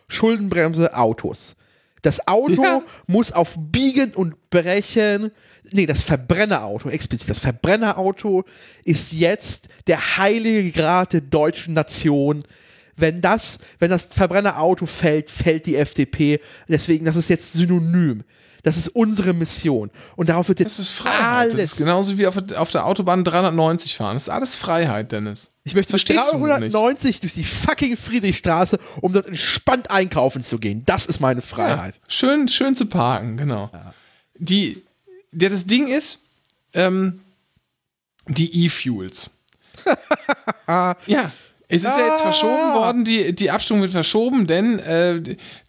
Schuldenbremse, 0.08 0.96
Autos. 0.96 1.56
Das 2.02 2.26
Auto 2.28 2.62
Ja. 2.62 2.82
muss 3.06 3.32
auf 3.32 3.54
Biegen 3.56 4.12
und 4.14 4.50
Brechen, 4.50 5.30
nee, 5.70 5.86
das 5.86 6.02
Verbrennerauto, 6.02 6.90
explizit, 6.90 7.30
das 7.30 7.40
Verbrennerauto 7.40 8.44
ist 8.84 9.12
jetzt 9.12 9.68
der 9.86 10.18
heilige 10.18 10.70
Grat 10.70 11.14
der 11.14 11.22
deutschen 11.22 11.74
Nation. 11.74 12.44
Wenn 13.02 13.20
das, 13.20 13.58
wenn 13.80 13.90
das 13.90 14.04
Verbrennerauto 14.04 14.86
fällt, 14.86 15.30
fällt 15.30 15.66
die 15.66 15.76
FDP. 15.76 16.40
Deswegen, 16.68 17.04
das 17.04 17.16
ist 17.16 17.28
jetzt 17.28 17.52
synonym. 17.52 18.24
Das 18.62 18.76
ist 18.76 18.88
unsere 18.90 19.32
Mission. 19.34 19.90
Und 20.14 20.28
darauf 20.28 20.46
wird 20.48 20.60
jetzt 20.60 20.78
Das 20.78 20.86
ist 20.86 20.92
Freiheit. 20.92 21.20
alles. 21.50 21.54
Das 21.54 21.62
ist 21.72 21.76
genauso 21.78 22.16
wie 22.16 22.28
auf, 22.28 22.36
auf 22.56 22.70
der 22.70 22.86
Autobahn 22.86 23.24
390 23.24 23.96
fahren. 23.96 24.14
Das 24.14 24.24
ist 24.24 24.28
alles 24.28 24.54
Freiheit, 24.54 25.10
Dennis. 25.10 25.50
ich 25.64 25.74
möchte 25.74 25.92
mit 25.92 26.00
Verstehst 26.00 26.32
du 26.32 26.38
nicht? 26.38 26.72
390 26.72 27.18
durch 27.20 27.32
die 27.32 27.42
fucking 27.44 27.96
Friedrichstraße, 27.96 28.78
um 29.00 29.12
dort 29.12 29.26
entspannt 29.26 29.90
einkaufen 29.90 30.44
zu 30.44 30.58
gehen. 30.58 30.84
Das 30.86 31.06
ist 31.06 31.18
meine 31.18 31.42
Freiheit. 31.42 32.00
Schön, 32.06 32.46
schön 32.46 32.76
zu 32.76 32.86
parken, 32.86 33.36
genau. 33.36 33.68
Die, 34.38 34.80
der, 35.32 35.50
das 35.50 35.66
Ding 35.66 35.88
ist, 35.88 36.20
ähm, 36.74 37.20
die 38.28 38.64
E-Fuels. 38.64 39.30
ja. 40.68 41.32
Es 41.72 41.84
ist 41.84 41.96
ja 41.96 42.06
jetzt 42.06 42.20
verschoben 42.20 42.74
worden, 42.74 43.04
die, 43.04 43.34
die 43.34 43.50
Abstimmung 43.50 43.80
wird 43.82 43.92
verschoben, 43.92 44.46
denn 44.46 44.78
äh, 44.80 45.22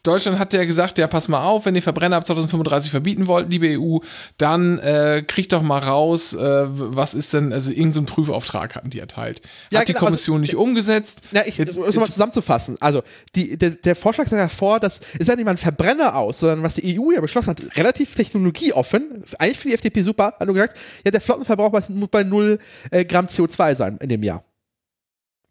Deutschland 0.03 0.37
hat 0.37 0.53
ja 0.53 0.65
gesagt, 0.65 0.97
ja, 0.97 1.07
pass 1.07 1.29
mal 1.29 1.45
auf, 1.45 1.65
wenn 1.65 1.75
ihr 1.75 1.81
Verbrenner 1.81 2.17
ab 2.17 2.27
2035 2.27 2.91
verbieten 2.91 3.27
wollt, 3.27 3.49
liebe 3.49 3.79
EU, 3.79 3.99
dann 4.37 4.79
äh, 4.79 5.23
kriegt 5.25 5.53
doch 5.53 5.61
mal 5.61 5.79
raus, 5.79 6.33
äh, 6.33 6.65
was 6.67 7.13
ist 7.13 7.33
denn, 7.33 7.53
also 7.53 7.71
irgendein 7.71 7.93
so 7.93 8.13
Prüfauftrag 8.13 8.75
hatten 8.75 8.89
die 8.89 8.99
erteilt. 8.99 9.41
Ja, 9.69 9.79
hat 9.79 9.87
die 9.87 9.93
genau, 9.93 10.05
Kommission 10.05 10.41
nicht 10.41 10.55
umgesetzt. 10.55 11.21
Na, 11.31 11.47
ich, 11.47 11.57
Jetzt- 11.57 11.77
um 11.77 11.85
es 11.85 11.95
mal 11.95 12.03
zusammenzufassen. 12.03 12.75
Also, 12.81 13.01
die, 13.33 13.57
der, 13.57 13.69
der 13.69 13.95
Vorschlag 13.95 14.27
sah 14.27 14.37
ja 14.37 14.49
vor, 14.49 14.81
dass 14.81 14.99
es 15.17 15.27
ja 15.27 15.35
nicht 15.37 15.45
mal 15.45 15.51
ein 15.51 15.57
Verbrenner 15.57 16.17
aus, 16.17 16.39
sondern 16.39 16.63
was 16.63 16.75
die 16.75 16.99
EU 16.99 17.11
ja 17.11 17.21
beschlossen 17.21 17.51
hat, 17.51 17.77
relativ 17.77 18.13
technologieoffen, 18.13 19.23
eigentlich 19.39 19.59
für 19.59 19.69
die 19.69 19.73
FDP 19.73 20.01
super, 20.01 20.35
hat 20.37 20.45
nur 20.45 20.55
gesagt, 20.55 20.77
ja, 21.05 21.11
der 21.11 21.21
Flottenverbrauch 21.21 21.71
muss 21.71 21.89
muss 21.89 22.09
bei 22.09 22.23
0 22.23 22.59
äh, 22.91 23.05
Gramm 23.05 23.27
CO2 23.27 23.75
sein 23.75 23.97
in 24.01 24.09
dem 24.09 24.21
Jahr. 24.21 24.43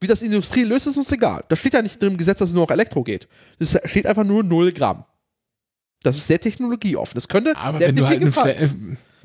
Wie 0.02 0.08
das 0.08 0.20
Industrie 0.20 0.64
löst, 0.64 0.88
ist 0.88 0.96
uns 0.96 1.12
egal. 1.12 1.44
Da 1.48 1.54
steht 1.54 1.74
ja 1.74 1.80
nicht 1.80 2.02
drin 2.02 2.12
im 2.12 2.18
Gesetz, 2.18 2.40
dass 2.40 2.48
es 2.48 2.54
nur 2.54 2.64
noch 2.64 2.72
Elektro 2.72 3.04
geht. 3.04 3.28
Es 3.60 3.78
steht 3.84 4.04
einfach 4.06 4.24
nur 4.24 4.42
0 4.42 4.72
Gramm. 4.72 5.04
Das 6.02 6.16
ist 6.16 6.26
sehr 6.26 6.40
technologieoffen. 6.40 7.14
Das 7.14 7.28
könnte 7.28 7.56
aber 7.56 7.78
der 7.78 7.88
wenn 7.88 7.96
du 7.96 8.06
halt 8.08 8.20
eine. 8.20 8.32
Fla 8.32 8.48
äh, 8.48 8.68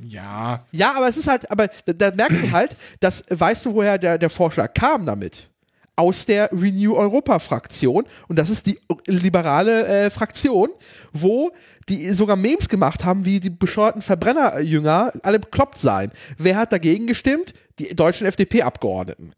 ja, 0.07 0.63
Ja, 0.71 0.93
aber 0.95 1.07
es 1.07 1.17
ist 1.17 1.27
halt, 1.27 1.49
aber 1.49 1.67
da, 1.87 1.93
da 1.93 2.11
merkst 2.11 2.43
du 2.43 2.51
halt, 2.51 2.77
dass, 2.99 3.25
weißt 3.29 3.65
du, 3.65 3.73
woher 3.73 3.97
der, 3.97 4.19
der 4.19 4.29
Vorschlag 4.29 4.75
kam 4.75 5.07
damit? 5.07 5.49
Aus 5.95 6.27
der 6.27 6.51
Renew 6.51 6.93
Europa 6.93 7.39
Fraktion 7.39 8.05
und 8.27 8.35
das 8.37 8.51
ist 8.51 8.67
die 8.67 8.79
liberale 9.07 9.87
äh, 9.87 10.09
Fraktion, 10.11 10.69
wo 11.11 11.49
die 11.89 12.11
sogar 12.11 12.35
Memes 12.35 12.69
gemacht 12.69 13.03
haben, 13.03 13.25
wie 13.25 13.39
die 13.39 13.49
bescheuerten 13.49 14.03
Verbrennerjünger 14.03 15.13
alle 15.23 15.39
bekloppt 15.39 15.79
seien. 15.79 16.11
Wer 16.37 16.57
hat 16.57 16.71
dagegen 16.71 17.07
gestimmt? 17.07 17.53
Die 17.79 17.95
deutschen 17.95 18.27
FDP-Abgeordneten. 18.27 19.33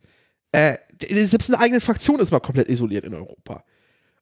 Äh, 0.51 0.79
selbst 1.01 1.49
eine 1.49 1.59
eigene 1.59 1.81
Fraktion 1.81 2.19
ist 2.19 2.31
mal 2.31 2.39
komplett 2.39 2.69
isoliert 2.69 3.05
in 3.05 3.13
Europa. 3.13 3.63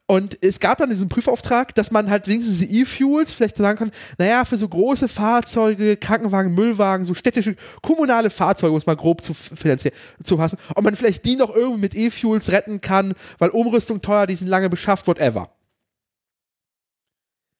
Und 0.09 0.41
es 0.41 0.61
gab 0.61 0.77
dann 0.77 0.89
diesen 0.89 1.09
Prüfauftrag, 1.09 1.75
dass 1.75 1.91
man 1.91 2.09
halt 2.09 2.29
wenigstens 2.29 2.59
die 2.59 2.79
E-Fuels 2.79 3.33
vielleicht 3.33 3.57
sagen 3.57 3.77
kann, 3.77 3.91
naja, 4.17 4.45
für 4.45 4.55
so 4.55 4.67
große 4.67 5.09
Fahrzeuge, 5.09 5.97
Krankenwagen, 5.97 6.55
Müllwagen, 6.55 7.05
so 7.05 7.13
städtische, 7.13 7.57
kommunale 7.81 8.29
Fahrzeuge, 8.29 8.71
um 8.71 8.77
es 8.77 8.85
mal 8.85 8.95
grob 8.95 9.21
zu 9.21 9.33
finanzieren, 9.33 9.93
zu 10.23 10.37
fassen, 10.37 10.57
ob 10.75 10.85
man 10.85 10.95
vielleicht 10.95 11.25
die 11.25 11.35
noch 11.35 11.53
irgendwie 11.53 11.81
mit 11.81 11.95
E-Fuels 11.95 12.53
retten 12.53 12.79
kann, 12.79 13.15
weil 13.37 13.49
Umrüstung 13.49 14.01
teuer, 14.01 14.27
die 14.27 14.35
sind 14.35 14.47
lange 14.47 14.69
beschafft, 14.69 15.07
whatever. 15.07 15.51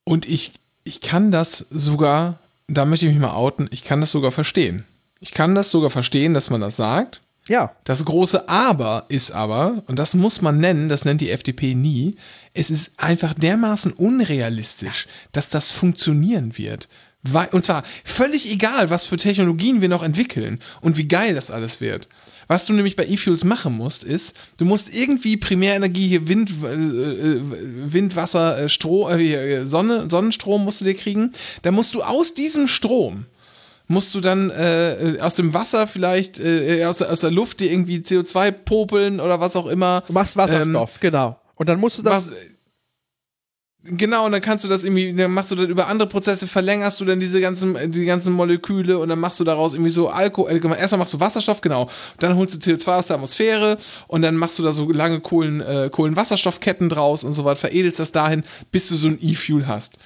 Und 0.05 0.26
ich, 0.26 0.53
ich 0.86 1.01
kann 1.01 1.32
das 1.32 1.57
sogar, 1.57 2.39
da 2.68 2.86
möchte 2.86 3.07
ich 3.07 3.11
mich 3.11 3.22
mal 3.22 3.34
outen, 3.34 3.68
ich 3.72 3.84
kann 3.84 3.99
das 3.99 4.11
sogar 4.11 4.32
verstehen. 4.32 4.86
Ich 5.20 5.34
kann 5.34 5.53
das 5.53 5.70
sogar 5.70 5.89
verstehen, 5.89 6.34
dass 6.34 6.49
man 6.49 6.61
das 6.61 6.78
sagt. 6.78 7.22
Ja. 7.48 7.76
Das 7.84 8.06
große 8.06 8.50
Aber 8.50 9.06
ist 9.10 9.32
aber, 9.32 9.84
und 9.88 9.98
das 9.98 10.14
muss 10.14 10.41
man 10.41 10.60
nennen, 10.60 10.89
das 10.89 11.06
nennt 11.06 11.22
die 11.22 11.32
FDP 11.32 11.76
nie, 11.76 12.16
es 12.54 12.70
ist 12.70 12.91
einfach 12.98 13.34
dermaßen 13.34 13.93
unrealistisch, 13.93 15.08
dass 15.32 15.50
das 15.50 15.70
funktionieren 15.72 16.58
wird. 16.58 16.89
Und 17.52 17.66
zwar 17.66 17.84
völlig 18.04 18.52
egal, 18.52 18.89
was 18.89 19.06
für 19.06 19.18
Technologien 19.18 19.82
wir 19.82 19.89
noch 19.89 20.04
entwickeln 20.04 20.60
und 20.82 20.98
wie 20.98 21.08
geil 21.08 21.36
das 21.36 21.52
alles 21.52 21.82
wird. 21.82 22.08
Was 22.48 22.66
du 22.66 22.74
nämlich 22.74 22.95
bei 22.95 23.06
E-Fuels 23.06 23.43
machen 23.43 23.74
musst, 23.74 24.06
ist, 24.06 24.38
du 24.58 24.64
musst 24.64 24.93
irgendwie 24.93 25.36
Primärenergie, 25.36 26.08
hier 26.08 26.28
Wind, 26.30 26.52
äh, 26.64 26.74
äh, 26.74 27.41
Wind 27.91 28.16
Wasser, 28.16 28.58
äh, 28.62 28.70
Strom, 28.70 29.10
äh, 29.10 29.66
Sonne, 29.66 30.08
Sonnenstrom 30.10 30.64
musst 30.64 30.80
du 30.80 30.86
dir 30.86 30.95
kriegen. 30.95 31.32
Da 31.64 31.72
musst 31.72 31.93
du 31.93 32.04
aus 32.04 32.34
diesem 32.34 32.68
Strom, 32.68 33.26
musst 33.88 34.13
du 34.15 34.19
dann 34.21 34.49
äh, 34.49 35.17
aus 35.21 35.35
dem 35.35 35.53
Wasser 35.53 35.88
vielleicht, 35.88 36.39
äh, 36.39 36.83
aus, 36.85 36.97
der- 36.97 37.11
aus 37.11 37.21
der 37.21 37.31
Luft 37.31 37.59
dir 37.61 37.71
irgendwie 37.71 37.99
CO2 37.99 38.51
popeln 38.51 39.19
oder 39.19 39.39
was 39.39 39.55
auch 39.55 39.67
immer. 39.67 40.03
Du 40.07 40.13
machst 40.13 40.35
Wasserstoff, 40.38 40.99
genau. 40.99 41.39
Und 41.55 41.69
dann 41.69 41.79
musst 41.79 41.97
du 41.97 42.03
das. 42.03 42.29
Was, 42.31 42.35
genau, 43.83 44.25
und 44.25 44.33
dann 44.33 44.41
kannst 44.41 44.65
du 44.65 44.67
das 44.69 44.83
irgendwie, 44.83 45.13
dann 45.13 45.31
machst 45.31 45.51
du 45.51 45.55
dann 45.55 45.69
über 45.69 45.88
andere 45.88 46.09
Prozesse, 46.09 46.47
verlängerst 46.47 46.99
du 46.99 47.05
dann 47.05 47.19
diese 47.21 47.39
ganzen, 47.39 47.91
die 47.91 48.05
ganzen 48.05 48.33
Moleküle 48.33 48.97
und 48.97 49.07
dann 49.09 49.19
machst 49.19 49.39
du 49.39 49.43
daraus 49.45 49.73
irgendwie 49.73 49.91
so 49.91 50.09
Alkohol, 50.09 50.51
äh, 50.51 50.79
erstmal 50.79 50.99
machst 50.99 51.13
du 51.13 51.19
Wasserstoff, 51.21 51.61
genau, 51.61 51.89
dann 52.19 52.35
holst 52.35 52.55
du 52.55 52.71
CO2 52.71 52.97
aus 52.97 53.07
der 53.07 53.15
Atmosphäre 53.15 53.77
und 54.07 54.21
dann 54.23 54.35
machst 54.35 54.59
du 54.59 54.63
da 54.63 54.71
so 54.73 54.91
lange 54.91 55.19
Kohlen, 55.21 55.61
äh, 55.61 55.89
Kohlenwasserstoffketten 55.91 56.89
draus 56.89 57.23
und 57.23 57.33
so 57.33 57.45
weiter, 57.45 57.55
veredelst 57.61 57.99
das 57.99 58.11
dahin, 58.11 58.43
bis 58.71 58.89
du 58.89 58.97
so 58.97 59.07
ein 59.07 59.17
E-Fuel 59.21 59.67
hast. 59.67 59.97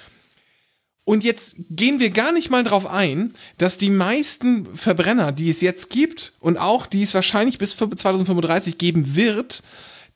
Und 1.04 1.24
jetzt 1.24 1.56
gehen 1.70 2.00
wir 2.00 2.12
gar 2.12 2.32
nicht 2.32 2.52
mal 2.52 2.64
drauf 2.64 2.86
ein, 2.86 3.34
dass 3.58 3.78
die 3.78 3.90
meisten 3.90 4.68
Verbrenner, 4.76 5.32
die 5.32 5.50
es 5.50 5.62
jetzt 5.62 5.90
gibt 5.90 6.34
und 6.40 6.58
auch 6.58 6.86
die 6.86 7.02
es 7.02 7.14
wahrscheinlich 7.14 7.58
bis 7.58 7.76
2035 7.76 8.78
geben 8.78 9.16
wird, 9.16 9.64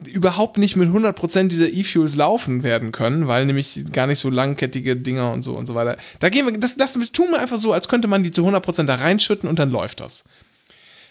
überhaupt 0.04 0.58
nicht 0.58 0.76
mit 0.76 0.90
100% 0.90 1.48
dieser 1.48 1.72
E-Fuels 1.72 2.16
laufen 2.16 2.64
werden 2.64 2.92
können, 2.92 3.28
weil 3.28 3.46
nämlich 3.46 3.84
gar 3.94 4.08
nicht 4.08 4.20
so 4.20 4.30
langkettige 4.30 4.96
Dinger 4.96 5.32
und 5.32 5.42
so 5.42 5.54
und 5.54 5.66
so 5.66 5.74
weiter. 5.74 5.98
Da 6.20 6.30
gehen 6.30 6.46
wir, 6.46 6.58
das, 6.58 6.76
das 6.76 6.94
tun 7.12 7.32
wir 7.32 7.40
einfach 7.40 7.58
so, 7.58 7.74
als 7.74 7.88
könnte 7.88 8.08
man 8.08 8.24
die 8.24 8.32
zu 8.32 8.46
100% 8.46 8.84
da 8.84 8.96
reinschütten 8.96 9.50
und 9.50 9.58
dann 9.58 9.72
läuft 9.72 10.02
das. 10.02 10.24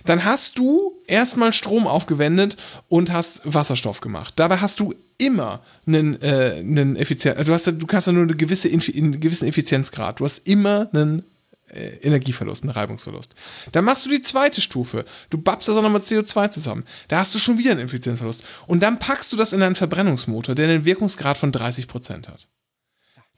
Dann 0.05 0.24
hast 0.24 0.59
du 0.59 1.00
erstmal 1.07 1.52
Strom 1.52 1.86
aufgewendet 1.86 2.57
und 2.88 3.11
hast 3.11 3.40
Wasserstoff 3.44 4.00
gemacht. 4.00 4.34
Dabei 4.36 4.59
hast 4.59 4.80
du 4.80 4.94
immer 5.18 5.62
einen, 5.86 6.20
äh, 6.22 6.57
einen 6.59 6.96
Effizienz, 6.96 7.36
also 7.36 7.50
du 7.50 7.55
hast 7.55 7.66
du 7.66 7.86
kannst 7.86 8.07
ja 8.07 8.12
nur 8.12 8.24
eine 8.24 8.34
gewisse, 8.34 8.68
einen 8.68 9.20
gewissen 9.20 9.48
Effizienzgrad. 9.48 10.20
Du 10.20 10.24
hast 10.24 10.46
immer 10.46 10.88
einen 10.92 11.24
äh, 11.68 11.96
Energieverlust, 12.02 12.62
einen 12.62 12.70
Reibungsverlust. 12.70 13.34
Dann 13.72 13.84
machst 13.84 14.05
du 14.07 14.11
die 14.11 14.22
zweite 14.22 14.61
Stufe. 14.61 15.05
Du 15.30 15.38
babst 15.38 15.68
das 15.68 15.76
auch 15.76 15.82
nochmal 15.82 16.02
CO2 16.02 16.50
zusammen. 16.50 16.84
Da 17.09 17.18
hast 17.18 17.34
du 17.34 17.38
schon 17.38 17.59
wieder 17.59 17.72
einen 17.72 17.80
Effizienzverlust. 17.80 18.44
Und 18.66 18.82
dann 18.82 18.98
packst 18.98 19.32
du 19.32 19.36
das 19.36 19.52
in 19.52 19.62
einen 19.62 19.74
Verbrennungsmotor, 19.74 20.55
der 20.55 20.68
einen 20.68 20.84
Wirkungsgrad 20.84 21.38
von 21.38 21.52
30% 21.52 22.28
hat. 22.28 22.48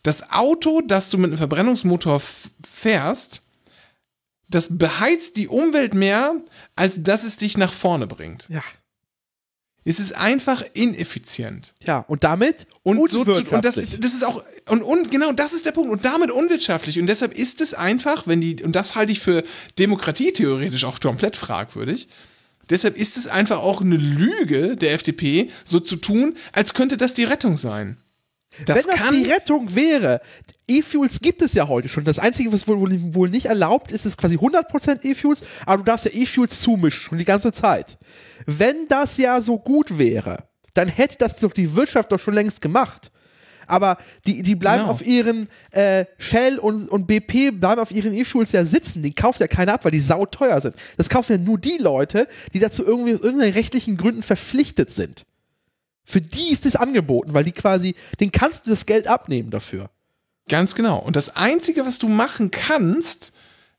Das 0.03 0.31
Auto, 0.31 0.83
das 0.87 1.09
du 1.09 1.19
mit 1.19 1.31
einem 1.31 1.39
Verbrennungsmotor 1.39 2.21
fährst, 2.65 3.43
das 4.49 4.79
beheizt 4.79 5.37
die 5.37 5.49
Umwelt 5.49 5.95
mehr, 5.95 6.37
als 6.75 7.03
dass 7.03 7.25
es 7.25 7.37
dich 7.37 7.57
nach 7.57 7.73
vorne 7.73 8.07
bringt. 8.07 8.47
ja. 8.49 8.63
Es 9.89 10.01
ist 10.01 10.17
einfach 10.17 10.65
ineffizient. 10.73 11.73
Ja, 11.87 12.01
und 12.01 12.25
damit 12.25 12.67
Und, 12.83 13.09
so 13.09 13.25
zu, 13.25 13.31
und 13.55 13.65
das, 13.65 13.77
das 13.77 14.15
ist 14.15 14.27
auch, 14.27 14.43
und, 14.69 14.83
und 14.83 15.13
genau 15.13 15.31
das 15.33 15.55
ist 15.55 15.65
der 15.65 15.71
Punkt. 15.71 15.93
Und 15.93 16.05
damit 16.05 16.33
unwirtschaftlich. 16.33 16.99
Und 16.99 17.07
deshalb 17.07 17.33
ist 17.35 17.61
es 17.61 17.73
einfach, 17.73 18.27
wenn 18.27 18.41
die, 18.41 18.65
und 18.65 18.75
das 18.75 18.97
halte 18.97 19.13
ich 19.13 19.21
für 19.21 19.45
Demokratie 19.79 20.33
theoretisch 20.33 20.85
auch 20.85 20.99
komplett 20.99 21.37
fragwürdig. 21.37 22.09
Deshalb 22.69 22.97
ist 22.97 23.17
es 23.17 23.29
einfach 23.29 23.59
auch 23.59 23.81
eine 23.81 23.97
Lüge 23.97 24.75
der 24.77 24.93
FDP, 24.93 25.51
so 25.63 25.79
zu 25.79 25.95
tun, 25.95 26.37
als 26.53 26.75
könnte 26.75 26.97
das 26.97 27.15
die 27.15 27.23
Rettung 27.23 27.57
sein. 27.57 27.97
Das 28.65 28.77
Wenn 28.87 28.95
das 28.95 29.03
kann, 29.03 29.15
die 29.15 29.31
Rettung 29.31 29.75
wäre, 29.75 30.21
E-Fuels 30.69 31.21
gibt 31.21 31.43
es 31.43 31.53
ja 31.55 31.69
heute 31.69 31.89
schon. 31.89 32.05
Das 32.05 32.19
Einzige, 32.19 32.53
was 32.53 32.67
wohl, 32.67 32.91
wohl- 33.15 33.29
nicht 33.31 33.47
erlaubt 33.47 33.91
ist, 33.93 34.07
ist 34.07 34.17
quasi 34.17 34.37
100% 34.37 35.05
E-Fuels, 35.05 35.43
aber 35.67 35.79
du 35.79 35.85
darfst 35.85 36.07
ja 36.07 36.13
E-Fuels 36.15 36.61
zumischen, 36.61 37.03
schon 37.03 37.19
die 37.19 37.25
ganze 37.25 37.53
Zeit. 37.53 37.99
Wenn 38.47 38.89
das 38.89 39.17
ja 39.19 39.41
so 39.41 39.59
gut 39.59 39.99
wäre, 39.99 40.39
dann 40.75 40.89
hätte 40.89 41.17
das 41.19 41.37
doch 41.37 41.53
die 41.53 41.75
Wirtschaft 41.77 42.11
doch 42.13 42.21
schon 42.21 42.35
längst 42.35 42.61
gemacht. 42.61 43.11
Aber 43.69 43.99
die, 44.27 44.43
die 44.43 44.55
bleiben 44.55 44.83
Genau. 44.83 44.93
auf 44.93 45.05
ihren 45.05 45.49
äh, 45.73 46.05
Shell 46.19 46.59
und, 46.59 46.89
und 46.89 47.07
BP 47.09 47.51
bleiben 47.51 47.81
auf 47.81 47.91
ihren 47.91 48.15
E-Fuels 48.15 48.53
ja 48.53 48.65
sitzen. 48.65 49.03
Die 49.03 49.13
kauft 49.13 49.41
ja 49.41 49.49
keiner 49.49 49.75
ab, 49.75 49.85
weil 49.85 49.91
die 49.91 49.99
sauteuer 50.01 50.61
sind. 50.61 50.77
Das 50.97 51.09
kaufen 51.09 51.33
ja 51.33 51.39
nur 51.39 51.59
die 51.59 51.79
Leute, 51.81 52.29
die 52.55 52.61
dazu 52.61 52.85
irgendwie 52.87 53.15
aus 53.15 53.21
irgendeinen 53.23 53.55
rechtlichen 53.55 53.97
Gründen 53.97 54.23
verpflichtet 54.23 54.91
sind. 54.91 55.27
Für 56.07 56.21
die 56.21 56.53
ist 56.53 56.65
es 56.65 56.77
angeboten, 56.77 57.35
weil 57.35 57.45
die 57.45 57.53
quasi, 57.53 57.95
den 58.21 58.31
kannst 58.31 58.67
du 58.67 58.71
das 58.71 58.87
Geld 58.87 59.09
abnehmen 59.09 59.51
dafür. 59.51 59.91
Ganz 60.49 60.77
genau. 60.77 60.99
Und 60.99 61.17
das 61.17 61.35
Einzige, 61.35 61.85
was 61.85 61.99
du 61.99 62.09
machen 62.09 62.53
kannst, 62.53 63.33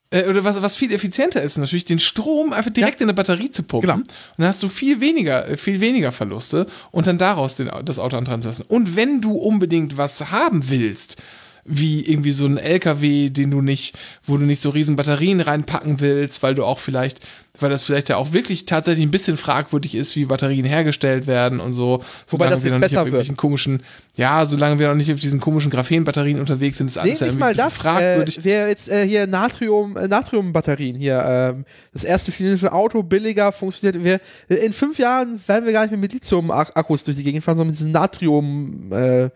äh, 0.09 0.25
oder 0.25 0.43
was, 0.43 0.61
was 0.61 0.75
viel 0.75 0.93
effizienter 0.93 1.41
ist, 1.41 1.57
natürlich 1.57 1.85
den 1.85 1.99
Strom 1.99 2.51
einfach 2.51 2.71
direkt 2.71 2.99
in 2.99 3.05
eine 3.05 3.13
Batterie 3.13 3.49
zu 3.49 3.63
pumpen. 3.63 3.89
Genau. 3.89 3.99
Und 4.01 4.07
dann 4.37 4.47
hast 4.47 4.61
du 4.61 4.67
viel 4.67 4.99
weniger, 4.99 5.47
äh, 5.47 5.55
viel 5.57 5.79
weniger 5.79 6.11
Verluste 6.11 6.67
und 6.91 7.07
dann 7.07 7.17
daraus 7.17 7.55
den, 7.55 7.71
das 7.85 7.97
Auto 7.97 8.17
antreiben 8.17 8.43
lassen. 8.43 8.65
Und 8.67 8.97
wenn 8.97 9.21
du 9.21 9.33
unbedingt 9.33 9.97
was 9.97 10.29
haben 10.29 10.69
willst, 10.69 11.21
wie 11.67 12.05
irgendwie 12.09 12.31
so 12.31 12.45
ein 12.45 12.57
LKW, 12.57 13.29
den 13.29 13.51
du 13.51 13.61
nicht, 13.61 13.97
wo 14.23 14.37
du 14.37 14.45
nicht 14.45 14.61
so 14.61 14.69
riesen 14.69 14.95
Batterien 14.95 15.41
reinpacken 15.41 15.99
willst, 15.99 16.41
weil 16.41 16.55
du 16.55 16.63
auch 16.63 16.79
vielleicht, 16.79 17.19
weil 17.59 17.69
das 17.69 17.83
vielleicht 17.83 18.07
ja 18.07 18.15
auch 18.15 18.31
wirklich 18.31 18.65
tatsächlich 18.65 19.05
ein 19.05 19.11
bisschen 19.11 19.35
fragwürdig 19.35 19.93
ist, 19.95 20.15
wie 20.15 20.25
Batterien 20.25 20.65
hergestellt 20.65 21.27
werden 21.27 21.59
und 21.59 21.73
so. 21.73 22.03
Wobei 22.27 22.47
das 22.49 22.63
wir 22.63 22.69
jetzt 22.69 22.73
noch 22.75 22.79
nicht 22.79 22.89
besser 22.91 23.01
auf 23.01 23.07
irgendwelchen 23.07 23.35
komischen, 23.35 23.83
ja, 24.15 24.45
solange 24.45 24.79
wir 24.79 24.87
noch 24.87 24.95
nicht 24.95 25.11
auf 25.11 25.19
diesen 25.19 25.41
komischen 25.41 25.69
Graphen-Batterien 25.69 26.39
unterwegs 26.39 26.77
sind, 26.77 26.87
ist 26.87 26.95
Nee, 26.95 27.01
alles 27.01 27.19
ja 27.19 27.25
nicht 27.25 27.33
irgendwie 27.33 27.39
mal 27.39 27.55
das. 27.55 27.75
fragwürdig. 27.75 28.39
Äh, 28.39 28.43
Wäre 28.45 28.69
jetzt 28.69 28.89
äh, 28.89 29.05
hier 29.05 29.27
Natrium, 29.27 29.97
äh, 29.97 30.07
Natriumbatterien 30.07 30.95
hier, 30.95 31.21
ähm, 31.27 31.65
das 31.91 32.05
erste 32.05 32.31
chinesische 32.31 32.71
Auto 32.71 33.03
billiger 33.03 33.51
funktioniert. 33.51 34.01
Wir, 34.03 34.21
in 34.57 34.71
fünf 34.71 34.99
Jahren 34.99 35.39
werden 35.47 35.65
wir 35.65 35.73
gar 35.73 35.81
nicht 35.81 35.91
mehr 35.91 35.99
mit 35.99 36.13
Lithium-Akkus 36.13 37.03
durch 37.03 37.17
die 37.17 37.23
Gegend 37.23 37.43
fahren, 37.43 37.57
sondern 37.57 37.71
mit 37.71 37.77
diesen 37.79 37.91
Natrium, 37.91 38.91
äh, 38.93 39.29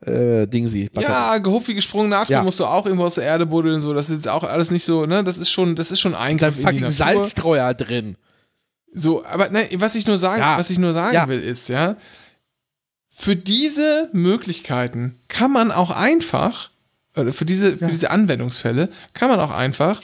äh, 0.00 0.46
Dingsi. 0.46 0.90
Ja, 1.00 1.38
gehupft 1.38 1.68
wie 1.68 1.74
gesprungen 1.74 2.10
Natrium 2.10 2.38
Ja. 2.40 2.42
musst 2.44 2.60
du 2.60 2.66
auch 2.66 2.84
irgendwo 2.86 3.04
aus 3.06 3.14
der 3.16 3.24
Erde 3.24 3.46
buddeln, 3.46 3.80
so. 3.80 3.94
Das 3.94 4.10
ist 4.10 4.16
jetzt 4.16 4.28
auch 4.28 4.44
alles 4.44 4.70
nicht 4.70 4.84
so, 4.84 5.06
ne? 5.06 5.24
Das 5.24 5.38
ist 5.38 5.50
schon, 5.50 5.74
das 5.76 5.90
ist 5.90 6.00
schon 6.00 6.12
da 6.12 6.20
Eingriff 6.20 6.56
in 6.58 6.66
die 6.66 6.72
fucking. 6.80 6.90
Salzstreuer 6.90 7.72
drin. 7.74 8.16
So, 8.92 9.24
aber 9.24 9.48
ne, 9.50 9.68
was 9.76 9.94
ich 9.94 10.06
nur 10.06 10.18
sagen, 10.18 10.40
Ja. 10.40 10.58
was 10.58 10.70
ich 10.70 10.78
nur 10.78 10.92
sagen 10.92 11.14
Ja. 11.14 11.28
will, 11.28 11.40
ist, 11.40 11.68
ja, 11.68 11.96
für 13.08 13.36
diese 13.36 14.10
Möglichkeiten 14.12 15.18
kann 15.28 15.50
man 15.50 15.70
auch 15.72 15.90
einfach, 15.90 16.70
oder 17.16 17.32
für 17.32 17.44
diese, 17.46 17.76
für 17.78 17.86
diese 17.86 18.10
Anwendungsfälle, 18.10 18.90
kann 19.14 19.30
man 19.30 19.40
auch 19.40 19.50
einfach 19.50 20.02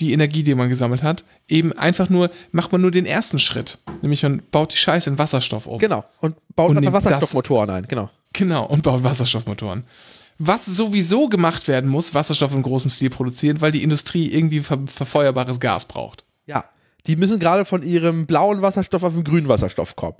die 0.00 0.12
Energie, 0.12 0.42
die 0.42 0.54
man 0.54 0.68
gesammelt 0.70 1.02
hat, 1.02 1.24
eben 1.48 1.72
einfach 1.74 2.08
nur, 2.08 2.30
macht 2.52 2.72
man 2.72 2.80
nur 2.80 2.90
den 2.90 3.06
ersten 3.06 3.38
Schritt. 3.38 3.78
Nämlich 4.02 4.22
man 4.22 4.42
baut 4.50 4.72
die 4.72 4.78
Scheiße 4.78 5.08
in 5.10 5.18
Wasserstoff 5.18 5.66
um. 5.66 5.78
Genau. 5.78 6.04
Und 6.20 6.36
baut 6.56 6.70
Und 6.70 6.78
einfach 6.78 6.94
Wasserstoffmotoren 6.94 7.70
ein, 7.70 7.86
genau. 7.86 8.10
Genau, 8.34 8.66
und 8.66 8.82
baut 8.82 9.02
Wasserstoffmotoren. 9.02 9.84
Was 10.38 10.66
sowieso 10.66 11.28
gemacht 11.28 11.68
werden 11.68 11.88
muss, 11.88 12.12
Wasserstoff 12.12 12.52
in 12.52 12.62
großem 12.62 12.90
Stil 12.90 13.08
produzieren, 13.08 13.60
weil 13.60 13.72
die 13.72 13.82
Industrie 13.82 14.30
irgendwie 14.30 14.60
ver 14.60 14.80
verfeuerbares 14.86 15.60
Gas 15.60 15.86
braucht. 15.86 16.24
Ja. 16.46 16.64
Die 17.06 17.16
müssen 17.16 17.38
gerade 17.38 17.64
von 17.64 17.82
ihrem 17.82 18.26
blauen 18.26 18.60
Wasserstoff 18.60 19.02
auf 19.04 19.14
den 19.14 19.24
grünen 19.24 19.48
Wasserstoff 19.48 19.94
kommen. 19.96 20.16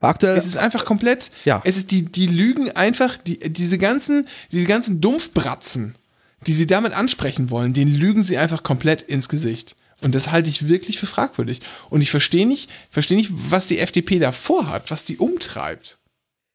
Aktuell, 0.00 0.36
Es 0.38 0.46
ist 0.46 0.56
einfach 0.56 0.86
komplett, 0.86 1.30
Ja. 1.44 1.60
es 1.64 1.76
ist 1.76 1.90
die, 1.90 2.04
die 2.06 2.26
lügen 2.26 2.70
einfach, 2.70 3.18
die, 3.18 3.38
diese 3.38 3.76
ganzen, 3.76 4.26
diese 4.50 4.66
ganzen 4.66 5.02
Dumpfbratzen, 5.02 5.94
die 6.46 6.54
sie 6.54 6.66
damit 6.66 6.94
ansprechen 6.94 7.50
wollen, 7.50 7.74
den 7.74 7.88
lügen 7.88 8.22
sie 8.22 8.38
einfach 8.38 8.62
komplett 8.62 9.02
ins 9.02 9.28
Gesicht. 9.28 9.76
Und 10.00 10.14
das 10.14 10.32
halte 10.32 10.48
ich 10.48 10.68
wirklich 10.68 10.98
für 10.98 11.04
fragwürdig. 11.06 11.60
Und 11.90 12.00
ich 12.00 12.10
verstehe 12.10 12.46
nicht, 12.46 12.70
verstehe 12.90 13.18
nicht, 13.18 13.30
was 13.50 13.66
die 13.66 13.78
FDP 13.78 14.18
da 14.18 14.32
vorhat, 14.32 14.90
was 14.90 15.04
die 15.04 15.18
umtreibt. 15.18 15.98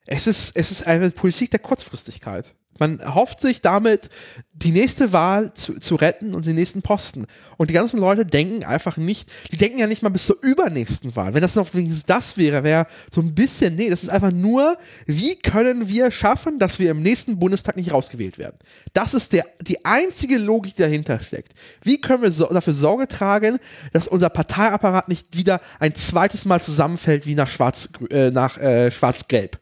Es 0.08 0.28
ist, 0.28 0.56
es 0.56 0.72
ist 0.72 0.88
eine 0.88 1.10
Politik 1.12 1.52
der 1.52 1.60
Kurzfristigkeit. 1.60 2.54
Man 2.78 3.00
hofft 3.16 3.40
sich 3.40 3.62
damit, 3.62 4.10
die 4.52 4.72
nächste 4.72 5.14
Wahl 5.14 5.54
zu, 5.54 5.80
zu 5.80 5.96
retten 5.96 6.36
und 6.36 6.46
den 6.46 6.56
nächsten 6.56 6.82
Posten. 6.82 7.26
Und 7.56 7.70
die 7.70 7.74
ganzen 7.74 8.02
Leute 8.02 8.26
denken 8.26 8.66
einfach 8.66 8.98
nicht, 8.98 9.32
die 9.52 9.58
denken 9.58 9.80
ja 9.80 9.88
nicht 9.88 10.04
mal 10.04 10.10
bis 10.10 10.26
zur 10.26 10.42
übernächsten 10.42 11.16
Wahl. 11.16 11.34
Wenn 11.34 11.42
das 11.42 11.56
noch 11.56 11.74
wenigstens 11.74 12.04
das 12.04 12.36
wäre, 12.36 12.64
wäre 12.64 12.88
so 13.14 13.22
ein 13.22 13.34
bisschen, 13.34 13.76
nee, 13.76 13.90
das 13.90 14.04
ist 14.04 14.10
einfach 14.10 14.32
nur, 14.32 14.78
wie 15.06 15.38
können 15.38 15.88
wir 15.88 16.12
schaffen, 16.12 16.60
dass 16.60 16.78
wir 16.78 16.92
im 16.92 17.02
nächsten 17.02 17.40
Bundestag 17.40 17.78
nicht 17.78 17.94
rausgewählt 17.94 18.38
werden? 18.38 18.58
Das 18.92 19.14
ist 19.14 19.32
der, 19.32 19.46
die 19.62 19.86
einzige 19.86 20.38
Logik, 20.38 20.76
die 20.76 20.82
dahinter 20.82 21.22
steckt. 21.22 21.54
Wie 21.82 22.02
können 22.02 22.24
wir 22.24 22.32
so, 22.32 22.48
dafür 22.48 22.74
Sorge 22.74 23.08
tragen, 23.08 23.60
dass 23.94 24.10
unser 24.10 24.30
Parteiapparat 24.30 25.08
nicht 25.08 25.38
wieder 25.38 25.62
ein 25.80 25.96
zweites 25.96 26.44
Mal 26.44 26.62
zusammenfällt 26.62 27.26
wie 27.26 27.36
nach 27.36 27.48
Schwarz, 27.48 27.88
äh, 28.10 28.32
nach, 28.32 28.58
äh, 28.58 28.92
Schwarz-Gelb? 28.92 29.60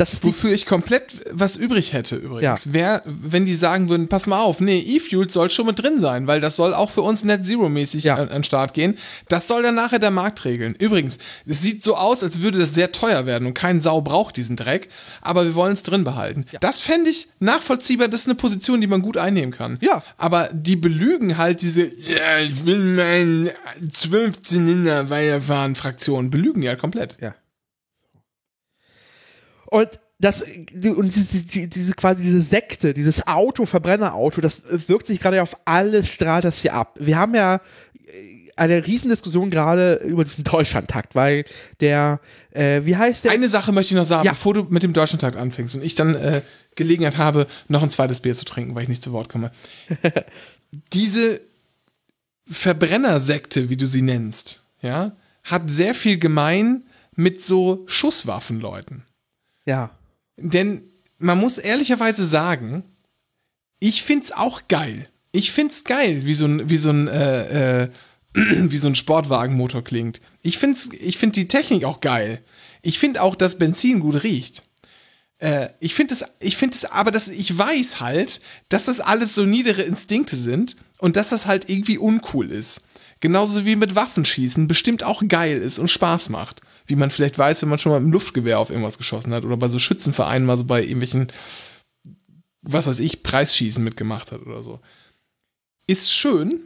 Das 0.00 0.14
ist 0.14 0.24
Wofür 0.24 0.52
ich 0.52 0.64
komplett 0.64 1.04
was 1.30 1.56
übrig 1.56 1.92
hätte 1.92 2.16
übrigens. 2.16 2.64
Ja. 2.64 2.72
Wer, 2.72 3.02
wenn 3.04 3.44
die 3.44 3.54
sagen 3.54 3.88
würden, 3.88 4.08
pass 4.08 4.26
mal 4.26 4.40
auf, 4.40 4.60
nee, 4.60 4.78
E-Fuel 4.78 5.28
soll 5.28 5.50
schon 5.50 5.66
mit 5.66 5.82
drin 5.82 6.00
sein, 6.00 6.26
weil 6.26 6.40
das 6.40 6.56
soll 6.56 6.72
auch 6.72 6.88
für 6.90 7.02
uns 7.02 7.22
Net 7.22 7.44
Zero 7.44 7.68
mäßig 7.68 8.04
Ja. 8.04 8.14
an, 8.14 8.28
an 8.28 8.40
den 8.40 8.44
Start 8.44 8.72
gehen. 8.72 8.96
Das 9.28 9.46
soll 9.46 9.62
dann 9.62 9.74
nachher 9.74 9.98
der 9.98 10.10
Markt 10.10 10.44
regeln. 10.44 10.74
Übrigens, 10.78 11.18
es 11.46 11.60
sieht 11.60 11.82
so 11.82 11.96
aus, 11.96 12.22
als 12.22 12.40
würde 12.40 12.58
das 12.58 12.72
sehr 12.72 12.92
teuer 12.92 13.26
werden 13.26 13.46
und 13.46 13.54
kein 13.54 13.80
Sau 13.80 14.00
braucht 14.00 14.36
diesen 14.36 14.56
Dreck, 14.56 14.88
aber 15.20 15.44
wir 15.44 15.54
wollen 15.54 15.74
es 15.74 15.82
drin 15.82 16.04
behalten. 16.04 16.46
Das 16.60 16.80
fände 16.80 17.10
ich 17.10 17.28
nachvollziehbar, 17.38 18.08
das 18.08 18.22
ist 18.22 18.26
eine 18.26 18.36
Position, 18.36 18.80
die 18.80 18.86
man 18.86 19.02
gut 19.02 19.18
einnehmen 19.18 19.52
kann. 19.52 19.78
Ja. 19.82 20.02
Aber 20.16 20.48
die 20.52 20.76
belügen 20.76 21.36
halt 21.36 21.60
diese, 21.60 21.82
ja, 21.84 22.38
ich 22.42 22.64
will 22.64 22.78
meinen 22.80 23.50
12 23.92 24.42
Zylinder 24.42 25.10
weiterfahren 25.10 25.74
Fraktion, 25.74 26.30
belügen 26.30 26.62
ja 26.62 26.74
komplett. 26.76 27.16
Ja. 27.20 27.34
Und 29.70 29.88
das, 30.18 30.42
und 30.42 31.14
diese, 31.14 31.42
die- 31.44 31.68
diese 31.68 31.92
quasi 31.94 32.22
diese 32.22 32.40
Sekte, 32.42 32.92
dieses 32.92 33.26
Auto, 33.26 33.64
Verbrennerauto, 33.64 34.40
das 34.42 34.62
wirkt 34.88 35.06
sich 35.06 35.18
gerade 35.20 35.42
auf 35.42 35.56
alle 35.64 36.04
strahlt 36.04 36.44
das 36.44 36.60
hier 36.60 36.74
ab. 36.74 36.96
Wir 37.00 37.16
haben 37.16 37.34
ja 37.34 37.54
äh, 38.06 38.50
eine 38.56 38.86
Riesendiskussion 38.86 39.50
gerade 39.50 39.94
über 40.04 40.22
diesen 40.24 40.44
Deutschlandtakt, 40.44 41.14
weil 41.14 41.44
der, 41.80 42.20
äh, 42.50 42.82
wie 42.84 42.96
heißt 42.96 43.24
der? 43.24 43.30
Eine 43.32 43.48
Sache 43.48 43.72
möchte 43.72 43.94
ich 43.94 43.96
noch 43.98 44.04
sagen, 44.04 44.26
Ja. 44.26 44.32
bevor 44.32 44.52
du 44.52 44.64
mit 44.64 44.82
dem 44.82 44.92
Deutschlandtag 44.92 45.38
anfängst 45.40 45.74
und 45.76 45.82
ich 45.82 45.94
dann 45.94 46.14
äh, 46.14 46.42
Gelegenheit 46.74 47.16
habe, 47.16 47.46
noch 47.68 47.82
ein 47.82 47.88
zweites 47.90 48.20
Bier 48.20 48.34
zu 48.34 48.44
trinken, 48.44 48.74
weil 48.74 48.82
ich 48.82 48.88
nicht 48.90 49.02
zu 49.02 49.12
Wort 49.12 49.30
komme. 49.30 49.50
Diese 50.92 51.40
Verbrennersekte, 52.46 53.70
wie 53.70 53.76
du 53.76 53.86
sie 53.86 54.02
nennst, 54.02 54.62
ja, 54.82 55.12
hat 55.44 55.70
sehr 55.70 55.94
viel 55.94 56.18
gemein 56.18 56.84
mit 57.16 57.42
so 57.42 57.84
Schusswaffenleuten. 57.86 59.04
Ja. 59.70 59.90
Denn 60.36 60.82
man 61.18 61.38
muss 61.38 61.58
ehrlicherweise 61.58 62.24
sagen, 62.24 62.82
ich 63.78 64.02
find's 64.02 64.32
auch 64.32 64.62
geil. 64.66 65.08
Ich 65.30 65.52
find's 65.52 65.84
geil, 65.84 66.26
wie 66.26 66.34
so 66.34 66.46
ein, 66.46 66.68
wie 66.68 66.76
so 66.76 66.90
ein, 66.90 67.06
äh, 67.06 67.82
äh, 67.84 67.88
wie 68.34 68.78
so 68.78 68.88
ein 68.88 68.96
Sportwagenmotor 68.96 69.84
klingt. 69.84 70.20
Ich 70.42 70.58
find's, 70.58 70.90
ich 70.92 71.18
find 71.18 71.36
die 71.36 71.46
Technik 71.46 71.84
auch 71.84 72.00
geil. 72.00 72.42
Ich 72.82 72.98
find 72.98 73.18
auch, 73.18 73.36
dass 73.36 73.58
Benzin 73.58 74.00
gut 74.00 74.24
riecht. 74.24 74.64
Äh, 75.38 75.68
ich 75.78 75.94
finde 75.94 76.14
es, 76.14 76.24
ich 76.40 76.56
finde 76.56 76.76
es, 76.76 76.84
aber 76.84 77.12
dass 77.12 77.28
ich 77.28 77.56
weiß 77.56 78.00
halt, 78.00 78.40
dass 78.70 78.86
das 78.86 78.98
alles 78.98 79.36
so 79.36 79.44
niedere 79.44 79.82
Instinkte 79.82 80.36
sind 80.36 80.74
und 80.98 81.14
dass 81.14 81.28
das 81.28 81.46
halt 81.46 81.70
irgendwie 81.70 81.98
uncool 81.98 82.50
ist. 82.50 82.82
Genauso 83.20 83.64
wie 83.64 83.76
mit 83.76 83.94
Waffenschießen 83.94 84.66
bestimmt 84.66 85.04
auch 85.04 85.22
geil 85.28 85.58
ist 85.58 85.78
und 85.78 85.90
Spaß 85.90 86.30
macht. 86.30 86.60
Wie 86.90 86.96
man 86.96 87.10
vielleicht 87.10 87.38
weiß, 87.38 87.62
wenn 87.62 87.68
man 87.68 87.78
schon 87.78 87.92
mal 87.92 87.98
im 87.98 88.12
Luftgewehr 88.12 88.58
auf 88.58 88.70
irgendwas 88.70 88.98
geschossen 88.98 89.32
hat 89.32 89.44
oder 89.44 89.56
bei 89.56 89.68
so 89.68 89.78
Schützenvereinen 89.78 90.44
mal 90.44 90.56
so 90.56 90.64
bei 90.64 90.82
irgendwelchen, 90.82 91.32
was 92.62 92.86
weiß 92.88 92.98
ich, 92.98 93.22
Preisschießen 93.22 93.82
mitgemacht 93.82 94.32
hat 94.32 94.42
oder 94.42 94.62
so. 94.62 94.80
Ist 95.86 96.12
schön, 96.12 96.62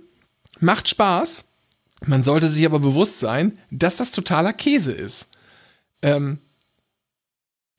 macht 0.61 0.89
Spaß. 0.89 1.53
Man 2.07 2.25
sollte 2.25 2.49
sich 2.49 2.65
aber 2.67 2.81
bewusst 2.81 3.21
sein, 3.21 3.59
dass 3.71 3.97
das 3.97 4.13
totaler 4.13 4.53
Käse 4.53 4.93
ist. 4.93 5.29
Ähm, 6.03 6.39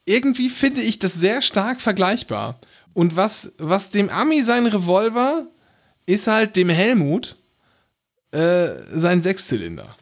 irgendwie 0.06 0.50
finde 0.50 0.82
ich 0.82 1.00
das 1.00 1.16
sehr 1.16 1.42
stark 1.42 1.82
vergleichbar. 1.82 2.60
Und 2.94 3.16
was, 3.16 3.54
was 3.58 3.90
dem 3.90 4.10
Ami 4.10 4.42
sein 4.42 4.68
Revolver 4.68 5.48
ist 6.06 6.28
halt 6.28 6.56
dem 6.56 6.70
Helmut 6.70 7.36
äh, 8.32 8.70
sein 8.92 9.22
Sechszylinder. 9.22 9.96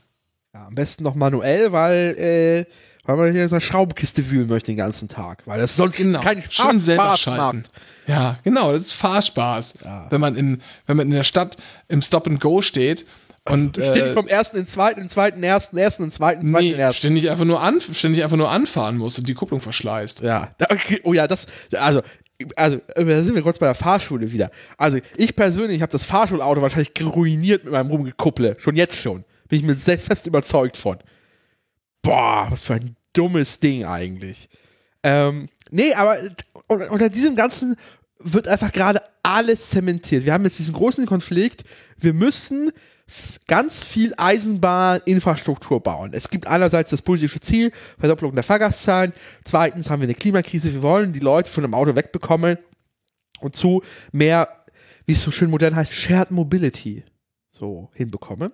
Ja. 0.53 0.67
Am 0.67 0.75
besten 0.75 1.03
noch 1.03 1.15
manuell, 1.15 1.71
weil, 1.71 2.15
äh, 2.17 2.65
weil 3.05 3.17
man 3.17 3.31
hier 3.31 3.43
in 3.43 3.49
einer 3.49 3.61
Schraubkiste 3.61 4.29
wühlen 4.29 4.47
möchte 4.47 4.71
den 4.71 4.77
ganzen 4.77 5.09
Tag. 5.09 5.43
Weil 5.45 5.59
das 5.59 5.75
sonst 5.75 5.97
Genau. 5.97 6.19
kein 6.21 6.41
Schön 6.49 6.79
selber 6.79 7.17
Spaß 7.17 7.37
macht. 7.37 7.71
Ja, 8.07 8.37
genau, 8.43 8.71
das 8.71 8.83
ist 8.83 8.93
Fahrspaß. 8.93 9.75
Wenn 10.09 10.21
man 10.21 10.35
in, 10.35 10.61
wenn 10.87 10.97
man 10.97 11.07
in 11.07 11.13
der 11.13 11.23
Stadt 11.23 11.57
im 11.87 12.01
Stop 12.01 12.27
and 12.27 12.39
Go 12.39 12.61
steht 12.61 13.05
und 13.49 13.75
Ständig 13.75 14.03
äh, 14.03 14.13
vom 14.13 14.27
ersten 14.27 14.57
in 14.57 14.63
den 14.63 14.67
zweiten, 14.69 15.01
in 15.01 15.09
zweiten, 15.09 15.43
ersten, 15.43 15.77
ersten, 15.77 16.03
in 16.03 16.11
zweiten, 16.11 16.45
zweiten, 16.45 16.65
nee, 16.65 16.73
ersten. 16.73 16.99
ständig 16.99 17.29
einfach 17.29 17.43
nur 17.43 17.61
an, 17.61 17.81
ständig 17.81 18.23
einfach 18.23 18.37
nur 18.37 18.49
anfahren 18.49 18.97
muss 18.97 19.19
und 19.19 19.27
die 19.27 19.33
Kupplung 19.33 19.59
verschleißt. 19.59 20.21
Ja, 20.21 20.51
da, 20.59 20.67
okay, 20.69 21.01
oh 21.03 21.11
ja, 21.13 21.27
das, 21.27 21.47
also, 21.73 22.01
also, 22.55 22.79
da 22.95 23.23
sind 23.23 23.35
wir 23.35 23.41
kurz 23.41 23.59
bei 23.59 23.65
der 23.65 23.75
Fahrschule 23.75 24.31
wieder. 24.31 24.49
Also, 24.77 24.97
ich 25.17 25.35
persönlich 25.35 25.81
habe 25.81 25.91
das 25.91 26.05
Fahrschulauto 26.05 26.61
wahrscheinlich 26.61 26.91
ruiniert 27.01 27.65
mit 27.65 27.73
meinem 27.73 27.91
Rumgekupple. 27.91 28.55
Schon 28.59 28.77
jetzt 28.77 29.01
schon. 29.01 29.25
Bin 29.47 29.59
ich 29.59 29.65
mir 29.65 29.75
sehr 29.75 29.99
fest 29.99 30.27
überzeugt 30.27 30.77
von. 30.77 30.97
Boah, 32.01 32.47
was 32.49 32.61
für 32.61 32.75
ein 32.75 32.95
dummes 33.13 33.59
Ding 33.59 33.85
eigentlich. 33.85 34.49
Ähm, 35.03 35.49
nee, 35.71 35.93
aber 35.93 36.17
unter, 36.67 37.09
diesem 37.09 37.35
Ganzen 37.35 37.75
wird 38.19 38.47
einfach 38.47 38.71
gerade 38.71 39.01
alles 39.21 39.69
zementiert. 39.69 40.25
Wir 40.25 40.33
haben 40.33 40.43
jetzt 40.43 40.59
diesen 40.59 40.73
großen 40.73 41.05
Konflikt. 41.05 41.63
Wir 41.97 42.13
müssen 42.13 42.71
ganz 43.47 43.83
viel 43.83 44.13
Eisenbahninfrastruktur 44.17 45.81
bauen. 45.81 46.11
Es 46.13 46.29
gibt 46.29 46.47
einerseits 46.47 46.91
das 46.91 47.01
politische 47.01 47.39
Ziel, 47.39 47.71
Verdopplung 47.99 48.33
der 48.33 48.43
Fahrgastzahlen. 48.43 49.13
Zweitens 49.43 49.89
haben 49.89 50.01
wir 50.01 50.07
eine 50.07 50.15
Klimakrise. 50.15 50.73
Wir 50.73 50.81
wollen 50.81 51.13
die 51.13 51.19
Leute 51.19 51.51
von 51.51 51.63
dem 51.63 51.73
Auto 51.73 51.95
wegbekommen 51.95 52.57
und 53.41 53.55
zu 53.55 53.83
mehr, 54.11 54.63
wie 55.05 55.13
es 55.13 55.21
so 55.21 55.31
schön 55.31 55.49
modern 55.49 55.75
heißt, 55.75 55.93
Shared 55.93 56.31
Mobility 56.31 57.03
so 57.51 57.89
hinbekommen. 57.93 58.51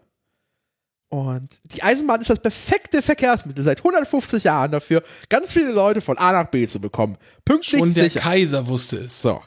Und 1.10 1.50
die 1.74 1.82
Eisenbahn 1.82 2.22
ist 2.22 2.30
das 2.30 2.40
perfekte 2.40 3.02
Verkehrsmittel 3.02 3.64
seit 3.64 3.80
150 3.80 4.44
Jahren 4.44 4.72
dafür, 4.72 5.02
ganz 5.28 5.52
viele 5.52 5.72
Leute 5.72 6.02
von 6.02 6.18
A 6.20 6.32
nach 6.32 6.50
B 6.50 6.68
zu 6.68 6.80
bekommen. 6.80 7.18
Pünktlich 7.46 7.82
Und 7.82 7.98
der 7.98 8.06
sicher. 8.06 8.20
Kaiser 8.20 8.68
wusste 8.68 8.98
es. 8.98 9.22
So. 9.22 9.42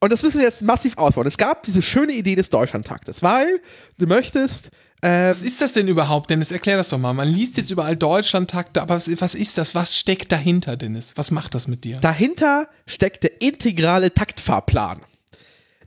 Und 0.00 0.10
das 0.10 0.22
müssen 0.22 0.38
wir 0.38 0.46
jetzt 0.46 0.62
massiv 0.62 0.96
ausbauen. 0.96 1.26
Es 1.26 1.36
gab 1.36 1.62
diese 1.64 1.82
schöne 1.82 2.12
Idee 2.12 2.36
des 2.36 2.48
Deutschlandtaktes, 2.48 3.22
weil 3.22 3.60
du 3.98 4.06
möchtest 4.06 4.70
äh, 5.02 5.30
Was 5.30 5.42
ist 5.42 5.60
das 5.60 5.74
denn 5.74 5.88
überhaupt, 5.88 6.30
Dennis? 6.30 6.50
Erklär 6.50 6.78
das 6.78 6.88
doch 6.88 6.98
mal. 6.98 7.12
Man 7.12 7.28
liest 7.28 7.58
jetzt 7.58 7.70
überall 7.70 7.96
Deutschlandtakte, 7.96 8.80
aber 8.80 8.96
was, 8.96 9.10
was 9.20 9.34
ist 9.34 9.58
das? 9.58 9.74
Was 9.74 9.98
steckt 9.98 10.32
dahinter, 10.32 10.76
Dennis? 10.76 11.12
Was 11.16 11.30
macht 11.30 11.54
das 11.54 11.68
mit 11.68 11.84
dir? 11.84 11.98
Dahinter 12.00 12.68
steckt 12.86 13.22
der 13.24 13.42
integrale 13.42 14.12
Taktfahrplan. 14.12 15.02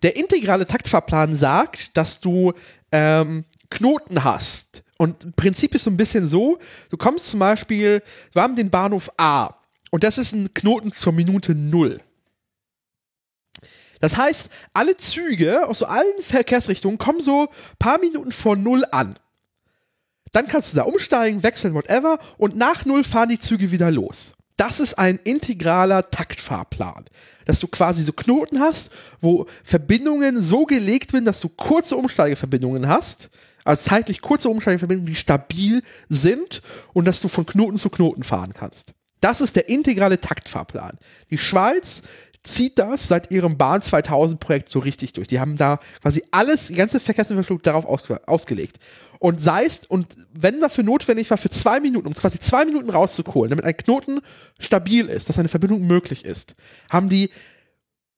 Der 0.04 0.16
integrale 0.16 0.68
Taktfahrplan 0.68 1.36
sagt, 1.36 1.96
dass 1.96 2.20
du 2.20 2.54
ähm, 2.92 3.46
Knoten 3.74 4.24
hast. 4.24 4.84
Und 4.98 5.24
im 5.24 5.34
Prinzip 5.34 5.74
ist 5.74 5.84
so 5.84 5.90
ein 5.90 5.98
bisschen 5.98 6.28
so, 6.28 6.60
du 6.90 6.98
kommst 6.98 7.28
zum 7.28 7.40
Beispiel, 7.40 8.04
wir 8.32 8.42
haben 8.42 8.56
den 8.56 8.70
Bahnhof 8.70 9.12
A 9.18 9.56
und 9.92 10.04
das 10.04 10.18
ist 10.18 10.34
ein 10.34 10.54
Knoten 10.54 10.92
zur 10.94 11.14
Minute 11.14 11.56
Null. 11.56 12.00
Das 14.00 14.18
heißt, 14.18 14.50
alle 14.74 14.98
Züge 14.98 15.68
aus 15.68 15.80
so 15.80 15.86
allen 15.86 16.22
Verkehrsrichtungen 16.22 16.98
kommen 16.98 17.22
so 17.22 17.44
ein 17.44 17.78
paar 17.80 18.00
Minuten 18.00 18.32
vor 18.32 18.56
Null 18.56 18.86
an. 18.92 19.18
Dann 20.32 20.48
kannst 20.48 20.74
du 20.74 20.78
da 20.78 20.84
umsteigen, 20.84 21.42
wechseln, 21.42 21.74
whatever, 21.74 22.20
und 22.38 22.56
nach 22.56 22.86
Null 22.86 23.04
fahren 23.04 23.30
die 23.30 23.40
Züge 23.40 23.72
wieder 23.72 23.92
los. 23.92 24.34
Das 24.58 24.80
ist 24.80 25.00
ein 25.00 25.20
integraler 25.24 26.10
Taktfahrplan. 26.12 27.06
Dass 27.46 27.60
du 27.60 27.68
quasi 27.68 28.04
so 28.04 28.14
Knoten 28.14 28.60
hast, 28.60 28.92
wo 29.20 29.48
Verbindungen 29.64 30.42
so 30.42 30.66
gelegt 30.66 31.14
werden, 31.14 31.26
dass 31.26 31.40
du 31.40 31.50
kurze 31.50 31.96
Umsteigeverbindungen 31.96 32.88
hast, 32.88 33.30
also 33.64 33.82
zeitlich 33.82 34.22
kurze 34.22 34.50
Umsteigeverbindungen, 34.50 35.12
die 35.12 35.20
stabil 35.20 35.82
sind 36.10 36.62
und 36.94 37.06
dass 37.06 37.22
du 37.22 37.28
von 37.28 37.46
Knoten 37.46 37.78
zu 37.78 37.90
Knoten 37.90 38.24
fahren 38.24 38.54
kannst. 38.54 38.94
Das 39.22 39.40
ist 39.40 39.56
der 39.56 39.70
integrale 39.70 40.20
Taktfahrplan. 40.20 40.98
Die 41.30 41.38
Schweiz 41.38 42.02
zieht 42.44 42.78
das 42.78 43.08
seit 43.08 43.32
ihrem 43.32 43.58
Bahn 43.58 43.82
2000 43.82 44.40
Projekt 44.40 44.70
so 44.70 44.80
richtig 44.80 45.14
durch. 45.14 45.30
Die 45.30 45.40
haben 45.40 45.56
da 45.56 45.80
quasi 46.02 46.24
alles, 46.32 46.68
die 46.68 46.76
ganze 46.76 47.00
Verkehrsinfrastruktur 47.00 47.72
darauf 47.72 47.86
ausge 47.86 48.28
ausgelegt. 48.28 48.80
Und 49.20 49.40
sei 49.40 49.64
es, 49.66 49.86
und 49.86 50.08
wenn 50.34 50.60
dafür 50.60 50.84
notwendig 50.84 51.30
war, 51.30 51.38
für 51.38 51.50
zwei 51.50 51.80
Minuten, 51.80 52.08
um 52.08 52.14
quasi 52.14 52.40
zwei 52.40 52.66
Minuten 52.66 52.90
rauszuholen, 52.90 53.50
damit 53.50 53.64
ein 53.64 53.78
Knoten 53.78 54.20
stabil 54.60 55.08
ist, 55.08 55.30
dass 55.30 55.40
eine 55.40 55.48
Verbindung 55.48 55.88
möglich 55.88 56.26
ist, 56.26 56.56
haben 56.90 57.08
die 57.08 57.30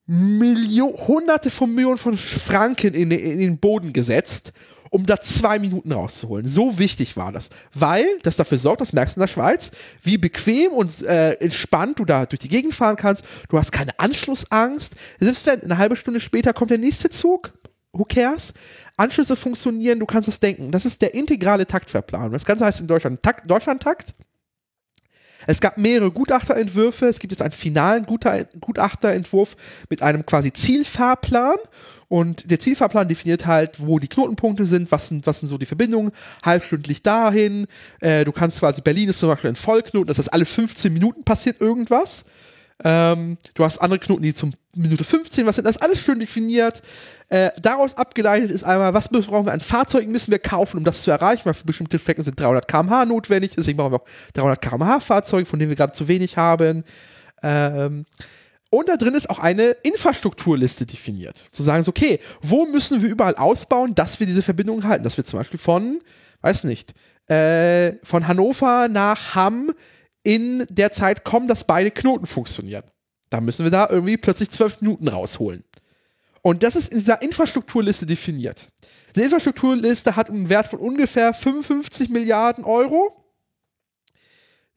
Million, 0.06 0.92
hunderte 0.92 1.50
von 1.50 1.72
Millionen 1.72 1.98
von 1.98 2.16
Franken 2.16 2.94
in, 2.94 3.10
in 3.12 3.38
den 3.38 3.58
Boden 3.58 3.92
gesetzt, 3.92 4.52
um 4.90 5.06
da 5.06 5.20
zwei 5.20 5.58
Minuten 5.58 5.92
rauszuholen. 5.92 6.46
So 6.46 6.78
wichtig 6.78 7.16
war 7.16 7.32
das. 7.32 7.50
Weil 7.72 8.06
das 8.22 8.36
dafür 8.36 8.58
sorgt, 8.58 8.80
das 8.80 8.92
merkst 8.92 9.16
du 9.16 9.20
in 9.20 9.26
der 9.26 9.32
Schweiz, 9.32 9.70
wie 10.02 10.18
bequem 10.18 10.72
und 10.72 11.02
äh, 11.02 11.32
entspannt 11.34 11.98
du 11.98 12.04
da 12.04 12.26
durch 12.26 12.40
die 12.40 12.48
Gegend 12.48 12.74
fahren 12.74 12.96
kannst. 12.96 13.24
Du 13.48 13.58
hast 13.58 13.72
keine 13.72 13.98
Anschlussangst. 13.98 14.94
Selbst 15.18 15.46
wenn 15.46 15.62
eine 15.62 15.78
halbe 15.78 15.96
Stunde 15.96 16.20
später 16.20 16.52
kommt 16.52 16.70
der 16.70 16.78
nächste 16.78 17.10
Zug, 17.10 17.52
who 17.92 18.04
cares? 18.04 18.54
Anschlüsse 18.96 19.36
funktionieren, 19.36 19.98
du 19.98 20.06
kannst 20.06 20.28
es 20.28 20.40
denken. 20.40 20.70
Das 20.72 20.84
ist 20.86 21.02
der 21.02 21.14
integrale 21.14 21.66
Taktverplan. 21.66 22.32
Das 22.32 22.44
Ganze 22.44 22.64
heißt 22.64 22.80
in 22.80 22.86
Deutschland 22.86 23.22
Takt, 23.22 23.50
Deutschlandtakt. 23.50 24.14
Es 25.46 25.60
gab 25.60 25.78
mehrere 25.78 26.10
Gutachterentwürfe. 26.10 27.06
Es 27.06 27.18
gibt 27.18 27.32
jetzt 27.32 27.42
einen 27.42 27.52
finalen 27.52 28.06
Gutachterentwurf 28.06 29.56
mit 29.88 30.02
einem 30.02 30.26
quasi 30.26 30.52
Zielfahrplan. 30.52 31.56
Und 32.08 32.50
der 32.50 32.60
Zielfahrplan 32.60 33.08
definiert 33.08 33.46
halt, 33.46 33.80
wo 33.80 33.98
die 33.98 34.08
Knotenpunkte 34.08 34.66
sind, 34.66 34.92
was 34.92 35.08
sind, 35.08 35.26
was 35.26 35.40
sind 35.40 35.48
so 35.48 35.58
die 35.58 35.66
Verbindungen, 35.66 36.12
halbstündlich 36.44 37.02
dahin. 37.02 37.66
Äh, 38.00 38.24
du 38.24 38.32
kannst 38.32 38.60
quasi, 38.60 38.80
Berlin 38.80 39.08
ist 39.08 39.18
zum 39.18 39.28
Beispiel 39.28 39.50
ein 39.50 39.56
Vollknoten, 39.56 40.06
das 40.06 40.18
heißt, 40.18 40.32
alle 40.32 40.44
15 40.44 40.92
Minuten 40.92 41.24
passiert 41.24 41.60
irgendwas. 41.60 42.26
Ähm, 42.84 43.38
du 43.54 43.64
hast 43.64 43.78
andere 43.78 43.98
Knoten, 43.98 44.22
die 44.22 44.34
zum 44.34 44.52
Minute 44.74 45.02
15 45.02 45.46
was 45.46 45.56
sind. 45.56 45.64
Das 45.64 45.78
alles 45.78 46.02
schön 46.02 46.20
definiert. 46.20 46.82
Äh, 47.30 47.50
daraus 47.60 47.96
abgeleitet 47.96 48.50
ist 48.50 48.64
einmal, 48.64 48.92
was 48.92 49.08
brauchen 49.08 49.46
wir 49.46 49.52
an 49.52 49.60
Fahrzeugen 49.60 50.12
müssen 50.12 50.30
wir 50.30 50.38
kaufen, 50.38 50.78
um 50.78 50.84
das 50.84 51.02
zu 51.02 51.10
erreichen, 51.10 51.42
weil 51.44 51.54
für 51.54 51.64
bestimmte 51.64 51.98
Strecken 51.98 52.22
sind 52.22 52.38
300 52.38 52.68
km/h 52.68 53.06
notwendig, 53.06 53.52
deswegen 53.56 53.78
brauchen 53.78 53.92
wir 53.92 54.00
auch 54.02 54.08
300 54.34 54.60
km/h 54.60 55.00
Fahrzeuge, 55.00 55.46
von 55.46 55.58
denen 55.58 55.70
wir 55.70 55.76
gerade 55.76 55.94
zu 55.94 56.06
wenig 56.06 56.36
haben. 56.36 56.84
Ähm, 57.42 58.04
und 58.76 58.88
da 58.88 58.96
drin 58.96 59.14
ist 59.14 59.30
auch 59.30 59.38
eine 59.38 59.70
Infrastrukturliste 59.82 60.86
definiert. 60.86 61.48
Zu 61.52 61.62
sagen, 61.62 61.82
so, 61.82 61.90
okay, 61.90 62.20
wo 62.42 62.66
müssen 62.66 63.02
wir 63.02 63.08
überall 63.08 63.34
ausbauen, 63.34 63.94
dass 63.94 64.20
wir 64.20 64.26
diese 64.26 64.42
Verbindung 64.42 64.84
halten? 64.84 65.04
Dass 65.04 65.16
wir 65.16 65.24
zum 65.24 65.38
Beispiel 65.38 65.58
von, 65.58 66.00
weiß 66.42 66.64
nicht, 66.64 66.94
äh, 67.28 67.92
von 68.04 68.28
Hannover 68.28 68.88
nach 68.88 69.34
Hamm 69.34 69.72
in 70.22 70.66
der 70.68 70.92
Zeit 70.92 71.24
kommen, 71.24 71.48
dass 71.48 71.64
beide 71.64 71.90
Knoten 71.90 72.26
funktionieren. 72.26 72.84
Da 73.30 73.40
müssen 73.40 73.64
wir 73.64 73.70
da 73.70 73.88
irgendwie 73.90 74.16
plötzlich 74.16 74.50
zwölf 74.50 74.80
Minuten 74.80 75.08
rausholen. 75.08 75.64
Und 76.42 76.62
das 76.62 76.76
ist 76.76 76.92
in 76.92 76.98
dieser 76.98 77.22
Infrastrukturliste 77.22 78.06
definiert. 78.06 78.68
Die 79.16 79.22
Infrastrukturliste 79.22 80.14
hat 80.14 80.28
einen 80.28 80.48
Wert 80.48 80.68
von 80.68 80.78
ungefähr 80.78 81.32
55 81.32 82.10
Milliarden 82.10 82.64
Euro, 82.64 83.24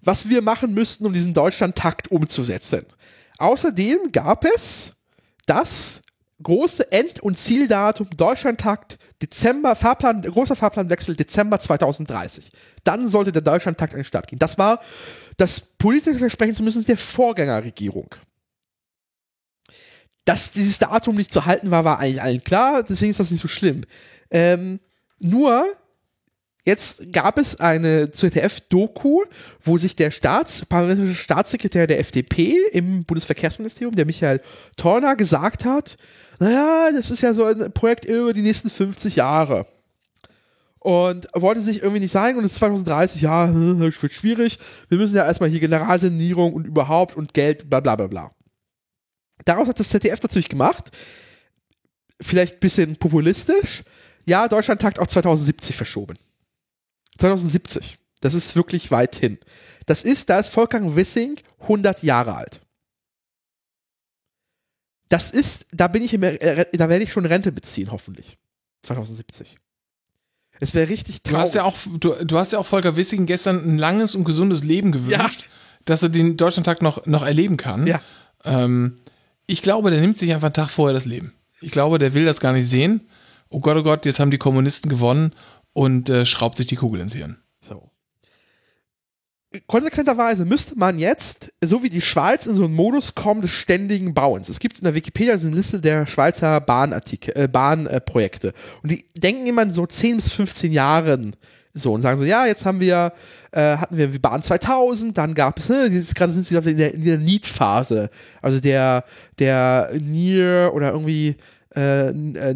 was 0.01 0.29
wir 0.29 0.41
machen 0.41 0.73
müssten, 0.73 1.05
um 1.05 1.13
diesen 1.13 1.33
Deutschland-Takt 1.33 2.09
umzusetzen. 2.09 2.85
Außerdem 3.39 4.11
gab 4.11 4.45
es 4.45 4.93
das 5.45 6.01
große 6.43 6.91
End- 6.91 7.21
und 7.21 7.37
Zieldatum 7.37 8.09
Deutschlandtakt 8.15 8.97
Dezember, 9.21 9.75
Fahrplan, 9.75 10.21
großer 10.21 10.55
Fahrplanwechsel 10.55 11.15
Dezember 11.15 11.59
2030. 11.59 12.49
Dann 12.83 13.07
sollte 13.09 13.31
der 13.31 13.41
Deutschlandtakt 13.41 13.93
an 13.93 13.99
den 13.99 14.05
Start 14.05 14.27
gehen. 14.27 14.39
Das 14.39 14.57
war 14.57 14.81
das 15.37 15.59
politische 15.59 16.19
Versprechen 16.19 16.55
zumindest 16.55 16.87
der 16.87 16.97
Vorgängerregierung. 16.97 18.15
Dass 20.23 20.53
dieses 20.53 20.79
Datum 20.79 21.15
nicht 21.15 21.33
zu 21.33 21.45
halten 21.45 21.71
war, 21.71 21.83
war 21.83 21.99
eigentlich 21.99 22.21
allen 22.21 22.43
klar, 22.43 22.83
deswegen 22.83 23.11
ist 23.11 23.19
das 23.19 23.31
nicht 23.31 23.41
so 23.41 23.47
schlimm. 23.47 23.83
Ähm, 24.31 24.79
nur, 25.17 25.65
jetzt 26.69 27.11
gab 27.11 27.37
es 27.37 27.59
eine 27.59 28.11
ZDF-Doku, 28.11 29.23
wo 29.61 29.77
sich 29.77 29.95
der 29.95 30.11
Staats 30.11 30.65
parlamentarische 30.65 31.21
Staatssekretär 31.21 31.87
der 31.87 31.99
FDP 31.99 32.55
im 32.71 33.03
Bundesverkehrsministerium, 33.03 33.95
der 33.95 34.05
Michael 34.05 34.41
Torner, 34.77 35.15
gesagt 35.15 35.65
hat, 35.65 35.97
naja, 36.39 36.91
das 36.93 37.11
ist 37.11 37.21
ja 37.21 37.33
so 37.33 37.43
ein 37.45 37.73
Projekt 37.73 38.05
über 38.05 38.33
die 38.33 38.41
nächsten 38.41 38.69
50 38.69 39.17
Jahre 39.17 39.65
und 40.79 41.27
wollte 41.33 41.61
sich 41.61 41.79
irgendwie 41.79 41.99
nicht 41.99 42.11
sagen 42.11 42.37
und 42.37 42.45
es 42.45 42.53
ist 42.53 42.59
2030, 42.59 43.21
ja, 43.21 43.49
wird 43.53 44.13
schwierig, 44.13 44.57
wir 44.87 44.97
müssen 44.97 45.15
ja 45.15 45.25
erstmal 45.25 45.49
hier 45.49 45.59
Generalsanierung 45.59 46.53
und 46.53 46.65
überhaupt 46.65 47.17
und 47.17 47.33
Geld, 47.33 47.69
bla 47.69 47.79
bla 47.79 47.95
bla 47.95 48.07
bla. 48.07 48.31
Daraus 49.45 49.67
hat 49.67 49.79
das 49.79 49.89
ZDF 49.89 50.21
natürlich 50.21 50.49
gemacht, 50.49 50.89
vielleicht 52.21 52.57
ein 52.57 52.59
bisschen 52.59 52.95
populistisch, 52.95 53.81
ja, 54.25 54.47
Deutschland 54.47 54.81
tagt 54.81 54.99
auch 54.99 55.07
2070 55.07 55.75
verschoben. 55.75 56.17
2070. 57.19 57.99
Das 58.21 58.33
ist 58.33 58.55
wirklich 58.55 58.91
weit 58.91 59.15
hin. 59.15 59.37
Das 59.85 60.03
ist, 60.03 60.29
da 60.29 60.39
ist 60.39 60.49
Volker 60.49 60.95
Wissing 60.95 61.39
100 61.61 62.03
Jahre 62.03 62.35
alt. 62.35 62.61
Das 65.09 65.31
ist, 65.31 65.65
da 65.71 65.87
bin 65.87 66.03
ich, 66.03 66.13
im, 66.13 66.23
äh, 66.23 66.65
da 66.71 66.89
werde 66.89 67.03
ich 67.03 67.11
schon 67.11 67.25
Rente 67.25 67.51
beziehen, 67.51 67.91
hoffentlich. 67.91 68.37
2070. 68.83 69.57
Es 70.59 70.73
wäre 70.73 70.89
richtig 70.89 71.23
traurig. 71.23 71.37
Du 71.37 71.41
hast, 71.41 71.55
ja 71.55 71.63
auch, 71.63 71.77
du, 71.99 72.13
du, 72.25 72.37
hast 72.37 72.53
ja 72.53 72.59
auch 72.59 72.65
Volker 72.65 72.95
Wissing 72.95 73.25
gestern 73.25 73.65
ein 73.65 73.77
langes 73.77 74.15
und 74.15 74.25
gesundes 74.25 74.63
Leben 74.63 74.91
gewünscht, 74.91 75.41
ja. 75.41 75.47
dass 75.85 76.03
er 76.03 76.09
den 76.09 76.37
Deutschlandtag 76.37 76.81
noch, 76.81 77.05
noch 77.05 77.25
erleben 77.25 77.57
kann. 77.57 77.87
Ja. 77.87 78.01
Ähm, 78.43 78.97
ich 79.47 79.61
glaube, 79.61 79.89
der 79.89 80.01
nimmt 80.01 80.17
sich 80.17 80.33
einfach 80.33 80.47
einen 80.47 80.53
Tag 80.53 80.69
vorher 80.69 80.93
das 80.93 81.05
Leben. 81.05 81.33
Ich 81.61 81.71
glaube, 81.71 81.97
der 81.97 82.13
will 82.13 82.25
das 82.25 82.39
gar 82.39 82.53
nicht 82.53 82.67
sehen. 82.67 83.07
Oh 83.49 83.61
Gott, 83.61 83.77
oh 83.77 83.83
Gott, 83.83 84.05
jetzt 84.05 84.19
haben 84.19 84.31
die 84.31 84.37
Kommunisten 84.37 84.89
gewonnen 84.89 85.33
und 85.79 86.09
äh, 86.09 86.25
schraubt 86.25 86.57
sich 86.57 86.67
die 86.67 86.75
Kugel 86.75 86.99
ins 86.99 87.13
Hirn. 87.13 87.37
So. 87.61 87.89
Konsequenterweise 89.65 90.43
müsste 90.43 90.77
man 90.77 90.99
jetzt, 90.99 91.53
so 91.63 91.81
wie 91.81 91.89
die 91.89 92.01
Schweiz, 92.01 92.47
in 92.47 92.57
so 92.57 92.65
einen 92.65 92.73
Modus 92.73 93.15
kommen 93.15 93.39
des 93.39 93.51
ständigen 93.51 94.13
Bauens. 94.13 94.49
Es 94.49 94.59
gibt 94.59 94.79
in 94.79 94.83
der 94.83 94.93
Wikipedia 94.93 95.35
eine 95.35 95.51
Liste 95.51 95.79
der 95.79 96.05
Schweizer 96.05 96.59
Bahnartikel, 96.59 97.33
äh, 97.37 97.47
Bahnprojekte. 97.47 98.53
und 98.83 98.91
die 98.91 99.05
denken 99.15 99.47
immer 99.47 99.69
so 99.69 99.85
10 99.85 100.17
bis 100.17 100.33
15 100.33 100.73
Jahren 100.73 101.33
so 101.73 101.93
und 101.93 102.01
sagen 102.01 102.17
so, 102.17 102.25
ja, 102.25 102.45
jetzt 102.45 102.65
haben 102.65 102.81
wir, 102.81 103.13
äh, 103.51 103.77
hatten 103.77 103.95
wir 103.95 104.21
Bahn 104.21 104.43
2000, 104.43 105.17
dann 105.17 105.33
gab 105.33 105.59
es, 105.59 105.69
ne, 105.69 105.89
gerade 106.13 106.33
sind 106.33 106.45
sie 106.45 106.55
in 106.57 106.77
der, 106.77 106.91
der 106.91 107.17
Need-Phase. 107.17 108.09
Also 108.41 108.59
der, 108.59 109.05
der 109.37 109.91
Near 109.97 110.73
oder 110.73 110.91
irgendwie 110.91 111.37
äh, 111.75 112.09
äh, 112.09 112.55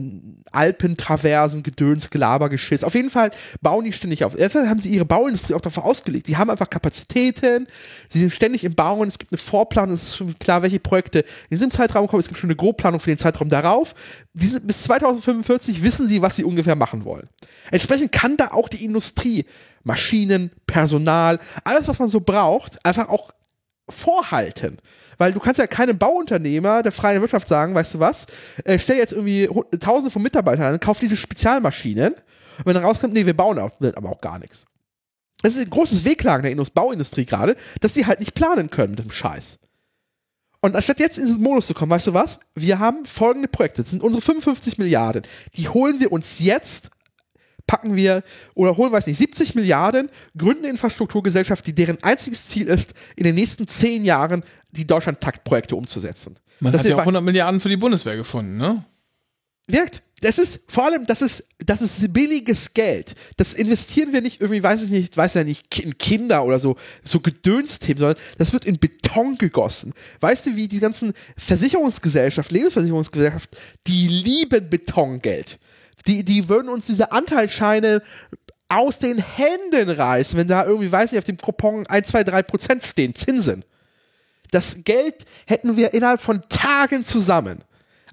Alpentraversen, 0.52 1.62
Gedöns, 1.62 2.10
Gelaber, 2.10 2.50
Geschiss. 2.50 2.84
Auf 2.84 2.96
jeden 2.96 3.10
Fall 3.10 3.32
bauen 3.62 3.86
die 3.86 3.94
ständig 3.94 4.24
auf. 4.24 4.36
Dafür 4.36 4.68
haben 4.68 4.80
sie 4.80 4.90
ihre 4.90 5.06
Bauindustrie 5.06 5.54
auch 5.54 5.62
dafür 5.62 5.86
ausgelegt. 5.86 6.28
Die 6.28 6.38
haben 6.38 6.50
einfach 6.50 6.70
Kapazitäten, 6.70 7.68
sie 8.08 8.20
sind 8.20 8.34
ständig 8.34 8.64
im 8.64 8.74
Bauen, 8.74 9.08
es 9.08 9.20
gibt 9.20 9.32
eine 9.32 9.38
Vorplanung, 9.38 9.94
es 9.94 10.04
ist 10.04 10.18
schon 10.18 10.38
klar, 10.40 10.64
welche 10.64 10.80
Projekte 10.80 11.20
in 11.20 11.58
diesem 11.58 11.70
Zeitraum 11.70 12.08
kommen, 12.08 12.22
es 12.22 12.28
gibt 12.28 12.40
schon 12.40 12.50
eine 12.50 12.56
Grobplanung 12.56 13.00
für 13.00 13.12
den 13.12 13.18
Zeitraum 13.20 13.50
darauf. 13.50 13.94
Die 14.34 14.48
sind, 14.48 14.66
bis 14.66 14.84
2045 14.84 15.84
wissen 15.84 16.08
sie, 16.08 16.22
was 16.22 16.36
sie 16.36 16.44
ungefähr 16.44 16.76
machen 16.76 17.06
wollen. 17.06 17.30
Entsprechend 17.70 18.12
kann 18.12 18.38
da 18.38 18.48
auch 18.52 18.68
die 18.68 18.84
Industrie, 18.84 19.46
Maschinen, 19.84 20.52
Personal, 20.66 21.40
alles, 21.64 21.88
was 21.88 22.00
man 22.00 22.10
so 22.10 22.20
braucht, 22.20 22.84
einfach 22.86 23.10
auch 23.10 23.32
vorhalten. 23.94 24.80
Weil 25.18 25.32
du 25.34 25.40
kannst 25.40 25.60
ja 25.60 25.68
keinem 25.68 25.98
Bauunternehmer 25.98 26.82
der 26.84 26.92
freien 26.92 27.22
Wirtschaft 27.22 27.48
sagen, 27.48 27.76
weißt 27.76 27.94
du 27.94 28.00
was, 28.00 28.26
äh, 28.66 28.80
stell 28.80 28.98
jetzt 28.98 29.14
irgendwie 29.14 29.48
tausende 29.80 30.12
von 30.12 30.22
Mitarbeitern 30.22 30.74
an, 30.74 30.80
kauf 30.80 31.00
diese 31.00 31.16
Spezialmaschinen. 31.16 32.14
Und 32.14 32.66
wenn 32.66 32.74
dann 32.74 32.84
rauskommt, 32.84 33.14
nee, 33.14 33.26
wir 33.26 33.36
bauen 33.36 33.58
aber 33.60 34.10
auch 34.10 34.22
gar 34.22 34.40
nichts. 34.40 34.66
Das 35.42 35.56
ist 35.56 35.66
ein 35.66 35.70
großes 35.70 36.06
Wehklagen 36.06 36.44
der 36.44 36.52
Indus- 36.52 36.70
Bauindustrie 36.72 37.26
gerade, 37.26 37.56
dass 37.82 37.94
die 37.94 38.06
halt 38.06 38.20
nicht 38.20 38.34
planen 38.34 38.70
können 38.70 38.92
mit 38.92 39.04
dem 39.04 39.12
Scheiß. 39.12 39.60
Und 40.62 40.78
anstatt 40.78 41.02
jetzt 41.02 41.18
in 41.18 41.26
diesen 41.26 41.42
Modus 41.42 41.68
zu 41.68 41.74
kommen, 41.74 41.92
weißt 41.92 42.08
du 42.08 42.14
was? 42.14 42.40
Wir 42.56 42.80
haben 42.80 43.06
folgende 43.06 43.50
Projekte. 43.50 43.82
Das 43.82 43.92
sind 43.92 44.02
unsere 44.02 44.22
55 44.22 44.78
Milliarden. 44.78 45.24
Die 45.58 45.68
holen 45.68 46.00
wir 46.00 46.14
uns 46.14 46.40
jetzt, 46.40 46.90
packen 47.68 47.96
wir, 47.96 48.24
oder 48.56 48.78
holen 48.78 48.92
wir 48.92 48.98
es 48.98 49.08
nicht, 49.08 49.18
70 49.18 49.56
Milliarden, 49.56 50.10
gründen 50.38 50.64
eine 50.64 50.72
Infrastrukturgesellschaft, 50.72 51.66
die 51.66 51.74
deren 51.74 52.02
einziges 52.04 52.48
Ziel 52.48 52.68
ist, 52.68 52.94
in 53.16 53.24
den 53.24 53.36
nächsten 53.36 53.68
10 53.68 54.06
Jahren 54.06 54.44
die 54.72 54.86
Deutschland-Taktprojekte 54.86 55.76
umzusetzen. 55.76 56.36
Man 56.60 56.74
Das 56.74 56.82
hat 56.82 56.90
ja 56.90 56.96
auch 56.96 57.00
100 57.00 57.24
Milliarden 57.24 57.60
für 57.60 57.70
die 57.70 57.78
Bundeswehr 57.78 58.16
gefunden, 58.16 58.58
ne? 58.58 58.84
wirkt. 59.68 60.04
Das 60.22 60.38
ist 60.38 60.62
vor 60.70 60.86
allem, 60.86 61.06
das 61.06 61.22
ist, 61.22 61.50
das 61.58 61.82
ist 61.82 62.14
billiges 62.14 62.74
Geld. 62.74 63.14
Das 63.36 63.54
investieren 63.54 64.14
wir 64.14 64.22
nicht 64.22 64.40
irgendwie, 64.40 64.64
weiß 64.64 64.84
ich 64.84 64.90
nicht, 64.90 65.18
weiß 65.18 65.34
ja 65.34 65.44
nicht, 65.44 65.80
in 65.80 65.98
Kinder 65.98 66.46
oder 66.46 66.60
so, 66.60 66.78
so 67.04 67.20
Gedönsthemen, 67.20 68.00
sondern 68.00 68.24
das 68.38 68.54
wird 68.54 68.64
in 68.64 68.80
Beton 68.80 69.38
gegossen. 69.38 69.94
Weißt 70.22 70.46
du, 70.46 70.56
wie 70.56 70.70
die 70.70 70.80
ganzen 70.80 71.14
Versicherungsgesellschaften, 71.36 72.56
Lebensversicherungsgesellschaften, 72.56 73.58
die 73.88 74.08
lieben 74.08 74.70
Betongeld. 74.70 75.60
Die, 76.08 76.24
die 76.24 76.50
würden 76.50 76.70
uns 76.70 76.86
diese 76.86 77.12
Anteilsscheine 77.12 78.02
aus 78.70 79.00
den 79.00 79.18
Händen 79.20 79.90
reißen, 79.90 80.38
wenn 80.38 80.48
da 80.48 80.66
irgendwie, 80.66 80.92
weiß 80.92 81.12
ich, 81.12 81.20
auf 81.20 81.26
dem 81.26 81.38
Coupon 81.38 81.86
1, 81.88 82.08
2, 82.08 82.24
3 82.24 82.44
Prozent 82.44 82.86
stehen, 82.86 83.14
Zinsen. 83.14 83.64
Das 84.52 84.84
Geld 84.84 85.26
hätten 85.46 85.78
wir 85.78 85.94
innerhalb 85.94 86.22
von 86.22 86.44
Tagen 86.50 87.04
zusammen. 87.04 87.60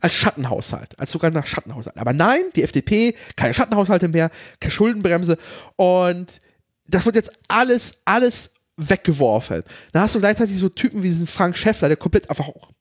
Als 0.02 0.15
Schattenhaushalt, 0.15 0.98
als 0.98 1.11
sogar 1.11 1.31
Schattenhaushalt. 1.44 1.98
Aber 1.98 2.15
nein, 2.15 2.40
die 2.57 2.62
FDP, 2.62 3.15
keine 3.36 3.52
Schattenhaushalte 3.52 4.09
mehr, 4.09 4.31
keine 4.59 4.73
Schuldenbremse. 4.73 5.36
Und 5.77 6.40
das 6.86 7.05
wird 7.05 7.16
jetzt 7.16 7.32
alles, 7.48 7.98
alles 8.07 8.55
weggeworfen. 8.78 9.62
Da 9.93 10.01
hast 10.01 10.15
du 10.15 10.20
gleichzeitig 10.20 10.57
so 10.57 10.70
Typen 10.70 11.02
wie 11.02 11.09
diesen 11.09 11.27
Frank 11.27 11.57
Schäffler, 11.57 11.89
der 11.89 11.98
komplett 11.98 12.31
einfach 12.31 12.48
auch 12.48 12.73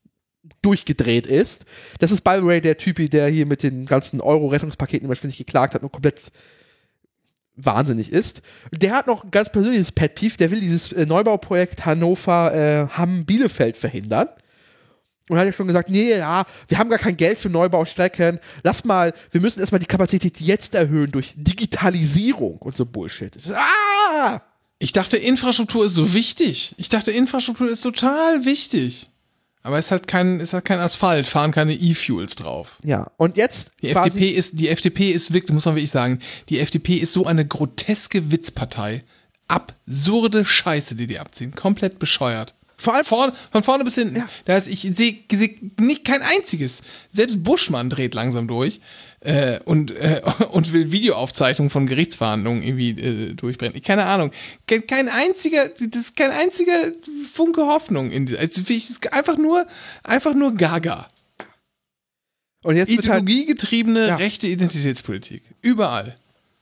durchgedreht 0.62 1.26
ist. 1.26 1.64
Das 1.98 2.10
ist 2.10 2.22
by 2.22 2.36
the 2.40 2.46
way 2.46 2.60
der 2.60 2.76
Typ, 2.76 3.10
der 3.10 3.28
hier 3.28 3.46
mit 3.46 3.62
den 3.62 3.86
ganzen 3.86 4.20
Euro-Rettungspaketen 4.20 5.06
immer 5.06 5.16
ständig 5.16 5.38
geklagt 5.38 5.74
hat 5.74 5.82
und 5.82 5.92
komplett 5.92 6.30
wahnsinnig 7.56 8.12
ist. 8.12 8.42
Der 8.72 8.92
hat 8.92 9.06
noch 9.06 9.24
ein 9.24 9.30
ganz 9.30 9.50
persönliches 9.50 9.92
Pet 9.92 10.14
Peeve, 10.14 10.36
der 10.36 10.50
will 10.50 10.60
dieses 10.60 10.92
äh, 10.92 11.06
Neubauprojekt 11.06 11.84
Hannover 11.84 12.88
äh, 12.88 13.74
verhindern. 13.74 14.28
Und 15.28 15.38
hat 15.38 15.46
ja 15.46 15.52
schon 15.52 15.68
gesagt, 15.68 15.90
nee, 15.90 16.10
ja, 16.10 16.44
wir 16.66 16.78
haben 16.78 16.90
gar 16.90 16.98
kein 16.98 17.16
Geld 17.16 17.38
für 17.38 17.48
Neubaustrecken. 17.48 18.40
Lass 18.64 18.84
mal, 18.84 19.12
wir 19.30 19.40
müssen 19.40 19.60
erstmal 19.60 19.78
die 19.78 19.86
Kapazität 19.86 20.40
jetzt 20.40 20.74
erhöhen 20.74 21.12
durch 21.12 21.34
Digitalisierung 21.36 22.58
und 22.58 22.74
so 22.74 22.84
Bullshit. 22.84 23.38
Ah! 23.54 24.42
Ich 24.80 24.90
dachte, 24.90 25.16
Infrastruktur 25.18 25.84
ist 25.84 25.94
so 25.94 26.14
wichtig. 26.14 26.74
Ich 26.78 26.88
dachte, 26.88 27.12
Infrastruktur 27.12 27.70
ist 27.70 27.82
total 27.82 28.44
wichtig. 28.44 29.08
Aber 29.62 29.78
es 29.78 29.86
ist 29.86 29.90
halt 29.90 30.06
kein, 30.06 30.40
ist 30.40 30.54
halt 30.54 30.64
kein 30.64 30.80
Asphalt, 30.80 31.26
fahren 31.26 31.52
keine 31.52 31.74
E-Fuels 31.74 32.34
drauf. 32.34 32.78
Ja, 32.82 33.10
und 33.18 33.36
jetzt 33.36 33.72
Die 33.82 33.90
FDP 33.90 34.30
ist, 34.30 34.58
die 34.58 34.68
FDP 34.68 35.10
ist 35.10 35.34
wirklich, 35.34 35.52
muss 35.52 35.66
man 35.66 35.74
wirklich 35.74 35.90
sagen, 35.90 36.20
die 36.48 36.60
FDP 36.60 36.94
ist 36.94 37.12
so 37.12 37.26
eine 37.26 37.46
groteske 37.46 38.30
Witzpartei. 38.32 39.02
Absurde 39.48 40.44
Scheiße, 40.44 40.94
die 40.94 41.06
die 41.06 41.18
abziehen. 41.18 41.54
Komplett 41.54 41.98
bescheuert. 41.98 42.54
Vor 42.80 42.94
allem- 42.94 43.04
Vorne, 43.04 43.32
von 43.52 43.62
vorne 43.62 43.84
bis 43.84 43.94
hinten. 43.96 44.16
Ja. 44.16 44.28
Da 44.46 44.56
ist, 44.56 44.66
ich 44.66 44.80
sehe 44.96 45.18
seh 45.30 45.58
nicht 45.78 46.04
kein 46.04 46.22
einziges. 46.22 46.82
Selbst 47.12 47.42
Buschmann 47.44 47.90
dreht 47.90 48.14
langsam 48.14 48.48
durch 48.48 48.80
äh, 49.20 49.60
und, 49.66 49.90
äh, 49.90 50.22
und 50.50 50.72
will 50.72 50.90
Videoaufzeichnungen 50.92 51.68
von 51.70 51.86
Gerichtsverhandlungen 51.86 52.62
irgendwie 52.62 52.90
äh, 52.90 53.34
durchbrennen. 53.34 53.80
Keine 53.82 54.06
Ahnung. 54.06 54.30
Kein, 54.66 54.86
kein 54.86 55.08
einziger, 55.08 55.68
das 55.68 56.02
ist 56.02 56.16
kein 56.16 56.30
einziger 56.30 56.90
Funke 57.32 57.62
Hoffnung 57.66 58.10
in. 58.10 58.34
Also, 58.36 58.62
ich, 58.68 58.88
ist 58.90 59.12
einfach 59.12 59.36
nur, 59.36 59.66
einfach 60.02 60.34
nur 60.34 60.54
Gaga. 60.54 61.06
und 62.62 62.76
jetzt 62.76 62.88
halt, 62.90 63.00
Ideologiegetriebene 63.04 64.08
Ja. 64.08 64.16
rechte 64.16 64.46
Identitätspolitik. 64.46 65.42
Überall. 65.60 66.14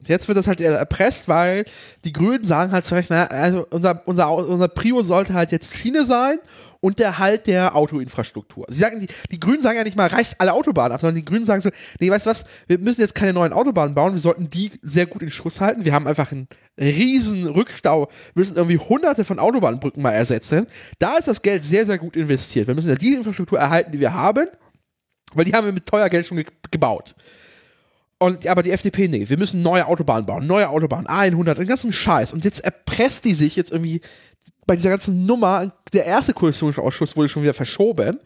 Jetzt 0.06 0.28
wird 0.28 0.38
das 0.38 0.46
halt 0.46 0.60
erpresst, 0.60 1.28
weil 1.28 1.64
die 2.04 2.12
Grünen 2.12 2.44
sagen 2.44 2.70
halt 2.70 2.84
zu 2.84 2.94
Recht, 2.94 3.10
naja, 3.10 3.26
also 3.26 3.66
unser, 3.70 4.06
unser, 4.06 4.32
unser 4.32 4.68
Prio 4.68 5.02
sollte 5.02 5.34
halt 5.34 5.50
jetzt 5.50 5.76
Schiene 5.76 6.06
sein 6.06 6.38
und 6.80 7.00
der 7.00 7.18
Halt 7.18 7.48
der 7.48 7.74
Autoinfrastruktur. 7.74 8.66
Sie 8.68 8.78
sagen, 8.78 9.00
die, 9.00 9.08
die 9.32 9.40
Grünen 9.40 9.60
sagen 9.60 9.76
ja 9.76 9.82
nicht 9.82 9.96
mal, 9.96 10.06
reißt 10.06 10.40
alle 10.40 10.52
Autobahnen 10.52 10.92
ab, 10.92 11.00
sondern 11.00 11.16
die 11.16 11.24
Grünen 11.24 11.44
sagen 11.44 11.60
so, 11.60 11.70
nee, 11.98 12.10
weißt 12.10 12.26
du 12.26 12.30
was, 12.30 12.44
wir 12.68 12.78
müssen 12.78 13.00
jetzt 13.00 13.16
keine 13.16 13.32
neuen 13.32 13.52
Autobahnen 13.52 13.94
bauen, 13.94 14.12
wir 14.12 14.20
sollten 14.20 14.48
die 14.48 14.70
sehr 14.82 15.06
gut 15.06 15.22
in 15.22 15.32
Schuss 15.32 15.60
halten. 15.60 15.84
Wir 15.84 15.92
haben 15.92 16.06
einfach 16.06 16.30
einen 16.30 16.46
riesen 16.78 17.48
Rückstau, 17.48 18.08
wir 18.34 18.40
müssen 18.40 18.56
irgendwie 18.56 18.78
hunderte 18.78 19.24
von 19.24 19.40
Autobahnbrücken 19.40 20.00
mal 20.00 20.12
ersetzen. 20.12 20.66
Da 21.00 21.16
ist 21.16 21.26
das 21.26 21.42
Geld 21.42 21.64
sehr, 21.64 21.84
sehr 21.86 21.98
gut 21.98 22.14
investiert. 22.14 22.68
Wir 22.68 22.74
müssen 22.76 22.88
ja 22.88 22.94
die 22.94 23.14
Infrastruktur 23.14 23.58
erhalten, 23.58 23.90
die 23.90 23.98
wir 23.98 24.14
haben, 24.14 24.46
weil 25.34 25.44
die 25.44 25.54
haben 25.54 25.64
wir 25.64 25.72
mit 25.72 25.86
teuer 25.86 26.08
Geld 26.08 26.26
schon 26.26 26.36
ge 26.36 26.46
gebaut. 26.70 27.16
Und, 28.18 28.46
aber 28.48 28.64
die 28.64 28.72
FDP, 28.72 29.06
nee, 29.06 29.28
wir 29.28 29.38
müssen 29.38 29.62
neue 29.62 29.86
Autobahnen 29.86 30.26
bauen, 30.26 30.46
neue 30.46 30.68
Autobahnen, 30.68 31.06
A100, 31.06 31.54
den 31.54 31.68
ganzen 31.68 31.92
Scheiß. 31.92 32.32
Und 32.32 32.44
jetzt 32.44 32.60
erpresst 32.60 33.24
die 33.24 33.34
sich 33.34 33.54
jetzt 33.54 33.70
irgendwie 33.70 34.00
bei 34.66 34.76
dieser 34.76 34.90
ganzen 34.90 35.24
Nummer, 35.24 35.72
der 35.92 36.04
erste 36.04 36.34
Koalitionsausschuss 36.34 37.16
wurde 37.16 37.28
schon 37.28 37.42
wieder 37.42 37.54
verschoben. 37.54 38.18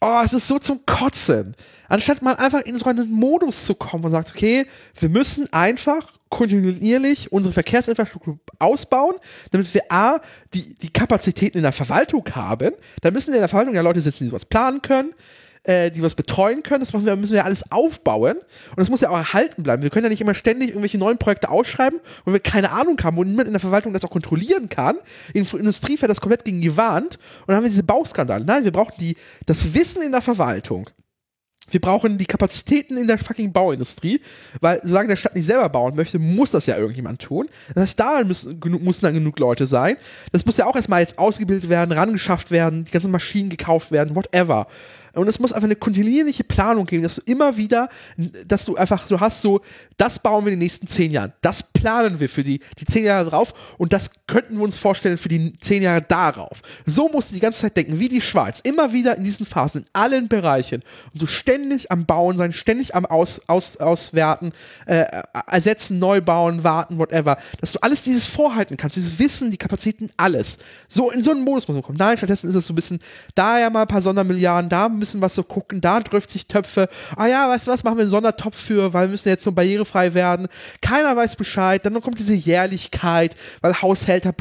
Oh, 0.00 0.20
es 0.24 0.32
ist 0.32 0.48
so 0.48 0.58
zum 0.58 0.84
Kotzen. 0.84 1.54
Anstatt 1.88 2.22
mal 2.22 2.34
einfach 2.34 2.62
in 2.62 2.76
so 2.76 2.86
einen 2.86 3.10
Modus 3.10 3.66
zu 3.66 3.74
kommen 3.74 4.04
und 4.04 4.10
sagt, 4.10 4.30
okay, 4.30 4.66
wir 4.98 5.08
müssen 5.08 5.52
einfach 5.52 6.12
kontinuierlich 6.28 7.30
unsere 7.30 7.52
Verkehrsinfrastruktur 7.52 8.38
ausbauen, 8.58 9.14
damit 9.50 9.72
wir 9.74 9.82
A, 9.90 10.20
die, 10.54 10.74
die 10.74 10.90
Kapazitäten 10.90 11.58
in 11.58 11.62
der 11.62 11.72
Verwaltung 11.72 12.24
haben. 12.34 12.72
Da 13.02 13.10
müssen 13.10 13.34
in 13.34 13.38
der 13.38 13.48
Verwaltung 13.48 13.74
ja 13.74 13.82
Leute 13.82 14.00
sitzen, 14.00 14.24
die 14.24 14.30
sowas 14.30 14.46
planen 14.46 14.80
können, 14.80 15.12
äh, 15.64 15.90
die 15.90 16.02
was 16.02 16.14
betreuen 16.14 16.62
können. 16.62 16.80
Das 16.80 16.92
wir, 16.92 17.16
müssen 17.16 17.34
wir 17.34 17.44
alles 17.44 17.70
aufbauen. 17.70 18.36
Und 18.36 18.78
das 18.78 18.90
muss 18.90 19.00
ja 19.00 19.10
auch 19.10 19.16
erhalten 19.16 19.62
bleiben. 19.62 19.82
Wir 19.82 19.90
können 19.90 20.04
ja 20.04 20.10
nicht 20.10 20.20
immer 20.20 20.34
ständig 20.34 20.70
irgendwelche 20.70 20.98
neuen 20.98 21.18
Projekte 21.18 21.50
ausschreiben, 21.50 22.00
wo 22.24 22.32
wir 22.32 22.40
keine 22.40 22.72
Ahnung 22.72 22.98
haben, 23.02 23.16
wo 23.16 23.24
niemand 23.24 23.46
in 23.46 23.54
der 23.54 23.60
Verwaltung 23.60 23.92
das 23.92 24.04
auch 24.04 24.10
kontrollieren 24.10 24.68
kann. 24.68 24.96
Die 25.34 25.38
Industrie 25.38 25.96
fährt 25.96 26.10
das 26.10 26.20
komplett 26.20 26.44
gegen 26.44 26.62
Wand. 26.76 27.18
Und 27.40 27.48
dann 27.48 27.56
haben 27.56 27.64
wir 27.64 27.70
diese 27.70 27.82
Bauskandale. 27.82 28.44
Nein, 28.44 28.64
wir 28.64 28.72
brauchen 28.72 28.94
die, 28.98 29.16
das 29.46 29.74
Wissen 29.74 30.02
in 30.02 30.12
der 30.12 30.22
Verwaltung. 30.22 30.88
Wir 31.70 31.80
brauchen 31.80 32.18
die 32.18 32.26
Kapazitäten 32.26 32.96
in 32.96 33.06
der 33.06 33.18
fucking 33.18 33.52
Bauindustrie, 33.52 34.20
weil 34.60 34.80
solange 34.82 35.08
der 35.08 35.16
Stadt 35.16 35.34
nicht 35.34 35.46
selber 35.46 35.68
bauen 35.68 35.94
möchte, 35.94 36.18
muss 36.18 36.50
das 36.50 36.66
ja 36.66 36.76
irgendjemand 36.76 37.22
tun. 37.22 37.48
Das 37.74 37.84
heißt, 37.84 38.00
da 38.00 38.24
müssen, 38.24 38.60
müssen 38.80 39.04
dann 39.04 39.14
genug 39.14 39.38
Leute 39.38 39.66
sein. 39.66 39.96
Das 40.32 40.44
muss 40.44 40.58
ja 40.58 40.66
auch 40.66 40.76
erstmal 40.76 41.00
jetzt 41.00 41.18
ausgebildet 41.18 41.70
werden, 41.70 41.92
rangeschafft 41.92 42.50
werden, 42.50 42.84
die 42.84 42.90
ganzen 42.90 43.10
Maschinen 43.10 43.48
gekauft 43.48 43.90
werden, 43.90 44.14
whatever. 44.14 44.66
Und 45.14 45.28
es 45.28 45.38
muss 45.38 45.52
einfach 45.52 45.66
eine 45.66 45.76
kontinuierliche 45.76 46.44
Planung 46.44 46.86
geben, 46.86 47.02
dass 47.02 47.16
du 47.16 47.22
immer 47.26 47.56
wieder, 47.56 47.88
dass 48.46 48.64
du 48.64 48.76
einfach 48.76 49.06
so 49.06 49.20
hast, 49.20 49.42
so, 49.42 49.60
das 49.96 50.18
bauen 50.18 50.44
wir 50.44 50.52
in 50.52 50.58
den 50.58 50.64
nächsten 50.64 50.86
zehn 50.86 51.10
Jahren. 51.10 51.32
Das 51.42 51.62
planen 51.62 52.20
wir 52.20 52.28
für 52.28 52.42
die, 52.42 52.60
die 52.78 52.84
zehn 52.84 53.04
Jahre 53.04 53.30
drauf 53.30 53.54
und 53.78 53.92
das 53.92 54.10
könnten 54.26 54.56
wir 54.56 54.62
uns 54.62 54.78
vorstellen 54.78 55.18
für 55.18 55.28
die 55.28 55.58
zehn 55.58 55.82
Jahre 55.82 56.02
darauf. 56.02 56.62
So 56.86 57.08
musst 57.08 57.30
du 57.30 57.34
die 57.34 57.40
ganze 57.40 57.60
Zeit 57.60 57.76
denken, 57.76 57.98
wie 57.98 58.08
die 58.08 58.20
Schweiz. 58.20 58.60
Immer 58.60 58.92
wieder 58.92 59.16
in 59.16 59.24
diesen 59.24 59.46
Phasen, 59.46 59.82
in 59.82 59.86
allen 59.92 60.28
Bereichen. 60.28 60.82
Und 61.12 61.20
so 61.20 61.26
ständig 61.26 61.90
am 61.90 62.06
Bauen 62.06 62.36
sein, 62.36 62.52
ständig 62.52 62.94
am 62.94 63.06
Aus, 63.06 63.42
aus, 63.46 63.76
Auswerten, 63.76 64.52
äh, 64.86 65.04
ersetzen, 65.46 65.98
neu 65.98 66.20
bauen, 66.20 66.64
warten, 66.64 66.98
whatever. 66.98 67.36
Dass 67.60 67.72
du 67.72 67.78
alles 67.82 68.02
dieses 68.02 68.26
vorhalten 68.26 68.76
kannst, 68.76 68.96
dieses 68.96 69.18
Wissen, 69.18 69.50
die 69.50 69.56
Kapazitäten, 69.56 70.10
alles. 70.16 70.58
So 70.88 71.10
in 71.10 71.22
so 71.22 71.30
einen 71.30 71.42
Modus 71.42 71.68
muss 71.68 71.74
man 71.74 71.82
kommen. 71.82 71.98
Nein, 71.98 72.16
stattdessen 72.16 72.48
ist 72.48 72.54
es 72.54 72.66
so 72.66 72.72
ein 72.72 72.76
bisschen, 72.76 73.00
da 73.34 73.58
ja 73.58 73.70
mal 73.70 73.82
ein 73.82 73.88
paar 73.88 74.02
Sondermilliarden, 74.02 74.68
da 74.68 74.88
bisschen 75.02 75.20
was 75.20 75.34
so 75.34 75.42
gucken, 75.42 75.80
da 75.80 76.00
trifft 76.00 76.30
sich 76.30 76.46
Töpfe. 76.46 76.88
Ah 77.16 77.26
ja, 77.26 77.48
weißt 77.48 77.66
du 77.66 77.70
was, 77.70 77.84
machen 77.84 77.98
wir 77.98 78.02
einen 78.02 78.10
Sondertopf 78.10 78.56
für, 78.56 78.92
weil 78.92 79.06
wir 79.06 79.10
müssen 79.10 79.28
jetzt 79.28 79.44
so 79.44 79.52
barrierefrei 79.52 80.14
werden. 80.14 80.48
Keiner 80.80 81.16
weiß 81.16 81.36
Bescheid. 81.36 81.84
Dann 81.84 82.00
kommt 82.00 82.18
diese 82.18 82.34
Jährlichkeit, 82.34 83.36
weil 83.60 83.80
Haushälter 83.80 84.32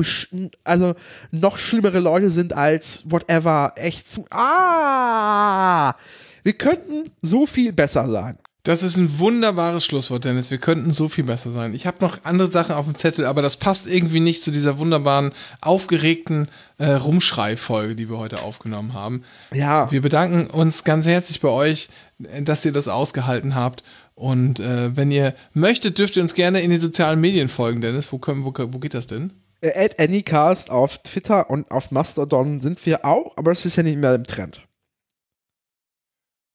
also 0.63 0.95
noch 1.31 1.57
schlimmere 1.57 1.99
Leute 1.99 2.29
sind 2.29 2.53
als 2.53 2.99
whatever. 3.05 3.73
Echt 3.75 4.07
zu. 4.07 4.25
Ah! 4.29 5.95
Wir 6.43 6.53
könnten 6.53 7.11
so 7.21 7.45
viel 7.45 7.71
besser 7.73 8.09
sein. 8.09 8.37
Das 8.63 8.83
ist 8.83 8.97
ein 8.97 9.17
wunderbares 9.17 9.83
Schlusswort, 9.83 10.23
Dennis. 10.23 10.51
Wir 10.51 10.59
könnten 10.59 10.91
so 10.91 11.09
viel 11.09 11.23
besser 11.23 11.49
sein. 11.49 11.73
Ich 11.73 11.87
habe 11.87 11.97
noch 12.01 12.19
andere 12.23 12.47
Sachen 12.47 12.75
auf 12.75 12.85
dem 12.85 12.93
Zettel, 12.93 13.25
aber 13.25 13.41
das 13.41 13.57
passt 13.57 13.87
irgendwie 13.87 14.19
nicht 14.19 14.43
zu 14.43 14.51
dieser 14.51 14.77
wunderbaren, 14.77 15.31
aufgeregten 15.61 16.47
äh, 16.77 16.91
Rumschrei-Folge, 16.91 17.95
die 17.95 18.07
wir 18.07 18.19
heute 18.19 18.43
aufgenommen 18.43 18.93
haben. 18.93 19.23
Ja. 19.51 19.91
Wir 19.91 20.01
bedanken 20.01 20.47
uns 20.51 20.83
ganz 20.83 21.07
herzlich 21.07 21.41
bei 21.41 21.49
euch, 21.49 21.89
dass 22.19 22.63
ihr 22.63 22.71
das 22.71 22.87
ausgehalten 22.87 23.55
habt. 23.55 23.83
Und 24.13 24.59
äh, 24.59 24.95
wenn 24.95 25.09
ihr 25.09 25.33
möchtet, 25.53 25.97
dürft 25.97 26.15
ihr 26.15 26.21
uns 26.21 26.35
gerne 26.35 26.61
in 26.61 26.69
den 26.69 26.79
sozialen 26.79 27.19
Medien 27.19 27.49
folgen, 27.49 27.81
Dennis. 27.81 28.11
Wo, 28.11 28.19
können, 28.19 28.45
wo, 28.45 28.53
wo 28.55 28.77
geht 28.77 28.93
das 28.93 29.07
denn? 29.07 29.33
Äh, 29.61 29.85
at 29.85 29.99
Anycast 29.99 30.69
auf 30.69 30.99
Twitter 30.99 31.49
und 31.49 31.71
auf 31.71 31.89
Mastodon 31.89 32.59
sind 32.59 32.85
wir 32.85 33.05
auch, 33.05 33.35
aber 33.37 33.51
es 33.51 33.65
ist 33.65 33.77
ja 33.77 33.81
nicht 33.81 33.97
mehr 33.97 34.13
im 34.13 34.23
Trend. 34.23 34.61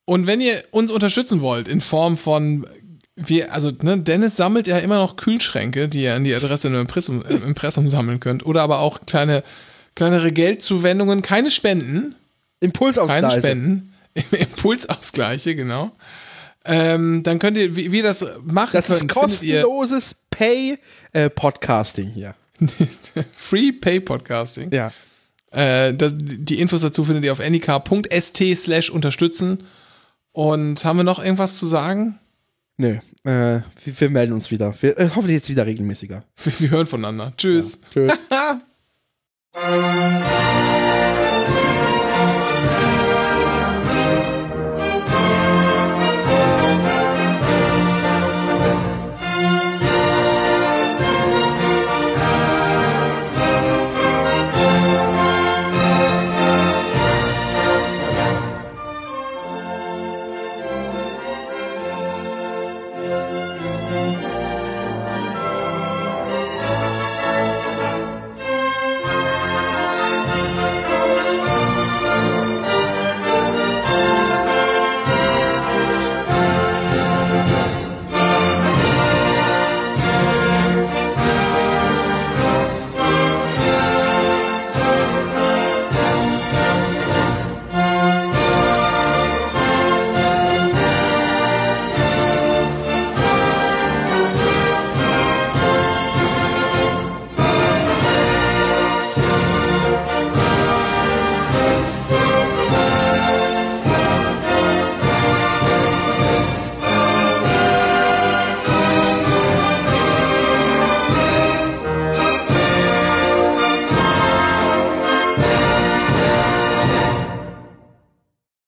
Und 0.07 0.27
wenn 0.27 0.41
ihr 0.41 0.65
uns 0.71 0.91
unterstützen 0.91 1.43
wollt 1.43 1.69
in 1.69 1.83
Form 1.83 2.17
von 2.17 2.67
wir, 3.17 3.53
also 3.53 3.73
ne, 3.83 3.99
Dennis 3.99 4.37
sammelt 4.37 4.67
ja 4.67 4.79
immer 4.79 4.97
noch 4.97 5.17
Kühlschränke, 5.17 5.89
die 5.89 6.03
ihr 6.03 6.15
an 6.15 6.25
die 6.25 6.35
Adresse 6.35 6.69
im 6.69 6.79
Impressum, 6.79 7.23
im 7.29 7.43
Impressum 7.43 7.89
sammeln 7.89 8.21
könnt. 8.21 8.45
Oder 8.45 8.63
aber 8.63 8.81
auch 8.81 9.07
kleine, 9.07 9.43
kleinere 9.95 10.33
Geldzuwendungen, 10.33 11.23
keine 11.23 11.51
Spenden. 11.51 12.15
Impulsausgleiche. 12.61 13.23
Keine 13.23 13.41
Spenden. 13.41 13.95
Impulsausgleiche, 14.31 15.57
genau. 15.57 15.93
Ähm, 16.67 17.23
dann 17.23 17.39
könnt 17.39 17.57
ihr, 17.57 17.75
wie, 17.75 17.93
wie 17.93 18.03
das 18.03 18.25
machen 18.45 18.71
Das 18.73 18.91
ist 18.91 19.09
kostenloses 19.09 20.27
Pay-Podcasting 20.31 22.11
hier. 22.11 22.35
Free 23.35 23.73
Pay 23.73 24.01
Podcasting. 24.01 24.71
Ja. 24.73 24.93
Äh, 25.53 25.95
das, 25.95 26.13
die 26.17 26.59
Infos 26.59 26.83
dazu 26.83 27.05
findet 27.05 27.25
ihr 27.25 27.33
auf 27.33 27.41
anycar.st 27.41 28.43
slash 28.57 28.91
unterstützen. 28.91 29.65
Und 30.37 30.85
haben 30.85 30.99
wir 30.99 31.05
noch 31.05 31.19
irgendwas 31.19 31.59
zu 31.59 31.67
sagen? 31.67 32.19
Nö, 32.77 32.99
äh, 33.25 33.63
wir, 33.85 34.01
wir 34.01 34.11
melden 34.11 34.35
uns 34.35 34.51
wieder. 34.51 34.75
Wir, 34.83 34.99
äh, 34.99 35.09
hoffentlich 35.15 35.37
jetzt 35.37 35.49
wieder 35.49 35.65
regelmäßiger. 35.65 36.25
Wir, 36.45 36.61
wir 36.61 36.71
hören 36.73 36.87
voneinander. 36.87 37.33
Tschüss. 37.39 37.79
Tschüss. 37.91 38.13